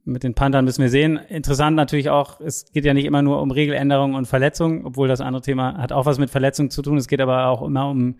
Mit 0.04 0.24
den 0.24 0.34
Panthern 0.34 0.64
müssen 0.64 0.82
wir 0.82 0.88
sehen. 0.88 1.16
Interessant 1.28 1.76
natürlich 1.76 2.10
auch, 2.10 2.40
es 2.40 2.72
geht 2.72 2.84
ja 2.84 2.94
nicht 2.94 3.04
immer 3.04 3.22
nur 3.22 3.40
um 3.40 3.52
Regeländerungen 3.52 4.16
und 4.16 4.26
Verletzungen, 4.26 4.84
obwohl 4.84 5.06
das 5.06 5.20
andere 5.20 5.42
Thema 5.42 5.78
hat 5.78 5.92
auch 5.92 6.04
was 6.04 6.18
mit 6.18 6.30
Verletzungen 6.30 6.70
zu 6.70 6.82
tun. 6.82 6.96
Es 6.96 7.06
geht 7.06 7.20
aber 7.20 7.46
auch 7.46 7.62
immer 7.62 7.88
um 7.88 8.16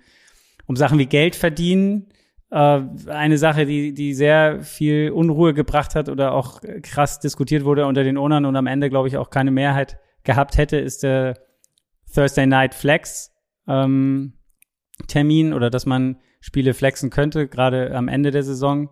um 0.66 0.76
Sachen 0.76 0.98
wie 0.98 1.06
Geld 1.06 1.36
verdienen. 1.36 2.06
Äh, 2.50 2.80
eine 3.08 3.38
Sache, 3.38 3.66
die, 3.66 3.92
die 3.92 4.14
sehr 4.14 4.62
viel 4.62 5.10
Unruhe 5.10 5.54
gebracht 5.54 5.94
hat 5.94 6.08
oder 6.08 6.32
auch 6.32 6.60
krass 6.82 7.20
diskutiert 7.20 7.64
wurde 7.64 7.86
unter 7.86 8.04
den 8.04 8.16
Ownern 8.16 8.44
und 8.44 8.56
am 8.56 8.66
Ende, 8.66 8.90
glaube 8.90 9.08
ich, 9.08 9.16
auch 9.16 9.30
keine 9.30 9.50
Mehrheit 9.50 9.98
gehabt 10.24 10.56
hätte, 10.56 10.76
ist 10.78 11.02
der 11.02 11.34
Thursday 12.14 12.46
Night 12.46 12.74
Flex 12.74 13.32
ähm, 13.66 14.34
Termin 15.06 15.52
oder 15.52 15.70
dass 15.70 15.86
man 15.86 16.20
Spiele 16.40 16.74
flexen 16.74 17.10
könnte, 17.10 17.48
gerade 17.48 17.94
am 17.96 18.08
Ende 18.08 18.30
der 18.30 18.42
Saison, 18.42 18.90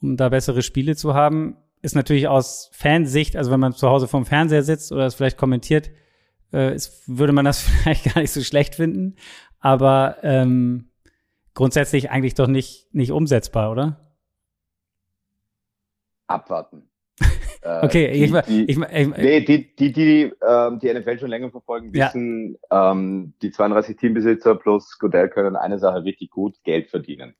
um 0.00 0.16
da 0.16 0.28
bessere 0.28 0.62
Spiele 0.62 0.94
zu 0.94 1.14
haben. 1.14 1.56
Ist 1.80 1.96
natürlich 1.96 2.28
aus 2.28 2.70
Fansicht, 2.72 3.36
also 3.36 3.50
wenn 3.50 3.60
man 3.60 3.72
zu 3.72 3.88
Hause 3.88 4.06
vorm 4.06 4.26
Fernseher 4.26 4.62
sitzt 4.62 4.92
oder 4.92 5.06
es 5.06 5.14
vielleicht 5.14 5.38
kommentiert, 5.38 5.90
äh, 6.52 6.74
ist, 6.74 7.02
würde 7.08 7.32
man 7.32 7.44
das 7.44 7.62
vielleicht 7.82 8.04
gar 8.04 8.20
nicht 8.20 8.30
so 8.30 8.42
schlecht 8.42 8.76
finden. 8.76 9.16
Aber 9.58 10.18
ähm, 10.22 10.90
grundsätzlich 11.54 12.10
eigentlich 12.10 12.34
doch 12.34 12.46
nicht, 12.46 12.94
nicht 12.94 13.10
umsetzbar, 13.10 13.70
oder? 13.70 14.14
Abwarten. 16.26 16.91
Äh, 17.62 17.84
okay, 17.84 18.12
die, 18.12 18.24
ich, 18.24 18.32
die, 18.42 18.64
ich, 18.64 18.78
ich, 18.78 19.16
nee, 19.16 19.40
die, 19.40 19.74
die, 19.76 19.92
die 19.92 20.32
ähm, 20.46 20.80
die 20.80 20.92
NFL 20.92 21.18
schon 21.18 21.30
länger 21.30 21.50
verfolgen, 21.50 21.94
wissen, 21.94 22.58
ja. 22.70 22.90
ähm, 22.90 23.34
die 23.40 23.52
32 23.52 23.96
Teambesitzer 23.96 24.56
plus 24.56 24.98
Godell 24.98 25.28
können 25.28 25.54
eine 25.54 25.78
Sache 25.78 26.02
richtig 26.02 26.30
gut, 26.30 26.56
Geld 26.64 26.90
verdienen. 26.90 27.36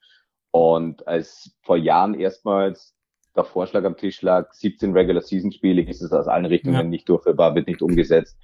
Und 0.53 1.09
als 1.09 1.57
vor 1.63 1.77
Jahren 1.77 2.15
erstmals 2.15 2.95
der 3.35 3.45
Vorschlag 3.45 3.85
am 3.85 3.97
Tisch 3.97 4.23
lag, 4.23 4.53
17 4.53 4.93
Regular 4.93 5.23
Season 5.23 5.51
Spiele, 5.51 5.83
ist 5.83 6.03
es 6.03 6.13
aus 6.13 6.29
allen 6.29 6.45
Richtungen 6.45 6.75
ja. 6.75 6.83
nicht 6.85 7.09
durchführbar, 7.09 7.55
wird 7.55 7.67
nicht 7.67 7.83
umgesetzt. 7.83 8.39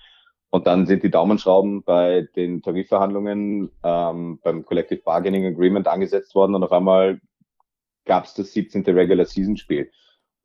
Und 0.50 0.66
dann 0.66 0.86
sind 0.86 1.02
die 1.02 1.10
Daumenschrauben 1.10 1.84
bei 1.84 2.26
den 2.34 2.62
Tarifverhandlungen 2.62 3.70
ähm, 3.84 4.40
beim 4.42 4.64
Collective 4.64 5.02
Bargaining 5.04 5.44
Agreement 5.44 5.86
angesetzt 5.86 6.34
worden 6.34 6.54
und 6.54 6.64
auf 6.64 6.72
einmal 6.72 7.20
gab 8.06 8.24
es 8.24 8.34
das 8.34 8.52
17. 8.52 8.82
Regular 8.84 9.26
Season 9.26 9.56
Spiel. 9.56 9.90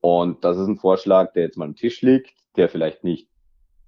Und 0.03 0.43
das 0.43 0.57
ist 0.57 0.67
ein 0.67 0.75
Vorschlag, 0.75 1.31
der 1.31 1.43
jetzt 1.43 1.57
mal 1.57 1.63
am 1.63 1.77
Tisch 1.77 2.01
liegt, 2.01 2.33
der 2.57 2.67
vielleicht 2.67 3.05
nicht 3.05 3.29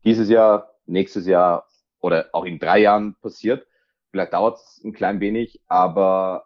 dieses 0.06 0.30
Jahr, 0.30 0.72
nächstes 0.86 1.28
Jahr 1.28 1.68
oder 2.00 2.30
auch 2.32 2.46
in 2.46 2.58
drei 2.58 2.80
Jahren 2.80 3.16
passiert. 3.22 3.68
vielleicht 4.12 4.32
dauert 4.32 4.56
es 4.56 4.82
ein 4.86 4.94
klein 4.94 5.20
wenig, 5.20 5.60
aber 5.68 6.46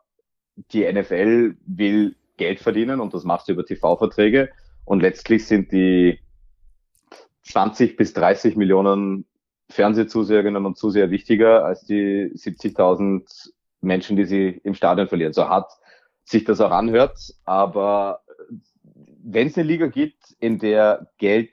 die 0.55 0.91
NFL 0.91 1.55
will 1.67 2.15
Geld 2.37 2.59
verdienen 2.59 2.99
und 2.99 3.13
das 3.13 3.25
machst 3.25 3.47
du 3.47 3.51
über 3.51 3.63
TV-Verträge. 3.63 4.49
Und 4.85 5.01
letztlich 5.01 5.45
sind 5.45 5.71
die 5.71 6.19
20 7.43 7.95
bis 7.95 8.13
30 8.13 8.55
Millionen 8.55 9.25
Fernsehzuseherinnen 9.69 10.65
und 10.65 10.79
Zuseher 10.79 11.11
wichtiger 11.11 11.63
als 11.63 11.85
die 11.85 12.31
70.000 12.33 13.51
Menschen, 13.81 14.17
die 14.17 14.25
sie 14.25 14.61
im 14.63 14.73
Stadion 14.73 15.07
verlieren. 15.07 15.33
So 15.33 15.47
hart 15.47 15.71
sich 16.23 16.43
das 16.43 16.59
auch 16.59 16.71
anhört, 16.71 17.19
aber 17.45 18.21
wenn 19.23 19.47
es 19.47 19.57
eine 19.57 19.67
Liga 19.67 19.87
gibt, 19.87 20.35
in 20.39 20.59
der 20.59 21.11
Geld 21.17 21.51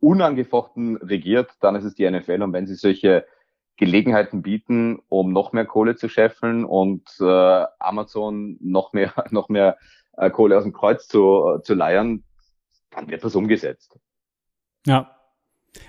unangefochten 0.00 0.96
regiert, 0.98 1.50
dann 1.60 1.76
ist 1.76 1.84
es 1.84 1.94
die 1.94 2.08
NFL. 2.08 2.42
Und 2.42 2.52
wenn 2.52 2.66
sie 2.66 2.74
solche 2.74 3.26
Gelegenheiten 3.76 4.42
bieten, 4.42 5.00
um 5.08 5.32
noch 5.32 5.52
mehr 5.52 5.64
Kohle 5.64 5.96
zu 5.96 6.08
scheffeln 6.08 6.64
und 6.64 7.08
äh, 7.20 7.64
Amazon 7.78 8.56
noch 8.60 8.92
mehr, 8.92 9.12
noch 9.30 9.48
mehr 9.48 9.78
äh, 10.16 10.30
Kohle 10.30 10.56
aus 10.56 10.64
dem 10.64 10.72
Kreuz 10.72 11.08
zu, 11.08 11.56
äh, 11.56 11.62
zu 11.62 11.74
leiern, 11.74 12.22
dann 12.90 13.08
wird 13.08 13.24
das 13.24 13.34
umgesetzt. 13.34 13.98
Ja. 14.86 15.10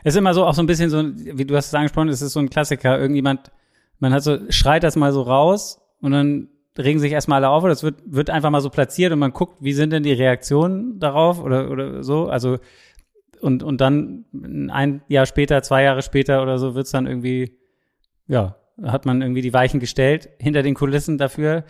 Es 0.03 0.15
ist 0.15 0.17
immer 0.17 0.33
so, 0.33 0.45
auch 0.45 0.55
so 0.55 0.63
ein 0.63 0.67
bisschen 0.67 0.89
so, 0.89 1.03
wie 1.03 1.45
du 1.45 1.55
hast 1.55 1.67
es 1.67 1.73
angesprochen, 1.75 2.09
es 2.09 2.21
ist 2.21 2.33
so 2.33 2.39
ein 2.39 2.49
Klassiker. 2.49 2.97
Irgendjemand, 2.97 3.51
man 3.99 4.13
hat 4.13 4.23
so, 4.23 4.39
schreit 4.49 4.83
das 4.83 4.95
mal 4.95 5.11
so 5.11 5.21
raus 5.21 5.79
und 6.01 6.11
dann 6.11 6.49
regen 6.77 6.99
sich 6.99 7.11
erstmal 7.11 7.43
alle 7.43 7.49
auf 7.49 7.63
oder 7.63 7.73
es 7.73 7.83
wird, 7.83 8.01
wird 8.05 8.29
einfach 8.29 8.49
mal 8.49 8.61
so 8.61 8.69
platziert 8.69 9.13
und 9.13 9.19
man 9.19 9.31
guckt, 9.31 9.57
wie 9.61 9.73
sind 9.73 9.91
denn 9.91 10.03
die 10.03 10.13
Reaktionen 10.13 10.99
darauf 10.99 11.41
oder, 11.41 11.69
oder 11.69 12.03
so. 12.03 12.27
Also, 12.27 12.57
und, 13.41 13.63
und 13.63 13.81
dann 13.81 14.25
ein 14.71 15.01
Jahr 15.07 15.25
später, 15.25 15.61
zwei 15.61 15.83
Jahre 15.83 16.01
später 16.01 16.41
oder 16.41 16.57
so 16.57 16.75
wird's 16.75 16.91
dann 16.91 17.07
irgendwie, 17.07 17.57
ja, 18.27 18.55
hat 18.81 19.05
man 19.05 19.21
irgendwie 19.21 19.41
die 19.41 19.53
Weichen 19.53 19.79
gestellt 19.79 20.29
hinter 20.39 20.63
den 20.63 20.73
Kulissen 20.73 21.17
dafür. 21.17 21.63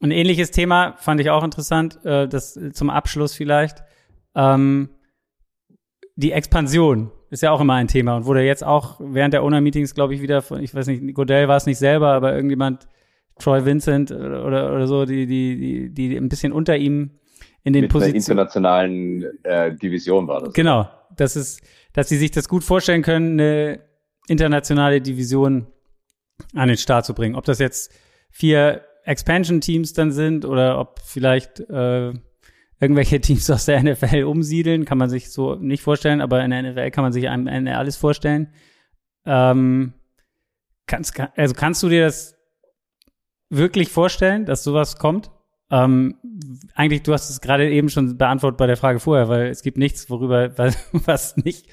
Ein 0.00 0.10
ähnliches 0.10 0.50
Thema 0.50 0.96
fand 0.98 1.20
ich 1.20 1.30
auch 1.30 1.44
interessant, 1.44 2.04
äh, 2.04 2.28
das 2.28 2.58
zum 2.72 2.90
Abschluss 2.90 3.34
vielleicht. 3.34 3.84
Ähm, 4.34 4.90
die 6.16 6.32
Expansion 6.32 7.10
ist 7.30 7.42
ja 7.42 7.50
auch 7.50 7.60
immer 7.60 7.74
ein 7.74 7.88
Thema 7.88 8.16
und 8.16 8.26
wurde 8.26 8.42
jetzt 8.42 8.64
auch 8.64 9.00
während 9.00 9.34
der 9.34 9.44
ONA-Meetings, 9.44 9.94
glaube 9.94 10.14
ich, 10.14 10.22
wieder 10.22 10.42
von, 10.42 10.62
ich 10.62 10.74
weiß 10.74 10.86
nicht, 10.86 11.14
Godell 11.14 11.48
war 11.48 11.56
es 11.56 11.66
nicht 11.66 11.78
selber, 11.78 12.12
aber 12.12 12.34
irgendjemand, 12.34 12.86
Troy 13.38 13.64
Vincent 13.64 14.10
oder, 14.10 14.72
oder 14.72 14.86
so, 14.86 15.04
die, 15.04 15.26
die, 15.26 15.90
die, 15.90 16.08
die 16.08 16.16
ein 16.16 16.28
bisschen 16.28 16.52
unter 16.52 16.76
ihm 16.76 17.18
in 17.64 17.72
den 17.72 17.88
Positionen. 17.88 18.16
internationalen 18.16 19.24
äh, 19.42 19.74
Division 19.74 20.28
war 20.28 20.40
das. 20.40 20.52
Genau. 20.52 20.88
Das 21.16 21.36
ist, 21.36 21.62
dass 21.92 22.08
sie 22.08 22.18
sich 22.18 22.30
das 22.30 22.48
gut 22.48 22.62
vorstellen 22.62 23.02
können, 23.02 23.40
eine 23.40 23.80
internationale 24.28 25.00
Division 25.00 25.66
an 26.54 26.68
den 26.68 26.76
Start 26.76 27.06
zu 27.06 27.14
bringen. 27.14 27.36
Ob 27.36 27.44
das 27.44 27.58
jetzt 27.58 27.92
vier 28.30 28.82
Expansion-Teams 29.04 29.92
dann 29.92 30.12
sind 30.12 30.44
oder 30.44 30.78
ob 30.78 31.00
vielleicht 31.00 31.60
äh, 31.60 32.12
irgendwelche 32.80 33.20
Teams 33.22 33.48
aus 33.50 33.66
der 33.66 33.82
NFL 33.82 34.24
umsiedeln, 34.24 34.84
kann 34.84 34.98
man 34.98 35.08
sich 35.08 35.30
so 35.30 35.54
nicht 35.54 35.82
vorstellen, 35.82 36.20
aber 36.20 36.44
in 36.44 36.50
der 36.50 36.62
NFL 36.62 36.90
kann 36.90 37.04
man 37.04 37.12
sich 37.12 37.28
einem 37.28 37.66
alles 37.68 37.96
vorstellen. 37.96 38.52
Ähm, 39.26 39.94
kannst, 40.86 41.18
also 41.36 41.54
kannst 41.54 41.82
du 41.82 41.88
dir 41.88 42.04
das 42.04 42.36
wirklich 43.50 43.90
vorstellen, 43.90 44.46
dass 44.46 44.64
sowas 44.64 44.96
kommt? 44.96 45.30
Ähm, 45.70 46.16
eigentlich, 46.74 47.02
du 47.02 47.12
hast 47.12 47.30
es 47.30 47.40
gerade 47.40 47.70
eben 47.70 47.88
schon 47.88 48.16
beantwortet 48.18 48.58
bei 48.58 48.66
der 48.66 48.76
Frage 48.76 49.00
vorher, 49.00 49.28
weil 49.28 49.48
es 49.48 49.62
gibt 49.62 49.78
nichts, 49.78 50.10
worüber 50.10 50.50
was, 50.92 51.36
nicht 51.36 51.66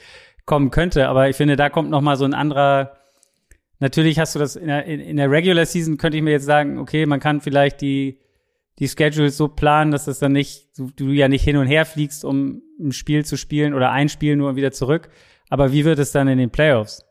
kommen 0.45 0.71
könnte. 0.71 1.07
Aber 1.07 1.29
ich 1.29 1.35
finde, 1.35 1.55
da 1.55 1.69
kommt 1.69 1.89
noch 1.89 2.01
mal 2.01 2.17
so 2.17 2.25
ein 2.25 2.33
anderer. 2.33 2.97
Natürlich 3.79 4.19
hast 4.19 4.35
du 4.35 4.39
das 4.39 4.55
in 4.55 4.67
der, 4.67 4.85
in 4.85 5.17
der 5.17 5.29
Regular 5.29 5.65
Season 5.65 5.97
könnte 5.97 6.17
ich 6.17 6.23
mir 6.23 6.31
jetzt 6.31 6.45
sagen, 6.45 6.77
okay, 6.77 7.05
man 7.05 7.19
kann 7.19 7.41
vielleicht 7.41 7.81
die 7.81 8.19
die 8.81 8.87
Schedules 8.87 9.37
so 9.37 9.47
planen, 9.47 9.91
dass 9.91 10.05
das 10.05 10.17
dann 10.17 10.31
nicht, 10.31 10.69
du, 10.75 10.89
du 10.95 11.09
ja 11.09 11.27
nicht 11.27 11.43
hin 11.43 11.57
und 11.57 11.67
her 11.67 11.85
fliegst, 11.85 12.25
um 12.25 12.63
ein 12.79 12.91
Spiel 12.91 13.23
zu 13.23 13.37
spielen 13.37 13.75
oder 13.75 13.91
ein 13.91 14.09
Spiel 14.09 14.35
nur 14.35 14.55
wieder 14.55 14.71
zurück. 14.71 15.09
Aber 15.49 15.71
wie 15.71 15.85
wird 15.85 15.99
es 15.99 16.11
dann 16.11 16.27
in 16.27 16.39
den 16.39 16.49
Playoffs? 16.49 17.05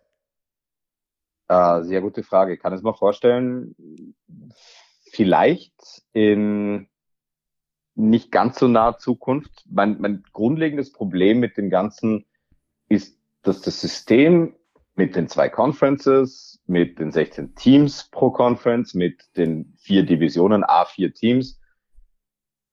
Äh, 1.50 1.82
sehr 1.82 2.00
gute 2.00 2.22
Frage. 2.22 2.54
Ich 2.54 2.60
kann 2.60 2.72
es 2.72 2.82
mir 2.82 2.94
vorstellen, 2.94 3.74
vielleicht 5.10 5.74
in 6.12 6.88
nicht 7.96 8.30
ganz 8.30 8.60
so 8.60 8.68
naher 8.68 8.98
Zukunft. 8.98 9.50
Mein, 9.68 10.00
mein 10.00 10.22
grundlegendes 10.32 10.92
Problem 10.92 11.40
mit 11.40 11.56
dem 11.56 11.68
Ganzen 11.68 12.24
ist, 12.88 13.18
dass 13.42 13.62
das 13.62 13.80
System 13.80 14.54
mit 14.94 15.16
den 15.16 15.28
zwei 15.28 15.48
Conferences, 15.48 16.62
mit 16.66 17.00
den 17.00 17.10
16 17.10 17.56
Teams 17.56 18.08
pro 18.12 18.30
Conference, 18.30 18.94
mit 18.94 19.20
den 19.36 19.74
vier 19.76 20.06
Divisionen, 20.06 20.62
A4 20.62 21.12
Teams, 21.14 21.60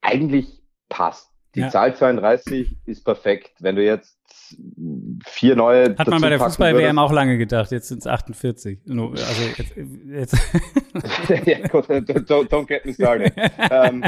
eigentlich 0.01 0.61
passt. 0.87 1.31
Die 1.57 1.61
ja. 1.61 1.69
Zahl 1.71 1.95
32 1.95 2.77
ist 2.85 3.03
perfekt. 3.03 3.51
Wenn 3.59 3.75
du 3.75 3.83
jetzt 3.83 4.19
vier 5.25 5.55
neue. 5.55 5.97
Hat 5.97 6.07
man 6.07 6.21
bei 6.21 6.29
der 6.29 6.37
Fußball-WM 6.37 6.99
auch 6.99 7.11
lange 7.11 7.39
gedacht, 7.39 7.71
jetzt 7.71 7.87
sind 7.87 7.97
es 7.97 8.05
48. 8.05 8.79
Also 8.87 9.41
jetzt. 9.57 9.75
jetzt. 10.05 10.35
ja, 11.47 11.67
gut, 11.67 11.89
don't, 11.89 12.47
don't 12.47 12.67
get 12.67 12.85
me 12.85 12.93
started. 12.93 13.33
ähm, 13.71 14.03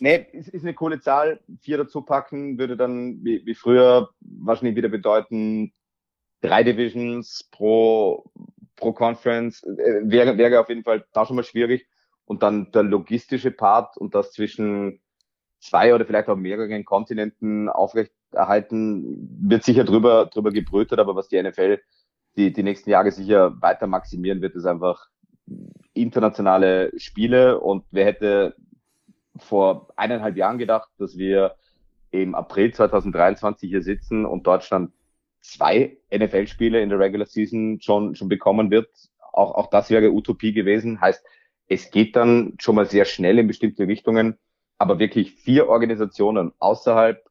nee, 0.00 0.26
es 0.32 0.48
ist 0.48 0.64
eine 0.64 0.74
coole 0.74 0.98
Zahl. 0.98 1.38
Vier 1.60 1.78
dazu 1.78 2.02
packen 2.02 2.58
würde 2.58 2.76
dann 2.76 3.24
wie, 3.24 3.46
wie 3.46 3.54
früher 3.54 4.10
wahrscheinlich 4.20 4.74
wieder 4.74 4.88
bedeuten, 4.88 5.72
drei 6.40 6.64
Divisions 6.64 7.48
pro, 7.52 8.24
pro 8.74 8.92
Conference. 8.92 9.62
Äh, 9.62 10.00
wäre, 10.02 10.36
wäre 10.38 10.58
auf 10.58 10.68
jeden 10.68 10.82
Fall 10.82 11.04
da 11.12 11.24
schon 11.24 11.36
mal 11.36 11.44
schwierig. 11.44 11.86
Und 12.24 12.42
dann 12.42 12.72
der 12.72 12.82
logistische 12.82 13.52
Part 13.52 13.96
und 13.96 14.16
das 14.16 14.32
zwischen 14.32 15.00
zwei 15.64 15.94
oder 15.94 16.04
vielleicht 16.04 16.28
auch 16.28 16.36
mehreren 16.36 16.84
Kontinenten 16.84 17.68
aufrechterhalten, 17.68 19.28
wird 19.40 19.64
sicher 19.64 19.84
drüber, 19.84 20.26
drüber 20.26 20.50
gebrütet, 20.50 20.98
aber 20.98 21.16
was 21.16 21.28
die 21.28 21.42
NFL 21.42 21.80
die, 22.36 22.52
die 22.52 22.62
nächsten 22.62 22.90
Jahre 22.90 23.10
sicher 23.12 23.60
weiter 23.62 23.86
maximieren 23.86 24.42
wird, 24.42 24.56
ist 24.56 24.66
einfach 24.66 25.08
internationale 25.92 26.92
Spiele 26.98 27.60
und 27.60 27.84
wer 27.90 28.04
hätte 28.04 28.56
vor 29.36 29.88
eineinhalb 29.96 30.36
Jahren 30.36 30.58
gedacht, 30.58 30.90
dass 30.98 31.16
wir 31.16 31.56
im 32.10 32.34
April 32.34 32.72
2023 32.72 33.68
hier 33.68 33.82
sitzen 33.82 34.24
und 34.26 34.46
Deutschland 34.46 34.92
zwei 35.40 35.96
NFL-Spiele 36.12 36.80
in 36.80 36.88
der 36.88 36.98
Regular 36.98 37.26
Season 37.26 37.80
schon, 37.80 38.14
schon 38.14 38.28
bekommen 38.28 38.70
wird. 38.70 38.88
Auch, 39.32 39.54
auch 39.54 39.70
das 39.70 39.90
wäre 39.90 40.12
Utopie 40.12 40.52
gewesen. 40.52 41.00
Heißt, 41.00 41.24
es 41.68 41.90
geht 41.90 42.16
dann 42.16 42.54
schon 42.58 42.76
mal 42.76 42.86
sehr 42.86 43.04
schnell 43.04 43.38
in 43.38 43.46
bestimmte 43.46 43.86
Richtungen 43.86 44.38
aber 44.84 44.98
wirklich 44.98 45.32
vier 45.32 45.68
Organisationen 45.68 46.52
außerhalb 46.58 47.24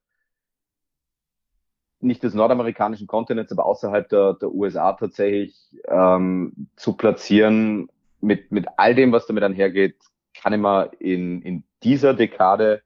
nicht 2.00 2.24
des 2.24 2.34
nordamerikanischen 2.34 3.06
Kontinents, 3.06 3.52
aber 3.52 3.66
außerhalb 3.66 4.10
der, 4.10 4.34
der 4.34 4.52
USA 4.52 4.94
tatsächlich 4.94 5.56
ähm, 5.88 6.68
zu 6.76 6.94
platzieren 6.94 7.90
mit, 8.22 8.52
mit 8.52 8.66
all 8.78 8.96
dem, 8.96 9.12
was 9.12 9.28
damit 9.28 9.44
einhergeht, 9.44 9.98
kann 10.34 10.54
ich 10.54 10.60
mir 10.60 10.92
in, 11.00 11.44
in 11.44 11.64
dieser 11.84 12.16
Dekade 12.16 12.82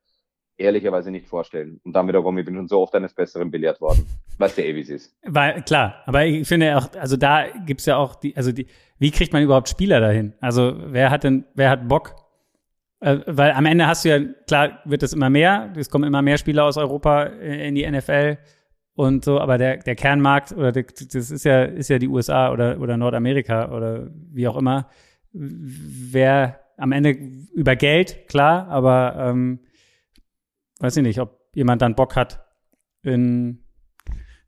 ehrlicherweise 0.58 1.12
nicht 1.12 1.28
vorstellen. 1.28 1.80
Und 1.86 1.94
dann 1.94 2.08
wiederum, 2.10 2.38
ich 2.38 2.46
bin 2.46 2.56
schon 2.56 2.68
so 2.68 2.82
oft 2.82 2.94
eines 2.94 3.14
Besseren 3.14 3.50
belehrt 3.50 3.80
worden. 3.80 4.06
Eh, 4.40 4.76
wie 4.76 4.82
es 4.82 4.90
ist. 4.90 5.16
Weil, 5.24 5.64
klar, 5.64 6.04
aber 6.06 6.26
ich 6.26 6.48
finde 6.48 6.78
auch, 6.78 6.94
also 7.00 7.16
da 7.16 7.48
gibt's 7.66 7.86
ja 7.86 7.96
auch 7.96 8.16
die, 8.16 8.36
also 8.36 8.52
die, 8.52 8.68
wie 9.00 9.12
kriegt 9.12 9.32
man 9.34 9.42
überhaupt 9.42 9.70
Spieler 9.70 10.02
dahin? 10.02 10.34
Also 10.42 10.76
wer 10.78 11.10
hat 11.10 11.24
denn, 11.24 11.46
wer 11.56 11.70
hat 11.70 11.88
Bock, 11.88 12.27
weil 13.00 13.52
am 13.52 13.66
Ende 13.66 13.88
hast 13.88 14.06
du 14.06 14.10
ja, 14.10 14.20
klar 14.48 14.80
wird 14.86 15.04
es 15.04 15.14
immer 15.14 15.30
mehr, 15.30 15.72
es 15.76 15.90
kommen 15.90 16.06
immer 16.06 16.22
mehr 16.22 16.38
Spieler 16.38 16.66
aus 16.66 16.78
Europa 16.78 17.24
in 17.24 17.76
die 17.76 17.90
NFL 17.90 18.38
und 18.96 19.24
so, 19.24 19.40
aber 19.40 19.60
der, 19.60 19.78
der 19.78 19.96
Kernmarkt 19.96 20.52
oder 20.54 20.72
der, 20.72 20.84
das 20.84 21.30
ist 21.30 21.46
ja, 21.46 21.64
ist 21.64 21.90
ja 21.90 22.00
die 22.00 22.08
USA 22.08 22.52
oder, 22.52 22.80
oder 22.80 22.98
Nordamerika 22.98 23.72
oder 23.72 24.10
wie 24.32 24.48
auch 24.48 24.58
immer. 24.58 24.90
Wer 25.32 26.60
am 26.78 26.92
Ende 26.92 27.12
über 27.12 27.76
Geld, 27.76 28.28
klar, 28.28 28.68
aber 28.70 29.16
ähm, 29.18 29.60
weiß 30.80 30.98
ich 30.98 31.04
nicht, 31.04 31.20
ob 31.20 31.40
jemand 31.54 31.84
dann 31.84 31.96
Bock 31.96 32.16
hat, 32.16 32.44
in 33.04 33.64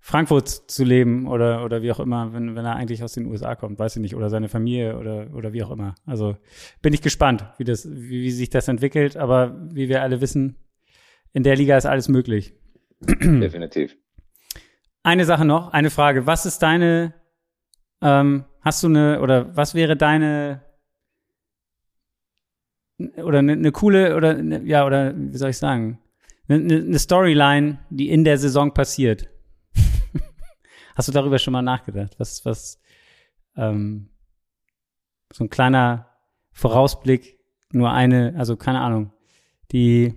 Frankfurt 0.02 0.48
zu 0.48 0.84
leben 0.84 1.28
oder, 1.28 1.66
oder 1.66 1.82
wie 1.82 1.92
auch 1.92 2.00
immer, 2.00 2.34
wenn, 2.34 2.56
wenn 2.56 2.66
er 2.66 2.76
eigentlich 2.76 3.04
aus 3.04 3.14
den 3.14 3.26
USA 3.26 3.56
kommt, 3.56 3.80
weiß 3.80 3.98
ich 3.98 4.02
nicht, 4.02 4.16
oder 4.16 4.30
seine 4.30 4.48
Familie 4.48 4.98
oder, 4.98 5.28
oder 5.34 5.54
wie 5.54 5.64
auch 5.64 5.72
immer. 5.72 5.96
Also 6.06 6.38
bin 6.82 6.94
ich 6.94 7.02
gespannt, 7.02 7.46
wie 7.58 7.66
das, 7.66 7.90
wie, 7.90 8.24
wie 8.24 8.32
sich 8.32 8.50
das 8.50 8.68
entwickelt, 8.68 9.18
aber 9.18 9.58
wie 9.72 9.90
wir 9.90 10.02
alle 10.02 10.22
wissen, 10.22 10.56
in 11.34 11.44
der 11.44 11.56
Liga 11.56 11.78
ist 11.78 11.86
alles 11.86 12.08
möglich. 12.08 12.54
Definitiv. 13.02 13.98
Eine 15.04 15.26
Sache 15.26 15.46
noch, 15.46 15.74
eine 15.74 15.90
Frage. 15.90 16.26
Was 16.26 16.46
ist 16.46 16.60
deine, 16.60 17.14
ähm, 18.02 18.46
hast 18.62 18.84
du 18.84 18.88
eine, 18.88 19.22
oder 19.22 19.56
was 19.56 19.76
wäre 19.76 19.96
deine, 19.96 20.62
oder 22.98 23.40
eine, 23.40 23.54
eine 23.54 23.72
coole, 23.72 24.16
oder, 24.16 24.32
eine, 24.32 24.64
ja, 24.64 24.86
oder 24.86 25.14
wie 25.16 25.38
soll 25.38 25.52
ich 25.52 25.58
sagen, 25.58 26.00
eine, 26.48 26.76
eine 26.76 27.00
Storyline, 27.00 27.80
die 27.90 28.10
in 28.10 28.24
der 28.24 28.38
Saison 28.38 28.74
passiert? 28.74 29.30
Hast 31.00 31.08
du 31.08 31.14
darüber 31.14 31.40
schon 31.40 31.54
mal 31.54 31.62
nachgedacht? 31.62 32.20
Was, 32.20 32.44
was, 32.44 32.78
ähm, 33.56 34.10
so 35.32 35.46
ein 35.46 35.50
kleiner 35.50 36.10
Vorausblick 36.52 37.40
nur 37.72 37.90
eine, 37.90 38.36
also 38.38 38.58
keine 38.58 38.82
Ahnung, 38.82 39.14
die 39.72 40.14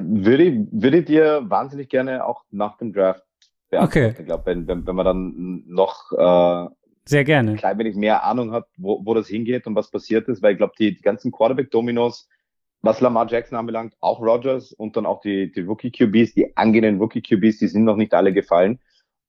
würde, 0.00 0.66
würde 0.70 1.02
dir 1.02 1.42
wahnsinnig 1.44 1.90
gerne 1.90 2.24
auch 2.24 2.44
nach 2.50 2.78
dem 2.78 2.94
Draft 2.94 3.26
beantworten. 3.68 4.12
Okay. 4.12 4.20
Ich 4.20 4.26
glaube, 4.26 4.46
wenn, 4.46 4.66
wenn, 4.66 4.86
wenn 4.86 4.96
man 4.96 5.04
dann 5.04 5.62
noch 5.66 6.12
äh, 6.12 6.70
sehr 7.04 7.24
gerne. 7.24 7.50
ein 7.50 7.56
klein 7.58 7.78
wenig 7.78 7.94
mehr 7.94 8.24
Ahnung 8.24 8.52
hat, 8.52 8.68
wo, 8.78 9.04
wo 9.04 9.12
das 9.12 9.28
hingeht 9.28 9.66
und 9.66 9.74
was 9.74 9.90
passiert 9.90 10.28
ist, 10.28 10.40
weil 10.40 10.52
ich 10.52 10.58
glaube, 10.58 10.72
die, 10.78 10.96
die 10.96 11.02
ganzen 11.02 11.30
Quarterback-Dominos, 11.30 12.26
was 12.82 13.00
Lamar 13.00 13.26
Jackson 13.28 13.58
anbelangt, 13.58 13.94
auch 14.00 14.20
Rogers 14.20 14.72
und 14.72 14.96
dann 14.96 15.06
auch 15.06 15.20
die, 15.20 15.50
die 15.50 15.62
Rookie-QBs, 15.62 16.34
die 16.34 16.56
angehenden 16.56 17.00
Rookie-QBs, 17.00 17.58
die 17.58 17.68
sind 17.68 17.84
noch 17.84 17.96
nicht 17.96 18.14
alle 18.14 18.32
gefallen. 18.32 18.78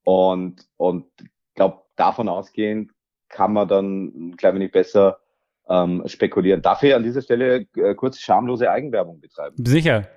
Und, 0.04 0.68
und 0.78 1.06
ich 1.20 1.56
glaube, 1.56 1.82
davon 1.96 2.30
ausgehend 2.30 2.92
kann 3.30 3.54
man 3.54 3.68
dann 3.68 4.06
ein 4.06 4.38
klein 4.38 4.56
wenig 4.56 4.72
besser 4.72 5.20
ähm, 5.68 6.04
spekulieren. 6.06 6.62
Darf 6.62 6.84
ich 6.84 6.94
an 6.94 7.04
dieser 7.04 7.22
Stelle 7.22 7.68
äh, 7.76 7.96
kurz 7.96 8.20
schamlose 8.20 8.72
Eigenwerbung 8.72 9.20
betreiben? 9.20 9.56
Sicher. 9.66 10.08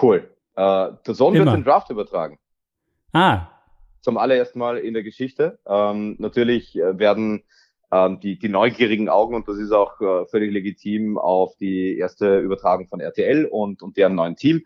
Cool. 0.00 0.30
Äh, 0.54 0.90
der 1.06 1.14
Sohn 1.14 1.34
wird 1.34 1.48
den 1.48 1.64
Draft 1.64 1.90
übertragen. 1.90 2.38
Ah. 3.12 3.48
Zum 4.00 4.18
allerersten 4.18 4.58
Mal 4.58 4.78
in 4.78 4.94
der 4.94 5.02
Geschichte. 5.02 5.58
Ähm, 5.66 6.16
natürlich 6.18 6.76
äh, 6.76 6.98
werden 6.98 7.44
ähm, 7.92 8.18
die, 8.20 8.38
die 8.38 8.48
neugierigen 8.48 9.08
Augen, 9.08 9.34
und 9.34 9.46
das 9.46 9.58
ist 9.58 9.70
auch 9.70 10.00
äh, 10.00 10.26
völlig 10.26 10.50
legitim, 10.52 11.18
auf 11.18 11.54
die 11.56 11.98
erste 11.98 12.38
Übertragung 12.40 12.88
von 12.88 13.00
RTL 13.00 13.44
und, 13.44 13.82
und 13.82 13.96
deren 13.96 14.14
neuen 14.14 14.34
Team 14.34 14.62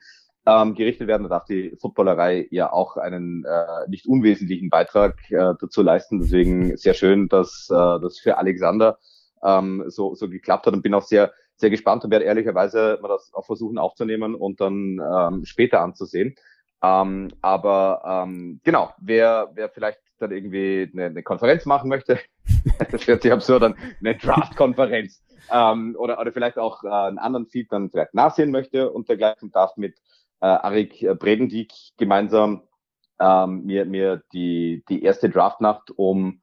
ähm, 0.47 0.74
gerichtet 0.74 1.09
werden. 1.09 1.24
Da 1.24 1.28
darf 1.28 1.44
die 1.44 1.77
Footballerei 1.81 2.47
ja 2.51 2.73
auch 2.73 2.97
einen 2.97 3.44
äh, 3.44 3.89
nicht 3.89 4.07
unwesentlichen 4.07 4.70
Beitrag 4.70 5.19
äh, 5.31 5.55
dazu 5.61 5.82
leisten. 5.82 6.20
Deswegen 6.20 6.77
sehr 6.77 6.94
schön, 6.94 7.28
dass 7.28 7.69
äh, 7.69 7.74
das 7.74 8.19
für 8.19 8.39
Alexander 8.39 8.98
ähm, 9.43 9.85
so, 9.89 10.15
so 10.15 10.28
geklappt 10.28 10.66
hat 10.66 10.74
und 10.74 10.82
bin 10.82 10.94
auch 10.94 11.03
sehr, 11.03 11.32
sehr 11.57 11.70
gespannt 11.70 12.05
und 12.05 12.12
werde 12.12 12.24
ehrlicherweise 12.24 12.98
mal 13.03 13.09
das 13.09 13.32
auch 13.35 13.44
versuchen 13.44 13.78
aufzunehmen 13.78 14.36
und 14.36 14.61
dann 14.61 15.01
ähm, 15.01 15.44
später 15.44 15.81
anzusehen. 15.81 16.36
Ähm, 16.82 17.28
aber 17.40 18.24
ähm, 18.24 18.61
genau, 18.62 18.93
wer, 18.98 19.51
wer 19.55 19.69
vielleicht 19.69 19.98
dann 20.19 20.33
irgendwie 20.33 20.91
eine, 20.93 21.07
eine 21.07 21.23
Konferenz 21.23 21.67
machen 21.67 21.89
möchte, 21.89 22.19
das 22.91 23.07
hört 23.07 23.23
sich 23.23 23.33
absurd 23.33 23.63
an, 23.63 23.77
eine 24.01 24.17
Draft-Konferenz. 24.17 25.23
Ähm, 25.53 25.97
oder, 25.99 26.21
oder 26.21 26.33
vielleicht 26.33 26.59
auch 26.59 26.83
äh, 26.83 26.89
einen 26.89 27.19
anderen 27.19 27.47
Feed 27.47 27.71
dann 27.71 27.91
vielleicht 27.91 28.15
nachsehen 28.15 28.51
möchte 28.51 28.91
und 28.91 29.09
dergleichen. 29.09 29.53
Darf 29.53 29.77
mit 29.77 29.97
äh, 30.41 30.47
Arik 30.47 31.07
Bredendieck 31.19 31.73
gemeinsam 31.97 32.63
ähm, 33.21 33.65
mir, 33.65 33.85
mir 33.85 34.23
die, 34.33 34.85
die 34.89 35.03
erste 35.03 35.31
Draftnacht 35.31 35.91
um 35.93 36.41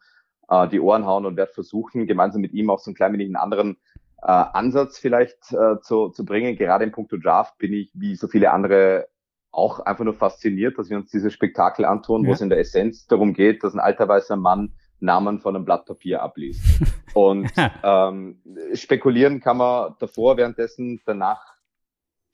äh, 0.49 0.67
die 0.69 0.79
Ohren 0.79 1.05
hauen 1.05 1.25
und 1.25 1.37
werde 1.37 1.53
versuchen, 1.53 2.07
gemeinsam 2.07 2.41
mit 2.41 2.53
ihm 2.53 2.69
auch 2.69 2.79
so 2.79 2.91
ein 2.91 2.95
klein 2.95 3.13
wenig 3.13 3.27
einen 3.27 3.35
anderen 3.35 3.77
äh, 4.21 4.27
Ansatz 4.27 4.97
vielleicht 4.97 5.51
äh, 5.51 5.79
zu, 5.81 6.09
zu 6.09 6.25
bringen. 6.25 6.55
Gerade 6.55 6.85
im 6.85 6.91
Punkto 6.91 7.17
Draft 7.17 7.57
bin 7.57 7.73
ich, 7.73 7.91
wie 7.93 8.15
so 8.15 8.27
viele 8.27 8.51
andere, 8.51 9.07
auch 9.53 9.79
einfach 9.79 10.03
nur 10.03 10.15
fasziniert, 10.15 10.77
dass 10.77 10.89
wir 10.89 10.97
uns 10.97 11.11
dieses 11.11 11.31
Spektakel 11.31 11.85
antun, 11.85 12.23
ja. 12.23 12.29
wo 12.29 12.33
es 12.33 12.41
in 12.41 12.49
der 12.49 12.59
Essenz 12.59 13.07
darum 13.07 13.33
geht, 13.33 13.63
dass 13.63 13.73
ein 13.73 13.79
alter 13.79 14.07
weißer 14.07 14.35
Mann 14.35 14.73
Namen 14.99 15.39
von 15.39 15.55
einem 15.55 15.65
Blatt 15.65 15.85
Papier 15.85 16.21
abliest. 16.21 16.63
Und 17.13 17.51
ähm, 17.83 18.41
spekulieren 18.73 19.41
kann 19.41 19.57
man 19.57 19.95
davor, 19.99 20.37
währenddessen, 20.37 21.01
danach 21.05 21.53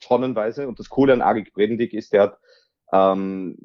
tonnenweise. 0.00 0.66
Und 0.66 0.78
das 0.78 0.88
Coole 0.88 1.12
an 1.12 1.20
Agik 1.20 1.52
Bredendick 1.52 1.92
ist, 1.92 2.12
der 2.12 2.22
hat 2.22 2.38
ähm, 2.92 3.58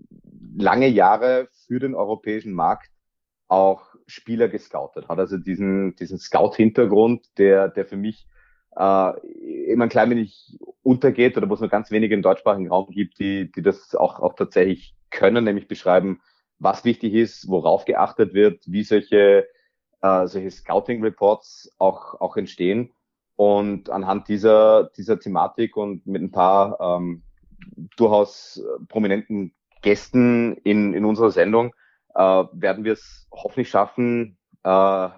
lange 0.58 0.88
Jahre 0.88 1.48
für 1.68 1.80
den 1.80 1.96
europäischen 1.96 2.54
Markt 2.54 2.92
auch 3.48 3.96
Spieler 4.08 4.50
gescoutet, 4.50 5.08
hat 5.08 5.20
also 5.20 5.38
diesen, 5.38 5.96
diesen 5.96 6.18
Scout-Hintergrund, 6.18 7.38
der, 7.38 7.70
der 7.70 7.86
für 7.86 7.98
mich 7.98 8.28
äh, 8.76 9.14
immer 9.72 9.86
ein 9.86 9.90
klein 9.90 10.10
wenig 10.10 10.58
untergeht 10.84 11.38
oder 11.38 11.50
wo 11.50 11.54
es 11.54 11.60
nur 11.62 11.70
ganz 11.70 11.92
wenige 11.92 12.14
im 12.14 12.22
deutschsprachigen 12.22 12.70
Raum 12.70 12.90
gibt, 12.92 13.20
die, 13.20 13.52
die 13.52 13.62
das 13.62 13.96
auch, 13.96 14.20
auch 14.20 14.34
tatsächlich 14.34 14.96
können, 15.10 15.44
nämlich 15.44 15.68
beschreiben, 15.68 16.22
was 16.60 16.86
wichtig 16.86 17.14
ist, 17.14 17.48
worauf 17.48 17.86
geachtet 17.86 18.34
wird, 18.34 18.64
wie 18.68 18.84
solche, 18.84 19.48
äh, 20.02 20.28
solche 20.28 20.52
Scouting-Reports 20.52 21.76
auch, 21.78 22.20
auch 22.22 22.38
entstehen. 22.38 22.92
Und 23.36 23.90
anhand 23.90 24.30
dieser, 24.30 24.86
dieser 24.96 25.20
Thematik 25.20 25.76
und 25.76 26.06
mit 26.06 26.22
ein 26.22 26.32
paar 26.32 26.80
ähm, 26.80 27.24
durchaus 27.98 28.64
prominenten 28.88 29.54
Gästen 29.82 30.56
in, 30.64 30.94
in 30.94 31.04
unserer 31.04 31.32
Sendung 31.32 31.76
äh, 32.16 32.20
werden 32.54 32.84
wir 32.84 32.94
es 32.94 33.28
hoffentlich 33.32 33.70
schaffen, 33.70 34.38
äh, 34.64 35.10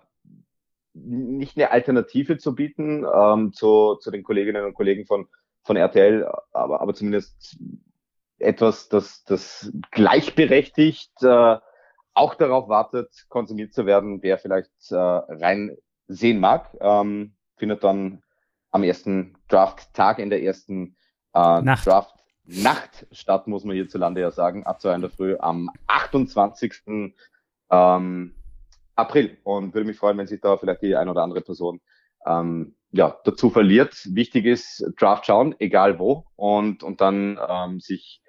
nicht 1.06 1.58
eine 1.58 1.72
Alternative 1.72 2.38
zu 2.38 2.56
bieten 2.56 3.06
ähm, 3.14 3.54
zu, 3.54 3.96
zu 3.96 4.12
den 4.12 4.24
Kolleginnen 4.24 4.66
und 4.66 4.74
Kollegen 4.74 5.06
von, 5.06 5.28
von 5.64 5.78
RTL, 5.78 6.30
aber, 6.52 6.82
aber 6.82 6.94
zumindest 6.94 7.58
etwas, 8.40 8.90
das, 8.90 9.24
das 9.24 9.72
gleichberechtigt 9.92 11.12
äh, 11.24 11.58
auch 12.14 12.36
darauf 12.36 12.68
wartet, 12.68 13.26
konsumiert 13.30 13.74
zu 13.74 13.86
werden, 13.86 14.22
wer 14.22 14.38
vielleicht 14.38 14.72
äh, 14.92 14.96
rein 14.96 15.78
sehen 16.08 16.40
mag. 16.40 16.76
Ähm, 16.80 17.34
findet 17.58 17.84
dann 17.84 18.24
am 18.72 18.84
ersten 18.84 19.36
Draft-Tag 19.50 20.20
in 20.20 20.30
der 20.30 20.42
ersten 20.42 20.96
äh, 21.34 21.62
Nacht. 21.62 21.86
Draft 21.86 22.18
Nacht 22.48 23.06
statt, 23.12 23.48
muss 23.48 23.66
man 23.66 23.76
hierzulande 23.76 24.22
ja 24.22 24.32
sagen, 24.32 24.66
ab 24.66 24.80
zwei 24.82 24.96
in 24.96 25.02
der 25.02 25.10
Früh 25.10 25.36
am 25.38 25.70
28. 25.88 27.14
Ähm, 27.70 28.34
April. 28.98 29.38
Und 29.44 29.74
würde 29.74 29.88
mich 29.88 29.98
freuen, 29.98 30.18
wenn 30.18 30.28
sich 30.28 30.42
da 30.42 30.58
vielleicht 30.58 30.82
die 30.82 30.96
ein 30.96 31.10
oder 31.10 31.24
andere 31.24 31.42
Person 31.42 31.80
ähm, 32.26 32.76
ja, 32.92 33.18
dazu 33.24 33.50
verliert. 33.50 33.96
Wichtig 34.14 34.46
ist, 34.46 34.86
Draft 35.00 35.26
schauen, 35.26 35.56
egal 35.60 36.00
wo, 36.00 36.26
und, 36.36 36.84
und 36.84 37.02
dann 37.02 37.40
ähm, 37.48 37.80
sich 37.80 38.22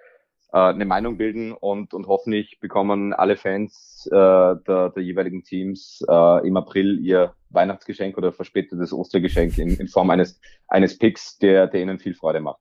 äh, 0.52 0.58
eine 0.58 0.84
Meinung 0.84 1.16
bilden 1.18 1.52
und, 1.52 1.94
und 1.94 2.06
hoffentlich 2.06 2.58
bekommen 2.60 3.12
alle 3.12 3.36
Fans 3.36 4.08
äh, 4.10 4.14
der, 4.14 4.90
der 4.94 5.02
jeweiligen 5.02 5.42
Teams 5.42 6.02
äh, 6.08 6.46
im 6.46 6.56
April 6.56 6.98
ihr 7.00 7.34
Weihnachtsgeschenk 7.50 8.16
oder 8.18 8.32
verspätetes 8.32 8.92
Ostergeschenk 8.92 9.56
in, 9.58 9.76
in 9.76 9.88
Form 9.88 10.10
eines, 10.10 10.40
eines 10.66 10.98
Picks, 10.98 11.38
der, 11.38 11.66
der 11.66 11.82
ihnen 11.82 11.98
viel 11.98 12.14
Freude 12.14 12.40
macht. 12.40 12.60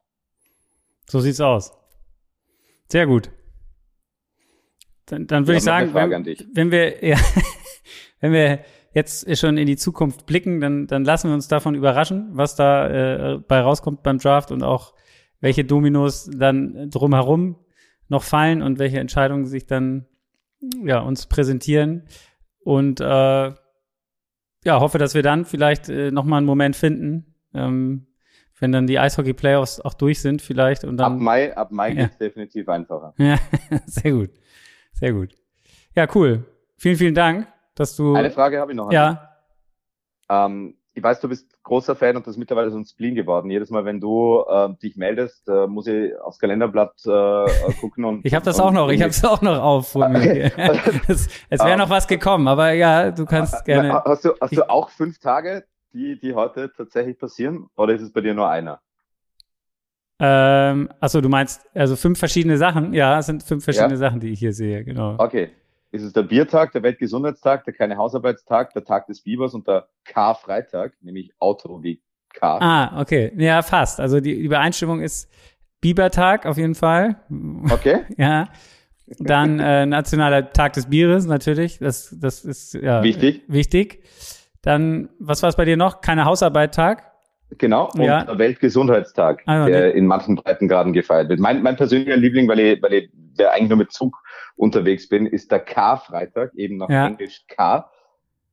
So 1.09 1.19
sieht's 1.19 1.41
aus. 1.41 1.73
Sehr 2.89 3.05
gut. 3.07 3.29
Dann, 5.05 5.25
dann 5.25 5.47
würde 5.47 5.57
ich 5.57 5.63
sagen, 5.63 5.93
wenn, 5.93 6.25
wenn, 6.53 6.71
wir, 6.71 7.05
ja, 7.05 7.17
wenn 8.19 8.31
wir 8.31 8.59
jetzt 8.93 9.37
schon 9.37 9.57
in 9.57 9.67
die 9.67 9.77
Zukunft 9.77 10.25
blicken, 10.25 10.59
dann, 10.59 10.87
dann 10.87 11.05
lassen 11.05 11.29
wir 11.29 11.35
uns 11.35 11.47
davon 11.47 11.75
überraschen, 11.75 12.29
was 12.31 12.55
da 12.55 12.87
äh, 13.35 13.37
bei 13.37 13.59
rauskommt 13.59 14.03
beim 14.03 14.17
Draft 14.17 14.51
und 14.51 14.63
auch 14.63 14.93
welche 15.39 15.63
Dominos 15.63 16.29
dann 16.33 16.89
drumherum 16.89 17.57
noch 18.09 18.23
fallen 18.23 18.61
und 18.61 18.79
welche 18.79 18.99
Entscheidungen 18.99 19.45
sich 19.45 19.67
dann 19.67 20.05
ja 20.83 20.99
uns 20.99 21.27
präsentieren 21.27 22.07
und 22.59 22.99
äh, 22.99 23.03
ja 24.63 24.79
hoffe, 24.79 24.97
dass 24.97 25.13
wir 25.13 25.23
dann 25.23 25.45
vielleicht 25.45 25.89
äh, 25.89 26.11
noch 26.11 26.25
mal 26.25 26.37
einen 26.37 26.45
Moment 26.45 26.75
finden, 26.75 27.35
ähm, 27.53 28.07
wenn 28.59 28.71
dann 28.71 28.87
die 28.87 28.97
Eishockey-Playoffs 28.97 29.81
auch 29.81 29.93
durch 29.93 30.19
sind 30.19 30.41
vielleicht. 30.41 30.83
Und 30.83 30.97
dann, 30.97 31.13
ab 31.13 31.19
Mai, 31.19 31.55
ab 31.55 31.71
Mai 31.71 31.89
ja. 31.89 32.03
geht's 32.03 32.17
definitiv 32.17 32.67
einfacher. 32.69 33.13
Ja, 33.17 33.37
sehr 33.85 34.11
gut. 34.11 34.31
Sehr 34.93 35.13
gut. 35.13 35.29
Ja, 35.95 36.07
cool. 36.15 36.43
Vielen, 36.77 36.97
vielen 36.97 37.15
Dank, 37.15 37.47
dass 37.79 37.95
du. 37.95 38.15
Eine 38.15 38.31
Frage 38.31 38.59
habe 38.59 38.71
ich 38.71 38.77
noch. 38.77 38.91
Ja. 38.91 39.29
Ähm, 40.29 40.75
ich 40.97 41.03
weiß, 41.03 41.19
du 41.19 41.29
bist 41.29 41.61
großer 41.61 41.95
Fan 41.95 42.15
und 42.15 42.25
das 42.25 42.33
ist 42.33 42.37
mittlerweile 42.39 42.71
so 42.71 42.77
ein 42.77 42.85
Spleen 42.85 43.13
geworden. 43.13 43.51
Jedes 43.51 43.69
Mal, 43.69 43.85
wenn 43.85 43.99
du 43.99 44.43
äh, 44.49 44.69
dich 44.81 44.97
meldest, 44.97 45.47
äh, 45.47 45.67
muss 45.67 45.85
ich 45.85 46.19
aufs 46.19 46.39
Kalenderblatt 46.39 46.93
äh, 47.05 47.11
äh 47.11 47.73
gucken 47.79 48.03
und. 48.03 48.21
ich 48.25 48.33
habe 48.33 48.43
das 48.43 48.59
auch 48.59 48.71
noch, 48.71 48.89
ich 48.89 49.01
habe 49.01 49.11
es 49.11 49.23
auch 49.23 49.43
noch 49.43 49.61
auf 49.61 49.89
vor 49.89 50.09
mir. 50.09 50.51
es, 51.07 51.29
es 51.49 51.63
wäre 51.63 51.77
noch 51.77 51.91
was 51.91 52.07
gekommen, 52.07 52.47
aber 52.47 52.71
ja, 52.71 53.11
du 53.11 53.25
kannst 53.25 53.53
äh, 53.53 53.63
gerne. 53.65 53.93
Hast 53.93 54.25
du, 54.25 54.33
hast 54.41 54.57
du 54.57 54.67
auch 54.67 54.89
fünf 54.89 55.19
Tage, 55.19 55.65
die, 55.93 56.19
die 56.19 56.33
heute 56.33 56.71
tatsächlich 56.75 57.19
passieren? 57.19 57.67
Oder 57.75 57.93
ist 57.93 58.01
es 58.01 58.11
bei 58.11 58.21
dir 58.21 58.33
nur 58.33 58.49
einer? 58.49 58.81
Ähm, 60.19 60.89
achso, 60.99 61.21
du 61.21 61.29
meinst, 61.29 61.61
also 61.75 61.95
fünf 61.95 62.17
verschiedene 62.17 62.57
Sachen? 62.57 62.93
Ja, 62.93 63.19
es 63.19 63.27
sind 63.27 63.43
fünf 63.43 63.63
verschiedene 63.63 63.93
ja. 63.93 63.97
Sachen, 63.97 64.19
die 64.19 64.29
ich 64.29 64.39
hier 64.39 64.53
sehe, 64.53 64.83
genau. 64.83 65.15
Okay. 65.19 65.51
Ist 65.91 66.03
es 66.03 66.13
der 66.13 66.23
Biertag, 66.23 66.73
der 66.73 66.83
Weltgesundheitstag, 66.83 67.63
der 67.63 67.73
keine 67.73 67.97
Hausarbeitstag, 67.97 68.73
der 68.73 68.83
Tag 68.83 69.07
des 69.07 69.21
Bibers 69.21 69.53
und 69.53 69.67
der 69.67 69.87
K-Freitag, 70.03 70.93
nämlich 71.01 71.33
Auto 71.39 71.81
wie 71.81 72.01
K. 72.33 72.57
Ah, 72.59 73.01
okay. 73.01 73.31
Ja, 73.37 73.61
fast. 73.61 73.99
Also 73.99 74.19
die 74.19 74.33
Übereinstimmung 74.33 75.01
ist 75.01 75.31
Bibertag 75.79 76.45
auf 76.45 76.57
jeden 76.57 76.75
Fall. 76.75 77.15
Okay. 77.71 78.01
ja. 78.17 78.49
Dann 79.19 79.59
äh, 79.59 79.85
Nationaler 79.85 80.51
Tag 80.51 80.73
des 80.73 80.89
Bieres 80.89 81.25
natürlich. 81.25 81.79
Das, 81.79 82.13
das 82.19 82.43
ist 82.43 82.73
ja 82.73 83.01
wichtig. 83.03 83.43
Wichtig. 83.47 84.03
Dann, 84.61 85.09
was 85.19 85.41
war 85.43 85.49
es 85.49 85.55
bei 85.55 85.63
dir 85.63 85.77
noch? 85.77 86.01
Keine 86.01 86.25
Hausarbeit-Tag? 86.25 87.03
Genau, 87.57 87.89
und 87.93 88.01
ja. 88.01 88.25
der 88.25 88.37
Weltgesundheitstag, 88.37 89.41
also, 89.45 89.67
der 89.67 89.95
in 89.95 90.05
manchen 90.05 90.35
Breitengraden 90.35 90.91
gefeiert 90.91 91.29
wird. 91.29 91.39
Mein, 91.39 91.61
mein 91.61 91.77
persönlicher 91.77 92.17
Liebling, 92.17 92.45
weil 92.49 92.59
ich, 92.59 92.81
weil 92.81 92.93
ich 92.93 93.09
der 93.13 93.53
eigentlich 93.53 93.69
nur 93.69 93.77
mit 93.77 93.91
Zug 93.93 94.17
unterwegs 94.57 95.07
bin, 95.07 95.25
ist 95.25 95.51
der 95.51 95.59
K-Freitag, 95.59 96.53
eben 96.55 96.77
nach 96.77 96.89
ja. 96.89 97.07
Englisch 97.07 97.45
K. 97.47 97.89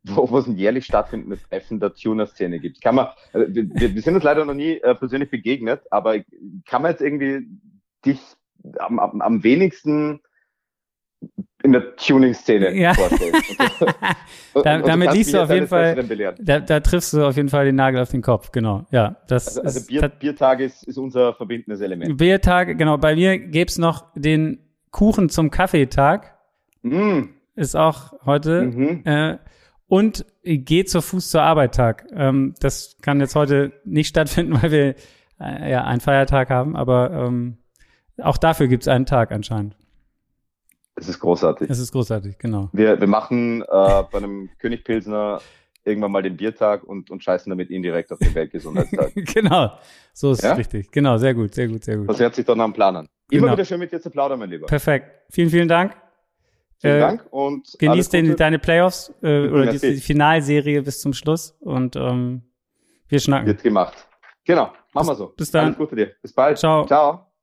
wo, 0.04 0.30
wo 0.30 0.38
es 0.38 0.46
ein 0.46 0.56
jährlich 0.56 0.84
stattfindendes 0.84 1.42
Treffen 1.48 1.80
der 1.80 1.94
Tuner-Szene 1.94 2.60
gibt. 2.60 2.82
Kann 2.82 2.94
man, 2.94 3.08
also 3.32 3.46
wir, 3.54 3.94
wir 3.94 4.02
sind 4.02 4.14
uns 4.14 4.24
leider 4.24 4.44
noch 4.44 4.54
nie 4.54 4.78
äh, 4.78 4.94
persönlich 4.94 5.30
begegnet, 5.30 5.80
aber 5.90 6.18
kann 6.66 6.82
man 6.82 6.90
jetzt 6.90 7.00
irgendwie 7.00 7.48
dich 8.04 8.20
am, 8.78 8.98
am, 8.98 9.20
am 9.22 9.42
wenigsten 9.42 10.20
in 11.62 11.72
der 11.72 11.96
Tuning-Szene 11.96 12.76
ja. 12.76 12.92
vorstellen. 12.92 13.32
Und, 14.52 14.66
da, 14.66 14.76
und 14.76 14.86
damit 14.86 15.14
liest 15.14 15.34
du 15.34 15.42
auf 15.42 15.50
jeden 15.50 15.66
Fall, 15.66 15.96
da, 16.38 16.60
da, 16.60 16.78
triffst 16.78 17.12
du 17.12 17.26
auf 17.26 17.36
jeden 17.36 17.48
Fall 17.48 17.64
den 17.64 17.74
Nagel 17.74 18.00
auf 18.00 18.10
den 18.10 18.22
Kopf, 18.22 18.52
genau. 18.52 18.86
Ja, 18.92 19.16
das 19.26 19.58
also, 19.58 19.62
also 19.62 19.86
Bier, 19.88 20.08
Biertag 20.08 20.60
ist, 20.60 20.84
ist 20.84 20.96
unser 20.96 21.34
verbindendes 21.34 21.80
Element. 21.80 22.16
Biertag, 22.16 22.78
genau. 22.78 22.96
Bei 22.98 23.16
mir 23.16 23.36
gäbe 23.36 23.68
es 23.68 23.78
noch 23.78 24.12
den 24.14 24.63
Kuchen 24.94 25.28
zum 25.28 25.50
Kaffeetag. 25.50 26.38
Mm. 26.82 27.22
Ist 27.56 27.74
auch 27.74 28.12
heute. 28.24 28.62
Mhm. 28.62 29.02
Äh, 29.04 29.38
und 29.88 30.24
geht 30.44 30.88
zur 30.88 31.02
Fuß 31.02 31.30
zur 31.30 31.42
Arbeit 31.42 31.74
Tag. 31.74 32.06
Ähm, 32.14 32.54
das 32.60 32.96
kann 33.02 33.18
jetzt 33.18 33.34
heute 33.34 33.72
nicht 33.84 34.06
stattfinden, 34.10 34.62
weil 34.62 34.70
wir 34.70 34.94
äh, 35.40 35.72
ja 35.72 35.82
einen 35.82 36.00
Feiertag 36.00 36.48
haben, 36.48 36.76
aber 36.76 37.10
ähm, 37.10 37.58
auch 38.22 38.36
dafür 38.36 38.68
gibt 38.68 38.84
es 38.84 38.88
einen 38.88 39.04
Tag 39.04 39.32
anscheinend. 39.32 39.76
Es 40.94 41.08
ist 41.08 41.18
großartig. 41.18 41.68
Es 41.68 41.80
ist 41.80 41.90
großartig, 41.90 42.38
genau. 42.38 42.70
Wir, 42.72 43.00
wir 43.00 43.08
machen 43.08 43.62
äh, 43.62 43.66
bei 43.68 44.18
einem 44.18 44.48
König 44.60 44.84
Pilsner 44.84 45.40
irgendwann 45.84 46.12
mal 46.12 46.22
den 46.22 46.36
Biertag 46.36 46.84
und, 46.84 47.10
und 47.10 47.22
scheißen 47.22 47.50
damit 47.50 47.68
ihn 47.70 47.82
direkt 47.82 48.12
auf 48.12 48.20
den 48.20 48.34
Weltgesundheitstag. 48.34 49.12
genau, 49.34 49.72
so 50.12 50.30
ist 50.30 50.42
ja? 50.42 50.52
es 50.52 50.58
richtig. 50.58 50.92
Genau, 50.92 51.18
sehr 51.18 51.34
gut, 51.34 51.54
sehr 51.54 51.66
gut, 51.66 51.84
sehr 51.84 51.96
gut. 51.96 52.08
Das 52.08 52.20
hört 52.20 52.34
sich 52.36 52.46
doch 52.46 52.54
nach 52.54 52.64
einem 52.64 52.72
Plan 52.72 52.96
an. 52.96 53.08
Immer 53.34 53.46
genau. 53.46 53.52
wieder 53.54 53.64
schön 53.64 53.78
mit 53.78 53.92
dir 53.92 54.00
zu 54.00 54.10
plaudern, 54.10 54.38
mein 54.38 54.50
Lieber. 54.50 54.66
Perfekt. 54.66 55.10
Vielen, 55.30 55.50
vielen 55.50 55.68
Dank. 55.68 55.96
Vielen 56.78 56.96
äh, 56.96 57.00
Dank 57.00 57.26
und 57.30 57.76
genieß 57.78 58.08
den, 58.10 58.36
deine 58.36 58.58
Playoffs 58.58 59.12
äh, 59.22 59.48
oder 59.48 59.72
die, 59.72 59.78
die 59.78 60.00
Finalserie 60.00 60.82
bis 60.82 61.00
zum 61.00 61.12
Schluss 61.12 61.56
und 61.60 61.96
ähm, 61.96 62.42
wir 63.08 63.20
schnacken. 63.20 63.46
Wird 63.46 63.62
gemacht. 63.62 64.08
Genau, 64.44 64.72
machen 64.92 65.06
bis, 65.06 65.08
wir 65.08 65.14
so. 65.14 65.26
Bis 65.28 65.50
dann. 65.50 65.64
Alles 65.66 65.78
Gute 65.78 65.96
dir. 65.96 66.12
Bis 66.20 66.32
bald. 66.32 66.58
Ciao. 66.58 66.84
Ciao. 66.86 67.33